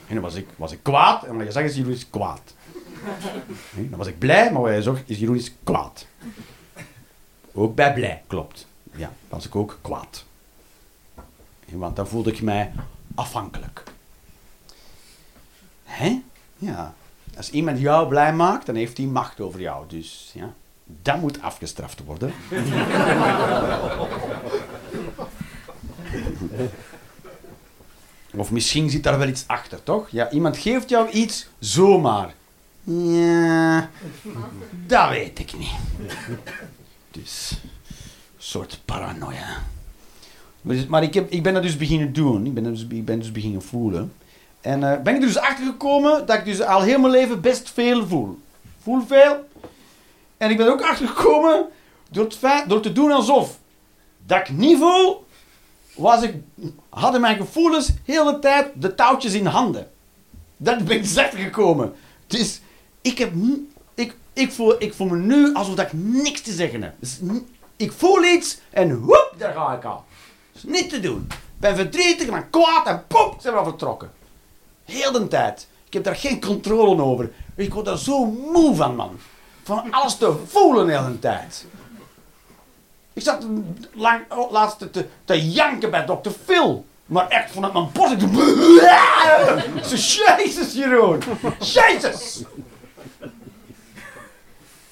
En 0.06 0.14
dan 0.14 0.22
was 0.22 0.34
ik, 0.34 0.48
was 0.56 0.72
ik 0.72 0.82
kwaad, 0.82 1.24
en 1.24 1.36
wat 1.36 1.46
je 1.46 1.52
zag 1.52 1.62
is, 1.62 1.76
Jeroen 1.76 1.92
is 1.92 2.10
kwaad. 2.10 2.54
Dan 3.74 3.98
was 3.98 4.06
ik 4.06 4.18
blij, 4.18 4.52
maar 4.52 4.62
wat 4.62 4.74
je 4.74 4.82
zag 4.82 4.98
is, 5.04 5.18
Jeroen 5.18 5.36
is 5.36 5.52
kwaad. 5.64 6.06
Ook 7.52 7.74
bij 7.74 7.92
blij, 7.92 8.22
klopt. 8.26 8.66
Ja, 8.92 9.12
was 9.28 9.46
ik 9.46 9.56
ook 9.56 9.78
kwaad. 9.80 10.24
Want 11.68 11.96
dan 11.96 12.08
voelde 12.08 12.30
ik 12.30 12.42
mij 12.42 12.72
afhankelijk. 13.14 13.82
Hè? 15.84 16.22
Ja. 16.56 16.94
Als 17.36 17.50
iemand 17.50 17.78
jou 17.78 18.08
blij 18.08 18.32
maakt, 18.32 18.66
dan 18.66 18.74
heeft 18.74 18.96
hij 18.96 19.06
macht 19.06 19.40
over 19.40 19.60
jou. 19.60 19.84
Dus 19.88 20.30
ja, 20.34 20.52
dat 20.84 21.20
moet 21.20 21.42
afgestraft 21.42 22.04
worden. 22.04 22.32
Of 28.40 28.50
misschien 28.50 28.90
zit 28.90 29.02
daar 29.02 29.18
wel 29.18 29.28
iets 29.28 29.44
achter, 29.46 29.82
toch? 29.82 30.08
Ja, 30.10 30.30
iemand 30.30 30.56
geeft 30.56 30.88
jou 30.88 31.10
iets 31.10 31.48
zomaar. 31.58 32.34
Ja, 32.84 33.90
dat 34.86 35.08
weet 35.08 35.38
ik 35.38 35.58
niet. 35.58 35.72
Dus, 37.10 37.50
een 37.62 37.70
soort 38.38 38.80
paranoia. 38.84 39.62
Maar 40.60 40.76
dus- 40.76 40.86
Maar 40.86 41.02
ik, 41.02 41.14
heb, 41.14 41.30
ik 41.30 41.42
ben 41.42 41.54
dat 41.54 41.62
dus 41.62 41.76
beginnen 41.76 42.12
doen. 42.12 42.46
Ik 42.46 42.54
ben, 42.54 42.64
dus, 42.64 42.86
ik 42.88 43.04
ben 43.04 43.18
dus 43.18 43.32
beginnen 43.32 43.62
voelen. 43.62 44.12
En 44.60 44.92
eh, 44.92 45.02
ben 45.02 45.14
ik 45.14 45.20
er 45.20 45.26
dus 45.26 45.38
achter 45.38 45.66
gekomen 45.66 46.26
dat 46.26 46.38
ik 46.38 46.44
dus 46.44 46.60
al 46.60 46.82
heel 46.82 46.98
mijn 46.98 47.12
leven 47.12 47.40
best 47.40 47.70
veel 47.70 48.06
voel. 48.06 48.38
Voel 48.82 49.06
veel. 49.06 49.48
En 50.36 50.50
ik 50.50 50.56
ben 50.56 50.66
er 50.66 50.72
ook 50.72 50.82
achter 50.82 51.08
gekomen 51.08 51.66
door, 52.10 52.24
het 52.24 52.36
feit, 52.36 52.68
door 52.68 52.80
te 52.80 52.92
doen 52.92 53.10
alsof 53.10 53.58
dat 54.26 54.38
ik 54.38 54.56
niet 54.56 54.78
voel, 54.78 55.24
was 56.00 56.22
ik, 56.22 56.34
hadden 56.88 57.20
mijn 57.20 57.36
gevoelens 57.36 57.90
de 58.04 58.36
tijd 58.40 58.68
de 58.74 58.94
touwtjes 58.94 59.32
in 59.32 59.46
handen. 59.46 59.90
Dat 60.56 60.84
ben 60.84 60.96
ik 60.96 61.18
achter 61.18 61.38
gekomen. 61.38 61.94
Dus 62.26 62.60
ik, 63.00 63.18
heb, 63.18 63.32
ik, 63.94 64.14
ik, 64.32 64.52
voel, 64.52 64.82
ik 64.82 64.94
voel 64.94 65.06
me 65.06 65.16
nu 65.16 65.54
alsof 65.54 65.78
ik 65.78 65.92
niks 65.92 66.40
te 66.40 66.52
zeggen 66.52 66.82
heb. 66.82 66.94
Dus 66.98 67.18
ik 67.76 67.92
voel 67.92 68.24
iets 68.24 68.58
en 68.70 68.98
woep, 68.98 69.34
daar 69.38 69.52
ga 69.52 69.72
ik 69.72 69.84
al. 69.84 70.04
Dat 70.52 70.62
is 70.62 70.80
niet 70.80 70.90
te 70.90 71.00
doen. 71.00 71.26
Ik 71.28 71.36
ben 71.56 71.76
verdrietig 71.76 72.30
ben 72.30 72.50
kwaad 72.50 72.86
en 72.86 73.04
pop, 73.06 73.36
zijn 73.40 73.54
we 73.54 73.60
al 73.60 73.64
vertrokken. 73.64 74.10
Heel 74.84 75.12
de 75.12 75.28
tijd. 75.28 75.68
Ik 75.86 75.92
heb 75.92 76.04
daar 76.04 76.16
geen 76.16 76.40
controle 76.40 77.02
over. 77.02 77.32
Ik 77.56 77.74
word 77.74 77.84
daar 77.84 77.98
zo 77.98 78.24
moe 78.26 78.74
van, 78.74 78.96
man. 78.96 79.18
Van 79.62 79.90
alles 79.90 80.16
te 80.16 80.36
voelen 80.46 80.86
de 80.86 80.98
hele 80.98 81.18
tijd. 81.18 81.66
Ik 83.20 83.26
zat 83.26 83.44
lang, 83.92 84.20
oh, 84.28 84.50
laatst 84.50 84.78
te, 85.24 85.52
janken 85.52 85.90
bij 85.90 86.04
dokter 86.04 86.32
Phil. 86.44 86.86
Maar 87.06 87.28
echt 87.28 87.52
vanuit 87.52 87.72
mijn 87.72 87.90
doe... 88.18 88.28
Ik 89.74 89.82
zei, 89.98 90.44
Jezus, 90.44 90.72
Jeroen. 90.72 91.22
Jezus. 91.58 92.42
Het 93.18 93.30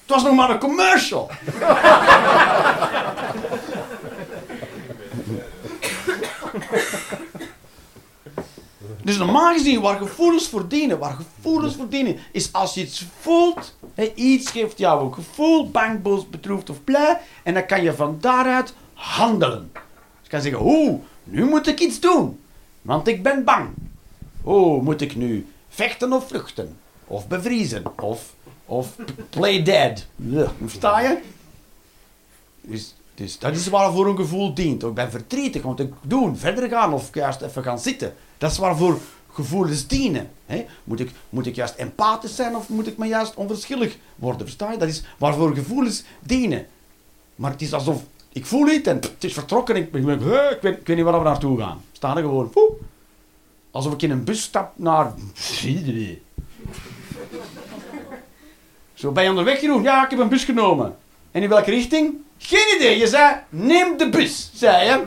was 0.07 0.23
nog 0.23 0.35
maar 0.35 0.49
een 0.49 0.59
commercial. 0.59 1.31
Dus 9.09 9.17
normaal 9.17 9.53
gezien, 9.53 9.81
waar 9.81 9.97
gevoelens 9.97 10.47
voor 10.47 10.67
dienen, 10.67 10.99
waar 10.99 11.13
gevoelens 11.13 11.75
voor 11.75 11.89
dienen, 11.89 12.17
is 12.31 12.53
als 12.53 12.73
je 12.73 12.81
iets 12.81 13.05
voelt, 13.19 13.75
hè, 13.93 14.11
iets 14.15 14.51
geeft 14.51 14.77
jou 14.77 15.05
een 15.05 15.13
gevoel, 15.13 15.69
bang, 15.69 16.01
boos, 16.01 16.29
bedroefd 16.29 16.69
of 16.69 16.83
blij, 16.83 17.19
en 17.43 17.53
dan 17.53 17.65
kan 17.65 17.83
je 17.83 17.93
van 17.93 18.17
daaruit 18.21 18.73
handelen. 18.93 19.71
Dus 19.73 19.81
je 20.21 20.29
kan 20.29 20.41
zeggen, 20.41 20.61
oeh, 20.61 20.99
nu 21.23 21.45
moet 21.45 21.67
ik 21.67 21.79
iets 21.79 21.99
doen, 21.99 22.39
want 22.81 23.07
ik 23.07 23.23
ben 23.23 23.43
bang. 23.43 23.69
Oh, 24.41 24.83
moet 24.83 25.01
ik 25.01 25.15
nu 25.15 25.47
vechten 25.69 26.13
of 26.13 26.27
vluchten? 26.27 26.77
Of 27.07 27.27
bevriezen? 27.27 27.83
Of, 28.01 28.33
of 28.65 28.95
play 29.29 29.63
dead? 29.63 30.05
Versta 30.65 30.99
je? 30.99 31.17
Dus, 32.61 32.95
dus 33.19 33.39
dat 33.39 33.55
is 33.55 33.67
waarvoor 33.67 34.07
een 34.07 34.15
gevoel 34.15 34.53
dient. 34.53 34.83
Ik 34.83 34.93
ben 34.93 35.11
verdrietig, 35.11 35.61
want 35.61 35.79
ik 35.79 35.93
doen, 36.01 36.37
verder 36.37 36.69
gaan 36.69 36.93
of 36.93 37.13
juist 37.13 37.41
even 37.41 37.63
gaan 37.63 37.79
zitten. 37.79 38.13
Dat 38.37 38.51
is 38.51 38.57
waarvoor 38.57 38.99
gevoelens 39.31 39.87
dienen. 39.87 40.29
Hè? 40.45 40.65
Moet, 40.83 40.99
ik, 40.99 41.11
moet 41.29 41.45
ik 41.45 41.55
juist 41.55 41.75
empathisch 41.75 42.35
zijn 42.35 42.55
of 42.55 42.69
moet 42.69 42.87
ik 42.87 42.97
me 42.97 43.05
juist 43.07 43.35
onverschillig 43.35 43.97
worden? 44.15 44.41
Versta 44.41 44.71
je? 44.71 44.77
Dat 44.77 44.87
is 44.87 45.03
waarvoor 45.17 45.55
gevoelens 45.55 46.03
dienen. 46.19 46.67
Maar 47.35 47.51
het 47.51 47.61
is 47.61 47.73
alsof 47.73 48.03
ik 48.31 48.45
voel 48.45 48.69
iets 48.69 48.87
en 48.87 48.95
het 48.95 49.23
is 49.23 49.33
vertrokken 49.33 49.75
en 49.75 49.81
ik, 49.81 49.91
ben- 49.91 50.09
ik, 50.09 50.61
weet, 50.61 50.77
ik 50.77 50.87
weet 50.87 50.95
niet 50.95 51.05
waar 51.05 51.17
we 51.17 51.23
naartoe 51.23 51.59
gaan. 51.59 51.81
Staan 51.91 52.17
er 52.17 52.23
gewoon. 52.23 52.51
Alsof 53.71 53.93
ik 53.93 54.01
in 54.01 54.11
een 54.11 54.23
bus 54.23 54.41
stap 54.41 54.71
naar. 54.75 55.13
Zo 58.93 59.11
ben 59.11 59.23
je 59.23 59.29
onderweg 59.29 59.59
genoeg? 59.59 59.83
Ja, 59.83 60.03
ik 60.03 60.09
heb 60.09 60.19
een 60.19 60.29
bus 60.29 60.43
genomen. 60.43 60.95
En 61.31 61.43
in 61.43 61.49
welke 61.49 61.69
richting? 61.69 62.15
Geen 62.41 62.75
idee. 62.75 62.97
Je 62.97 63.07
zei, 63.07 63.35
neem 63.49 63.97
de 63.97 64.09
bus, 64.09 64.51
zei 64.53 64.85
je. 64.85 65.05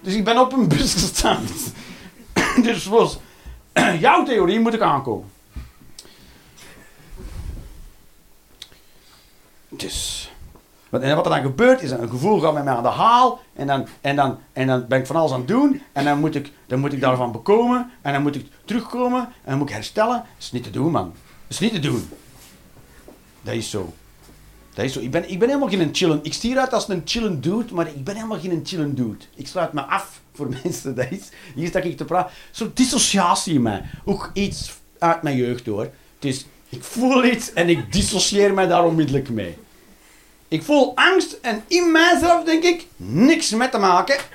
Dus 0.00 0.14
ik 0.14 0.24
ben 0.24 0.38
op 0.38 0.52
een 0.52 0.68
bus 0.68 0.92
gestaan. 0.92 1.42
dus 2.62 2.82
volgens 2.82 3.18
jouw 4.00 4.24
theorie 4.24 4.60
moet 4.60 4.74
ik 4.74 4.80
aankomen. 4.80 5.30
Dus. 9.68 10.30
Wat, 10.88 11.02
en 11.02 11.16
wat 11.16 11.24
er 11.24 11.32
dan 11.32 11.42
gebeurt 11.42 11.82
is, 11.82 11.90
een 11.90 12.08
gevoel 12.08 12.40
gaat 12.40 12.54
met 12.54 12.64
mij 12.64 12.74
aan 12.74 12.82
de 12.82 12.88
haal. 12.88 13.40
En 13.54 13.66
dan, 13.66 13.86
en, 14.00 14.16
dan, 14.16 14.38
en 14.52 14.66
dan 14.66 14.86
ben 14.86 14.98
ik 14.98 15.06
van 15.06 15.16
alles 15.16 15.32
aan 15.32 15.38
het 15.38 15.48
doen. 15.48 15.82
En 15.92 16.04
dan 16.04 16.20
moet, 16.20 16.34
ik, 16.34 16.52
dan 16.66 16.80
moet 16.80 16.92
ik 16.92 17.00
daarvan 17.00 17.32
bekomen. 17.32 17.90
En 18.02 18.12
dan 18.12 18.22
moet 18.22 18.34
ik 18.34 18.46
terugkomen. 18.64 19.20
En 19.20 19.50
dan 19.50 19.58
moet 19.58 19.68
ik 19.68 19.74
herstellen. 19.74 20.16
Dat 20.16 20.24
is 20.38 20.52
niet 20.52 20.62
te 20.62 20.70
doen, 20.70 20.90
man. 20.90 21.14
Dat 21.46 21.48
is 21.48 21.58
niet 21.58 21.72
te 21.72 21.80
doen. 21.80 22.08
Dat 23.42 23.54
is 23.54 23.70
zo. 23.70 23.92
Dat 24.78 24.86
is 24.86 24.92
zo. 24.92 25.00
Ik 25.00 25.10
ben, 25.10 25.30
ik 25.30 25.38
ben 25.38 25.48
helemaal 25.48 25.68
geen 25.68 25.88
chillen. 25.92 26.20
Ik 26.22 26.32
stier 26.32 26.58
uit 26.58 26.72
als 26.72 26.88
een 26.88 27.02
chillen 27.04 27.40
dude, 27.40 27.74
maar 27.74 27.86
ik 27.86 28.04
ben 28.04 28.14
helemaal 28.14 28.38
geen 28.38 28.62
chillen 28.64 28.94
dude. 28.94 29.24
Ik 29.34 29.46
sluit 29.46 29.72
me 29.72 29.80
af 29.80 30.20
voor 30.34 30.48
mensen. 30.62 30.94
Dat 30.94 31.06
is, 31.10 31.28
hier 31.54 31.68
sta 31.68 31.80
ik 31.80 31.96
te 31.96 32.04
praten. 32.04 32.32
Zo'n 32.50 32.70
dissociatie 32.74 33.54
in 33.54 33.62
mij. 33.62 33.84
Ook 34.04 34.30
iets 34.32 34.72
uit 34.98 35.22
mijn 35.22 35.36
jeugd 35.36 35.66
hoor. 35.66 35.90
Dus 36.18 36.46
ik 36.68 36.84
voel 36.84 37.24
iets 37.24 37.52
en 37.52 37.68
ik 37.68 37.92
dissocieer 37.92 38.54
mij 38.54 38.66
daar 38.66 38.84
onmiddellijk 38.84 39.28
mee. 39.28 39.56
Ik 40.48 40.62
voel 40.62 40.92
angst 40.94 41.38
en 41.42 41.62
in 41.66 41.92
mijzelf 41.92 42.44
denk 42.44 42.62
ik, 42.62 42.86
niks 42.96 43.50
met 43.50 43.70
te 43.70 43.78
maken. 43.78 44.16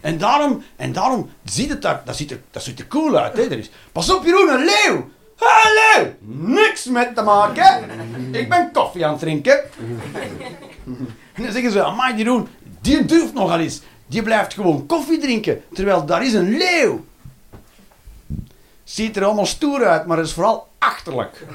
En 0.00 0.18
daarom, 0.18 0.62
en 0.76 0.92
daarom 0.92 1.30
ziet 1.44 1.68
het 1.68 1.82
daar, 1.82 2.02
dat 2.04 2.16
ziet 2.16 2.30
er, 2.30 2.40
dat 2.50 2.62
ziet 2.62 2.78
er 2.78 2.86
cool 2.86 3.16
uit. 3.16 3.36
Hè? 3.36 3.42
Er 3.42 3.58
is, 3.58 3.70
pas 3.92 4.12
op 4.12 4.24
Jeroen, 4.24 4.48
een 4.48 4.64
leeuw! 4.64 5.08
Hallo! 5.36 6.12
Niks 6.26 6.84
met 6.84 7.14
te 7.14 7.22
maken. 7.22 7.90
Ik 8.32 8.48
ben 8.48 8.70
koffie 8.72 9.04
aan 9.04 9.10
het 9.10 9.20
drinken. 9.20 9.60
En 11.32 11.42
dan 11.42 11.52
zeggen 11.52 11.72
ze, 11.72 11.84
amai 11.84 12.16
Jeroen, 12.16 12.48
die 12.80 13.04
durft 13.04 13.34
nogal 13.34 13.58
eens. 13.58 13.80
Die 14.06 14.22
blijft 14.22 14.54
gewoon 14.54 14.86
koffie 14.86 15.18
drinken, 15.18 15.64
terwijl 15.72 16.04
daar 16.06 16.24
is 16.24 16.32
een 16.32 16.56
leeuw. 16.56 17.04
Ziet 18.84 19.16
er 19.16 19.24
allemaal 19.24 19.46
stoer 19.46 19.86
uit, 19.86 20.06
maar 20.06 20.18
is 20.18 20.32
vooral 20.32 20.68
achterlijk. 20.78 21.46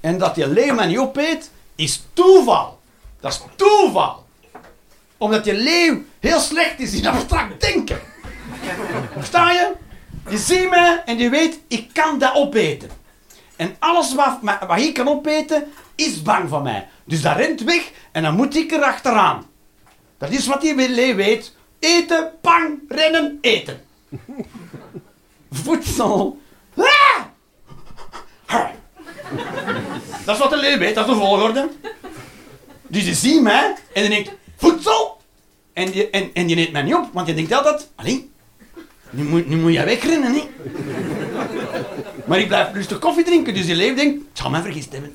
en 0.00 0.18
dat 0.18 0.34
die 0.34 0.46
leeuw 0.46 0.74
mij 0.74 0.86
niet 0.86 0.98
opeet, 0.98 1.50
is 1.74 2.02
toeval. 2.12 2.80
Dat 3.20 3.32
is 3.32 3.40
toeval. 3.56 4.26
Omdat 5.16 5.44
die 5.44 5.54
leeuw 5.54 6.02
heel 6.20 6.40
slecht 6.40 6.78
is 6.78 6.92
in 6.92 7.06
abstract 7.06 7.60
denken. 7.60 8.00
Versta 9.12 9.50
je? 9.50 9.72
Je 10.28 10.38
ziet 10.38 10.70
mij 10.70 11.02
en 11.04 11.18
je 11.18 11.30
weet, 11.30 11.60
ik 11.68 11.90
kan 11.92 12.18
dat 12.18 12.34
opeten. 12.34 12.90
En 13.56 13.76
alles 13.78 14.14
wat, 14.14 14.38
wat 14.66 14.78
ik 14.78 14.94
kan 14.94 15.08
opeten, 15.08 15.72
is 15.94 16.22
bang 16.22 16.48
van 16.48 16.62
mij. 16.62 16.88
Dus 17.04 17.22
dat 17.22 17.36
rent 17.36 17.62
weg 17.62 17.90
en 18.12 18.22
dan 18.22 18.36
moet 18.36 18.56
ik 18.56 18.72
er 18.72 18.82
achteraan. 18.82 19.46
Dat 20.18 20.30
is 20.30 20.46
wat 20.46 20.60
die 20.60 20.88
leeuw 20.88 21.14
weet. 21.14 21.54
Eten, 21.78 22.30
bang, 22.40 22.78
rennen, 22.88 23.38
eten. 23.40 23.80
Voedsel. 25.50 26.40
Ah! 26.76 27.24
Dat 30.24 30.34
is 30.34 30.40
wat 30.40 30.50
de 30.50 30.56
leeuw 30.56 30.78
weet, 30.78 30.94
dat 30.94 31.08
is 31.08 31.12
de 31.12 31.18
volgorde. 31.18 31.68
Dus 32.86 33.04
je 33.04 33.14
ziet 33.14 33.42
mij 33.42 33.74
en 33.94 34.02
je 34.02 34.08
denkt, 34.08 34.30
voedsel. 34.56 35.20
En 35.72 35.94
je, 35.94 36.10
en, 36.10 36.30
en 36.34 36.48
je 36.48 36.54
neemt 36.54 36.72
mij 36.72 36.82
niet 36.82 36.94
op, 36.94 37.08
want 37.12 37.26
je 37.26 37.34
denkt 37.34 37.52
altijd, 37.52 37.90
alleen, 37.94 38.31
nu 39.12 39.24
moet, 39.24 39.48
nu 39.48 39.56
moet 39.56 39.72
je 39.72 39.84
wegrennen, 39.84 40.34
hè. 40.34 40.42
Maar 42.24 42.38
ik 42.38 42.48
blijf 42.48 42.72
rustig 42.72 42.98
koffie 42.98 43.24
drinken, 43.24 43.54
dus 43.54 43.66
je 43.66 43.74
leeuw 43.74 43.94
denkt, 43.94 44.14
ik 44.14 44.26
zal 44.32 44.50
mij 44.50 44.60
vergist 44.60 44.92
hebben. 44.92 45.14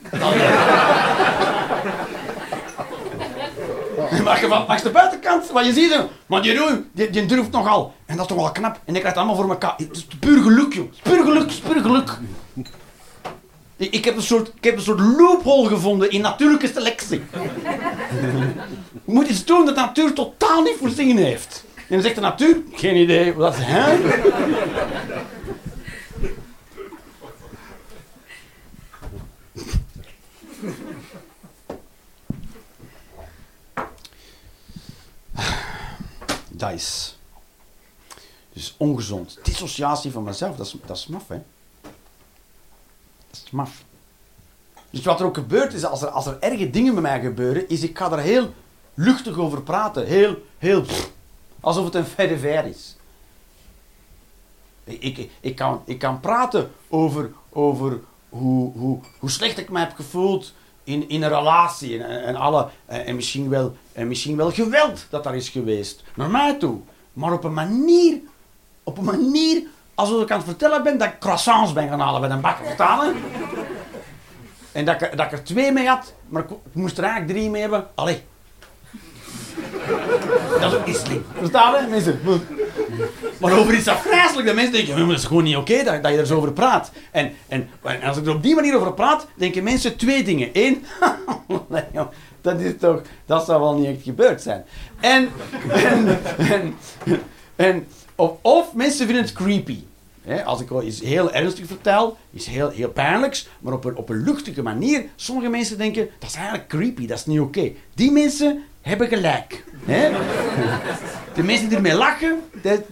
Mag 4.24 4.40
je 4.40 4.48
van 4.48 4.66
langs 4.68 4.84
de 4.84 4.90
buitenkant, 4.90 5.50
wat 5.50 5.66
je 5.66 5.74
ziet, 5.74 5.94
hè. 5.94 6.00
maar 6.26 6.42
die 6.42 6.52
Jeroen, 6.52 6.90
die, 6.92 7.10
die 7.10 7.26
durft 7.26 7.52
nogal. 7.52 7.94
En 8.06 8.16
dat 8.18 8.26
is 8.26 8.36
toch 8.36 8.44
wel 8.44 8.52
knap. 8.52 8.80
En 8.86 8.94
die 8.94 9.02
krijgt 9.02 9.08
het 9.08 9.18
allemaal 9.18 9.36
voor 9.36 9.50
elkaar. 9.50 9.74
Het 9.78 9.96
is 9.98 10.08
puur 10.20 10.42
geluk, 10.42 10.74
joh. 10.74 10.86
Het 10.90 11.02
puur 11.02 11.24
geluk, 11.24 11.50
het 11.50 11.62
puur 11.64 11.82
geluk. 11.82 12.18
Ik, 13.78 13.92
ik, 13.92 14.06
heb 14.06 14.16
een 14.16 14.22
soort, 14.22 14.48
ik 14.48 14.64
heb 14.64 14.76
een 14.76 14.82
soort 14.82 15.00
loophole 15.00 15.68
gevonden 15.68 16.12
in 16.12 16.22
natuurlijke 16.22 16.68
selectie. 16.68 17.22
Je 19.06 19.14
moet 19.14 19.28
iets 19.28 19.46
doen 19.46 19.66
dat 19.66 19.76
de 19.76 19.82
natuur 19.82 20.14
totaal 20.14 20.62
niet 20.62 20.76
voorzien 20.80 21.18
heeft. 21.18 21.66
Dan 21.90 22.02
zegt 22.02 22.16
de 22.16 22.22
natuur, 22.22 22.58
geen 22.72 22.96
idee 22.96 23.34
wat 23.34 23.58
is. 23.58 23.66
Dat 36.50 36.72
is. 36.72 37.18
Dus 38.54 38.76
ongezond. 38.78 39.40
Dissociatie 39.44 40.12
van 40.12 40.24
mezelf, 40.24 40.56
dat 40.56 40.66
is, 40.66 40.76
dat 40.86 40.98
is 40.98 41.08
maf, 41.08 41.28
hè? 41.28 41.42
Dat 43.30 43.42
is 43.46 43.52
maf. 43.52 43.84
Dus 44.90 45.06
wat 45.06 45.20
er 45.20 45.26
ook 45.26 45.36
gebeurt 45.36 45.74
is, 45.74 45.86
als 45.86 46.02
er, 46.02 46.08
als 46.08 46.26
er 46.26 46.38
erge 46.40 46.70
dingen 46.70 46.94
bij 46.94 47.02
mij 47.02 47.22
gebeuren, 47.22 47.70
is 47.70 47.84
ik 47.84 47.98
ga 47.98 48.12
er 48.12 48.20
heel 48.20 48.54
luchtig 48.94 49.38
over 49.38 49.62
praten. 49.62 50.06
Heel, 50.06 50.46
heel, 50.58 50.82
pff, 50.82 51.12
alsof 51.68 51.86
het 51.86 51.96
een 51.96 52.06
verre 52.06 52.38
ver 52.38 52.66
is. 52.66 52.96
Ik, 54.84 55.02
ik, 55.02 55.32
ik, 55.40 55.56
kan, 55.56 55.82
ik 55.86 56.00
kan 56.00 56.20
praten 56.20 56.72
over, 56.88 57.32
over 57.50 58.00
hoe, 58.30 58.72
hoe, 58.72 59.00
hoe 59.20 59.30
slecht 59.30 59.58
ik 59.58 59.70
me 59.70 59.80
heb 59.80 59.96
gevoeld 59.96 60.54
in, 60.84 61.10
in 61.10 61.24
een 61.24 61.30
relatie. 61.30 62.04
En, 62.04 62.24
en, 62.24 62.36
alle, 62.36 62.68
en, 62.86 63.06
en 63.06 63.16
misschien 63.16 63.50
wel, 63.50 63.76
en 63.94 64.08
misschien 64.08 64.36
wel 64.36 64.52
geweld 64.52 65.06
dat 65.10 65.26
er 65.26 65.36
is 65.36 65.50
geweest. 65.50 66.04
Naar 66.16 66.30
mij 66.30 66.58
toe. 66.58 66.80
Maar 67.14 67.34
op 67.34 67.44
een 67.44 67.54
manier, 67.54 68.20
op 68.84 68.98
een 68.98 69.04
manier 69.04 69.64
alsof 69.96 70.22
ik 70.22 70.32
aan 70.32 70.38
het 70.38 70.48
vertellen 70.48 70.84
ben 70.84 70.98
dat 70.98 71.08
ik 71.08 71.20
croissants 71.20 71.74
ben 71.74 71.90
gaan 71.90 72.00
halen 72.00 72.22
bij 72.22 72.30
een 72.30 72.42
bakker. 72.42 72.66
Vertalen? 72.66 73.16
En 74.72 74.86
dat 74.86 75.02
ik, 75.02 75.18
dat 75.18 75.26
ik 75.26 75.32
er 75.32 75.44
twee 75.44 75.72
mee 75.72 75.88
had, 75.88 76.14
maar 76.28 76.44
ik, 76.44 76.50
ik 76.50 76.74
moest 76.74 76.98
er 76.98 77.04
eigenlijk 77.04 77.34
drie 77.34 77.50
mee 77.50 77.62
hebben. 77.62 77.88
Allee. 77.96 78.24
Dat 80.60 80.88
is 80.88 81.04
niet. 81.10 81.22
Verstaan 81.38 81.82
je, 81.84 81.88
mensen? 81.90 82.20
Maar 83.38 83.60
over 83.60 83.74
iets 83.74 83.88
afgrijzelijk, 83.88 84.46
dat 84.46 84.56
mensen 84.56 84.74
denken, 84.74 84.94
"Ja, 84.94 85.00
maar 85.00 85.08
dat 85.08 85.18
is 85.18 85.26
gewoon 85.26 85.44
niet 85.44 85.56
oké 85.56 85.84
dat, 85.84 86.04
dat 86.04 86.12
je 86.12 86.18
er 86.18 86.26
zo 86.26 86.38
over 86.38 86.54
praat. 86.54 86.92
En, 87.12 87.34
en, 87.48 87.70
en 87.84 88.02
als 88.02 88.18
ik 88.18 88.26
er 88.26 88.36
op 88.36 88.44
die 88.44 88.56
manier 88.56 88.76
over 88.76 88.94
praat, 88.94 89.28
denken 89.36 89.64
mensen 89.64 89.98
twee 89.98 90.24
dingen. 90.24 90.50
Eén, 90.54 90.86
dat 92.42 92.60
is 92.60 92.74
toch, 92.80 93.02
dat 93.26 93.46
zou 93.46 93.62
wel 93.62 93.76
niet 93.78 93.88
echt 93.88 94.04
gebeurd 94.04 94.42
zijn. 94.42 94.66
En, 95.00 95.30
en, 95.70 96.20
en, 96.38 96.76
en 97.56 97.88
of, 98.16 98.32
of 98.42 98.74
mensen 98.74 99.06
vinden 99.06 99.24
het 99.24 99.34
creepy. 99.34 99.80
Hè, 100.22 100.44
als 100.44 100.62
ik 100.62 100.70
iets 100.84 101.02
heel 101.02 101.32
ernstig 101.32 101.68
vertel, 101.68 102.18
iets 102.34 102.46
heel, 102.46 102.70
heel 102.70 102.90
pijnlijks, 102.90 103.48
maar 103.60 103.74
op 103.74 103.86
een, 103.86 103.96
op 103.96 104.10
een 104.10 104.24
luchtige 104.24 104.62
manier. 104.62 105.06
Sommige 105.16 105.50
mensen 105.50 105.78
denken, 105.78 106.10
dat 106.20 106.30
is 106.30 106.36
eigenlijk 106.36 106.68
creepy, 106.68 107.08
dat 107.08 107.18
is 107.18 107.26
niet 107.26 107.40
oké. 107.40 107.72
Die 107.94 108.12
mensen 108.12 108.64
hebben 108.88 109.08
gelijk. 109.08 109.64
Hè? 109.86 110.12
De 111.34 111.44
mensen 111.44 111.68
die 111.68 111.78
ermee 111.78 111.96
lachen, 111.96 112.42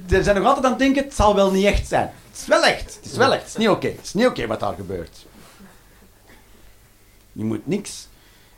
die, 0.05 0.23
zijn 0.23 0.35
nog 0.35 0.45
altijd 0.45 0.65
aan 0.65 0.72
het 0.72 0.80
denken, 0.80 1.03
het 1.03 1.13
zal 1.13 1.35
wel 1.35 1.51
niet 1.51 1.65
echt 1.65 1.88
zijn. 1.88 2.11
Het 2.31 2.39
is 2.39 2.47
wel 2.47 2.63
echt, 2.63 2.95
het 2.95 3.11
is 3.11 3.17
wel 3.17 3.34
echt, 3.34 3.41
het 3.41 3.49
is 3.49 3.57
niet 3.57 3.69
oké. 3.69 3.88
Het 3.88 4.05
is 4.05 4.13
niet 4.13 4.26
oké 4.26 4.47
wat 4.47 4.59
daar 4.59 4.76
gebeurt. 4.76 5.26
Je 7.31 7.43
moet 7.43 7.67
niks. 7.67 8.07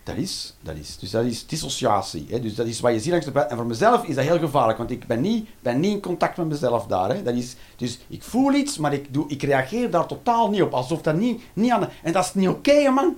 Dat 0.03 0.15
is, 0.15 0.53
dat 0.61 0.75
is. 0.75 0.97
Dus 0.97 1.11
dat 1.11 1.23
is 1.23 1.47
dissociatie. 1.47 2.27
Hè? 2.29 2.39
Dus 2.39 2.55
dat 2.55 2.67
is 2.67 2.79
wat 2.79 2.93
je 2.93 2.99
ziet 2.99 3.11
langs 3.11 3.25
de 3.25 3.31
buiten. 3.31 3.55
En 3.55 3.61
voor 3.61 3.71
mezelf 3.71 4.03
is 4.03 4.15
dat 4.15 4.25
heel 4.25 4.39
gevaarlijk, 4.39 4.77
want 4.77 4.91
ik 4.91 5.07
ben 5.07 5.21
niet, 5.21 5.49
ben 5.59 5.79
niet 5.79 5.93
in 5.93 6.01
contact 6.01 6.37
met 6.37 6.47
mezelf 6.47 6.85
daar. 6.85 7.09
Hè? 7.09 7.23
Dat 7.23 7.33
is, 7.33 7.55
dus 7.75 7.99
ik 8.07 8.23
voel 8.23 8.53
iets, 8.53 8.77
maar 8.77 8.93
ik, 8.93 9.13
doe, 9.13 9.25
ik 9.27 9.43
reageer 9.43 9.89
daar 9.89 10.05
totaal 10.05 10.49
niet 10.49 10.61
op. 10.61 10.73
Alsof 10.73 11.01
dat 11.01 11.15
niet, 11.15 11.41
niet 11.53 11.71
aan 11.71 11.89
En 12.03 12.11
dat 12.11 12.25
is 12.25 12.33
niet 12.33 12.49
oké, 12.49 12.89
man. 12.89 13.15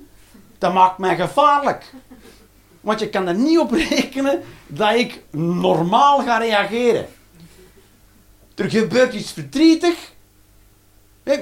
Dat 0.57 0.73
maakt 0.73 0.97
mij 0.97 1.15
gevaarlijk. 1.15 1.93
Want 2.81 2.99
je 2.99 3.09
kan 3.09 3.27
er 3.27 3.35
niet 3.35 3.59
op 3.59 3.71
rekenen 3.89 4.43
dat 4.67 4.93
ik 4.93 5.21
normaal 5.31 6.23
ga 6.23 6.37
reageren. 6.37 7.07
Er 8.55 8.69
gebeurt 8.69 9.13
iets 9.13 9.31
verdrietig. 9.31 10.11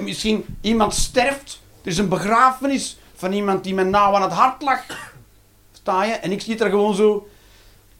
Misschien 0.00 0.58
iemand 0.60 0.94
sterft. 0.94 1.60
Er 1.82 1.90
is 1.90 1.98
een 1.98 2.08
begrafenis 2.08 2.98
van 3.14 3.32
iemand 3.32 3.64
die 3.64 3.74
me 3.74 3.84
nauw 3.84 4.14
aan 4.14 4.22
het 4.22 4.32
hart 4.32 4.62
lag. 4.62 4.80
Sta 5.72 6.04
je? 6.04 6.12
En 6.12 6.32
ik 6.32 6.40
zit 6.40 6.60
er 6.60 6.70
gewoon 6.70 6.94
zo. 6.94 7.28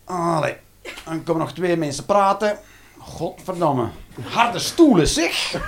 Allee. 0.05 0.57
Dan 1.05 1.23
komen 1.23 1.43
nog 1.43 1.53
twee 1.53 1.77
mensen 1.77 2.05
praten. 2.05 2.59
Godverdomme. 2.99 3.89
Harde 4.23 4.59
stoelen, 4.59 5.09
zeg. 5.09 5.51
Dat 5.51 5.63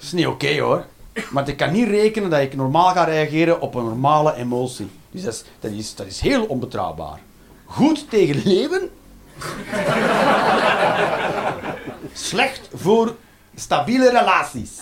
is 0.00 0.12
niet 0.12 0.26
oké 0.26 0.60
hoor. 0.60 0.86
Maar 1.30 1.48
ik 1.48 1.56
kan 1.56 1.72
niet 1.72 1.88
rekenen 1.88 2.30
dat 2.30 2.40
ik 2.40 2.56
normaal 2.56 2.92
ga 2.92 3.04
reageren 3.04 3.60
op 3.60 3.74
een 3.74 3.84
normale 3.84 4.34
emotie. 4.34 4.90
Dus 5.12 5.22
dat 5.22 5.34
is, 5.34 5.44
dat 5.60 5.70
is, 5.70 5.94
dat 5.94 6.06
is 6.06 6.20
heel 6.20 6.44
onbetrouwbaar. 6.44 7.20
Goed 7.64 8.10
tegen 8.10 8.42
leven. 8.44 8.90
Slecht 12.12 12.68
voor 12.74 13.16
stabiele 13.54 14.10
relaties. 14.10 14.80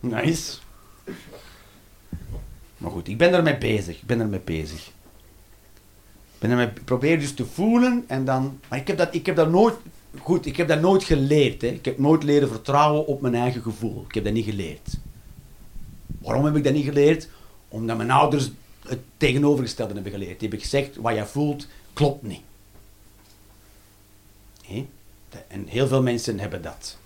Nice. 0.00 0.58
Maar 2.76 2.90
goed, 2.90 3.08
ik 3.08 3.18
ben 3.18 3.32
ermee 3.32 3.58
bezig. 3.58 3.96
Ik 3.96 4.06
ben 4.06 4.20
ermee 4.20 4.40
bezig. 4.40 4.86
Ik 4.86 6.38
ben 6.38 6.50
ermee, 6.50 6.68
probeer 6.84 7.18
dus 7.18 7.34
te 7.34 7.46
voelen 7.46 8.04
en 8.06 8.24
dan... 8.24 8.60
Maar 8.68 8.78
ik 8.78 8.86
heb 8.86 8.98
dat, 8.98 9.14
ik 9.14 9.26
heb 9.26 9.36
dat 9.36 9.50
nooit... 9.50 9.74
Goed, 10.18 10.46
ik 10.46 10.56
heb 10.56 10.68
dat 10.68 10.80
nooit 10.80 11.04
geleerd. 11.04 11.62
Hè. 11.62 11.68
Ik 11.68 11.84
heb 11.84 11.98
nooit 11.98 12.22
leren 12.22 12.48
vertrouwen 12.48 13.06
op 13.06 13.20
mijn 13.20 13.34
eigen 13.34 13.62
gevoel. 13.62 14.04
Ik 14.08 14.14
heb 14.14 14.24
dat 14.24 14.32
niet 14.32 14.44
geleerd. 14.44 14.96
Waarom 16.18 16.44
heb 16.44 16.56
ik 16.56 16.64
dat 16.64 16.72
niet 16.72 16.84
geleerd? 16.84 17.28
Omdat 17.68 17.96
mijn 17.96 18.10
ouders 18.10 18.50
het 18.86 19.00
tegenovergestelde 19.16 19.94
hebben 19.94 20.12
geleerd. 20.12 20.40
Die 20.40 20.48
hebben 20.48 20.68
gezegd, 20.68 20.96
wat 20.96 21.14
jij 21.14 21.26
voelt, 21.26 21.66
klopt 21.92 22.22
niet. 22.22 22.42
En 25.48 25.66
heel 25.66 25.86
veel 25.86 26.02
mensen 26.02 26.38
hebben 26.38 26.62
dat. 26.62 26.98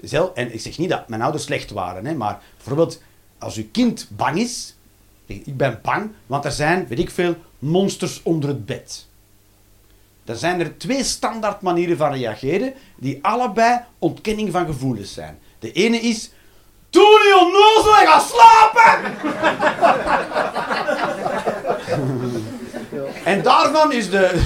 Zelf, 0.00 0.34
en 0.34 0.54
ik 0.54 0.60
zeg 0.60 0.78
niet 0.78 0.88
dat 0.88 1.08
mijn 1.08 1.22
ouders 1.22 1.44
slecht 1.44 1.70
waren, 1.70 2.06
hè, 2.06 2.14
maar 2.14 2.42
bijvoorbeeld 2.56 3.02
als 3.38 3.56
uw 3.56 3.66
kind 3.72 4.08
bang 4.10 4.38
is, 4.38 4.74
ik 5.26 5.56
ben 5.56 5.78
bang, 5.82 6.10
want 6.26 6.44
er 6.44 6.52
zijn, 6.52 6.86
weet 6.86 6.98
ik 6.98 7.10
veel, 7.10 7.36
monsters 7.58 8.22
onder 8.22 8.48
het 8.48 8.66
bed. 8.66 9.06
Dan 10.26 10.36
zijn 10.36 10.60
er 10.60 10.78
twee 10.78 11.04
standaard 11.04 11.60
manieren 11.60 11.96
van 11.96 12.12
reageren, 12.12 12.74
die 12.96 13.18
allebei 13.22 13.80
ontkenning 13.98 14.52
van 14.52 14.66
gevoelens 14.66 15.12
zijn. 15.12 15.38
De 15.58 15.72
ene 15.72 16.00
is, 16.00 16.30
doe 16.90 17.20
niet 17.24 17.34
onnozel 17.42 17.96
en 17.98 18.06
ga 18.06 18.18
slapen! 18.18 19.14
en 23.32 23.42
daarvan 23.42 23.92
is 23.92 24.10
de, 24.10 24.42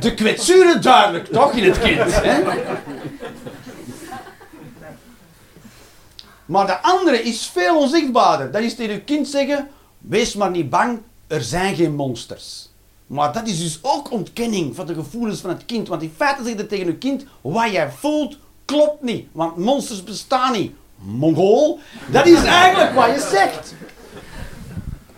de, 0.00 0.14
kwetsuren 0.14 0.82
duidelijk, 0.82 1.26
toch, 1.26 1.52
in 1.52 1.64
het 1.64 1.78
kind. 1.78 2.14
Hè? 2.22 2.42
Maar 6.44 6.66
de 6.66 6.82
andere 6.82 7.22
is 7.22 7.46
veel 7.46 7.78
onzichtbaarder. 7.78 8.50
Dat 8.50 8.62
is 8.62 8.74
tegen 8.74 8.94
je 8.94 9.00
kind 9.00 9.28
zeggen: 9.28 9.68
wees 9.98 10.34
maar 10.34 10.50
niet 10.50 10.70
bang, 10.70 11.00
er 11.26 11.42
zijn 11.42 11.76
geen 11.76 11.94
monsters. 11.94 12.72
Maar 13.14 13.32
dat 13.32 13.48
is 13.48 13.58
dus 13.58 13.78
ook 13.82 14.10
ontkenning 14.10 14.74
van 14.74 14.86
de 14.86 14.94
gevoelens 14.94 15.40
van 15.40 15.50
het 15.50 15.66
kind. 15.66 15.88
Want 15.88 16.02
in 16.02 16.12
feite 16.16 16.44
zeg 16.44 16.56
je 16.56 16.66
tegen 16.66 16.86
je 16.86 16.96
kind: 16.96 17.24
wat 17.40 17.70
jij 17.70 17.90
voelt 17.90 18.38
klopt 18.64 19.02
niet, 19.02 19.26
want 19.32 19.56
monsters 19.56 20.04
bestaan 20.04 20.52
niet. 20.52 20.72
Mongool, 20.96 21.78
dat 22.10 22.26
is 22.26 22.44
eigenlijk 22.44 22.94
wat 22.94 23.06
je 23.06 23.28
zegt. 23.30 23.74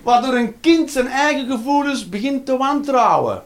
Waardoor 0.02 0.34
een 0.34 0.60
kind 0.60 0.90
zijn 0.90 1.06
eigen 1.06 1.46
gevoelens 1.50 2.08
begint 2.08 2.46
te 2.46 2.56
wantrouwen. 2.56 3.42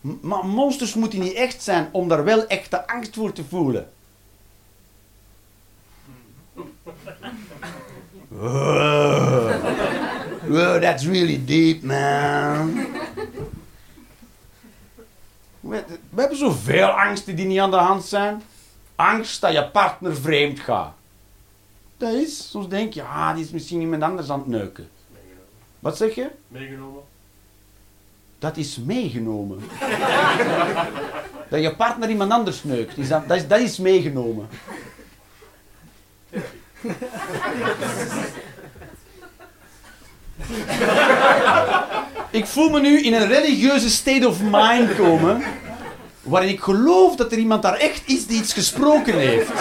Maar 0.00 0.46
monsters 0.46 0.94
moeten 0.94 1.18
niet 1.18 1.32
echt 1.32 1.62
zijn 1.62 1.88
om 1.92 2.08
daar 2.08 2.24
wel 2.24 2.46
echte 2.46 2.86
angst 2.86 3.14
voor 3.14 3.32
te 3.32 3.44
voelen. 3.48 3.88
That's 10.80 11.06
really 11.06 11.42
deep, 11.44 11.82
man. 11.82 12.86
We, 15.68 15.84
we 16.10 16.20
hebben 16.20 16.38
zoveel 16.38 16.86
angsten 16.86 17.36
die 17.36 17.46
niet 17.46 17.58
aan 17.58 17.70
de 17.70 17.76
hand 17.76 18.04
zijn. 18.04 18.42
Angst 18.94 19.40
dat 19.40 19.52
je 19.52 19.70
partner 19.70 20.16
vreemd 20.16 20.60
gaat. 20.60 20.92
Dat 21.96 22.12
is, 22.12 22.50
soms 22.50 22.68
denk 22.68 22.92
je, 22.92 23.02
ah, 23.02 23.34
die 23.34 23.44
is 23.44 23.50
misschien 23.50 23.80
iemand 23.80 24.02
anders 24.02 24.30
aan 24.30 24.38
het 24.38 24.48
neuken. 24.48 24.88
Wat 25.78 25.96
zeg 25.96 26.14
je? 26.14 26.30
Meegenomen? 26.48 27.02
Dat 28.38 28.56
is 28.56 28.78
meegenomen. 28.78 29.58
dat 31.50 31.62
je 31.62 31.74
partner 31.76 32.08
iemand 32.08 32.32
anders 32.32 32.64
neukt, 32.64 32.98
is 32.98 33.08
dat, 33.08 33.28
dat, 33.28 33.36
is, 33.36 33.48
dat 33.48 33.60
is 33.60 33.78
meegenomen. 33.78 34.48
Ik 42.30 42.46
voel 42.46 42.70
me 42.70 42.80
nu 42.80 43.02
in 43.02 43.14
een 43.14 43.26
religieuze 43.26 43.90
state 43.90 44.28
of 44.28 44.40
mind 44.42 44.94
komen, 44.94 45.42
waarin 46.22 46.48
ik 46.48 46.60
geloof 46.60 47.16
dat 47.16 47.32
er 47.32 47.38
iemand 47.38 47.62
daar 47.62 47.76
echt 47.76 48.02
is 48.06 48.26
die 48.26 48.38
iets 48.38 48.52
gesproken 48.52 49.18
heeft. 49.18 49.52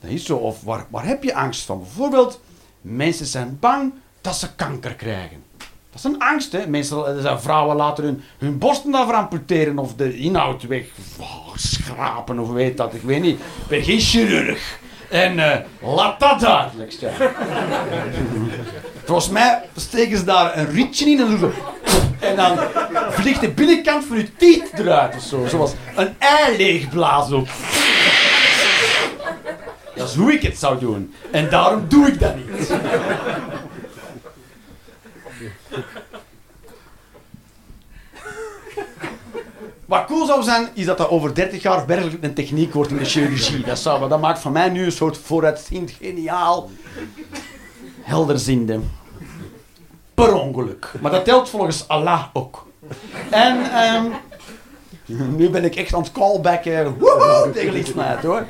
Dat 0.00 0.10
is 0.10 0.24
zo. 0.24 0.36
Of 0.36 0.62
waar, 0.62 0.86
waar 0.90 1.06
heb 1.06 1.22
je 1.24 1.34
angst 1.34 1.62
van? 1.64 1.78
Bijvoorbeeld, 1.78 2.40
mensen 2.80 3.26
zijn 3.26 3.56
bang 3.60 3.92
dat 4.20 4.36
ze 4.36 4.54
kanker 4.54 4.94
krijgen. 4.94 5.41
Dat 5.92 6.04
is 6.04 6.04
een 6.04 6.18
angst, 6.18 6.52
hè. 6.52 6.66
Mensen, 6.66 7.06
er 7.06 7.20
zijn 7.20 7.40
vrouwen 7.40 7.76
laten 7.76 8.04
hun, 8.04 8.22
hun 8.38 8.58
borsten 8.58 8.92
daarvoor 8.92 9.14
amputeren 9.14 9.78
of 9.78 9.94
de 9.94 10.16
inhoud 10.16 10.62
weg 10.62 10.84
schrapen 11.54 12.38
of 12.38 12.50
weet 12.50 12.76
dat. 12.76 12.94
Ik 12.94 13.02
weet 13.02 13.22
niet. 13.22 13.38
Ik 13.38 13.68
ben 13.68 13.82
geen. 13.82 14.56
En 15.10 15.38
eh, 15.38 15.60
laat 15.80 16.20
dat 16.20 16.40
duidelijk 16.40 16.92
zijn. 16.92 17.14
Volgens 19.04 19.28
mij 19.28 19.62
steken 19.76 20.18
ze 20.18 20.24
daar 20.24 20.58
een 20.58 20.70
rietje 20.70 21.10
in 21.10 21.20
en 21.20 21.28
doen 21.28 21.38
ze... 21.38 21.50
En 22.20 22.36
dan 22.36 22.58
vliegt 23.10 23.40
de 23.40 23.50
binnenkant 23.50 24.04
van 24.04 24.16
je 24.16 24.36
tiet 24.36 24.72
eruit 24.78 25.16
of 25.16 25.22
zo. 25.22 25.46
Zoals 25.46 25.72
een 25.96 26.14
ei 26.18 26.56
leegblazen. 26.56 27.46
Dat 29.94 30.08
is 30.08 30.14
hoe 30.14 30.32
ik 30.32 30.42
het 30.42 30.58
zou 30.58 30.78
doen. 30.78 31.14
En 31.30 31.50
daarom 31.50 31.84
doe 31.88 32.06
ik 32.06 32.20
dat 32.20 32.34
niet. 32.36 32.72
Wat 39.92 40.06
cool 40.06 40.26
zou 40.26 40.42
zijn, 40.42 40.68
is 40.74 40.84
dat 40.84 40.98
dat 40.98 41.08
over 41.08 41.34
30 41.34 41.62
jaar 41.62 41.86
werkelijk 41.86 42.22
een 42.22 42.34
techniek 42.34 42.72
wordt 42.72 42.90
in 42.90 42.96
de 42.96 43.04
chirurgie. 43.04 43.64
Dat, 43.64 43.78
zou, 43.78 44.08
dat 44.08 44.20
maakt 44.20 44.38
van 44.38 44.52
mij 44.52 44.68
nu 44.68 44.84
een 44.84 44.92
soort 44.92 45.18
vooruitziend, 45.18 45.90
geniaal, 45.90 46.70
helderziende. 48.00 48.80
Per 50.14 50.34
ongeluk. 50.34 50.92
Maar 51.00 51.10
dat 51.10 51.24
telt 51.24 51.48
volgens 51.48 51.88
Allah 51.88 52.24
ook. 52.32 52.66
En 53.30 53.72
ehm, 53.72 54.10
nu 55.36 55.50
ben 55.50 55.64
ik 55.64 55.76
echt 55.76 55.94
aan 55.94 56.02
het 56.02 56.12
callbacken. 56.12 56.98
Woehoe, 56.98 57.50
tegen 57.50 57.72
lichtmaat 57.72 58.22
hoor. 58.22 58.46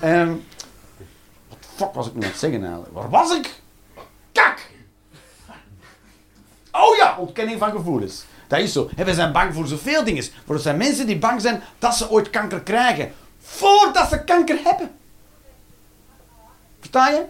Ehm, 0.00 0.32
wat 1.76 1.90
was 1.94 2.06
ik 2.06 2.14
nu 2.14 2.22
aan 2.22 2.28
het 2.28 2.38
zeggen 2.38 2.60
eigenlijk? 2.60 2.92
Waar 2.92 3.10
was 3.10 3.36
ik? 3.36 3.60
Kak! 4.32 4.70
Oh 6.72 6.96
ja, 6.96 7.16
ontkenning 7.18 7.58
van 7.58 7.70
gevoelens. 7.70 8.24
Dat 8.46 8.58
is 8.58 8.72
zo. 8.72 8.90
We 8.96 9.14
zijn 9.14 9.32
bang 9.32 9.54
voor 9.54 9.66
zoveel 9.66 10.04
dingen. 10.04 10.24
Maar 10.46 10.56
er 10.56 10.62
zijn 10.62 10.76
mensen 10.76 11.06
die 11.06 11.18
bang 11.18 11.40
zijn 11.40 11.62
dat 11.78 11.94
ze 11.94 12.10
ooit 12.10 12.30
kanker 12.30 12.60
krijgen. 12.60 13.12
Voordat 13.40 14.08
ze 14.08 14.24
kanker 14.24 14.58
hebben. 14.64 14.90
Versta 16.80 17.08
je? 17.08 17.24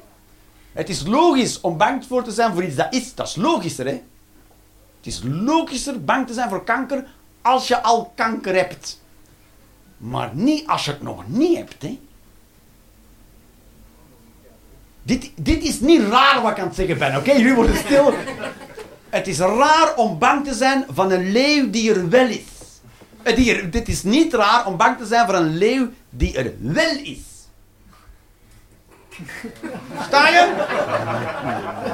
Het 0.72 0.88
is 0.88 1.06
logisch 1.06 1.60
om 1.60 1.76
bang 1.76 2.04
voor 2.06 2.22
te 2.24 2.30
zijn 2.30 2.52
voor 2.52 2.64
iets 2.64 2.76
dat 2.76 2.94
is. 2.94 3.14
Dat 3.14 3.28
is 3.28 3.36
logischer, 3.36 3.86
hè? 3.86 4.02
Het 4.96 5.12
is 5.12 5.20
logischer 5.24 6.04
bang 6.04 6.26
te 6.26 6.32
zijn 6.32 6.48
voor 6.48 6.64
kanker 6.64 7.06
als 7.42 7.68
je 7.68 7.82
al 7.82 8.12
kanker 8.14 8.54
hebt. 8.54 9.02
Maar 9.96 10.30
niet 10.32 10.66
als 10.66 10.84
je 10.84 10.90
het 10.90 11.02
nog 11.02 11.22
niet 11.26 11.56
hebt, 11.56 11.82
hè? 11.82 12.00
Dit, 15.02 15.30
dit 15.34 15.62
is 15.62 15.80
niet 15.80 16.00
raar 16.00 16.42
wat 16.42 16.50
ik 16.50 16.58
aan 16.58 16.66
het 16.66 16.76
zeggen 16.76 16.98
ben, 16.98 17.16
oké? 17.16 17.32
Jullie 17.32 17.54
worden 17.54 17.76
stil. 17.76 18.14
Het 19.14 19.26
is 19.26 19.38
raar 19.38 19.94
om 19.96 20.18
bang 20.18 20.44
te 20.44 20.54
zijn 20.54 20.84
van 20.88 21.10
een 21.10 21.30
leeuw 21.32 21.70
die 21.70 21.94
er 21.94 22.08
wel 22.08 22.28
is. 22.28 22.80
Het 23.22 23.72
dit 23.72 23.88
is 23.88 24.02
niet 24.02 24.32
raar 24.32 24.66
om 24.66 24.76
bang 24.76 24.98
te 24.98 25.06
zijn 25.06 25.26
voor 25.26 25.34
een 25.34 25.56
leeuw 25.56 25.88
die 26.10 26.36
er 26.36 26.52
wel 26.60 26.96
is. 27.02 27.18
Sta 30.06 30.28
je? 30.28 30.52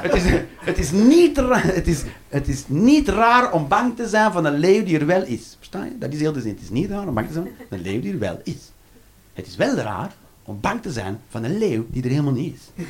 Het 0.00 0.14
is, 0.14 0.22
het, 0.58 0.78
is 0.78 0.90
niet 0.90 1.38
raar, 1.38 1.64
het, 1.64 1.86
is, 1.86 2.02
het 2.28 2.48
is 2.48 2.64
niet 2.66 3.08
raar 3.08 3.52
om 3.52 3.68
bang 3.68 3.96
te 3.96 4.08
zijn 4.08 4.32
van 4.32 4.44
een 4.44 4.58
leeuw 4.58 4.84
die 4.84 4.98
er 4.98 5.06
wel 5.06 5.22
is. 5.22 5.56
Versta 5.58 5.84
je? 5.84 5.98
Dat 5.98 6.12
is 6.12 6.20
heel 6.20 6.32
de 6.32 6.40
zin. 6.40 6.52
Het 6.52 6.62
is 6.62 6.70
niet 6.70 6.90
raar 6.90 7.06
om 7.06 7.14
bang 7.14 7.26
te 7.26 7.32
zijn 7.32 7.48
van 7.68 7.78
een 7.78 7.82
leeuw 7.82 8.00
die 8.00 8.12
er 8.12 8.18
wel 8.18 8.40
is. 8.44 8.72
Het 9.32 9.46
is 9.46 9.56
wel 9.56 9.74
raar 9.74 10.14
om 10.44 10.60
bang 10.60 10.82
te 10.82 10.92
zijn 10.92 11.20
van 11.28 11.44
een 11.44 11.58
leeuw 11.58 11.86
die 11.88 12.02
er 12.02 12.10
helemaal 12.10 12.32
niet 12.32 12.54
is. 12.54 12.84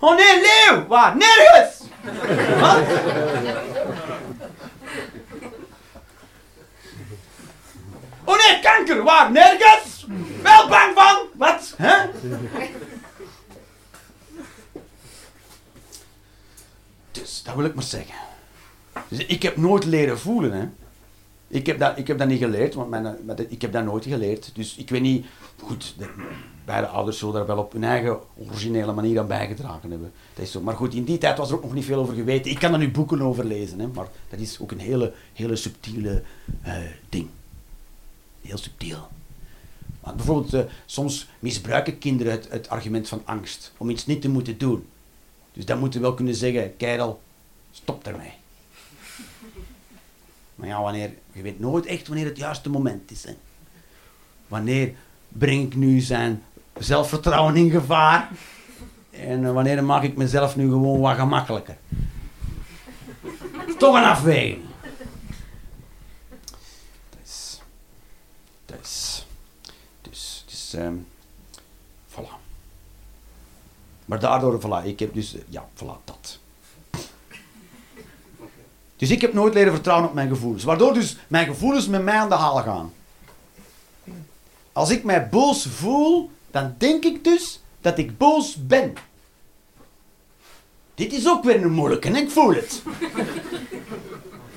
Oh 0.00 0.16
nee, 0.16 0.40
leeuw! 0.40 0.86
Waar? 0.86 1.16
Nergens! 1.16 1.82
Oh 8.24 8.36
nee, 8.36 8.60
kanker! 8.62 9.02
Waar? 9.02 9.30
Nergens! 9.32 10.06
Wel 10.42 10.68
bang 10.68 10.94
van! 10.94 11.26
Wat? 11.34 11.74
Hè? 11.76 11.96
Dus, 17.10 17.42
dat 17.42 17.54
wil 17.54 17.64
ik 17.64 17.74
maar 17.74 17.84
zeggen. 17.84 18.14
Dus 19.08 19.26
ik 19.26 19.42
heb 19.42 19.56
nooit 19.56 19.84
leren 19.84 20.18
voelen, 20.18 20.52
hè. 20.52 20.68
Ik 21.48 21.66
heb 21.66 21.78
dat, 21.78 21.98
ik 21.98 22.06
heb 22.06 22.18
dat 22.18 22.28
niet 22.28 22.38
geleerd, 22.38 22.74
want 22.74 22.90
mijn, 22.90 23.16
mijn- 23.22 23.50
ik 23.50 23.62
heb 23.62 23.72
dat 23.72 23.84
nooit 23.84 24.04
geleerd. 24.04 24.50
Dus 24.54 24.76
ik 24.76 24.90
weet 24.90 25.00
niet... 25.00 25.26
Goed, 25.62 25.94
beide 26.70 26.86
ouders 26.86 27.18
zullen 27.18 27.34
daar 27.34 27.46
wel 27.46 27.58
op 27.58 27.72
hun 27.72 27.84
eigen 27.84 28.18
originele 28.48 28.92
manier 28.92 29.18
aan 29.18 29.26
bijgedragen 29.26 29.90
hebben. 29.90 30.12
Dat 30.34 30.44
is 30.44 30.50
zo. 30.50 30.60
Maar 30.60 30.76
goed, 30.76 30.94
in 30.94 31.04
die 31.04 31.18
tijd 31.18 31.38
was 31.38 31.50
er 31.50 31.56
ook 31.56 31.62
nog 31.62 31.74
niet 31.74 31.84
veel 31.84 31.98
over 31.98 32.14
geweten. 32.14 32.50
Ik 32.50 32.58
kan 32.58 32.72
er 32.72 32.78
nu 32.78 32.90
boeken 32.90 33.22
over 33.22 33.44
lezen, 33.44 33.78
hè, 33.78 33.86
maar 33.86 34.08
dat 34.28 34.40
is 34.40 34.60
ook 34.60 34.70
een 34.70 34.78
hele, 34.78 35.12
hele 35.32 35.56
subtiele 35.56 36.22
eh, 36.62 36.74
ding. 37.08 37.28
Heel 38.42 38.58
subtiel. 38.58 39.08
Maar 40.00 40.14
bijvoorbeeld, 40.14 40.54
eh, 40.54 40.72
soms 40.86 41.28
misbruiken 41.38 41.98
kinderen 41.98 42.42
het, 42.48 42.68
argument 42.68 43.08
van 43.08 43.22
angst 43.24 43.72
om 43.76 43.90
iets 43.90 44.06
niet 44.06 44.22
te 44.22 44.28
moeten 44.28 44.58
doen. 44.58 44.86
Dus 45.52 45.64
dan 45.64 45.78
moeten 45.78 46.00
we 46.00 46.06
wel 46.06 46.16
kunnen 46.16 46.34
zeggen, 46.34 46.76
kerel, 46.76 47.20
stop 47.70 48.06
ermee. 48.06 48.32
Maar 50.54 50.68
ja, 50.68 50.82
wanneer, 50.82 51.10
je 51.32 51.42
weet 51.42 51.60
nooit 51.60 51.86
echt 51.86 52.08
wanneer 52.08 52.26
het 52.26 52.36
juiste 52.36 52.70
moment 52.70 53.10
is. 53.10 53.24
Hè. 53.24 53.32
Wanneer 54.48 54.94
breng 55.28 55.66
ik 55.66 55.74
nu 55.74 56.00
zijn 56.00 56.42
zelfvertrouwen 56.80 57.56
in 57.56 57.70
gevaar? 57.70 58.30
En 59.10 59.44
eh, 59.44 59.52
wanneer 59.52 59.84
maak 59.84 60.02
ik 60.02 60.16
mezelf 60.16 60.56
nu 60.56 60.68
gewoon 60.68 61.00
wat 61.00 61.16
gemakkelijker? 61.16 61.76
Toch 63.78 63.96
een 63.96 64.04
afweging. 64.04 64.62
Dus, 67.20 67.60
dus, 68.66 69.26
dus, 70.00 70.44
dus, 70.46 70.74
ehm, 70.74 70.94
voilà. 72.10 72.34
Maar 74.04 74.20
daardoor, 74.20 74.60
voilà, 74.60 74.86
ik 74.86 74.98
heb 74.98 75.14
dus, 75.14 75.34
eh, 75.34 75.40
ja, 75.48 75.68
voilà, 75.76 76.04
dat. 76.04 76.38
Dus 78.96 79.10
ik 79.10 79.20
heb 79.20 79.32
nooit 79.32 79.54
leren 79.54 79.72
vertrouwen 79.72 80.08
op 80.08 80.14
mijn 80.14 80.28
gevoelens. 80.28 80.64
Waardoor 80.64 80.94
dus 80.94 81.16
mijn 81.28 81.46
gevoelens 81.46 81.88
met 81.88 82.02
mij 82.02 82.14
aan 82.14 82.28
de 82.28 82.34
haal 82.34 82.56
gaan. 82.56 82.92
Als 84.72 84.90
ik 84.90 85.04
mij 85.04 85.28
boos 85.28 85.66
voel, 85.66 86.30
dan 86.50 86.74
denk 86.78 87.04
ik 87.04 87.24
dus 87.24 87.60
dat 87.80 87.98
ik 87.98 88.18
boos 88.18 88.66
ben. 88.66 88.94
Dit 90.94 91.12
is 91.12 91.28
ook 91.28 91.44
weer 91.44 91.62
een 91.62 91.72
moeilijke 91.72 92.08
en 92.08 92.16
ik 92.16 92.30
voel 92.30 92.54
het. 92.54 92.82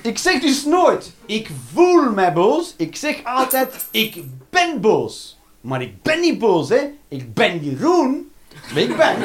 Ik 0.04 0.18
zeg 0.18 0.40
dus 0.40 0.64
nooit, 0.64 1.12
ik 1.26 1.50
voel 1.72 2.10
mij 2.12 2.32
boos. 2.32 2.74
Ik 2.76 2.96
zeg 2.96 3.24
altijd, 3.24 3.86
ik 3.90 4.22
ben 4.50 4.80
boos. 4.80 5.38
Maar 5.60 5.82
ik 5.82 6.02
ben 6.02 6.20
niet 6.20 6.38
boos, 6.38 6.68
hè. 6.68 6.90
Ik 7.08 7.34
ben 7.34 7.64
Jeroen. 7.64 8.30
Dat 8.68 8.82
ik 8.82 8.96
ben. 8.96 9.16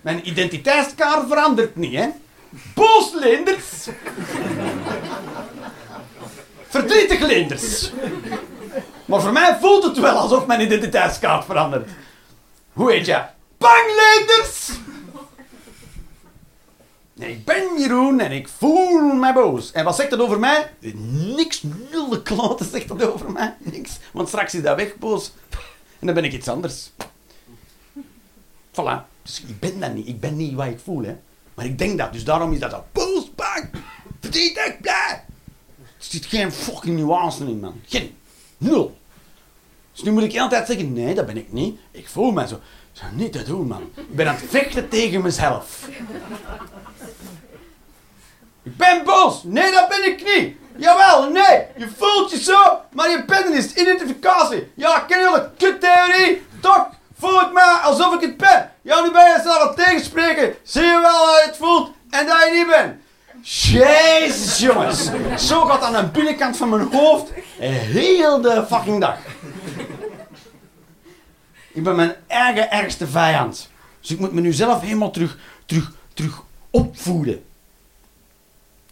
Mijn 0.00 0.28
identiteitskaart 0.28 1.28
verandert 1.28 1.76
niet, 1.76 1.94
hè. 1.94 2.08
Boos 2.74 3.12
Leenders. 3.14 3.88
Verdrietig 6.68 7.20
Leenders. 7.20 7.92
Maar 9.12 9.20
voor 9.20 9.32
mij 9.32 9.58
voelt 9.60 9.84
het 9.84 9.98
wel 9.98 10.16
alsof 10.16 10.46
mijn 10.46 10.60
identiteitskaart 10.60 11.44
verandert. 11.44 11.90
Hoe 12.72 12.92
heet 12.92 13.06
je? 13.06 13.22
Nee, 17.12 17.30
ik 17.30 17.44
ben 17.44 17.78
Jeroen 17.78 18.20
en 18.20 18.32
ik 18.32 18.48
voel 18.48 19.14
mij 19.14 19.32
boos. 19.32 19.72
En 19.72 19.84
wat 19.84 19.96
zegt 19.96 20.10
dat 20.10 20.20
over 20.20 20.38
mij? 20.38 20.72
Niks, 21.36 21.62
nul 21.90 22.08
de 22.08 22.22
kloten 22.22 22.66
zegt 22.70 22.88
dat 22.88 23.02
over 23.12 23.30
mij. 23.30 23.54
Niks. 23.58 23.98
Want 24.12 24.28
straks 24.28 24.54
is 24.54 24.62
dat 24.62 24.76
weg, 24.76 24.96
boos. 24.96 25.32
En 25.98 26.06
dan 26.06 26.14
ben 26.14 26.24
ik 26.24 26.32
iets 26.32 26.48
anders. 26.48 26.90
Voilà. 28.70 29.06
Dus 29.22 29.42
ik 29.46 29.60
ben 29.60 29.80
dat 29.80 29.94
niet. 29.94 30.08
Ik 30.08 30.20
ben 30.20 30.36
niet 30.36 30.54
wat 30.54 30.66
ik 30.66 30.80
voel, 30.84 31.02
hè. 31.02 31.16
Maar 31.54 31.64
ik 31.64 31.78
denk 31.78 31.98
dat. 31.98 32.12
Dus 32.12 32.24
daarom 32.24 32.52
is 32.52 32.58
dat 32.58 32.70
dat 32.70 32.92
boos, 32.92 33.34
bang, 33.34 33.70
verdrietig, 34.20 34.80
blij. 34.80 35.24
Er 35.78 36.08
zit 36.08 36.26
geen 36.26 36.52
fucking 36.52 36.98
nuance 36.98 37.44
in, 37.44 37.60
man. 37.60 37.80
Geen. 37.86 38.16
Nul. 38.58 39.00
Dus 39.92 40.02
nu 40.02 40.10
moet 40.10 40.22
ik 40.22 40.38
altijd 40.38 40.66
zeggen, 40.66 40.92
nee, 40.92 41.14
dat 41.14 41.26
ben 41.26 41.36
ik 41.36 41.52
niet. 41.52 41.80
Ik 41.90 42.08
voel 42.08 42.32
mij 42.32 42.46
zo. 42.46 42.60
Zo 42.92 43.04
niet 43.12 43.32
te 43.32 43.42
doen, 43.42 43.66
man. 43.66 43.90
Ik 43.94 44.16
ben 44.16 44.28
aan 44.28 44.34
het 44.34 44.44
vechten 44.48 44.88
tegen 44.88 45.22
mezelf. 45.22 45.88
Ik 48.62 48.76
ben 48.76 49.04
boos. 49.04 49.42
Nee, 49.44 49.72
dat 49.72 49.88
ben 49.88 50.06
ik 50.06 50.24
niet. 50.36 50.56
Jawel, 50.76 51.30
nee. 51.30 51.66
Je 51.76 51.88
voelt 51.98 52.30
je 52.30 52.42
zo, 52.42 52.80
maar 52.92 53.10
je 53.10 53.24
bent 53.24 53.54
niet. 53.54 53.70
Identificatie. 53.70 54.70
Ja, 54.74 54.98
ken 54.98 55.18
je 55.18 55.48
kuttheorie? 55.58 56.42
Toch 56.60 56.88
voel 57.18 57.40
ik 57.40 57.52
me 57.52 57.78
alsof 57.82 58.14
ik 58.14 58.20
het 58.20 58.36
ben. 58.36 58.72
Ja, 58.82 59.00
nu 59.00 59.10
ben 59.10 59.24
je 59.24 59.40
zelf 59.44 59.60
aan 59.60 59.66
het 59.66 59.76
tegenspreken. 59.76 60.54
Zie 60.62 60.82
je 60.82 61.00
wel 61.00 61.26
dat 61.26 61.40
je 61.42 61.46
het 61.46 61.56
voelt 61.56 61.90
en 62.10 62.26
dat 62.26 62.44
je 62.44 62.50
niet 62.52 62.66
bent. 62.66 63.00
Jezus, 63.42 64.58
jongens. 64.58 65.10
Zo 65.36 65.60
gaat 65.60 65.82
aan 65.82 65.92
de 65.92 66.10
binnenkant 66.10 66.56
van 66.56 66.68
mijn 66.68 66.88
hoofd 66.92 67.30
heel 67.58 68.40
de 68.40 68.64
fucking 68.68 69.00
dag. 69.00 69.18
Ik 71.72 71.82
ben 71.82 71.96
mijn 71.96 72.14
eigen 72.26 72.70
ergste 72.70 73.06
vijand. 73.06 73.70
Dus 74.00 74.10
ik 74.10 74.18
moet 74.18 74.32
me 74.32 74.40
nu 74.40 74.52
zelf 74.52 74.80
helemaal 74.80 75.10
terug, 75.10 75.38
terug, 75.66 75.92
terug 76.14 76.42
opvoeden. 76.70 77.44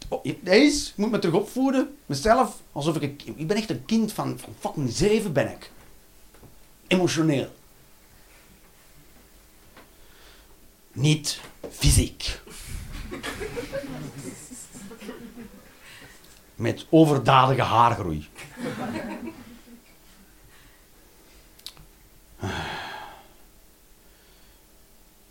Oh, 0.08 0.24
Deze, 0.40 0.88
ik 0.90 0.96
moet 0.96 1.10
me 1.10 1.18
terug 1.18 1.34
opvoeden. 1.36 1.96
Mezelf, 2.06 2.56
alsof 2.72 2.96
ik... 2.96 3.22
een- 3.26 3.38
Ik 3.38 3.46
ben 3.46 3.56
echt 3.56 3.70
een 3.70 3.84
kind 3.84 4.12
van, 4.12 4.38
van 4.38 4.54
fucking 4.58 4.90
zeven 4.92 5.32
ben 5.32 5.50
ik. 5.50 5.70
Emotioneel. 6.86 7.54
Niet 10.92 11.40
fysiek. 11.70 12.40
met 16.54 16.86
overdadige 16.90 17.62
haargroei. 17.62 18.28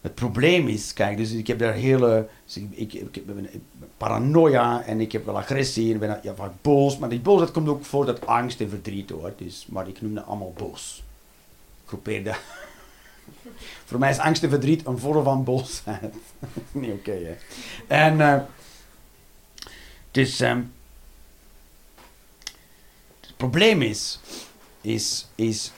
Het 0.01 0.15
probleem 0.15 0.67
is, 0.67 0.93
kijk, 0.93 1.17
dus 1.17 1.31
ik 1.31 1.47
heb 1.47 1.59
daar 1.59 1.73
hele, 1.73 2.27
dus 2.45 2.57
ik, 2.57 2.93
ik, 2.93 3.21
paranoia 3.97 4.83
en 4.83 5.01
ik 5.01 5.11
heb 5.11 5.25
wel 5.25 5.37
agressie 5.37 5.93
en 5.93 5.99
ben 5.99 6.19
ja, 6.23 6.35
vaak 6.35 6.51
boos, 6.61 6.97
maar 6.97 7.09
die 7.09 7.19
boosheid 7.19 7.51
komt 7.51 7.67
ook 7.67 7.85
voort 7.85 8.07
uit 8.07 8.25
angst 8.25 8.61
en 8.61 8.69
verdriet 8.69 9.09
hoor, 9.09 9.33
dus, 9.37 9.65
maar 9.69 9.87
ik 9.87 10.01
noem 10.01 10.13
dat 10.13 10.25
allemaal 10.25 10.53
boos. 10.53 11.03
Probeer 11.85 12.23
dat. 12.23 12.39
Voor 13.85 13.99
mij 13.99 14.09
is 14.09 14.17
angst 14.17 14.43
en 14.43 14.49
verdriet 14.49 14.85
een 14.85 14.97
vorm 14.97 15.23
van 15.23 15.43
boosheid. 15.43 16.15
Niet 16.71 16.91
oké. 16.91 17.37
En, 17.87 18.21
eh 18.21 18.41
dus, 20.11 20.39
ehm, 20.39 20.61
het 23.19 23.37
probleem 23.37 23.81
is, 23.81 24.19
is, 24.81 25.27
is 25.35 25.71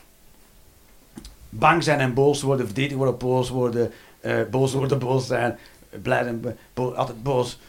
bang 1.52 1.84
zijn 1.84 1.99
en 1.99 2.14
boos 2.14 2.41
worden, 2.41 2.65
verdrietig 2.65 2.98
worden, 2.98 3.18
boos 3.18 3.49
worden, 3.49 3.91
eh, 4.19 4.36
boos 4.52 4.73
worden, 4.73 4.99
boos 4.99 5.28
zijn, 5.28 5.57
blij 6.02 6.40
bo- 6.73 6.94
altijd 6.94 7.23
boos, 7.23 7.60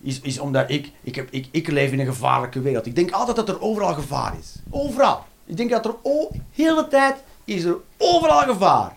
is, 0.00 0.20
is 0.20 0.38
omdat 0.38 0.70
ik, 0.70 0.90
ik, 1.02 1.14
heb, 1.14 1.28
ik, 1.30 1.46
ik 1.50 1.68
leef 1.68 1.92
in 1.92 2.00
een 2.00 2.06
gevaarlijke 2.06 2.60
wereld. 2.60 2.86
Ik 2.86 2.94
denk 2.94 3.10
altijd 3.10 3.36
dat 3.36 3.48
er 3.48 3.60
overal 3.62 3.94
gevaar 3.94 4.32
is. 4.38 4.54
Overal. 4.70 5.24
Ik 5.46 5.56
denk 5.56 5.70
dat 5.70 5.84
er 5.84 5.94
o- 6.02 6.30
heel 6.52 6.76
de 6.76 6.88
tijd 6.88 7.16
is 7.44 7.64
er 7.64 7.76
overal 7.96 8.40
gevaar. 8.40 8.96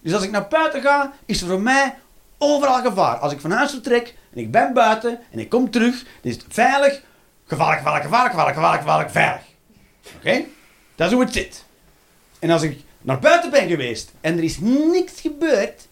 Dus 0.00 0.14
als 0.14 0.22
ik 0.22 0.30
naar 0.30 0.48
buiten 0.48 0.82
ga, 0.82 1.12
is 1.26 1.40
er 1.42 1.48
voor 1.48 1.60
mij 1.60 1.94
overal 2.38 2.82
gevaar. 2.82 3.16
Als 3.16 3.32
ik 3.32 3.40
van 3.40 3.50
huis 3.50 3.70
vertrek 3.70 4.14
en 4.32 4.38
ik 4.40 4.50
ben 4.50 4.72
buiten 4.72 5.18
en 5.30 5.38
ik 5.38 5.48
kom 5.48 5.70
terug, 5.70 5.94
dan 6.02 6.30
is 6.32 6.34
het 6.34 6.44
veilig, 6.48 7.02
gevaarlijk, 7.46 7.78
gevaarlijk, 7.78 8.04
gevaarlijk, 8.04 8.34
gevaarlijk, 8.34 8.54
gevaarlijk, 8.56 8.82
gevaarlijk, 8.82 9.10
veilig. 9.10 9.42
Oké? 10.16 10.48
Dat 10.94 11.06
is 11.06 11.12
hoe 11.14 11.22
het 11.24 11.32
zit. 11.32 11.64
En 12.38 12.50
als 12.50 12.62
ik 12.62 12.80
naar 13.00 13.18
buiten 13.18 13.50
ben 13.50 13.68
geweest 13.68 14.12
en 14.20 14.36
er 14.36 14.44
is 14.44 14.58
niks 14.60 15.20
gebeurd, 15.20 15.86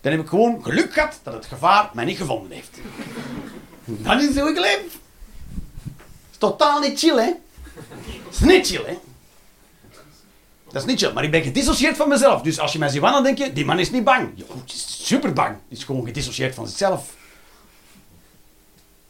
dan 0.00 0.12
heb 0.12 0.20
ik 0.20 0.28
gewoon 0.28 0.64
geluk 0.64 0.92
gehad 0.92 1.20
dat 1.22 1.34
het 1.34 1.46
gevaar 1.46 1.90
mij 1.94 2.04
niet 2.04 2.16
gevonden 2.16 2.50
heeft. 2.50 2.78
Dat 3.84 4.22
is 4.22 4.38
hoe 4.38 4.50
ik 4.50 4.58
leef. 4.58 4.98
is 6.30 6.38
totaal 6.38 6.80
niet 6.80 6.98
chill, 6.98 7.16
hè? 7.16 7.32
Is 8.30 8.38
niet 8.38 8.66
chill, 8.66 8.84
hè? 8.84 8.98
Dat 10.72 10.82
is 10.82 10.84
niet 10.84 10.98
chill, 10.98 11.12
maar 11.12 11.24
ik 11.24 11.30
ben 11.30 11.42
gedissocieerd 11.42 11.96
van 11.96 12.08
mezelf. 12.08 12.42
Dus 12.42 12.58
als 12.58 12.72
je 12.72 12.78
mij 12.78 12.88
ziet 12.88 13.00
wandelen, 13.00 13.24
denk 13.24 13.38
je, 13.48 13.54
die 13.54 13.64
man 13.64 13.78
is 13.78 13.90
niet 13.90 14.04
bang. 14.04 14.44
Is 14.66 15.06
super 15.06 15.32
bang. 15.32 15.56
Is 15.68 15.84
gewoon 15.84 16.04
gedissocieerd 16.04 16.54
van 16.54 16.68
zichzelf. 16.68 17.14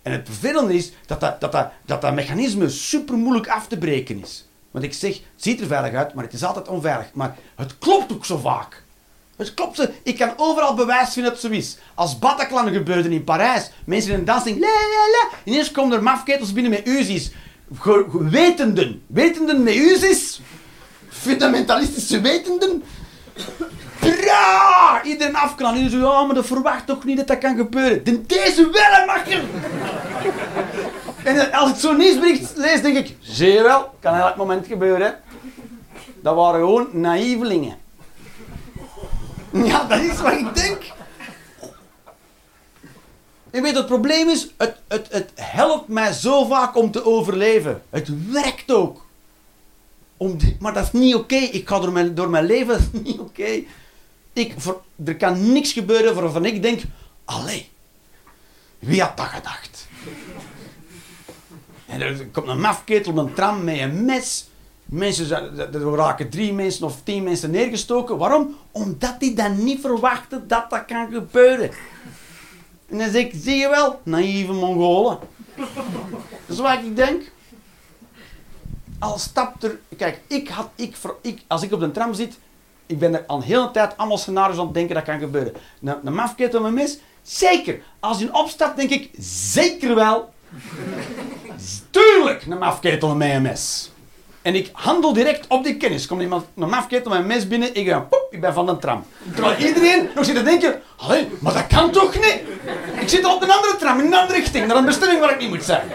En 0.03 0.13
het 0.13 0.27
vervelende 0.27 0.75
is 0.75 0.93
dat, 1.07 1.21
dat, 1.21 1.41
dat, 1.41 1.53
dat, 1.53 2.01
dat 2.01 2.15
mechanisme 2.15 2.69
super 2.69 3.17
moeilijk 3.17 3.49
af 3.49 3.67
te 3.67 3.79
breken 3.79 4.23
is. 4.23 4.47
Want 4.77 4.89
ik 4.89 4.95
zeg, 4.95 5.13
het 5.13 5.23
ziet 5.37 5.61
er 5.61 5.67
veilig 5.67 5.93
uit, 5.93 6.15
maar 6.15 6.25
het 6.25 6.33
is 6.33 6.45
altijd 6.45 6.69
onveilig. 6.69 7.07
Maar 7.13 7.37
het 7.55 7.79
klopt 7.79 8.13
ook 8.13 8.25
zo 8.25 8.37
vaak. 8.37 8.83
Het 9.37 9.55
klopt. 9.55 9.89
Ik 10.03 10.17
kan 10.19 10.33
overal 10.37 10.75
bewijs 10.75 11.13
vinden 11.13 11.33
dat 11.33 11.43
het 11.43 11.51
zo 11.51 11.59
is. 11.59 11.79
Als 11.95 12.19
Bataclan 12.19 12.73
gebeurde 12.73 13.11
in 13.11 13.25
Parijs, 13.25 13.71
mensen 13.85 14.13
in 14.13 14.19
een 14.19 14.25
dansing, 14.25 14.61
la 14.61 14.67
la 14.67 15.11
la. 15.13 15.37
Ineens 15.45 15.71
komen 15.71 15.97
er 15.97 16.03
mafketels 16.03 16.53
binnen 16.53 16.73
met 16.73 16.87
Uzi's. 16.87 17.31
Wetenden. 18.13 19.03
Wetenden 19.07 19.63
met 19.63 19.75
Uzi's. 19.75 20.41
Fundamentalistische 21.09 22.21
wetenden. 22.21 22.83
Ja, 24.01 25.03
iedereen 25.05 25.37
afknallen. 25.37 25.83
Iedereen 25.83 26.01
zo, 26.01 26.13
ja, 26.13 26.23
maar 26.23 26.35
dat 26.35 26.47
verwacht 26.47 26.87
toch 26.87 27.05
niet 27.05 27.17
dat 27.17 27.27
dat 27.27 27.39
kan 27.39 27.57
gebeuren. 27.57 28.05
Den 28.05 28.25
deze 28.27 28.71
makker. 29.07 29.43
En 31.27 31.53
als 31.53 31.71
ik 31.71 31.77
zo'n 31.77 31.97
nieuwsbericht 31.97 32.57
lees, 32.57 32.83
denk 32.83 32.97
ik, 32.97 33.17
je 33.21 33.63
wel, 33.63 33.95
kan 34.01 34.15
elk 34.15 34.37
moment 34.37 34.67
gebeuren. 34.67 35.21
Dat 36.21 36.35
waren 36.35 36.61
gewoon 36.61 36.89
naïvelingen. 36.93 37.79
Ja, 39.53 39.85
dat 39.85 40.01
is 40.01 40.21
wat 40.21 40.33
ik 40.33 40.55
denk. 40.55 40.83
Je 43.53 43.61
weet, 43.61 43.77
het 43.77 43.87
probleem 43.87 44.29
is, 44.29 44.49
het, 44.57 44.77
het, 44.89 45.07
het 45.11 45.31
helpt 45.35 45.89
mij 45.89 46.13
zo 46.13 46.45
vaak 46.45 46.77
om 46.77 46.91
te 46.91 47.05
overleven. 47.05 47.83
Het 47.91 48.31
werkt 48.31 48.73
ook. 48.73 49.05
Om 50.17 50.37
maar 50.59 50.73
dat 50.73 50.85
is 50.85 50.93
niet 50.93 51.15
oké. 51.15 51.37
Ik 51.37 51.69
ga 51.69 51.81
door 51.81 51.93
mijn, 51.93 52.15
door 52.15 52.31
mijn 52.31 52.47
leven, 52.47 52.75
dat 52.79 52.81
is 52.93 53.01
niet 53.01 53.19
oké. 53.19 53.63
Ik, 54.33 54.55
er 55.05 55.17
kan 55.17 55.53
niks 55.53 55.73
gebeuren 55.73 56.15
waarvan 56.15 56.45
ik 56.45 56.63
denk, 56.63 56.83
allee, 57.25 57.71
wie 58.79 59.03
had 59.03 59.17
dat 59.17 59.27
gedacht? 59.27 59.76
En 61.87 62.01
er 62.01 62.27
komt 62.27 62.49
een 62.49 62.61
mafketel 62.61 63.13
op 63.13 63.19
een 63.19 63.35
tram 63.35 63.65
met 63.65 63.79
een 63.79 64.05
mes. 64.05 64.49
Mensen, 64.85 65.59
er 65.59 65.95
raken 65.95 66.29
drie 66.29 66.53
mensen 66.53 66.87
of 66.87 67.01
tien 67.03 67.23
mensen 67.23 67.51
neergestoken. 67.51 68.19
Waarom? 68.19 68.57
Omdat 68.71 69.21
die 69.21 69.35
dan 69.35 69.65
niet 69.65 69.81
verwachten 69.81 70.49
dat 70.49 70.71
dat 70.71 70.85
kan 70.85 71.13
gebeuren. 71.13 71.71
En 72.89 72.99
dan 72.99 73.11
zeg 73.11 73.25
ik, 73.25 73.33
zie 73.35 73.57
je 73.57 73.69
wel, 73.69 74.01
naïeve 74.03 74.53
Mongolen. 74.53 75.19
Dat 75.57 76.57
is 76.57 76.59
wat 76.59 76.79
ik 76.79 76.97
denk. 76.97 77.23
Al 78.99 79.19
stapt 79.19 79.65
er... 79.65 79.79
Kijk, 79.97 80.21
ik 80.27 80.49
had, 80.49 80.69
ik, 80.75 80.97
ik, 81.21 81.43
als 81.47 81.63
ik 81.63 81.73
op 81.73 81.81
de 81.81 81.91
tram 81.91 82.15
zit, 82.15 82.39
ik 82.87 82.99
ben 82.99 83.15
er 83.15 83.25
al 83.27 83.43
heel 83.43 83.67
de 83.67 83.71
tijd 83.71 83.97
allemaal 83.97 84.19
scenario's 84.19 84.59
aan 84.59 84.65
het 84.65 84.75
denken 84.75 84.95
dat 84.95 85.05
kan 85.05 85.19
gebeuren. 85.19 85.55
Een, 85.83 85.95
een 86.05 86.15
mafketel 86.15 86.61
met 86.61 86.69
een 86.69 86.75
mes, 86.75 86.99
zeker. 87.23 87.83
Als 88.01 88.19
hij 88.19 88.33
opstapt, 88.33 88.77
denk 88.77 88.91
ik, 88.91 89.11
zeker 89.19 89.95
wel. 89.95 90.35
Tuurlijk, 91.91 92.45
een 92.49 92.59
mafketel 92.59 93.15
met 93.15 93.31
een 93.31 93.43
mes. 93.43 93.91
En 94.43 94.55
ik 94.55 94.71
handel 94.73 95.13
direct 95.13 95.47
op 95.49 95.65
die 95.65 95.77
kennis. 95.77 96.07
Komt 96.07 96.23
iemand 96.23 96.45
een 96.57 96.69
mafketel 96.69 97.11
met 97.11 97.21
een 97.21 97.27
mes 97.27 97.49
binnen, 97.49 97.75
ik 97.75 97.89
ga, 97.89 98.01
poep, 98.01 98.27
ik 98.31 98.41
ben 98.41 98.55
van 98.55 98.67
de 98.67 98.79
tram. 98.79 99.05
Terwijl 99.35 99.57
iedereen 99.57 100.09
nog 100.15 100.25
zit 100.25 100.35
te 100.35 100.43
denken, 100.43 100.83
allee, 100.97 101.29
maar 101.41 101.53
dat 101.53 101.67
kan 101.67 101.91
toch 101.91 102.15
niet? 102.15 102.41
Ik 103.01 103.09
zit 103.09 103.25
al 103.25 103.35
op 103.35 103.43
een 103.43 103.51
andere 103.51 103.77
tram, 103.79 103.99
in 103.99 104.07
een 104.07 104.15
andere 104.15 104.39
richting, 104.39 104.67
naar 104.67 104.77
een 104.77 104.85
bestemming 104.85 105.21
waar 105.21 105.33
ik 105.33 105.39
niet 105.39 105.49
moet 105.49 105.65
zijn. 105.65 105.89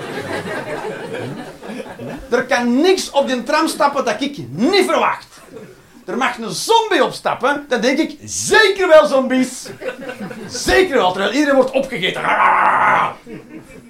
Er 2.30 2.44
kan 2.44 2.82
niks 2.82 3.10
op 3.12 3.28
die 3.28 3.44
tram 3.44 3.68
stappen 3.68 4.06
dat 4.06 4.22
ik 4.22 4.38
niet 4.50 4.86
verwacht. 4.86 5.28
Er 6.06 6.18
mag 6.18 6.38
een 6.38 6.50
zombie 6.50 7.04
opstappen, 7.04 7.66
dan 7.68 7.82
denk 7.82 8.00
ik, 8.00 8.18
zeker 8.24 8.88
wel 8.88 9.08
zombies. 9.08 9.68
Zeker 10.48 10.98
wel, 10.98 11.12
terwijl 11.12 11.34
iedereen 11.34 11.56
wordt 11.56 11.72
opgegeten. 11.72 12.22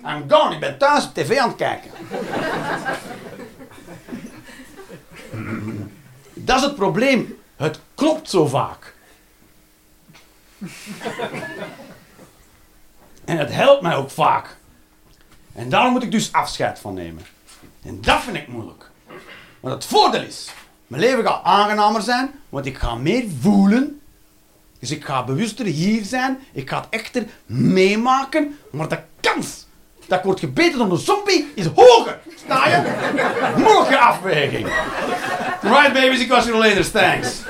I'm 0.05 0.29
gone, 0.29 0.53
ik 0.53 0.59
ben 0.59 0.77
thuis 0.77 1.05
op 1.05 1.13
tv 1.13 1.38
aan 1.38 1.47
het 1.47 1.57
kijken. 1.57 1.91
Dat 6.33 6.57
is 6.57 6.63
het 6.63 6.75
probleem. 6.75 7.39
Het 7.55 7.79
klopt 7.95 8.29
zo 8.29 8.47
vaak. 8.47 8.93
En 13.25 13.38
het 13.38 13.51
helpt 13.51 13.81
mij 13.81 13.95
ook 13.95 14.09
vaak. 14.09 14.57
En 15.53 15.69
daar 15.69 15.89
moet 15.89 16.03
ik 16.03 16.11
dus 16.11 16.31
afscheid 16.31 16.79
van 16.79 16.93
nemen. 16.93 17.25
En 17.83 18.01
dat 18.01 18.21
vind 18.21 18.35
ik 18.35 18.47
moeilijk. 18.47 18.89
Maar 19.59 19.71
het 19.71 19.85
voordeel 19.85 20.21
is, 20.21 20.49
mijn 20.91 21.03
leven 21.03 21.26
gaat 21.26 21.43
aangenamer 21.43 22.01
zijn, 22.01 22.31
want 22.49 22.65
ik 22.65 22.77
ga 22.77 22.95
meer 22.95 23.23
voelen. 23.41 24.01
Dus 24.80 24.91
ik 24.91 25.05
ga 25.05 25.23
bewuster 25.23 25.65
hier 25.65 26.03
zijn. 26.03 26.39
Ik 26.53 26.69
ga 26.69 26.77
het 26.77 26.88
echter 26.89 27.26
meemaken. 27.45 28.57
Maar 28.72 28.88
de 28.88 28.99
kans 29.19 29.65
dat 30.07 30.18
ik 30.18 30.26
word 30.26 30.39
gebeten 30.39 30.77
door 30.77 30.91
een 30.91 30.97
zombie 30.97 31.51
is 31.55 31.65
hoger. 31.76 32.19
Sta 32.45 32.68
je? 32.68 32.81
Moeilijke 33.57 33.97
afweging. 33.97 34.68
Right 35.61 35.93
babies, 35.93 36.19
ik 36.19 36.30
was 36.30 36.43
hier 36.43 36.55
later. 36.55 36.91
Thanks. 36.91 37.41